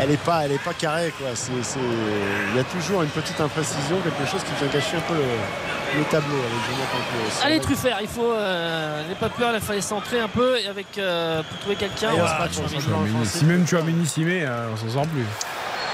[0.00, 1.28] Elle est pas, elle est pas carrée quoi.
[1.30, 5.98] Il y a toujours une petite imprécision, quelque chose qui vient gâcher un peu le,
[5.98, 7.44] le tableau avec.
[7.44, 10.86] Allez Truffert, il faut euh, n'aie pas peur, il fallait centrer un peu et avec
[10.98, 12.12] euh, pour trouver quelqu'un.
[12.12, 12.84] Offensif.
[13.24, 15.24] Si même tu as Simé, euh, on s'en sort plus.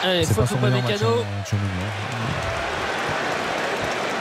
[0.02, 1.24] Allez, faute pas match, Mécano.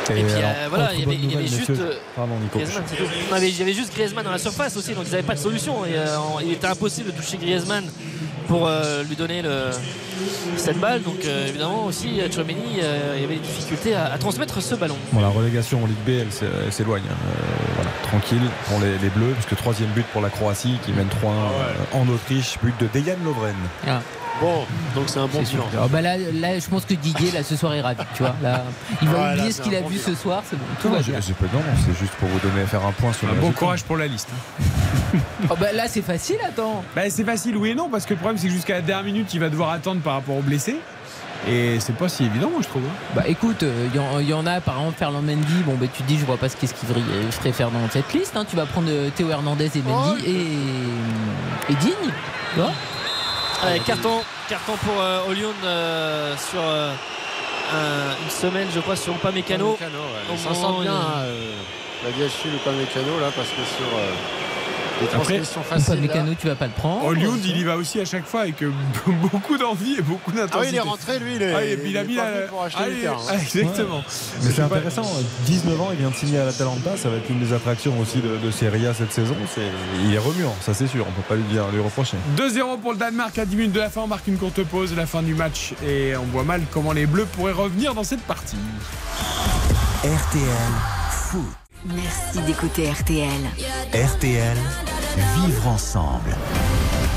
[0.10, 2.34] Et puis, alors, euh, voilà, il y avait- il y avait nouvelle, juste, euh, Pardon,
[2.42, 2.60] Nico.
[2.60, 2.84] Griezmann.
[3.32, 5.36] Non, mais il y avait juste Griezmann dans la surface aussi, donc ils n'avaient pas
[5.36, 5.86] de solution.
[5.86, 6.08] Et, euh,
[6.44, 7.86] il était impossible de toucher Griezmann
[8.48, 9.70] pour euh, lui donner le,
[10.58, 11.02] cette balle.
[11.04, 14.76] Donc euh, évidemment aussi, Tchouaméni, euh, il y avait des difficultés à, à transmettre ce
[14.76, 14.98] ballon.
[15.14, 17.04] Bon, la relégation en Ligue B, elle, s'é- elle s'éloigne.
[17.10, 17.16] hein.
[17.30, 21.08] Euh, voilà, tranquille pour les, les Bleus, puisque troisième but pour la Croatie qui mène
[21.08, 23.56] 3-1 euh, en Autriche, but de Dejan Lovren.
[24.42, 24.66] Bon,
[24.96, 25.64] donc c'est un bon bilan.
[25.80, 28.02] Ah bah là, là, je pense que Didier, là, ce soir, est ravi.
[28.16, 28.64] Tu vois, là,
[29.02, 30.08] il va oublier ce qu'il a bon vu bilan.
[30.08, 30.44] ce soir.
[30.50, 31.22] C'est bon, tout Non, va j'ai- bien.
[31.22, 33.52] j'ai pas non, c'est juste pour vous donner faire un point sur Un le bon
[33.52, 34.30] courage pour la liste.
[35.50, 36.84] Oh bah là, c'est facile, attends.
[36.96, 39.06] Bah, c'est facile, oui et non, parce que le problème, c'est que jusqu'à la dernière
[39.06, 40.78] minute, il va devoir attendre par rapport aux blessés.
[41.48, 42.82] Et c'est pas si évident, moi, je trouve.
[42.84, 43.12] hein.
[43.16, 45.62] Bah écoute, il y, en- y en a, par exemple, Ferland Mendy.
[45.66, 47.02] Bon, bah tu te dis, je vois pas ce qu'est-ce qu'il ferait,
[47.32, 48.36] ferais faire dans cette liste.
[48.36, 48.46] hein.
[48.50, 51.92] Tu vas prendre euh, Théo Hernandez et Mendy et, et Digne.
[52.56, 52.72] Tu vois
[53.65, 56.91] Allez, carton, carton pour euh, Olion euh, sur euh,
[57.73, 59.73] un- une semaine, je crois, sur Upamecano.
[59.76, 60.34] Upamecano, ouais.
[60.34, 61.53] Il s'en où bien, il- hein, euh,
[62.06, 64.11] la Diachi, le Mécano là, parce que sur euh,
[65.02, 65.99] les Après, transmissions faciles.
[66.02, 67.06] Mécano, tu vas pas le prendre.
[67.06, 68.72] Hollywood, il y va aussi à chaque fois avec euh,
[69.32, 70.70] beaucoup d'envie et beaucoup Ah oui, d'intensité.
[70.72, 72.24] il est rentré, lui, il est, Ah, et puis il a est mis la.
[72.49, 73.18] pour acheter Ah, terrain.
[73.30, 74.03] ah, exactement.
[74.44, 75.10] Mais c'est pas- intéressant,
[75.45, 78.20] 19 ans, il vient de signer à l'Atalanta, ça va être une des attractions aussi
[78.20, 79.36] de, de Serie A cette saison.
[79.53, 79.61] C'est-
[80.06, 82.18] il est remuant, ça c'est sûr, on peut pas lui, dire, lui reprocher.
[82.38, 84.02] 2-0 pour le Danemark à 10 minutes de la fin.
[84.02, 85.74] On marque une courte pause, la fin du match.
[85.86, 88.57] Et on voit mal comment les Bleus pourraient revenir dans cette partie.
[90.03, 90.49] RTL
[91.11, 91.41] Foot.
[91.86, 93.28] Merci d'écouter RTL.
[93.94, 94.58] RTL,
[95.46, 96.36] vivre ensemble.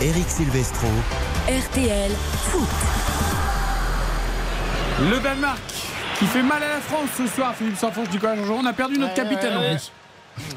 [0.02, 0.88] Eric Silvestro,
[1.48, 2.10] RTL
[2.50, 2.68] Foot.
[5.10, 5.58] Le Danemark
[6.18, 7.54] qui fait mal à la France ce soir.
[7.54, 9.92] Philippe Sanfonche du collège On a perdu notre Ouais, capitaine ouais, en plus.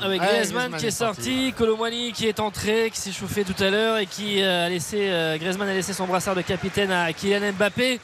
[0.01, 1.21] Avec Ouais, Griezmann, qui est est sorti.
[1.23, 4.69] sorti, Colomwani qui est entré, qui s'est chauffé tout à l'heure et qui euh, a
[4.69, 7.99] laissé euh, Griezmann a laissé son brassard de capitaine à Kylian Mbappé.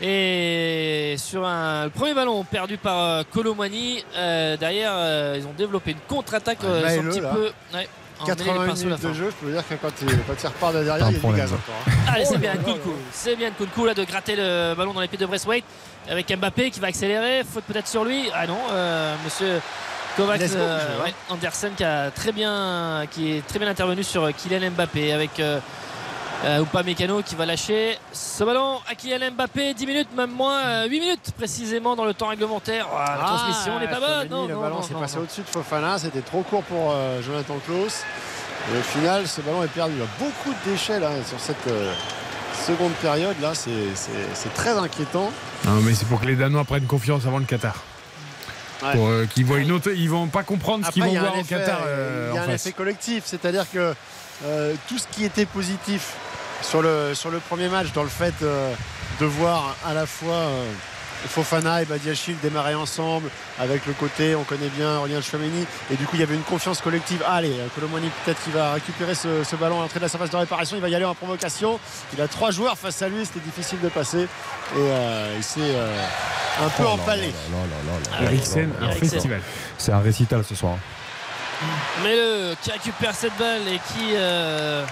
[0.00, 5.52] Et sur un le premier ballon perdu par euh, Colomwani, euh, derrière euh, ils ont
[5.56, 7.30] développé une contre-attaque Ouais, euh, un petit là.
[7.30, 7.88] peu ouais,
[8.20, 9.08] en mêlée les 80 pinceaux à la minutes fin.
[9.08, 11.14] de jeu, je peux vous dire que quand il, quand il repart de derrière, il
[11.14, 11.74] y a du gaz encore.
[11.86, 11.90] hein.
[12.14, 12.90] Allez, Oh c'est là bien Nkunku.
[13.12, 15.64] C'est bien Nkunku là de gratter le ballon dans les pieds de Braithwaite
[16.08, 17.42] avec Mbappé qui va accélérer.
[17.44, 18.30] Faute peut-être sur lui.
[18.32, 19.60] Ah non, euh, monsieur
[20.16, 24.28] Kovac Laisse euh, ouais, Andersen qui a très bien qui est très bien intervenu sur
[24.34, 25.30] Kylian Mbappé avec
[26.44, 30.60] euh, euh, Upamecano qui va lâcher ce ballon à Kylian Mbappé 10 minutes même moins
[30.64, 34.46] euh, 8 minutes précisément dans le temps réglementaire Ah, la transmission n'est pas bonne non,
[34.46, 35.22] le non, ballon s'est passé non.
[35.22, 38.02] au-dessus de Fofana, c'était trop court pour euh, Jonathan Klaus.
[38.74, 39.94] Et au final, ce ballon est perdu.
[39.96, 41.92] Il y a beaucoup de déchets là sur cette euh,
[42.66, 43.36] seconde période.
[43.40, 45.30] Là, c'est- c'est c'est très inquiétant.
[45.64, 47.76] Non, mais c'est pour que les Danois prennent confiance avant le Qatar.
[48.82, 48.92] Ouais.
[48.92, 49.90] Pour euh, qu'ils voient une autre.
[49.90, 52.38] Ils vont pas comprendre ce qu'ils vont voir un au effet, Qatar euh, il y
[52.38, 52.66] a un face.
[52.66, 53.94] effet collectif, c'est-à-dire que
[54.44, 56.12] euh, tout ce qui était positif
[56.62, 58.72] sur le, sur le premier match, dans le fait euh,
[59.20, 60.70] de voir à la fois euh,
[61.26, 63.28] Fofana et Badiachil démarrer ensemble,
[63.58, 66.42] avec le côté, on connaît bien Aurélien Chouameni, et du coup il y avait une
[66.42, 67.22] confiance collective.
[67.26, 70.30] Ah, allez, Colomani peut-être qu'il va récupérer ce, ce ballon à l'entrée de la surface
[70.30, 71.80] de réparation, il va y aller en provocation.
[72.14, 74.26] Il a trois joueurs face à lui, c'était difficile de passer, et
[74.76, 76.04] euh, il s'est euh,
[76.64, 77.32] un peu Oh empalé.
[78.22, 79.40] Eriksen, un festival.
[79.76, 80.76] C'est un récital ce soir.
[82.04, 84.84] Mais le qui récupère cette balle et qui euh,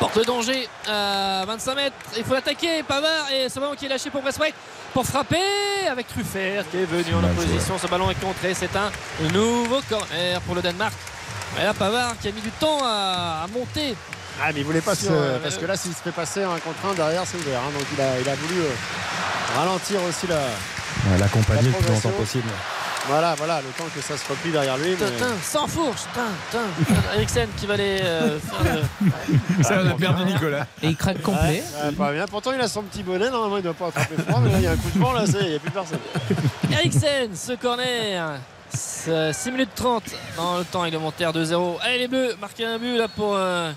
[0.00, 1.96] porte le danger à 25 mètres.
[2.16, 2.82] Il faut l'attaquer.
[2.82, 4.54] Pavard et ce ballon qui est lâché pour Braithwaite
[4.94, 7.78] pour frapper avec Truffert qui est venu en opposition.
[7.78, 8.54] Ce ballon est contré.
[8.54, 8.90] C'est un
[9.32, 10.94] nouveau corner pour le Danemark.
[11.60, 13.94] Et là, Pavard qui a mis du temps à monter.
[14.42, 15.06] Ah mais il voulait pas se...
[15.10, 17.60] Euh, Parce que là s'il se fait passer un contre un derrière c'est ouvert.
[17.60, 17.70] hein.
[17.72, 20.36] Donc il a, il a voulu euh, ralentir aussi la.
[20.36, 22.48] Ouais, L'accompagner La le plus longtemps possible.
[23.08, 24.90] Voilà, voilà, le temps que ça se replie derrière lui.
[24.90, 26.02] mais- Tintin, sans fourche.
[26.14, 27.00] Tintin, tintin.
[27.16, 30.66] Eriksen qui va aller euh, faire le- Ça, on a perdu Nicolas.
[30.82, 31.62] Et il craque complet.
[31.82, 32.26] Ouais, ouais, pas bien.
[32.26, 34.64] Pourtant il a son petit bonnet, normalement il doit pas attraper froid, mais là il
[34.64, 35.98] y a un coup de vent là, c'est- il n'y a plus personne.
[36.72, 38.38] Eriksen, ce corner.
[38.72, 40.04] 6 minutes 30
[40.36, 41.78] dans le temps réglementaire 2-0.
[41.82, 43.72] Allez les Bleus, marquer un but là pour euh,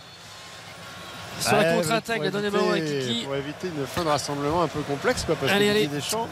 [1.40, 3.26] sur la contre-attaque, la donner le ballon à éviter- Kiki.
[3.26, 5.88] Pour éviter une fin de rassemblement un peu complexe quoi, parce Allez, que allez.
[5.88, 6.28] Deschamps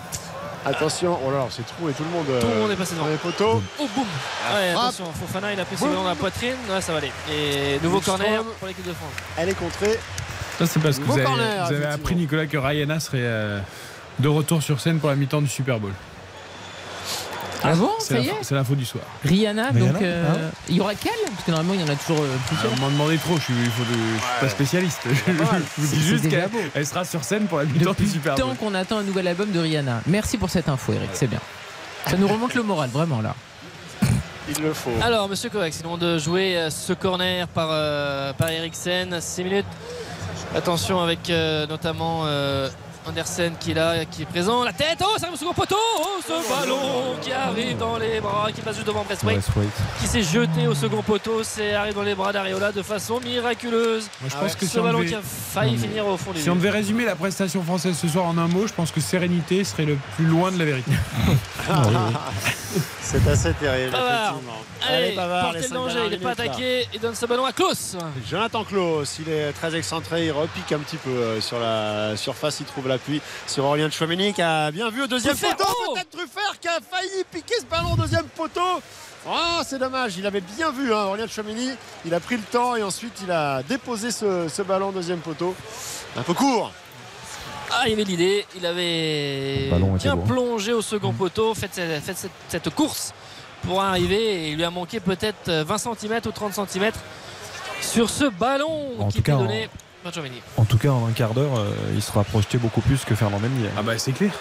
[0.63, 2.25] Attention, oh là là, c'est trou et tout le monde.
[2.39, 3.05] Tout le euh, monde est passé devant.
[3.05, 3.63] dans les poteaux.
[3.79, 4.05] Oh boum
[4.53, 4.69] ouais.
[4.69, 6.53] Attention, Fofana il a pris ballon dans la poitrine.
[6.69, 7.11] Ouais, ça va aller.
[7.31, 8.17] Et nouveau Lundstrom.
[8.19, 9.09] corner pour l'équipe de France.
[9.37, 9.97] Elle est contrée.
[10.59, 11.95] Ça, c'est parce que vous avez, corner, vous avez effectivement.
[11.95, 13.59] appris, Nicolas, que Ryana serait euh,
[14.19, 15.93] de retour sur scène pour la mi-temps du Super Bowl.
[17.63, 19.03] Ah bon C'est l'info du soir.
[19.23, 21.11] Rihanna, Rihanna, donc euh, hein il y aura quelle?
[21.31, 22.73] Parce que normalement il y en a toujours euh, Ah, plusieurs.
[22.73, 25.01] vous m'en demandez trop, je suis, il faut de- je suis pas spécialiste.
[25.05, 25.31] je
[25.81, 26.57] vous dis juste qu'elle beau.
[26.73, 28.45] elle sera sur scène pour la mi-temps Depuis du Super Bowl.
[28.45, 30.01] temps qu'on attend un nouvel album de Rihanna.
[30.07, 31.39] Merci pour cette info, Eric, c'est bien.
[32.07, 33.35] Ça nous remonte le moral, vraiment là.
[34.49, 34.89] Il le faut.
[35.03, 39.21] Alors, monsieur Kovacs, vont de jouer euh, ce corner par, euh, par Eriksen.
[39.21, 39.65] 6 minutes.
[40.55, 42.67] Attention avec euh, notamment euh,
[43.07, 44.63] Andersen qui est là, qui est présent.
[44.63, 45.75] La tête, oh, ça arrive au second poteau.
[45.99, 49.41] Oh, ce ballon qui arrive dans les bras, qui passe juste devant Westwaite.
[49.99, 51.43] qui s'est jeté au second poteau.
[51.43, 54.09] C'est arrive dans les bras d'Areola de façon miraculeuse.
[54.21, 56.31] Moi, je pense que Ce si on, ballon devait, qui a failli finir au fond
[56.31, 58.91] du si on devait résumer la prestation française ce soir en un mot, je pense
[58.91, 60.91] que sérénité serait le plus loin de la vérité.
[63.01, 64.35] C'est assez terrible, Pavard.
[64.35, 64.61] effectivement.
[64.87, 66.87] Allez, Pavard, les danger, il n'est pas attaqué.
[66.93, 67.97] Il donne ce ballon à Klaus.
[68.29, 72.61] Jonathan Klaus, il est très excentré, il repique un petit peu euh, sur la surface,
[72.61, 75.93] il trouve l'appui sur Aurélien Chouameni qui a bien vu au deuxième Truffert, poteau, oh
[75.93, 78.81] peut-être Truffert qui a failli piquer ce ballon au deuxième poteau.
[79.27, 81.69] Ah, c'est dommage, il avait bien vu hein, Aurélien Chouameni,
[82.05, 85.19] il a pris le temps et ensuite il a déposé ce, ce ballon au deuxième
[85.19, 85.55] poteau.
[86.17, 86.71] Un peu court.
[87.71, 90.23] Ah, il avait l'idée, il avait bien beau.
[90.33, 93.13] plongé au second poteau, fait, cette, fait cette- cette course
[93.63, 96.91] pour arriver et il lui a manqué peut-être 20 cm ou 30 cm
[97.79, 99.69] sur ce ballon En qui était donné.
[100.57, 103.39] En tout cas, en un quart d'heure, euh, il sera projeté beaucoup plus que Fernand
[103.39, 103.65] Mendy.
[103.77, 104.31] Ah bah c'est clair.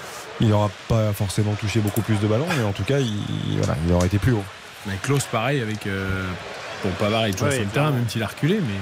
[0.40, 3.76] Il n'aura pas forcément touché beaucoup plus de ballons, mais en tout cas, il, voilà,
[3.86, 4.44] il aurait été plus haut.
[4.86, 5.86] Mais Klaus, pareil, avec.
[5.86, 6.24] Euh,
[6.82, 8.74] bon, Pavard, il toujours Ouais, sur le terrain, même s'il a reculé, mais.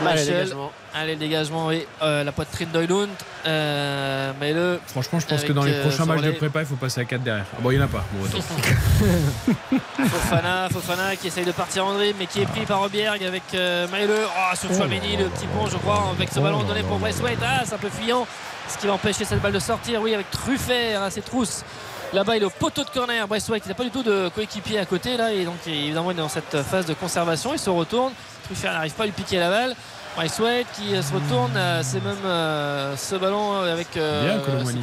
[0.00, 0.72] Allez, Schmeichel, dégagement.
[0.94, 3.08] allez le dégagement, oui, Euh, la poitrine d'Oilund,
[3.46, 6.66] euh, mais le Franchement, je pense que dans les euh, prochains matchs de prépa, il
[6.66, 7.44] faut passer à 4 derrière.
[7.52, 8.04] Ah bon, il n'y en a pas.
[8.12, 8.38] Bon, attends.
[10.08, 13.42] Fofana, Fofana qui essaye de partir en dribble mais qui est pris par Robierg avec
[13.54, 13.86] euh.
[13.92, 16.98] Oh, sur Chouameni, le petit pont, je crois, avec ce Oh ballon donné pour.
[16.98, 17.38] Braithwaite.
[17.42, 18.26] Ah, c'est un peu fuyant,
[18.68, 20.00] ce qui va empêcher cette balle de sortir.
[20.00, 21.64] Oui, avec Truffert à ses trousses.
[22.12, 23.26] Là-bas, il est au poteau de corner.
[23.26, 26.18] Braithwaite, il n'a pas du tout de coéquipier à côté là, et donc évidemment, il
[26.18, 27.52] est dans cette phase de conservation.
[27.52, 28.12] Il se retourne.
[28.44, 29.74] Truffert n'arrive pas à lui piquer la balle.
[30.14, 34.22] Braithwaite qui euh, se retourne, euh, c'est même euh, ce ballon avec euh,
[34.64, 34.76] c'est-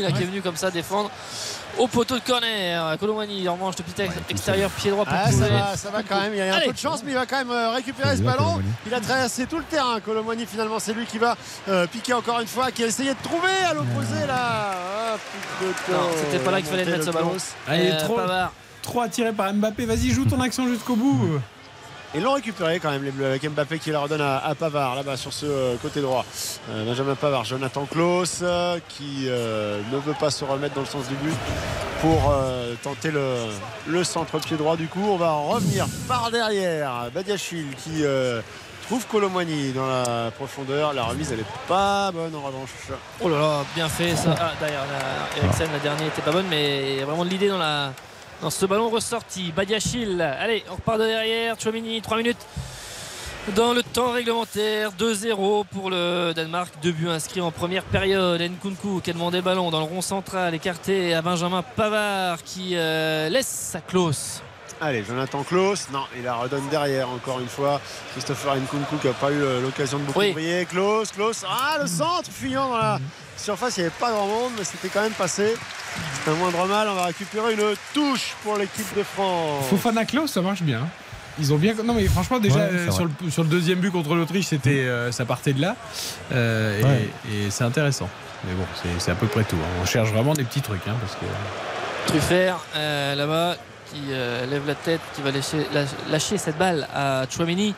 [0.00, 1.10] là qui est venu comme ça défendre
[1.78, 2.96] au poteau de corner.
[2.98, 6.02] Colomwani en revanche le petit ex- extérieur pied droit pour Ah, ça va, ça va
[6.02, 6.32] quand même.
[6.34, 6.66] Il y a un Allez.
[6.66, 8.60] peu de chance, mais il va quand même euh, récupérer ce ballon.
[8.86, 10.00] Il a traversé tout le terrain.
[10.00, 11.36] Colomani, finalement, c'est lui qui va
[11.68, 14.72] euh, piquer encore une fois, qui a essayé de trouver à l'opposé là.
[15.14, 15.16] Ah,
[15.58, 17.32] putain, Non, c'était pas là qu'il fallait mettre de ce ballon.
[17.36, 18.18] Est Euh, trop,
[18.82, 19.84] trop attiré par Mbappé.
[19.86, 21.40] Vas-y, joue ton action jusqu'au bout.
[22.16, 24.94] Ils l'ont récupéré quand même les Bleus avec Mbappé qui la redonne à, à Pavard
[24.94, 26.24] là-bas sur ce euh, côté droit.
[26.70, 31.06] Euh, Benjamin Pavard, Jonathan Klaus euh, qui ne veut pas se remettre dans le sens
[31.08, 31.36] du but
[32.00, 32.34] pour
[32.82, 34.76] tenter le, centre-pied droit.
[34.76, 37.10] Du coup, on va revenir par derrière.
[37.12, 38.02] Badiachil qui
[38.86, 40.94] trouve Colomwani dans la profondeur.
[40.94, 42.70] La remise, elle est pas bonne en revanche.
[43.20, 44.34] Oh là là, bien fait ça.
[44.40, 44.86] Ah, d'ailleurs,
[45.36, 47.92] Eriksen, la dernière était pas bonne, mais il y a vraiment de l'idée dans, la,
[48.42, 49.52] dans ce ballon ressorti.
[49.52, 51.58] Badiachil, allez, on repart de derrière.
[51.60, 52.46] Chouamini, 3 minutes.
[53.54, 56.74] Dans le temps réglementaire, 2-0 pour le Danemark.
[56.82, 58.40] Deux buts inscrits en première période.
[58.40, 63.28] Nkunku qui a demandé ballon dans le rond central, écarté à Benjamin Pavard qui euh,
[63.28, 64.42] laisse sa Klaus.
[64.80, 67.80] Allez, Jonathan Klaus, non, il la redonne derrière encore une fois.
[68.12, 70.32] Christopher Nkunku qui n'a pas eu euh, l'occasion de beaucoup Oui.
[70.32, 70.66] briller.
[70.66, 72.98] Klaus, Klaus, ah le centre fuyant dans la
[73.38, 75.54] surface, il n'y avait pas grand monde, mais c'était quand même passé.
[76.24, 79.64] C'est un moindre mal, on va récupérer une touche pour l'équipe de France.
[79.70, 80.86] Fofana Klaus, ça marche bien.
[81.38, 81.72] Ils ont bien.
[81.82, 84.84] Non, mais franchement, déjà, Ouais, euh, sur, le, sur le deuxième but contre l'Autriche, c'était,
[84.86, 85.74] euh, ça partait de là.
[86.32, 87.08] Euh, et- Ouais.
[87.32, 88.08] et, c'est intéressant.
[88.46, 89.56] Mais bon, c'est, c'est à peu près tout.
[89.56, 89.80] hein.
[89.82, 90.86] On cherche vraiment des petits trucs.
[90.86, 91.24] hein, parce que...
[92.06, 93.56] Truffert euh, là-bas
[93.96, 95.66] qui euh, lève la tête, qui va lâcher,
[96.10, 97.74] lâcher- cette balle à Chouameni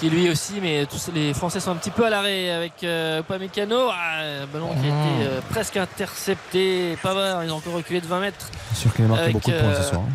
[0.00, 3.20] qui lui aussi, mais tous les Français sont un petit peu à l'arrêt avec euh,
[3.20, 3.88] Upamecano.
[3.90, 6.96] Ah, un ballon qui a été euh, presque intercepté.
[7.02, 8.46] Pavard, ils ont encore reculé de 20 mètres.
[8.72, 10.00] C'est sûr qu'il a marqué Avec, beaucoup de points ce euh, soir.
[10.00, 10.12] hein.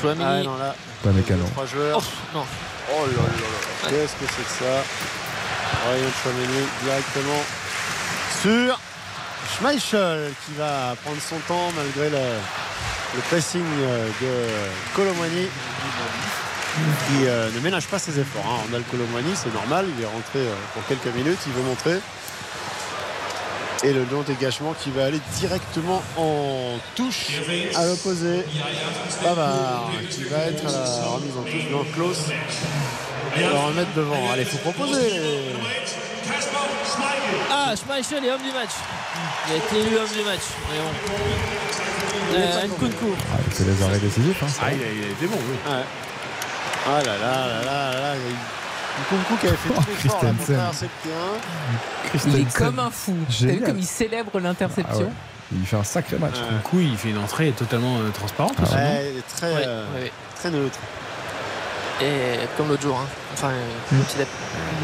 [0.00, 0.24] Chouameni.
[0.26, 1.44] Ah non, là, Pas mécano.
[1.52, 1.98] trois joueurs.
[2.00, 2.44] Oh, non.
[2.94, 4.82] Oh là là là, qu'est-ce que c'est que ça?
[5.86, 7.42] Ryan Chouameni directement
[8.40, 8.80] sur
[9.54, 12.24] Schmeichel qui va prendre son temps malgré le,
[13.14, 13.64] le pressing
[14.20, 15.48] de Colomwani
[16.72, 18.44] qui euh, ne ménage pas ses efforts.
[18.46, 18.66] Hein.
[18.70, 21.62] On a le Colomwani, c'est normal, il est rentré euh, pour quelques minutes, il veut
[21.62, 21.98] montrer.
[23.84, 27.40] Et le long dégagement qui va aller directement en touche
[27.74, 28.44] à l'opposé.
[29.22, 31.68] Pavard qui va être à remise en touche.
[31.70, 32.18] Non, Klaus
[33.36, 34.30] va le remettre devant.
[34.32, 35.20] Allez, faut proposer.
[37.50, 38.70] Ah, Schmeichel est homme du match.
[39.48, 40.42] Il a été élu homme du match.
[42.34, 43.06] Euh, Nkunku.
[43.32, 44.42] Ah, il fait les arrêts décisifs.
[44.42, 45.56] Hein, Ah, il a, il a été bon, oui.
[45.72, 45.82] Ouais.
[46.86, 48.14] Ah là là là là là.
[48.16, 48.36] il y a eu
[49.02, 50.56] Nkunku qui avait fait tout l'effort là, pour Christensen.
[50.56, 52.36] traverser le terrain.
[52.36, 53.16] Il est comme un fou.
[53.28, 55.58] T'as vu comme il célèbre l'interception Ah ouais.
[55.60, 56.36] Il fait un sacré match.
[56.36, 56.60] Ouais.
[56.64, 58.54] Coup, il fait une entrée totalement euh, transparente.
[58.58, 60.12] Ah Ouais, il est très, Ouais, euh, ouais.
[60.36, 60.78] très neutre.
[62.00, 62.98] Et comme l'autre jour.
[62.98, 63.06] hein.
[63.34, 63.50] Enfin,
[63.92, 64.24] il a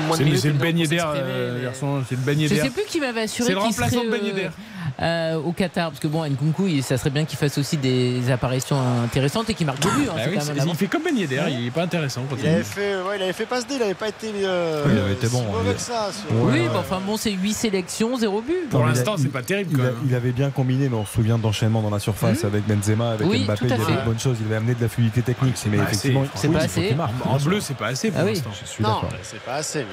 [0.07, 2.03] moins de C'est c'est le beignet d'air, euh, mais- garçon.
[2.09, 2.65] C'est le beignet Je d'air.
[2.65, 4.53] sais plus qui m'avait assuré C'est le qu'il remplaçant de beignet d'air.
[5.01, 8.31] Euh, au Qatar parce que bon Nkunku il- ça serait bien qu'il fasse aussi des
[8.31, 11.49] apparitions intéressantes et qu'il marque des buts hein, Bah oui, il fait comme beignet d'air,
[11.49, 13.75] il est pas intéressant quand Il il avait fait, ouais, il avait fait passe D,
[13.77, 16.11] il avait pas été, euh, Oui, il avait été si bon, mauvais il- que ça.
[16.13, 16.67] sur- oui ouais.
[16.69, 19.43] bah, enfin bon c'est 8 sélections 0 but Pour mais il l'instant, c'est il- pas
[19.43, 19.97] terrible Il, quand a- même.
[20.07, 22.49] il avait bien combiné, mais on se souvient d'enchaînements dans la surface Mhm.
[22.51, 23.67] avec Benzema, avec Oui, Mbappé.
[23.67, 23.93] Il avait fait.
[23.93, 24.37] de bonnes choses.
[24.41, 25.55] Il avait amené de la fluidité technique.
[25.57, 26.25] c'est mais pas effectivement.
[26.35, 26.97] C'est pas il assez.
[27.25, 28.51] En bleu, c'est pas assez pour Ah l'instant.
[28.63, 29.11] Je suis Non, d'accord.
[29.23, 29.85] c'est pas assez, mais.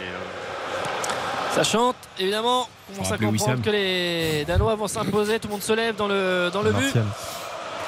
[1.55, 2.67] Ça chante, évidemment.
[2.89, 5.39] On commence à comprendre que les Danois vont s'imposer.
[5.39, 6.97] Tout le monde se lève dans le, dans le but.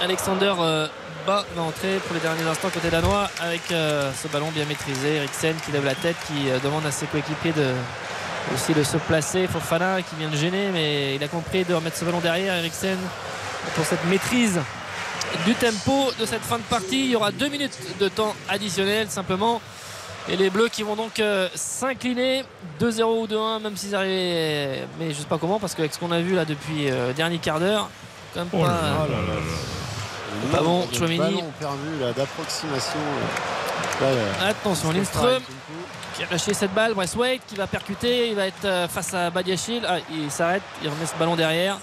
[0.01, 0.87] Alexander euh,
[1.25, 5.17] Bas va entrer pour les derniers instants côté danois avec euh, ce ballon bien maîtrisé.
[5.17, 7.73] Eriksen qui lève la tête, qui euh, demande à ses coéquipiers de,
[8.55, 9.47] aussi de se placer.
[9.47, 12.55] Fofana qui vient de gêner, mais il a compris de remettre ce ballon derrière.
[12.55, 12.97] Eriksen
[13.75, 14.61] pour cette maîtrise
[15.45, 17.03] du tempo de cette fin de partie.
[17.03, 19.59] Il y aura deux minutes de temps additionnel simplement.
[20.29, 22.43] Et les Bleus qui vont donc euh, s'incliner
[22.81, 26.11] 2-0 ou 2-1, même s'ils arrivaient, mais je sais pas comment, parce qu'avec ce qu'on
[26.11, 27.89] a vu là depuis euh, dernier quart d'heure,
[28.33, 28.73] quand même Oh là pas.
[28.73, 29.41] là là là là.
[30.43, 30.85] le Pas bon,
[32.01, 32.99] là, d'approximation.
[34.01, 35.41] euh, euh, Attention, Lindström
[36.15, 36.93] qui a lâché cette balle.
[36.93, 38.29] Braithwaite qui va percuter.
[38.29, 39.83] Il va être euh, face à Badiachil.
[39.87, 40.61] Ah, il s'arrête.
[40.83, 41.77] Il remet ce ballon derrière.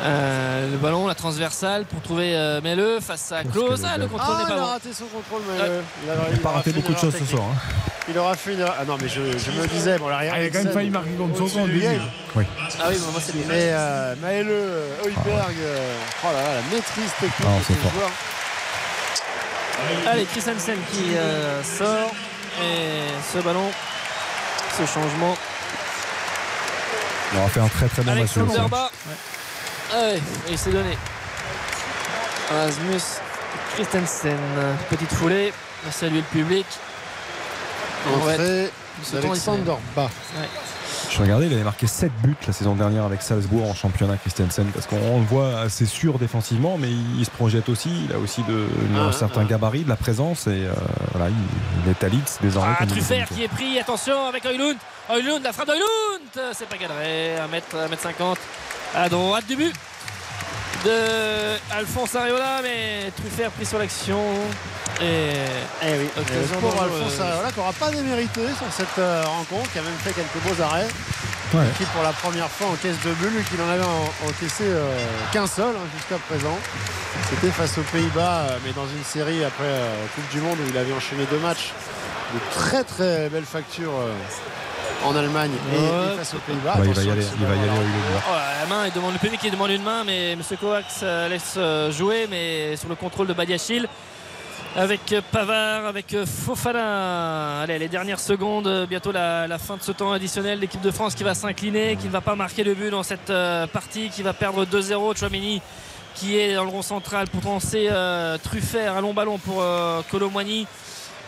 [0.00, 3.48] Euh, le ballon, la transversale pour trouver euh, Melle face à que
[3.84, 4.64] Ah, le contrôle Ah, n'est il pas a bon.
[4.66, 7.42] raté son contrôle, euh, il, Il n'a il pas raté beaucoup de choses ce soir.
[7.52, 7.56] hein.
[8.08, 10.46] Il aura fait une Ah non, mais je, je me disais, bon, là, Ah, il
[10.46, 11.84] a quand même failli marquer contre son au début.
[11.86, 11.90] Ah
[12.36, 12.44] oui,
[12.78, 17.58] mais moi c'est les Mais euh, Maëlle euh, oh là là, la maîtrise technique Ah,
[17.58, 17.92] de c'est ce fort.
[17.92, 18.10] joueur.
[20.12, 22.12] Allez, Christensen qui euh, sort.
[22.62, 23.02] Et
[23.32, 23.70] ce ballon,
[24.76, 25.36] ce changement.
[27.32, 28.30] Il aura fait un très très bon match.
[29.92, 30.16] Ah ouais,
[30.48, 30.96] et il s'est donné.
[32.50, 33.00] Rasmus
[33.74, 34.36] Christensen.
[34.90, 35.52] Petite foulée.
[35.90, 36.66] Saluer le public.
[38.12, 40.10] On va être- Entrée d'Alexander Bas.
[41.10, 44.66] Je regardais, il avait marqué 7 buts la saison dernière avec Salzbourg en championnat Christensen
[44.74, 47.90] parce qu'on on le voit assez sûr défensivement, mais il, il se projette aussi.
[48.08, 49.48] Il a aussi de, un Ah, certain ah.
[49.48, 50.72] gabarit, de la présence et euh,
[51.12, 51.36] voilà, il,
[51.84, 52.74] il est à Leeds désormais.
[52.78, 54.76] Ah, Truffert qui est pris, attention avec Oilund.
[55.10, 58.36] Oilund, la frappe d'Oilund, c'est pas cadré, 1m, 1m50
[58.94, 59.74] à droite du but
[60.84, 64.20] de Alphonse Areola, mais Truffert pris sur l'action.
[65.00, 65.32] Et
[65.82, 66.82] Eh oui, Occasion euh, pour.
[66.82, 70.38] Alphonse Areola qui n'aura pas démérité sur cette euh, rencontre, qui a même fait quelques
[70.44, 70.86] beaux arrêts.
[71.54, 71.64] Ouais.
[71.78, 74.84] Qui pour la première fois encaisse deux buts, lui qui n'en avait en- encaissé euh,
[75.32, 76.56] qu'un seul hein, jusqu'à présent.
[77.30, 80.76] C'était face aux Pays-Bas, mais dans une série après euh, Coupe du Monde où il
[80.76, 81.72] avait enchaîné deux matchs
[82.34, 84.12] de très très belle facture euh,
[85.04, 86.76] en Allemagne et, face aux Pays-Bas.
[86.78, 87.70] Ouais, il va y aller, il va y aller.
[88.28, 90.42] Oh, la main, il demande le public qui demande une main, mais M.
[90.60, 93.88] Kovacs euh, laisse euh, jouer, mais sur le contrôle de Badiachil.
[94.76, 97.62] Avec euh, Pavard, avec Fofana.
[97.62, 100.60] Allez, les dernières secondes, bientôt la, la fin de ce temps additionnel.
[100.60, 103.30] L'équipe de France qui va s'incliner, qui ne va pas marquer le but dans cette
[103.30, 105.18] euh, partie, qui va perdre 2-0.
[105.18, 105.62] Chouamini
[106.18, 110.02] qui est dans le rond central pour lancer euh, Truffert, un long ballon pour euh.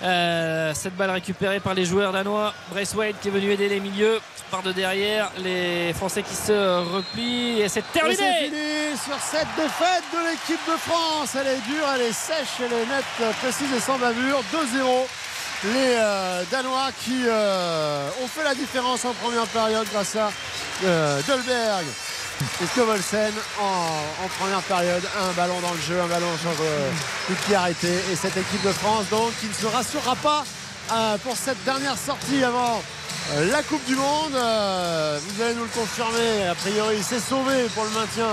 [0.03, 2.55] Euh, cette balle récupérée par les joueurs danois.
[2.71, 4.21] Braithwaite qui est venu aider les milieux
[4.51, 5.31] par de derrière.
[5.43, 6.53] Les Français qui se
[6.95, 8.51] replient et c'est terminé.
[8.97, 11.37] sur cette défaite de l'équipe de France.
[11.39, 14.41] Elle est dure, elle est sèche, elle est nette, précise et sans bavure.
[14.53, 15.07] 2-0.
[15.63, 20.31] Les euh, Danois qui euh, ont fait la différence en première période grâce à
[20.85, 21.85] euh, Dolberg
[22.63, 25.03] et Skovolsen en, en première période.
[25.23, 26.91] Un ballon dans le jeu, un ballon sur euh,
[27.27, 27.93] coup de arrêté.
[28.13, 30.45] Et cette équipe de France donc qui ne se rassurera pas
[30.93, 32.83] euh, pour cette dernière sortie avant
[33.33, 34.33] euh, la Coupe du Monde.
[34.33, 36.47] Vous allez nous le confirmer.
[36.51, 38.29] A priori, c'est sauvé pour le maintien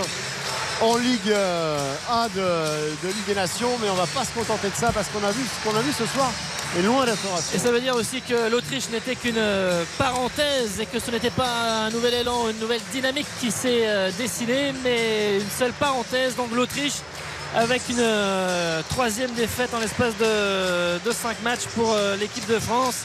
[0.82, 3.78] en Ligue euh, A de, Ligue des Nations.
[3.82, 5.82] Mais on va pas se contenter de ça parce qu'on a vu ce qu'on a
[5.82, 6.32] vu ce soir
[6.78, 7.20] est loin d'être
[7.56, 11.30] Et ça veut dire aussi que l'Autriche n'était qu'une euh, parenthèse et que ce n'était
[11.30, 16.36] pas un nouvel élan, une nouvelle dynamique qui s'est euh, dessinée, mais une seule parenthèse.
[16.36, 17.02] Donc l'Autriche
[17.56, 22.60] avec une euh, troisième défaite en l'espace de, de cinq matchs pour euh, l'équipe de
[22.60, 23.04] France.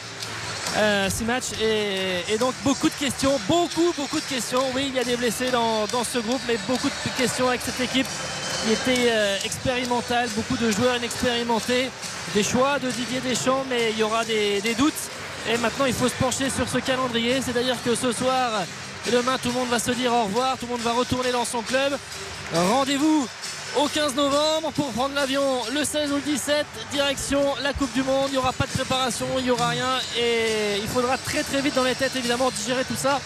[0.76, 4.62] Euh, six matchs et, donc beaucoup de questions, beaucoup, beaucoup de questions.
[4.74, 7.60] Oui, il y a des blessés dans, dans ce groupe, mais beaucoup de questions avec
[7.60, 8.06] cette équipe
[8.64, 11.90] qui était euh, expérimentale, beaucoup de joueurs inexpérimentés,
[12.34, 14.94] des choix de Didier Deschamps, mais il y aura des, des doutes
[15.50, 17.42] Et maintenant, il faut se pencher sur ce calendrier.
[17.42, 18.62] C'est-à-dire que ce soir
[19.06, 20.56] et demain, tout le monde va se dire au revoir.
[20.58, 21.98] Tout le monde va retourner dans son club.
[22.54, 23.26] Rendez-vous
[23.76, 25.42] au 15 novembre pour prendre l'avion
[25.72, 28.26] le 16 ou le 17 direction la Coupe du Monde.
[28.28, 29.98] Il n'y aura pas de préparation il n'y aura rien.
[30.18, 33.20] Et il faudra très très vite dans les têtes évidemment digérer tout ça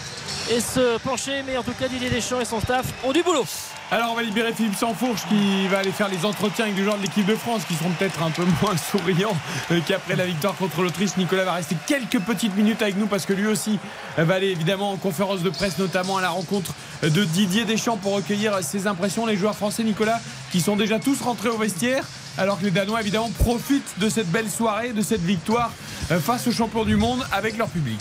[0.51, 1.43] et se pencher.
[1.47, 3.45] Mais en tout cas Didier Deschamps et son staff ont du boulot
[3.93, 6.97] alors on va libérer Philippe Sansfourche qui va aller faire les entretiens avec les joueurs
[6.97, 9.37] de l'équipe de France qui seront peut-être un peu moins souriants
[9.71, 11.17] euh, qu'après la victoire contre l'Autriche.
[11.17, 13.79] Nicolas va rester quelques petites minutes avec nous parce que lui aussi
[14.17, 18.15] va aller évidemment en conférence de presse notamment à la rencontre de Didier Deschamps pour
[18.15, 19.25] recueillir ses impressions.
[19.25, 22.05] Les joueurs français Nicolas qui sont déjà tous rentrés au vestiaire
[22.39, 25.71] alors que les Danois évidemment profitent de cette belle soirée, de cette victoire
[26.11, 28.01] euh, face aux champions du monde avec leur public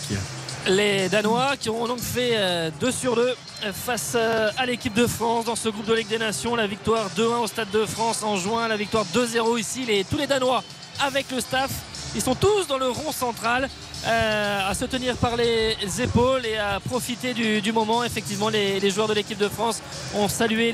[0.68, 3.35] les Danois qui auront donc fait 2 sur 2
[3.74, 6.56] face à l'équipe de France dans ce groupe de Ligue des Nations.
[6.56, 9.85] La victoire 2-1 au Stade de France en juin, la victoire 2-0 ici.
[9.85, 10.64] Les, tous les Danois
[11.02, 11.72] avec le staff,
[12.16, 13.69] ils sont tous dans le rond central
[14.08, 18.03] euh, à se tenir par les épaules et à profiter du, moment.
[18.03, 19.82] Effectivement, les, joueurs de l'équipe de France
[20.16, 20.72] ont salué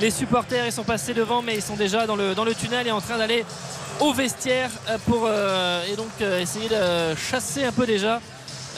[0.00, 0.66] les, supporters.
[0.66, 3.44] Ils sont passés devant, mais ils sont déjà dans le, tunnel et en train d'aller
[4.00, 4.70] au vestiaire
[5.06, 5.84] pour euh,
[6.20, 8.20] euh, essayer de chasser un peu déjà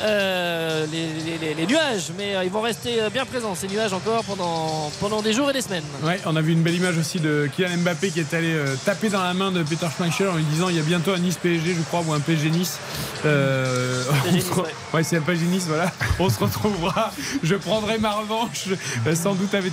[0.03, 4.91] euh, les, nuages, mais euh, ils vont rester euh, bien présents ces nuages encore pendant,
[5.01, 5.85] pendant des jours et des semaines.
[6.03, 9.09] Ouais, on a vu une belle image aussi de Kylian Mbappé qui est allé taper
[9.09, 11.39] dans la main de Peter Schmeichel en lui disant il y a bientôt un Nice
[11.43, 12.79] PSG, je crois, ou un PSG Nice.
[13.25, 15.91] ouais, c'est un PSG Nice, voilà.
[16.19, 17.13] On se retrouvera.
[17.43, 18.67] Je prendrai ma revanche.
[19.15, 19.73] sans doute avait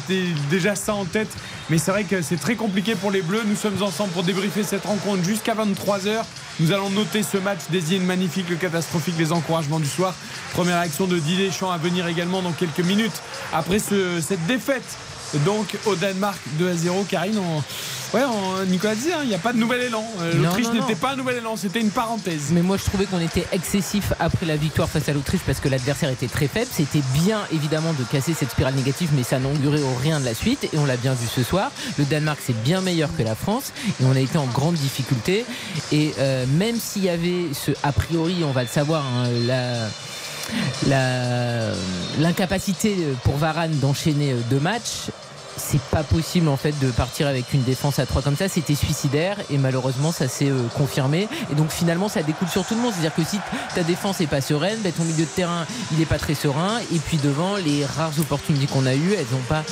[0.50, 1.32] déjà ça en tête,
[1.70, 3.44] mais c'est vrai que c'est très compliqué pour les Bleus.
[3.46, 6.24] Nous sommes ensemble pour débriefer cette rencontre jusqu'à 23h.
[6.60, 10.14] Nous allons noter ce match, le magnifique, le catastrophique, les encouragements du soir.
[10.54, 14.98] Première action de Didier Deschamps à venir également dans quelques minutes après cette défaite
[15.46, 17.04] donc au Danemark 2 à 0.
[17.10, 17.40] Karine,
[18.14, 18.22] Ouais,
[18.68, 20.06] Nicolas disait, hein, il n'y a pas de nouvel élan.
[20.22, 22.52] Euh, L'Autriche n'était pas un nouvel élan, c'était une parenthèse.
[22.52, 25.68] Mais moi, je trouvais qu'on était excessif après la victoire face à l'Autriche parce que
[25.68, 26.68] l'adversaire était très faible.
[26.72, 30.36] C'était bien, évidemment, de casser cette spirale négative, mais ça n'augurait au rien de la
[30.36, 30.66] suite.
[30.66, 31.72] Et on l'a bien vu ce soir.
[31.98, 33.74] Le Danemark, c'est bien meilleur que la France.
[34.00, 35.44] Et on a été en grande difficulté.
[35.92, 39.88] Et euh, même s'il y avait ce, a priori, on va le savoir, hein, la
[42.20, 45.10] l'incapacité pour Varane d'enchaîner euh, deux matchs
[45.58, 48.48] c'est pas possible en fait de partir avec une défense à 3 comme ça.
[48.48, 51.28] C'était suicidaire et malheureusement ça s'est euh, confirmé.
[51.52, 52.94] Et donc finalement ça découle sur tout le monde.
[52.94, 53.40] C'est-à-dire que si
[53.76, 56.80] ta défense est pas sereine, ben, ton milieu de terrain il est pas très serein.
[56.94, 59.64] Et puis devant les rares opportunités qu'on a eues, elles n'ont pas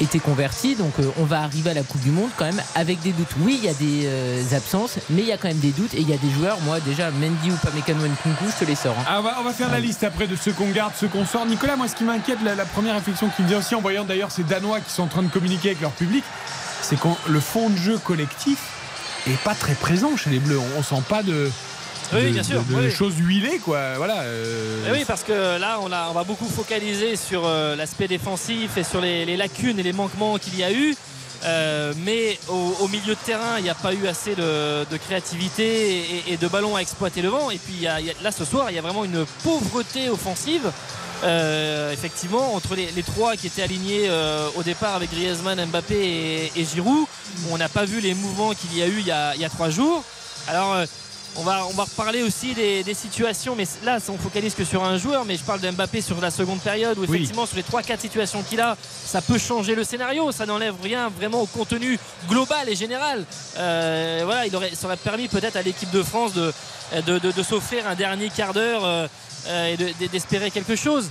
[0.00, 0.74] été converties.
[0.74, 3.28] Donc euh, on va arriver à la Coupe du Monde quand même avec des doutes.
[3.40, 5.94] Oui, il y a des euh, absences, mais il y a quand même des doutes
[5.94, 6.58] et il y a des joueurs.
[6.62, 8.96] Moi déjà Mendy ou Pamecano Nkunku, je te les sors.
[8.98, 9.04] Hein.
[9.08, 11.46] Ah, on, va, faire la liste après de ceux qu'on garde, ceux qu'on sort.
[11.46, 14.30] Nicolas, moi ce qui m'inquiète, la, première réflexion qui me vient aussi en voyant d'ailleurs
[14.30, 16.24] ces Danois qui sont en train de communiquer avec leur public,
[16.82, 18.58] c'est quand le fond de jeu collectif
[19.26, 20.60] est pas très présent chez les Bleus.
[20.78, 21.50] On, sent pas de,
[22.90, 23.96] choses huilées quoi.
[23.96, 28.08] Voilà euh, oui parce que là on, a, on va beaucoup focaliser sur euh, l'aspect
[28.08, 30.94] défensif et sur les, lacunes et les manquements qu'il y a eu.
[31.44, 36.36] Euh, mais au, milieu de terrain il n'y a pas eu assez de, créativité et,
[36.36, 37.50] de ballons à exploiter devant.
[37.50, 37.86] Et puis
[38.22, 40.72] là ce soir il y a vraiment une pauvreté offensive
[41.24, 46.64] euh, effectivement, entre les, trois qui étaient alignés euh, au départ avec Griezmann, Mbappé et,
[46.64, 47.06] Giroud,
[47.50, 50.04] on n'a pas vu les mouvements qu'il y a eu il y a, trois jours.
[50.46, 50.86] Alors, euh,
[51.36, 54.96] on va, on va reparler aussi des, situations, mais là, on focalise que sur un
[54.96, 58.00] joueur, mais je parle de Mbappé sur la seconde période où effectivement, sur les 3-4
[58.00, 60.30] situations qu'il a, ça peut changer le scénario.
[60.32, 61.98] Ça n'enlève rien vraiment au contenu
[62.28, 63.24] global et général.
[63.54, 66.52] voilà, il aurait, ça aurait permis peut-être à l'équipe de France de,
[67.18, 69.08] de s'offrir un dernier quart d'heure
[69.46, 71.10] et d'espérer quelque chose.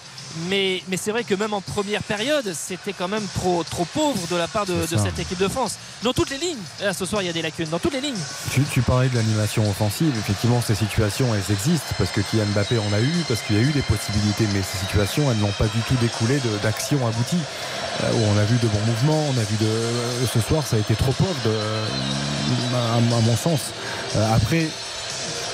[0.49, 4.27] Mais, mais c'est vrai que même en première période, c'était quand même trop, trop pauvre
[4.30, 5.75] de la part de, cette équipe de France.
[6.03, 8.01] Dans toutes les lignes, là ce soir il y a des lacunes, dans toutes les
[8.01, 8.17] lignes.
[8.72, 12.93] Tu, parlais de l'animation offensive, effectivement ces situations elles existent parce que Kylian Mbappé en
[12.93, 15.67] a eu, parce qu'il y a eu des possibilités, mais ces situations elles n'ont pas
[15.67, 17.38] du tout découlé d'actions abouties.
[18.03, 19.65] Euh, où on a vu de bons mouvements, on a vu de.
[19.65, 21.33] Euh, ce soir ça a été trop pauvre
[22.75, 23.72] à, mon sens.
[24.35, 24.67] après,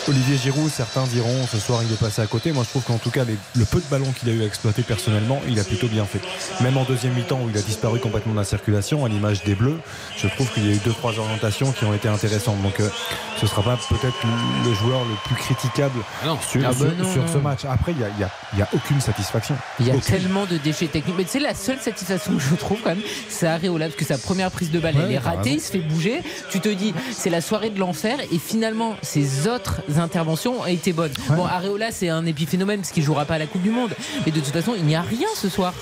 [0.08, 2.52] Olivier Giroud, certains diront ce soir il est passé à côté.
[2.52, 4.82] Moi je trouve qu'en tout cas le peu de ballons qu'il a eu à exploiter
[4.82, 6.20] personnellement, il a plutôt bien fait.
[6.62, 9.56] Même en deuxième mi-temps où il a disparu complètement de la circulation, à l'image des
[9.56, 9.80] Bleus,
[10.18, 12.62] je trouve qu'il y a eu deux trois orientations qui ont été intéressantes.
[12.62, 12.90] Donc euh,
[13.40, 14.18] ce sera pas peut-être
[14.66, 16.86] le joueur le plus critiquable ah sur, ah bah
[17.32, 17.62] ce match.
[17.66, 19.56] Après il n'y a, aucune satisfaction.
[19.80, 21.16] Il y a tellement de déchets techniques.
[21.18, 24.18] Mais c'est la seule satisfaction que je trouve quand même, c'est Areola parce que sa
[24.18, 26.22] première prise de balle elle est ratée, il se fait bouger.
[26.50, 31.14] Tu te dis c'est la soirée de l'enfer et finalement ces autres interventions été bonnes.
[31.30, 33.92] Bon, Areola, c'est un épiphénomène parce qu'il jouera pas à la Coupe du Monde.
[34.26, 35.74] Mais de toute façon, il n'y a rien ce soir.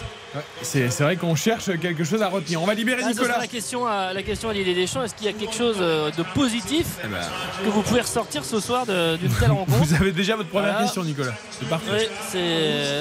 [0.62, 2.62] C'est vrai qu'on cherche quelque chose à retenir.
[2.62, 3.38] On va libérer Ah, Nicolas.
[3.40, 5.04] la question à la question à Didier Deschamps.
[5.04, 7.18] Est-ce qu'il y a quelque chose euh, de positif Eh ben,
[7.66, 10.84] que vous pouvez ressortir ce soir d'une telle rencontre Vous avez déjà votre première Voilà.
[10.86, 11.34] question, Nicolas.
[11.60, 11.92] C'est parfait.
[11.94, 12.38] Oui, c'est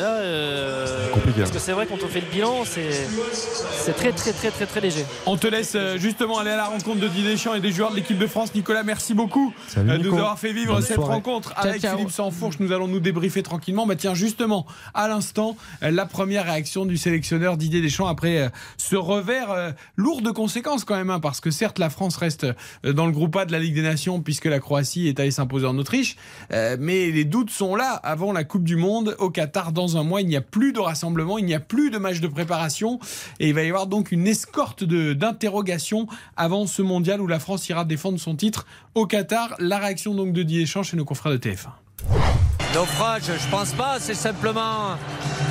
[0.01, 1.41] là, euh, Compliqué.
[1.41, 4.81] Parce que c'est vrai quand on fait le bilan, c'est très très très très très
[4.81, 5.05] léger.
[5.27, 7.91] On te laisse euh, justement aller à la rencontre de Didier Deschamps et des joueurs
[7.93, 8.55] de l'équipe de France.
[8.55, 11.15] Nicolas, merci beaucoup Salut, euh, de nous avoir fait vivre Bonne cette soirée.
[11.15, 11.97] rencontre Ciao, avec ciao.
[11.97, 12.57] Philippe Sansfourche.
[12.59, 13.87] Nous allons nous débriefer tranquillement.
[13.87, 18.49] Bah tiens, justement, à l'instant, euh, la première réaction du sélectionneur Didier Deschamps après euh,
[18.77, 22.47] ce revers euh, lourd de conséquences quand même, hein, parce que certes la France reste
[22.85, 25.31] euh, dans le groupe A de la Ligue des Nations puisque la Croatie est allée
[25.31, 26.17] s'imposer en Autriche,
[26.51, 30.21] mais les doutes sont là avant la Coupe du Monde au Qatar dans un mois.
[30.21, 32.99] Il n'y a plus de rassemblement, il n'y a plus de match de préparation
[33.39, 37.69] et il va y avoir donc une escorte d'interrogations avant ce mondial où la France
[37.69, 39.55] ira défendre son titre au Qatar.
[39.59, 42.50] La réaction donc de Didier Deschamps chez nos confrères de TF1.
[42.75, 44.97] Naufrage, je pense pas, c'est simplement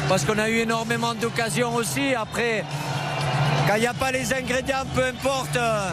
[0.08, 2.16] parce qu'on a eu énormément d'occasions aussi.
[2.16, 2.64] Après,
[3.68, 5.92] quand il n'y a pas les ingrédients, peu importe euh,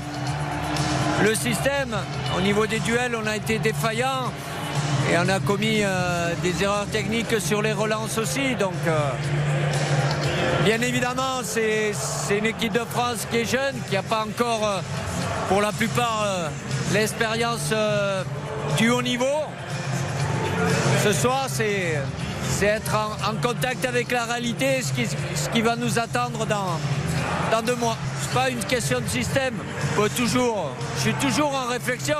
[1.25, 1.97] le système,
[2.39, 4.31] au niveau des duels, on a été défaillant
[5.11, 8.55] et on a commis euh, des erreurs techniques sur les relances aussi.
[8.55, 9.11] Donc, euh,
[10.65, 11.93] bien évidemment, c'est
[12.31, 14.81] une équipe de France qui est jeune, qui n'a pas encore,
[15.49, 16.25] pour la plupart,
[16.93, 17.73] l'expérience
[18.79, 19.43] du haut niveau.
[21.03, 21.99] Ce soir, c'est
[22.51, 26.81] c'est être en, contact avec la réalité, ce qui, ce qui va nous attendre dans,
[27.51, 27.97] dans deux mois.
[28.23, 29.55] C'est pas une question de système.
[29.95, 32.17] Peut toujours, je suis toujours en réflexion,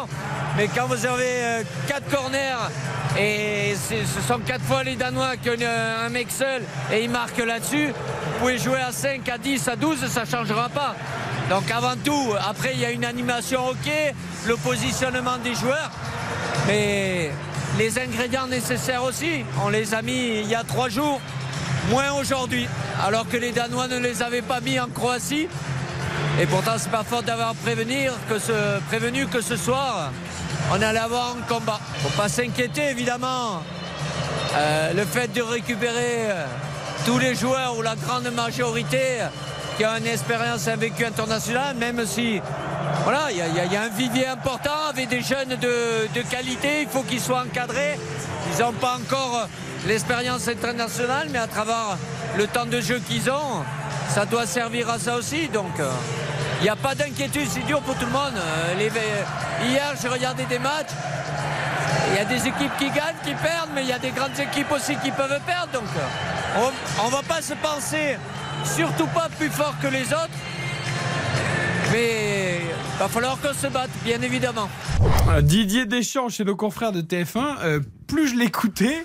[0.57, 2.69] mais quand vous avez euh, quatre corners
[3.19, 7.11] et ce sont quatre fois les Danois qui ont euh, un mec seul et ils
[7.11, 10.95] marquent là-dessus, vous pouvez jouer à 5, à 10, à 12, ça ne changera pas.
[11.49, 13.91] Donc avant tout, après il y a une animation ok,
[14.47, 15.91] le positionnement des joueurs,
[16.67, 17.31] mais
[17.79, 21.21] les ingrédients nécessaires aussi, on les a mis il y a trois jours,
[21.91, 22.67] moins aujourd'hui,
[23.05, 25.49] alors que les Danois ne les avaient pas mis en Croatie.
[26.41, 28.09] Et pourtant, c'est pas faute d'avoir prévenu
[29.31, 30.11] que ce soir,
[30.71, 31.81] on allait avoir un combat.
[32.03, 33.63] Faut pas s'inquiéter, évidemment.
[34.55, 36.47] Euh, le fait de récupérer euh,
[37.05, 39.19] tous les joueurs ou la grande majorité
[39.77, 42.41] qui ont une expérience, un vécu international, même si
[43.05, 46.89] voilà, il y, a- a- a un vivier important avec des jeunes de, qualité, il
[46.89, 47.99] faut qu'ils soient encadrés.
[48.53, 49.49] Ils n'ont pas encore
[49.87, 51.97] l'expérience internationale, mais à travers
[52.37, 53.63] le temps de jeu qu'ils ont,
[54.09, 55.49] ça doit servir à ça aussi.
[55.49, 55.91] Donc euh,
[56.61, 58.33] il n'y a pas d'inquiétude, c'est dur pour tout le monde.
[58.37, 58.89] Euh,
[59.69, 60.91] hier, j'ai regardé des matchs.
[62.13, 64.39] Il y a des équipes qui gagnent, qui perdent, mais il y a des grandes
[64.39, 65.73] équipes aussi qui peuvent perdre.
[65.73, 66.61] Donc, euh,
[67.03, 68.17] on ne va pas se penser,
[68.67, 70.31] surtout pas plus fort que les autres.
[71.93, 72.61] Mais
[72.95, 74.69] il va falloir qu'on se batte, bien évidemment.
[75.31, 79.05] Euh, Didier Deschamps chez nos confrères de TF1, euh, plus je l'écoutais.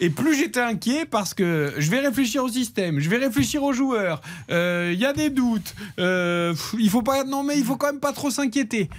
[0.00, 3.72] Et plus j'étais inquiet parce que je vais réfléchir au système, je vais réfléchir aux
[3.72, 4.20] joueurs.
[4.50, 5.74] euh, Il y a des doutes.
[5.98, 8.90] euh, il faut pas, non mais il faut quand même pas trop s'inquiéter.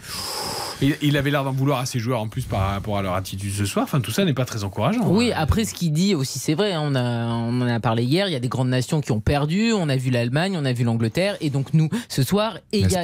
[0.79, 3.15] Il, il avait l'air d'en vouloir à ses joueurs en plus par rapport à leur
[3.15, 3.83] attitude ce soir.
[3.83, 5.07] Enfin tout ça n'est pas très encourageant.
[5.07, 6.73] Oui, après ce qu'il dit aussi, c'est vrai.
[6.73, 8.27] hein, On, a, on en a parlé hier.
[8.27, 9.73] Il y a des grandes nations qui ont perdu.
[9.73, 12.91] On a vu l'Allemagne, on a vu l'Angleterre, et donc nous ce soir, et il
[12.91, 13.01] y a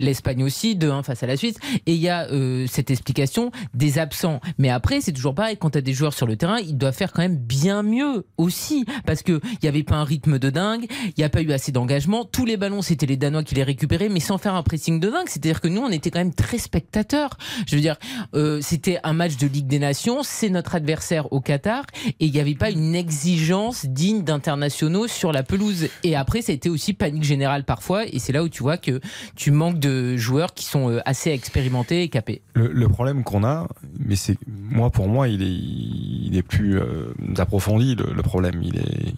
[0.00, 1.56] l'Espagne aussi, 2-1 face à la Suisse.
[1.86, 4.40] Et il y a euh, cette explication des absents.
[4.58, 5.56] Mais après, c'est toujours pareil.
[5.58, 8.26] Quand tu as des joueurs sur le terrain, ils doivent faire quand même bien mieux
[8.36, 10.86] aussi, parce que il y avait pas un rythme de dingue.
[11.04, 12.24] Il n'y a pas eu assez d'engagement.
[12.24, 15.08] Tous les ballons, c'était les Danois qui les récupéraient, mais sans faire un pressing de
[15.08, 15.28] dingue.
[15.28, 17.36] C'est-à-dire que nous, on était quand même très spectateurs.
[17.66, 17.96] Je veux dire,
[18.34, 20.22] euh, c'était un match de Ligue des Nations.
[20.22, 21.84] C'est notre adversaire au Qatar,
[22.20, 25.88] et il n'y avait pas une exigence digne d'internationaux sur la pelouse.
[26.02, 28.76] Et après, ça a été aussi panique générale parfois, et c'est là où tu vois
[28.76, 29.00] que
[29.36, 32.42] tu manques de joueurs qui sont euh, assez expérimentés et capés.
[32.54, 33.68] Le, problème qu'on a,
[33.98, 37.94] mais c'est moi pour moi, il est, il est plus euh, approfondi.
[37.94, 39.14] Le, problème, il est,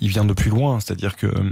[0.00, 0.80] il vient de plus loin.
[0.80, 1.50] C'est-à-dire que euh,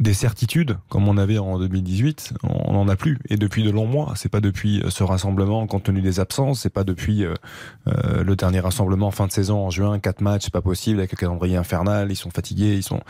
[0.00, 3.18] des certitudes, comme on avait en 2018, on n'en a plus.
[3.28, 6.60] Et depuis de longs mois, c'est pas depuis euh, ce rassemblement compte tenu des absences,
[6.60, 7.34] c'est pas depuis euh,
[7.86, 11.12] le dernier rassemblement en fin de saison en juin, quatre matchs, c'est pas possible avec
[11.12, 12.10] le calendrier infernal.
[12.10, 13.00] Ils sont fatigués, ils sont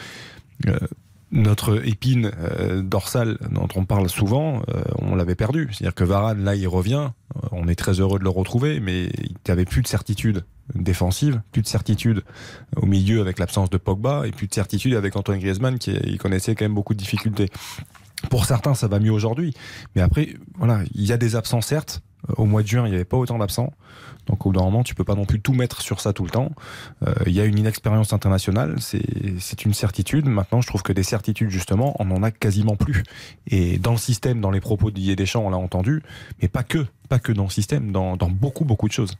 [1.33, 5.69] notre épine euh, dorsale dont on parle souvent, euh, on l'avait perdu.
[5.73, 7.11] C'est-à-dire que Varane, là, il revient.
[7.37, 10.45] Euh, On est très heureux de le retrouver, mais il n'avait plus de certitude
[10.75, 12.23] défensive, plus de certitude
[12.77, 16.55] au milieu avec l'absence de Pogba, et plus de certitude avec Antoine Griezmann qui connaissait
[16.55, 17.51] quand même beaucoup de difficultés.
[18.31, 19.53] Pour certains, ça va mieux aujourd'hui,
[19.95, 22.03] mais après, voilà, il y a des absents certes.
[22.39, 23.75] Au mois de juin, il n'y avait pas autant d'absents.
[24.27, 26.25] Donc au bout d'un moment, tu peux pas non plus tout mettre sur ça tout
[26.25, 26.51] le temps.
[27.07, 30.27] Euh, Il y a une inexpérience internationale, c'est une certitude.
[30.27, 33.03] Maintenant, je trouve que des certitudes, justement, on en a quasiment plus.
[33.49, 36.03] Et dans le système, dans les propos de Didier Deschamps, on l'a entendu,
[36.41, 39.17] mais pas que, pas que dans le système, dans, beaucoup, beaucoup de choses.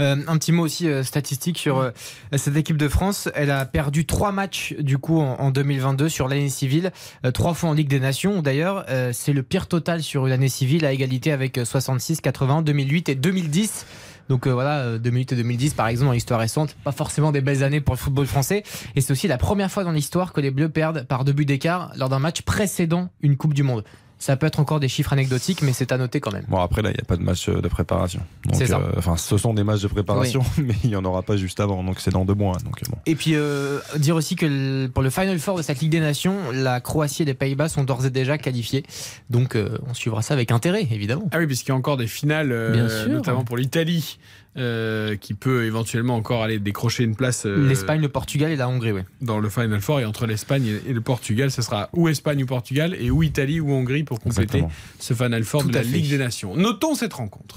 [0.00, 1.90] Euh, un petit mot aussi euh, statistique sur
[2.36, 3.28] cette équipe de France.
[3.34, 6.92] Elle a perdu trois matchs du coup en, en 2022 sur l'année civile,
[7.34, 8.42] trois fois en Ligue des Nations.
[8.42, 12.62] D'ailleurs, c'est le pire total sur une année civile à égalité avec euh, 66, 80,
[12.62, 13.86] 2008 et 2010.
[14.28, 17.40] Donc euh, voilà, euh, 2008 et 2010 par exemple dans l'histoire récente, pas forcément des
[17.40, 18.62] belles années pour le football français.
[18.94, 21.44] Et c'est aussi la première fois dans l'histoire que les Bleus perdent par deux buts
[21.44, 23.84] d'écart lors d'un match précédent une Coupe du Monde.
[24.18, 26.44] Ça peut être encore des chiffres anecdotiques, mais c'est à noter quand même.
[26.48, 28.20] Bon, après, là, il n'y a pas de match euh, de préparation.
[28.46, 28.78] Donc, C'est ça.
[28.78, 31.60] euh, Enfin, ce sont des matchs de préparation, mais il n'y en aura pas juste
[31.60, 31.84] avant.
[31.84, 32.56] Donc, c'est dans deux mois.
[32.64, 32.96] Donc, bon.
[33.04, 36.00] Et puis euh, dire aussi que le- pour le Final Four de cette Ligue des
[36.00, 38.84] Nations, la Croatie et les Pays-Bas sont d'ores et déjà qualifiés.
[39.28, 41.28] Donc euh, on suivra ça avec intérêt, évidemment.
[41.32, 43.10] Ah oui, puisqu'il y a encore des finales, euh, Bien sûr.
[43.12, 44.18] notamment pour l'Italie,
[44.56, 47.44] euh, qui peut éventuellement encore aller décrocher une place.
[47.46, 49.02] euh, L'Espagne, le Portugal et la Hongrie, oui.
[49.20, 52.46] Dans le Final Four, et entre l'Espagne et le Portugal, ce sera ou Espagne ou
[52.46, 54.72] Portugal, et ou Italie ou Hongrie pour compléter Exactement.
[54.98, 55.88] ce Final Four Tout de la fait.
[55.88, 56.56] Ligue des Nations.
[56.56, 57.56] Notons cette rencontre.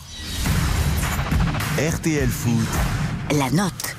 [1.77, 2.67] RTL Foot.
[3.37, 3.95] La note.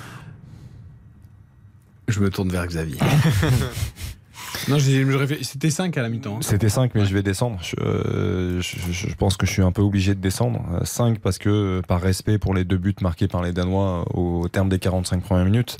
[2.08, 2.98] Je me tourne vers Xavier.
[4.68, 4.78] non,
[5.42, 6.36] c'était 5 à la mi-temps.
[6.36, 6.42] hein.
[6.42, 7.58] C'était 5, mais je vais descendre.
[7.62, 10.64] Je, euh, je- je- je pense que je suis un peu obligé de descendre.
[10.84, 14.18] 5 parce que, euh, par respect pour les deux buts marqués par les Danois euh,
[14.18, 15.78] au, au terme des 45 premières minutes,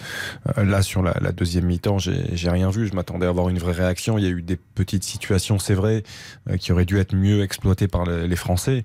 [0.59, 2.87] euh, là, sur la, la deuxième mi-temps, j'ai rien vu.
[2.87, 4.19] Je m'attendais à avoir une vraie réaction.
[4.19, 6.03] Il y a eu des petites situations, c'est vrai,
[6.49, 8.83] euh, qui auraient dû être mieux exploitées par le- les Français.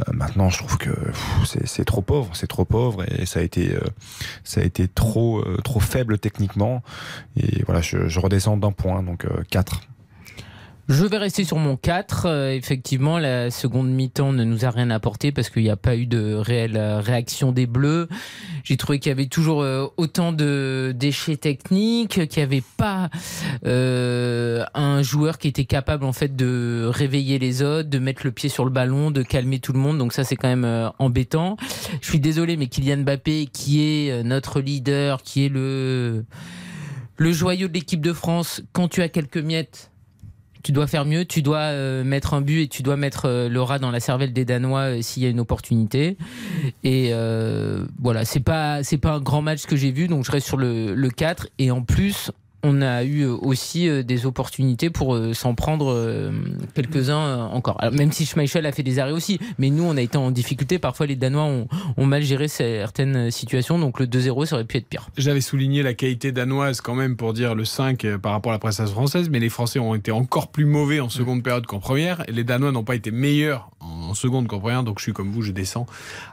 [0.00, 0.90] Euh, maintenant, je trouve que
[1.66, 2.30] c'est trop pauvre.
[2.34, 3.80] C'est trop pauvre et ça a été, euh,
[4.44, 6.82] ça a été trop, euh, trop faible techniquement.
[7.36, 9.80] Et voilà, je, je redescends d'un point, donc 4.
[10.88, 12.26] Je vais rester sur mon 4.
[12.26, 15.96] Euh, effectivement, la seconde mi-temps ne nous a rien apporté parce qu'il n'y a pas
[15.96, 18.08] eu de réelle euh, réaction des Bleus.
[18.64, 23.10] J'ai trouvé qu'il y avait toujours euh, autant de déchets techniques, qu'il n'y avait pas
[23.64, 28.32] euh, un joueur qui était capable en fait de réveiller les autres, de mettre le
[28.32, 29.98] pied sur le ballon, de calmer tout le monde.
[29.98, 31.56] Donc ça, c'est quand même euh, embêtant.
[32.00, 36.24] Je suis désolé, mais Kylian Mbappé, qui est euh, notre leader, qui est le
[37.16, 39.92] le joyau de l'équipe de France, quand tu as quelques miettes
[40.62, 43.48] tu dois faire mieux, tu dois euh, mettre un but et tu dois mettre euh,
[43.48, 46.16] le rat dans la cervelle des Danois euh, s'il y a une opportunité.
[46.84, 47.12] Et
[48.00, 50.94] voilà, c'est pas pas un grand match que j'ai vu, donc je reste sur le,
[50.94, 51.48] le 4.
[51.58, 52.30] Et en plus,
[52.62, 56.32] on a eu euh, aussi euh, des opportunités pour euh, s'en prendre
[56.74, 57.76] quelques-uns encore.
[57.80, 60.30] Alors, même si Schmeichel a fait des arrêts aussi, mais nous on a été en
[60.30, 60.78] difficulté.
[60.78, 64.76] Parfois les Danois ont, ont mal géré certaines situations, donc le 2-0 ça aurait pu
[64.78, 65.08] être pire.
[65.16, 68.54] J'avais souligné la qualité danoise quand même pour dire le 5 euh, par rapport à
[68.54, 71.80] la prestation française, mais les Français ont été encore plus mauvais en seconde période qu'en
[71.80, 75.12] première, et les Danois n'ont pas été meilleurs en seconde qu'en première, donc je suis
[75.12, 75.86] comme vous, je descends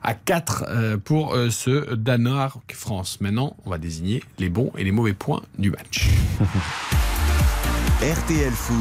[0.03, 3.21] à 4 euh, pour ce Danemark-France.
[3.21, 6.09] Maintenant, on va désigner les bons et les mauvais points du match.
[8.01, 8.77] RTL Foot.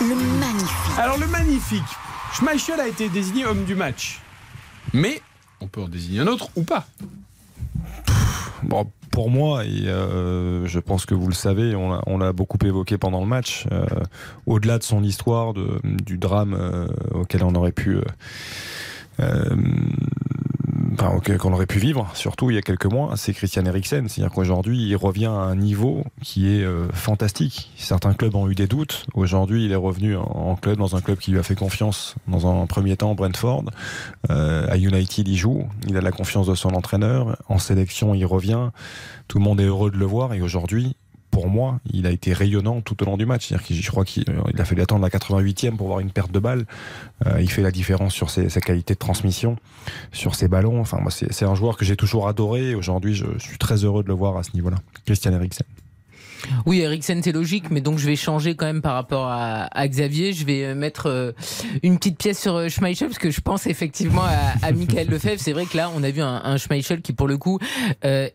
[0.00, 0.98] Le magnifique.
[0.98, 1.82] Alors le magnifique,
[2.32, 4.20] Schmeichel a été désigné homme du match,
[4.92, 5.20] mais
[5.60, 6.86] on peut en désigner un autre ou pas?
[8.62, 12.96] Bon, pour moi, et euh, je pense que vous le savez, on l'a- beaucoup évoqué
[12.96, 13.84] pendant le match, euh,
[14.46, 17.96] au-delà de son histoire, de, du drame euh, auquel on aurait pu...
[17.96, 18.02] euh,
[19.20, 19.54] euh,
[20.96, 24.08] qu'on aurait pu vivre, surtout il y a quelques mois, c'est Christian Eriksen.
[24.08, 27.70] C'est-à-dire qu'aujourd'hui, il revient à un niveau qui est euh, fantastique.
[27.76, 29.04] Certains clubs ont eu des doutes.
[29.14, 32.14] Aujourd'hui, il est revenu en, en club, dans un club qui lui a fait confiance
[32.28, 33.64] dans un premier temps, Brentford.
[34.30, 35.64] Euh, à United, il joue.
[35.86, 37.36] Il a la confiance de son entraîneur.
[37.48, 38.70] En sélection, il revient.
[39.28, 40.34] Tout le monde est heureux de le voir.
[40.34, 40.96] Et aujourd'hui,
[41.34, 43.52] pour moi, il a été rayonnant tout au long du match.
[43.68, 46.64] Je crois qu'il il a fallu attendre la 88e pour voir une perte de balle.
[47.26, 49.56] Euh, il fait la différence sur sa qualité de transmission,
[50.12, 50.80] sur ses ballons.
[50.80, 52.76] Enfin, moi, c'est un joueur que j'ai toujours adoré.
[52.76, 54.76] Aujourd'hui, je, suis très heureux de le voir à ce niveau-là.
[55.06, 55.66] Christian Eriksen.
[56.66, 60.32] Oui, Eriksen, c'est logique, mais donc je vais changer quand même par rapport à, Xavier.
[60.32, 61.32] Je vais euh, mettre euh,
[61.82, 64.24] une petite pièce sur euh, Schmeichel, parce que je pense effectivement
[64.62, 65.40] à, Michael Lefebvre.
[65.40, 67.58] C'est vrai que là, on a vu un, Schmeichel qui, pour le coup,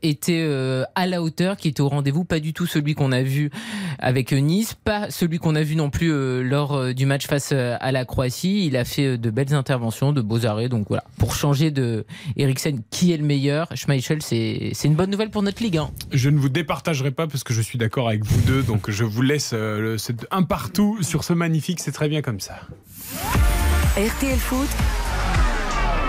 [0.01, 0.47] était
[0.95, 3.49] à la hauteur, qui était au rendez-vous, pas du tout celui qu'on a vu
[3.97, 8.05] avec Nice, pas celui qu'on a vu non plus lors du match face à la
[8.05, 8.65] Croatie.
[8.65, 10.69] Il a fait de belles interventions, de beaux arrêts.
[10.69, 12.05] Donc voilà, pour changer de
[12.38, 15.79] Eriksen, qui est le meilleur, Schmeichel, c'est une bonne nouvelle pour notre ligue.
[16.11, 19.03] Je ne vous départagerai pas parce que je suis d'accord avec vous deux, donc je
[19.03, 19.97] vous laisse euh, le-
[20.31, 22.55] un partout sur ce magnifique, c'est très bien comme ça.
[23.97, 24.67] RTL Foot,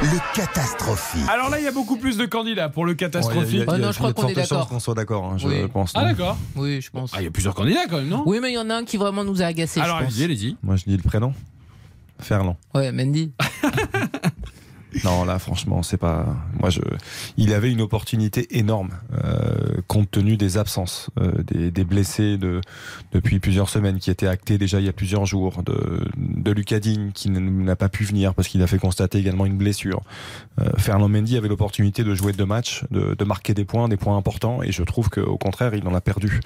[0.03, 1.29] Le catastrophique.
[1.29, 3.65] Alors là, il y a beaucoup plus de candidats pour le catastrophique.
[3.69, 4.69] Ah non, je crois qu'on est d'accord.
[4.69, 5.69] qu'on soit d'accord, hein, je Oui.
[5.73, 5.93] pense.
[5.95, 6.39] Ah d'accord.
[6.57, 7.11] Oui, je pense.
[7.15, 8.23] Ah, il y a plusieurs candidats quand même, non?
[8.27, 9.81] Oui, mais il y en a un qui vraiment nous a agacés.
[9.81, 10.57] Alors allez-y, allez-y.
[10.63, 11.35] Moi, je dis le prénom.
[12.19, 12.57] Ferland.
[12.75, 13.33] Ouais, Mendy.
[15.05, 16.27] Non, là, franchement, c'est pas.
[16.59, 16.81] Moi, je.
[17.37, 18.91] Il avait une opportunité énorme,
[19.25, 22.61] euh, compte tenu des absences, euh, des, des, blessés de
[23.13, 27.13] depuis plusieurs semaines, qui étaient actés déjà il y a plusieurs jours, de, de Lucadine
[27.13, 30.03] qui n'a pas pu venir parce qu'il a fait constater également une blessure.
[30.61, 33.97] Euh, Fernand Mendy avait l'opportunité de jouer deux matchs, de, de, marquer des points, des
[33.97, 36.41] points importants, et je trouve qu'au contraire, il en a perdu.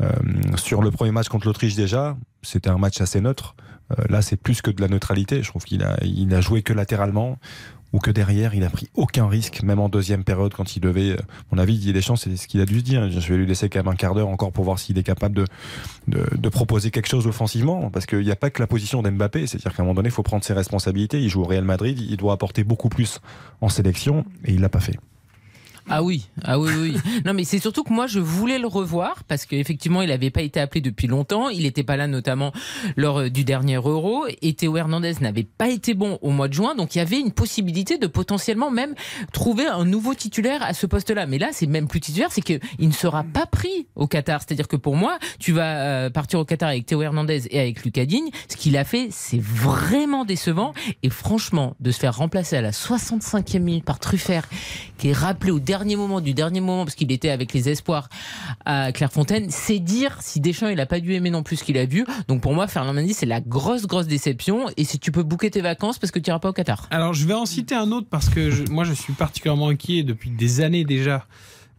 [0.00, 0.10] Euh,
[0.56, 3.54] sur le premier match contre l'Autriche déjà, c'était un match assez neutre.
[3.92, 5.42] Euh, là, c'est plus que de la neutralité.
[5.42, 7.38] Je trouve qu'il a, il a joué que latéralement
[7.92, 11.12] ou que derrière, il a pris aucun risque, même en deuxième période, quand il devait.
[11.12, 13.10] À mon avis, Didier Deschamps, c'est ce qu'il a dû se dire.
[13.10, 15.34] Je vais lui laisser quand même un quart d'heure encore pour voir s'il est capable
[15.34, 15.44] de,
[16.08, 17.90] de, de, proposer quelque chose offensivement.
[17.90, 19.46] Parce qu'il n'y a pas que la position d'Mbappé.
[19.46, 21.20] C'est-à-dire qu'à un moment donné, il faut prendre ses responsabilités.
[21.20, 23.20] Il joue au Real Madrid, il doit apporter beaucoup plus
[23.60, 24.98] en sélection, et il l'a pas fait.
[25.92, 26.96] Ah oui, ah oui, oui.
[27.24, 30.42] non, mais c'est surtout que moi, je voulais le revoir parce qu'effectivement, il n'avait pas
[30.42, 31.48] été appelé depuis longtemps.
[31.48, 32.52] Il n'était pas là, notamment
[32.96, 34.24] lors euh, du dernier Euro.
[34.40, 36.76] Et Théo Hernandez n'avait pas été bon au mois de juin.
[36.76, 38.94] Donc, il y avait une possibilité de potentiellement même
[39.32, 41.26] trouver un nouveau titulaire à ce poste-là.
[41.26, 44.42] Mais là, c'est même plus titulaire, c'est qu'il ne sera pas pris au Qatar.
[44.42, 47.82] C'est-à-dire que pour moi, tu vas euh, partir au Qatar avec Théo Hernandez et avec
[47.82, 48.30] Lucas Digne.
[48.48, 50.72] Ce qu'il a fait, c'est vraiment décevant.
[51.02, 54.48] Et franchement, de se faire remplacer à la 65e minute par Truffert,
[54.96, 57.70] qui est rappelé au dernier dernier moment, du dernier moment, parce qu'il était avec les
[57.70, 58.10] espoirs
[58.66, 61.78] à Clairefontaine, c'est dire si Deschamps il a pas dû aimer non plus ce qu'il
[61.78, 62.04] a vu.
[62.28, 64.66] Donc pour moi, Fernand Mendy, c'est la grosse grosse déception.
[64.76, 66.86] Et si tu peux bouquer tes vacances parce que tu n'iras pas au Qatar.
[66.90, 70.28] Alors je vais en citer un autre parce que moi je suis particulièrement inquiet depuis
[70.28, 71.26] des années déjà.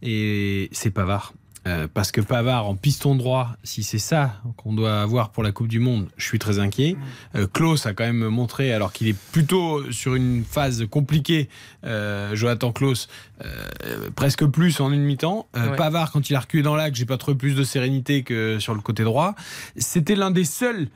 [0.02, 1.32] Et c'est Pavard.
[1.66, 5.52] Euh, parce que Pavard en piston droit, si c'est ça qu'on doit avoir pour la
[5.52, 6.96] Coupe du Monde, je suis très inquiet.
[7.36, 11.48] Euh, Klaus a quand même montré, alors qu'il est plutôt sur une phase compliquée,
[11.84, 13.08] euh, Jonathan Klaus,
[13.44, 15.46] euh, presque plus en une mi-temps.
[15.56, 15.76] Euh, ouais.
[15.76, 18.74] Pavard, quand il a reculé dans l'axe, j'ai pas trouvé plus de sérénité que sur
[18.74, 19.34] le côté droit.
[19.76, 20.88] C'était l'un des seuls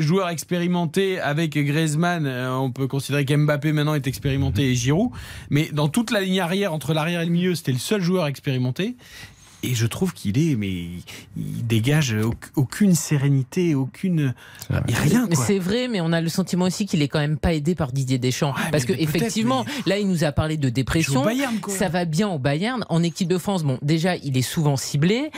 [0.00, 5.10] joueur expérimenté avec Griezmann, on peut considérer qu'Mbappé maintenant est expérimenté et Giroud,
[5.48, 8.26] mais dans toute la ligne arrière, entre l'arrière et le milieu, c'était le seul joueur
[8.26, 8.96] expérimenté.
[9.62, 10.86] Et je trouve qu'il est, mais
[11.36, 12.16] il dégage
[12.56, 14.34] aucune sérénité, aucune
[14.70, 15.26] rien.
[15.26, 15.44] Quoi.
[15.44, 17.92] C'est vrai, mais on a le sentiment aussi qu'il est quand même pas aidé par
[17.92, 19.90] Didier Deschamps, ouais, parce que effectivement, mais...
[19.90, 21.24] là, il nous a parlé de dépression.
[21.24, 22.84] Bayern, ça va bien au Bayern.
[22.88, 25.30] En équipe de France, bon, déjà, il est souvent ciblé.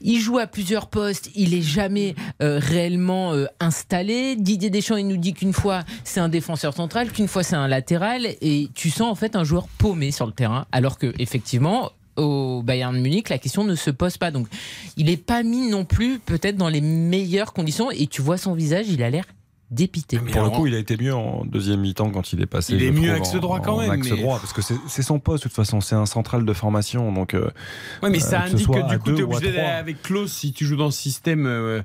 [0.00, 4.36] Il joue à plusieurs postes, il est jamais euh, réellement euh, installé.
[4.36, 7.68] Didier Deschamps, il nous dit qu'une fois c'est un défenseur central, qu'une fois c'est un
[7.68, 11.90] latéral, et tu sens en fait un joueur paumé sur le terrain, alors que effectivement
[12.16, 14.30] au Bayern Munich, la question ne se pose pas.
[14.30, 14.46] Donc,
[14.96, 17.90] il n'est pas mis non plus peut-être dans les meilleures conditions.
[17.90, 19.24] Et tu vois son visage, il a l'air
[19.74, 20.18] dépité.
[20.24, 22.74] Mais Pour le coup, il a été mieux en deuxième mi-temps quand il est passé.
[22.74, 23.90] Il est mieux axe droit quand même.
[23.90, 24.16] Axe mais...
[24.16, 27.12] droit, parce que c'est son poste de toute façon, c'est un central de formation.
[27.12, 27.50] Donc, euh,
[28.02, 30.32] ouais, mais ça euh, indique que, que du coup, tu es obligé d'aller avec Klaus
[30.32, 31.46] si tu joues dans ce système.
[31.46, 31.82] Euh,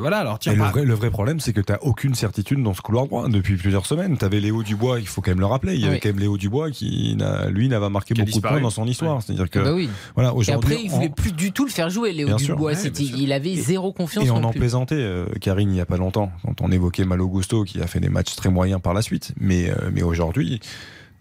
[0.00, 0.54] voilà, alors tiens.
[0.54, 3.28] Le vrai, le vrai problème, c'est que tu n'as aucune certitude dans ce couloir droit
[3.28, 4.16] depuis plusieurs semaines.
[4.18, 5.74] Tu avais Léo Dubois, il faut quand même le rappeler.
[5.74, 6.00] Il y avait oui.
[6.02, 7.16] quand même Léo Dubois qui,
[7.48, 9.16] lui, n'avait marqué qui beaucoup de points dans son histoire.
[9.16, 9.22] Ouais.
[9.24, 9.58] C'est-à-dire que.
[9.58, 9.88] Bah oui.
[10.14, 11.12] Voilà, Et après, il voulait en...
[11.12, 12.72] plus du tout le faire jouer, Léo bien Dubois.
[12.98, 14.26] Il avait zéro confiance.
[14.26, 17.64] Et on en plaisantait, Karine, il n'y a pas longtemps, quand on évoquait Malo Gusto
[17.64, 19.32] qui a fait des matchs très moyens par la suite.
[19.38, 20.60] Mais, euh, mais aujourd'hui,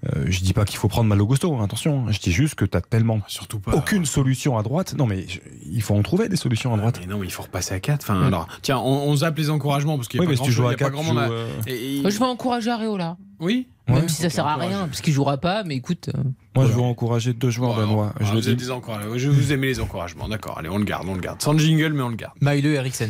[0.06, 2.10] euh, je dis pas qu'il faut prendre Malo Gusto, hein, attention.
[2.10, 4.96] Je dis juste que tu as tellement Surtout pas, aucune solution à droite.
[4.98, 7.00] Non, mais je, il faut en trouver des solutions à droite.
[7.02, 8.02] Mais non, mais il faut repasser à 4.
[8.02, 8.28] Enfin, ouais.
[8.28, 10.50] alors, tiens, on, on, zappe les encouragements parce qu'il y a oui, pas mais si
[10.50, 11.18] tu joues à 4, grand monde.
[11.18, 11.50] Euh...
[11.68, 12.10] Et, et...
[12.10, 13.18] Je vais encourager Areola.
[13.42, 13.68] Oui.
[13.90, 16.12] Même si ça sert à rien, parce qu'il jouera pas, mais écoute.
[16.14, 16.70] Moi, voilà.
[16.70, 18.14] je veux encourager deux joueurs danois.
[18.20, 19.20] Ah, je, vous dis...
[19.20, 20.60] je vous aimez les encouragements, d'accord.
[20.60, 21.42] Allez, on le garde, on le garde.
[21.42, 22.36] Sans jingle, mais on le garde.
[22.40, 23.10] Maïle Eriksen.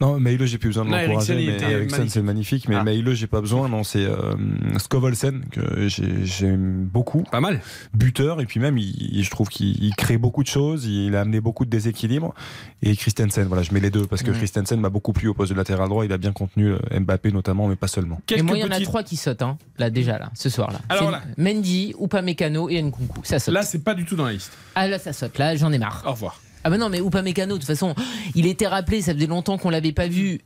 [0.00, 1.34] Non, Maïle, j'ai plus besoin de l'encourager.
[1.34, 2.68] Mais Eriksen, c'est magnifique.
[2.68, 3.14] Mais ah.
[3.14, 3.68] J'ai pas besoin.
[3.68, 4.34] Non, c'est euh,
[4.78, 7.22] Skovolsen que j'aime beaucoup.
[7.30, 7.60] Pas mal.
[7.94, 8.40] Buteur.
[8.40, 10.86] Et puis même, il, je trouve qu'il crée beaucoup de choses.
[10.86, 12.34] Il a amené beaucoup de déséquilibre.
[12.82, 14.34] Et Christensen, voilà, je mets les deux parce que mmh.
[14.34, 16.04] Christensen m'a beaucoup plu au poste de latéral droit.
[16.04, 18.20] Il a bien contenu euh, Mbappé notamment, mais pas seulement.
[18.34, 20.80] Et moi, il y en a trois qui sautent, hein, là déjà, là, ce soir-là.
[20.88, 21.22] Alors là.
[21.36, 23.20] Mendy, Upamecano et Nkunku.
[23.24, 23.54] Ça saute.
[23.54, 24.52] Là, c'est pas du tout dans la liste.
[24.74, 25.38] Ah là, ça saute.
[25.38, 26.02] Là, j'en ai marre.
[26.06, 26.40] Au revoir.
[26.64, 27.94] Ah ben non, mais Upamecano, de toute façon,
[28.34, 30.40] il était rappelé, ça faisait longtemps qu'on l'avait pas vu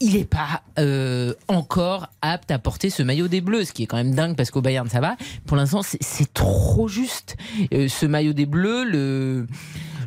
[0.00, 3.86] il n'est pas euh, encore apte à porter ce maillot des Bleus, ce qui est
[3.86, 5.16] quand même dingue parce qu'au Bayern ça va.
[5.46, 7.36] Pour l'instant, c'est trop juste.
[7.72, 9.46] Euh, ce maillot des Bleus, le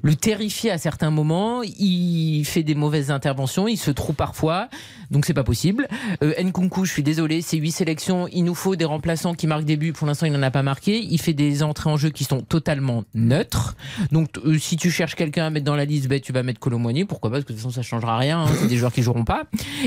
[0.02, 1.62] le terrifie à certains moments.
[1.64, 4.70] Il fait des mauvaises interventions, il se trouve parfois,
[5.12, 5.88] donc c'est pas possible.
[6.24, 8.28] Euh, Nkunku, je suis désolé, c'est huit sélections.
[8.32, 9.94] Il nous faut des remplaçants qui marquent des buts.
[9.94, 11.00] Pour l'instant, il n'en a pas marqué.
[11.00, 13.76] Il fait des entrées en jeu qui sont totalement neutres.
[14.12, 16.60] Donc euh, si tu cherches quelqu'un à mettre dans la liste, ben, tu vas mettre
[16.60, 17.06] Colomboigny.
[17.06, 17.38] Pourquoi pas?
[17.38, 18.42] Parce que de toute façon, ça changera rien.
[18.44, 18.52] Hein.
[18.60, 19.44] C'est des joueurs qui joueront pas.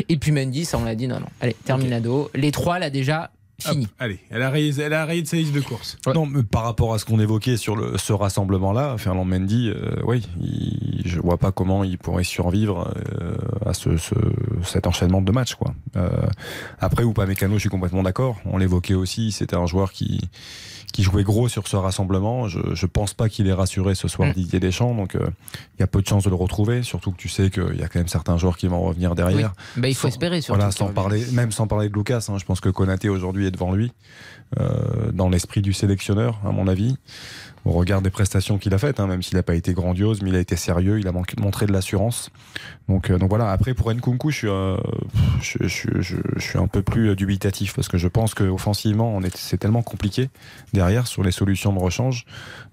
[0.08, 1.26] Et puis Mendy, ça on l'a dit, non, non.
[1.40, 2.22] Allez, terminado.
[2.22, 2.40] Okay.
[2.40, 3.30] Les trois là déjà
[3.70, 3.88] Fini.
[3.98, 5.98] Allez, elle a, rayé, elle a rayé de sa liste de course.
[6.14, 9.96] Non, mais par rapport à ce qu'on évoquait sur le, ce rassemblement-là, Fernand Mendy, euh,
[10.04, 14.14] oui, il- je vois pas comment il pourrait survivre euh, à ce, ce-
[14.64, 15.54] cet enchaînement de matchs.
[15.54, 15.74] Quoi.
[15.96, 16.08] Euh,
[16.80, 18.38] après, Upamecano, je suis complètement d'accord.
[18.44, 20.20] On l'évoquait aussi, c'était un joueur qui,
[20.92, 22.48] qui jouait gros sur ce rassemblement.
[22.48, 24.32] Je, je pense pas qu'il est rassuré ce soir Mm.
[24.34, 25.26] Didier Deschamps, donc euh,
[25.76, 27.82] il y a peu de chances de le retrouver, surtout que tu sais qu'il y
[27.82, 29.52] a quand même certains joueurs qui vont revenir derrière.
[29.76, 30.58] Bah, il faut Sans- espérer surtout.
[30.58, 33.50] Voilà, sans parler, même sans parler de Lucas, hein, je pense que Konaté aujourd'hui est
[33.50, 33.92] devant lui,
[34.60, 36.96] euh, dans l'esprit du sélectionneur, à mon avis,
[37.64, 40.30] au regard des prestations qu'il a faites, hein, même s'il n'a pas été grandiose, mais
[40.30, 42.30] il a été sérieux, il a manqué- montré de l'assurance.
[42.88, 44.76] Donc, euh, donc voilà, après pour Nkunku, je suis, euh,
[45.40, 49.14] je, je- je- je suis un peu plus euh, dubitatif, parce que je pense qu'offensivement,
[49.14, 50.28] on est- c'est tellement compliqué
[50.72, 52.24] derrière sur les solutions de rechange.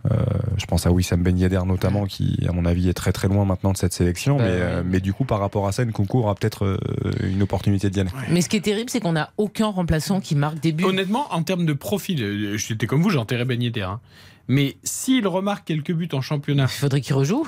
[0.10, 0.16] Euh,
[0.58, 3.46] je pense à Wissam Ben Yedder notamment, qui à mon avis est très très loin
[3.46, 6.34] maintenant de cette sélection, Bah, mais, euh, du coup par rapport à ça, Nkunku aura
[6.36, 6.78] peut-être euh,
[7.24, 8.10] une opportunité d'y aller.
[8.32, 10.84] Mais ce qui est terrible, c'est qu'on n'a aucun remplaçant qui marque des buts.
[10.86, 14.00] Honnêtement, en termes de profil, j'étais comme vous, j'enterrais Ben Yedder, hein.
[14.52, 16.64] Mais s'il remarque quelques buts en championnat.
[16.66, 17.46] Il faudrait qu'il rejoue.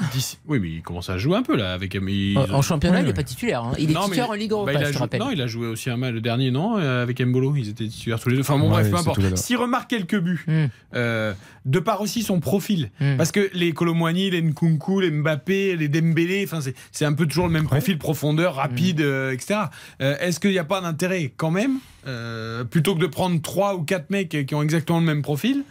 [0.47, 1.73] Oui, mais il commence à jouer un peu là.
[1.73, 3.15] Avec, mais En, en championnat, Oui, il n'est oui.
[3.15, 3.63] pas titulaire.
[3.63, 3.73] hein.
[3.79, 5.17] Il est Non, titulaire mais- en Ligue Europa, bah, te.
[5.17, 7.87] Non, il a joué aussi un match le dernier, non euh, Avec Mbolo, ils étaient
[7.87, 8.41] titulaires tous les deux.
[8.41, 9.35] Enfin bon, Ouais, bref, peu importe.
[9.37, 10.67] S'il remarque quelques buts, Hmm.
[10.95, 11.33] euh,
[11.65, 13.17] de par aussi son profil, Hmm.
[13.17, 17.47] parce que les Colomwani, les Nkunku, les Mbappé, les Dembélé, enfin c'est- un peu toujours
[17.47, 19.05] le même profil, profondeur, rapide, Hmm.
[19.05, 19.59] euh, etc.
[20.01, 23.75] Euh, Est-ce qu'il n'y a pas d'intérêt quand même, euh, plutôt que de prendre trois
[23.75, 25.63] ou quatre mecs qui ont exactement le même profil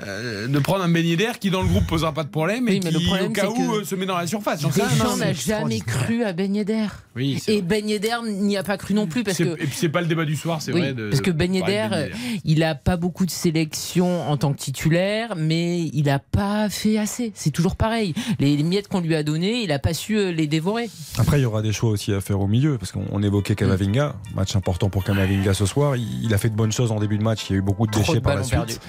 [0.00, 2.80] euh, de prendre un Yedder qui dans le groupe posera pas de problème Oui, et
[2.82, 4.62] mais qui le problème, au cas où que euh, se met dans la surface.
[4.62, 4.70] N'a
[5.18, 6.86] mais- jamais cru à Ben Yedder.
[7.14, 7.80] Oui, Et vrai.
[7.82, 10.06] Yedder n'y a pas cru non plus parce C'est- que Et puis c'est pas le
[10.06, 10.94] débat du soir, c'est Oui, vrai.
[10.94, 12.10] de- parce que Yedder.
[12.44, 16.96] il a pas beaucoup de sélections en tant que titulaire, mais il a pas fait
[16.98, 17.32] assez.
[17.34, 18.14] C'est toujours pareil.
[18.38, 20.88] Les, les miettes qu'on lui a données, il a pas su euh, les dévorer.
[21.18, 23.54] Après, il y aura des choix aussi à faire au milieu, parce qu'on on évoquait
[23.54, 25.96] Kamavinga, match important pour Kamavinga ce soir.
[25.96, 27.62] Il, il a fait de bonnes choses en début de match, il y a eu
[27.62, 28.80] beaucoup de Trop déchets de par la suite.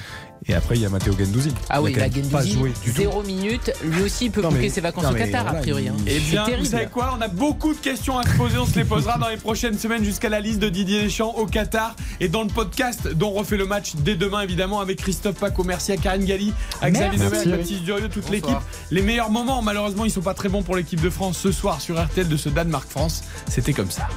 [0.48, 1.52] Et après, il y a Matteo Gendouzi.
[1.70, 2.98] Ah oui, il a la Gendouzi, joué du tout.
[2.98, 3.72] zéro minute.
[3.84, 5.88] Lui aussi, il peut boucler ses vacances au Qatar, voilà, a priori.
[5.88, 5.96] hein.
[6.06, 6.68] Eh C'est bien, vous terrible.
[6.68, 7.16] savez quoi?
[7.18, 8.58] On a beaucoup de questions à se poser.
[8.58, 11.46] On se les posera dans les prochaines semaines jusqu'à la liste de Didier Deschamps au
[11.46, 15.36] Qatar et dans le podcast dont on refait le match dès demain, évidemment, avec Christophe
[15.36, 15.64] Paco.
[15.64, 18.58] Merci à Karine Galli, à Xavier à Baptiste Durieux, toute l'équipe.
[18.92, 21.80] Les meilleurs moments, malheureusement, ils sont pas très bons pour l'équipe de France ce soir
[21.82, 23.24] sur RTL de ce Danemark-France.
[23.50, 24.08] C'était comme ça.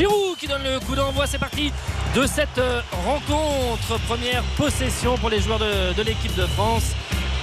[0.00, 1.70] Giroud qui donne le coup d'envoi, c'est parti
[2.14, 3.98] de cette euh, rencontre.
[4.08, 6.84] Première possession pour les joueurs de, de l'équipe de France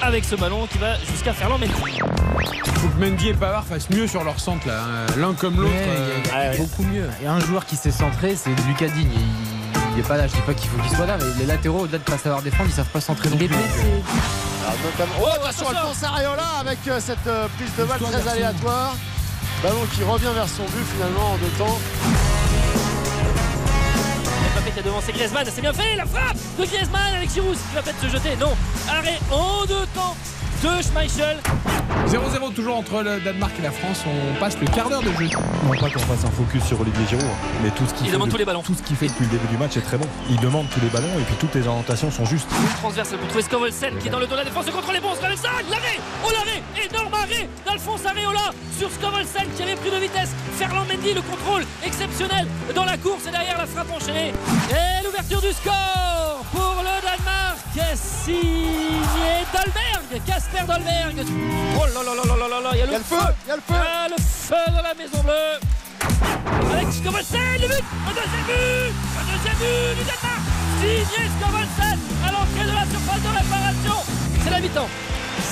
[0.02, 1.74] avec ce ballon qui va jusqu'à Ferland Mendy.
[2.66, 4.82] Il faut que Mendy et Pavard fassent mieux sur leur centre, là.
[4.84, 5.06] hein.
[5.18, 5.72] L'un comme l'autre.
[5.74, 7.08] Ouais, euh, il y a- il y a beaucoup mieux.
[7.20, 9.12] Il y a un joueur qui s'est centré, c'est Lucas Digne.
[9.14, 11.46] Il, il est pas là, je dis pas qu'il faut qu'il soit là, mais les
[11.46, 13.56] latéraux, au-delà de pas savoir défendre, ils savent pas centrer non Il est plus.
[13.58, 13.82] blessé.
[14.62, 18.96] Alors, notamment- Oh, attention, Alphonse Areola avec euh, cette euh, prise de balle très aléatoire.
[19.64, 21.80] Ballon qui revient vers son but finalement en deux temps.
[24.74, 27.82] Qui a devancé Griezmann, c'est bien fait, la frappe de Griezmann avec Giroud qui va
[27.82, 28.36] peut-être se jeter?
[28.36, 28.52] Non,
[28.90, 30.14] arrêt en deux temps
[30.64, 31.38] de Schmeichel.
[32.08, 34.04] 0-0 toujours entre le Danemark et la France.
[34.08, 35.30] On passe le quart d'heure de jeu.
[35.66, 38.10] Non pas qu'on fasse un focus sur Olivier Giroud, hein, mais tout ce qu'il Il
[38.10, 38.62] fait demande de- tous les ballons.
[38.64, 40.08] Tout ce qu'il fait depuis le début du match est très bon.
[40.30, 42.48] Il demande tous les ballons et puis toutes les orientations sont justes.
[42.62, 44.66] Une transversale pour trouver Scovelsen qui est dans le dos de la défense.
[44.66, 45.14] Le contrôle est bon.
[45.16, 50.30] Scovelsen, l'arrêt Oh l'arrêt Énorme arrêt d'Alphonse Areola sur Scovelsen qui avait pris de vitesse.
[50.58, 54.34] Ferland Mendy, le contrôle exceptionnel dans la course et derrière la frappe enchaînée.
[54.72, 57.47] Et l'ouverture du score pour le Danemark.
[57.96, 61.26] Signé Dalberg, Casper Dalberg.
[61.78, 63.04] Oh là là là là là là il y a Il y a le le
[63.04, 63.16] feu,
[63.46, 63.82] il y a le Il y feu.
[63.82, 65.60] a le feu dans la Maison Bleue.
[66.74, 70.42] Avec Scovelsen, le but Le deuxième but Le deuxième but du Danemark
[70.80, 73.98] Signé Scovelsen à l'entrée de la surface de réparation
[74.44, 74.90] C'est la mi-temps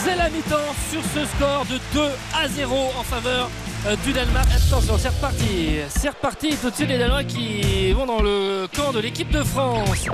[0.04, 3.50] C'est la mi-temps sur ce score de 2 à 0 en faveur
[4.04, 4.48] du Danemark.
[4.52, 8.92] Attention, c'est reparti C'est reparti tout de suite les Danois qui vont dans le camp
[8.92, 10.08] de l'équipe de France.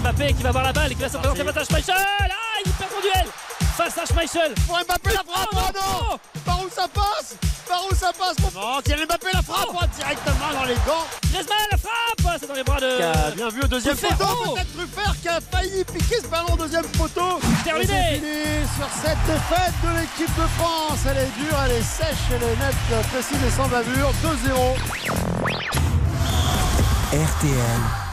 [0.00, 2.34] Mbappé qui va avoir la balle et qui va se présenter à Schmeichel Ah,
[2.64, 3.26] il perd son duel
[3.76, 7.36] face à Schmeichel Pour Mbappé la frappe, oh non Par où ça passe?
[7.68, 8.60] Par où ça passe mon...
[8.60, 11.06] Non, Kylian Mbappé la frappe oh, directement dans les gants.
[11.30, 12.96] Griezmann la frappe C'est dans les bras de...
[12.96, 16.20] Qui a bien vu au deuxième Truffert, poteau, oh peut-être Truffert qui a failli piquer
[16.22, 17.38] ce ballon au deuxième poteau.
[17.64, 18.14] Terminé.
[18.14, 21.00] Fini sur cette défaite de l'équipe de France.
[21.10, 24.10] Elle est dure, elle est sèche, elle est nette, précise et sans bavure.
[24.22, 24.76] 2-0.
[27.12, 28.05] RTL,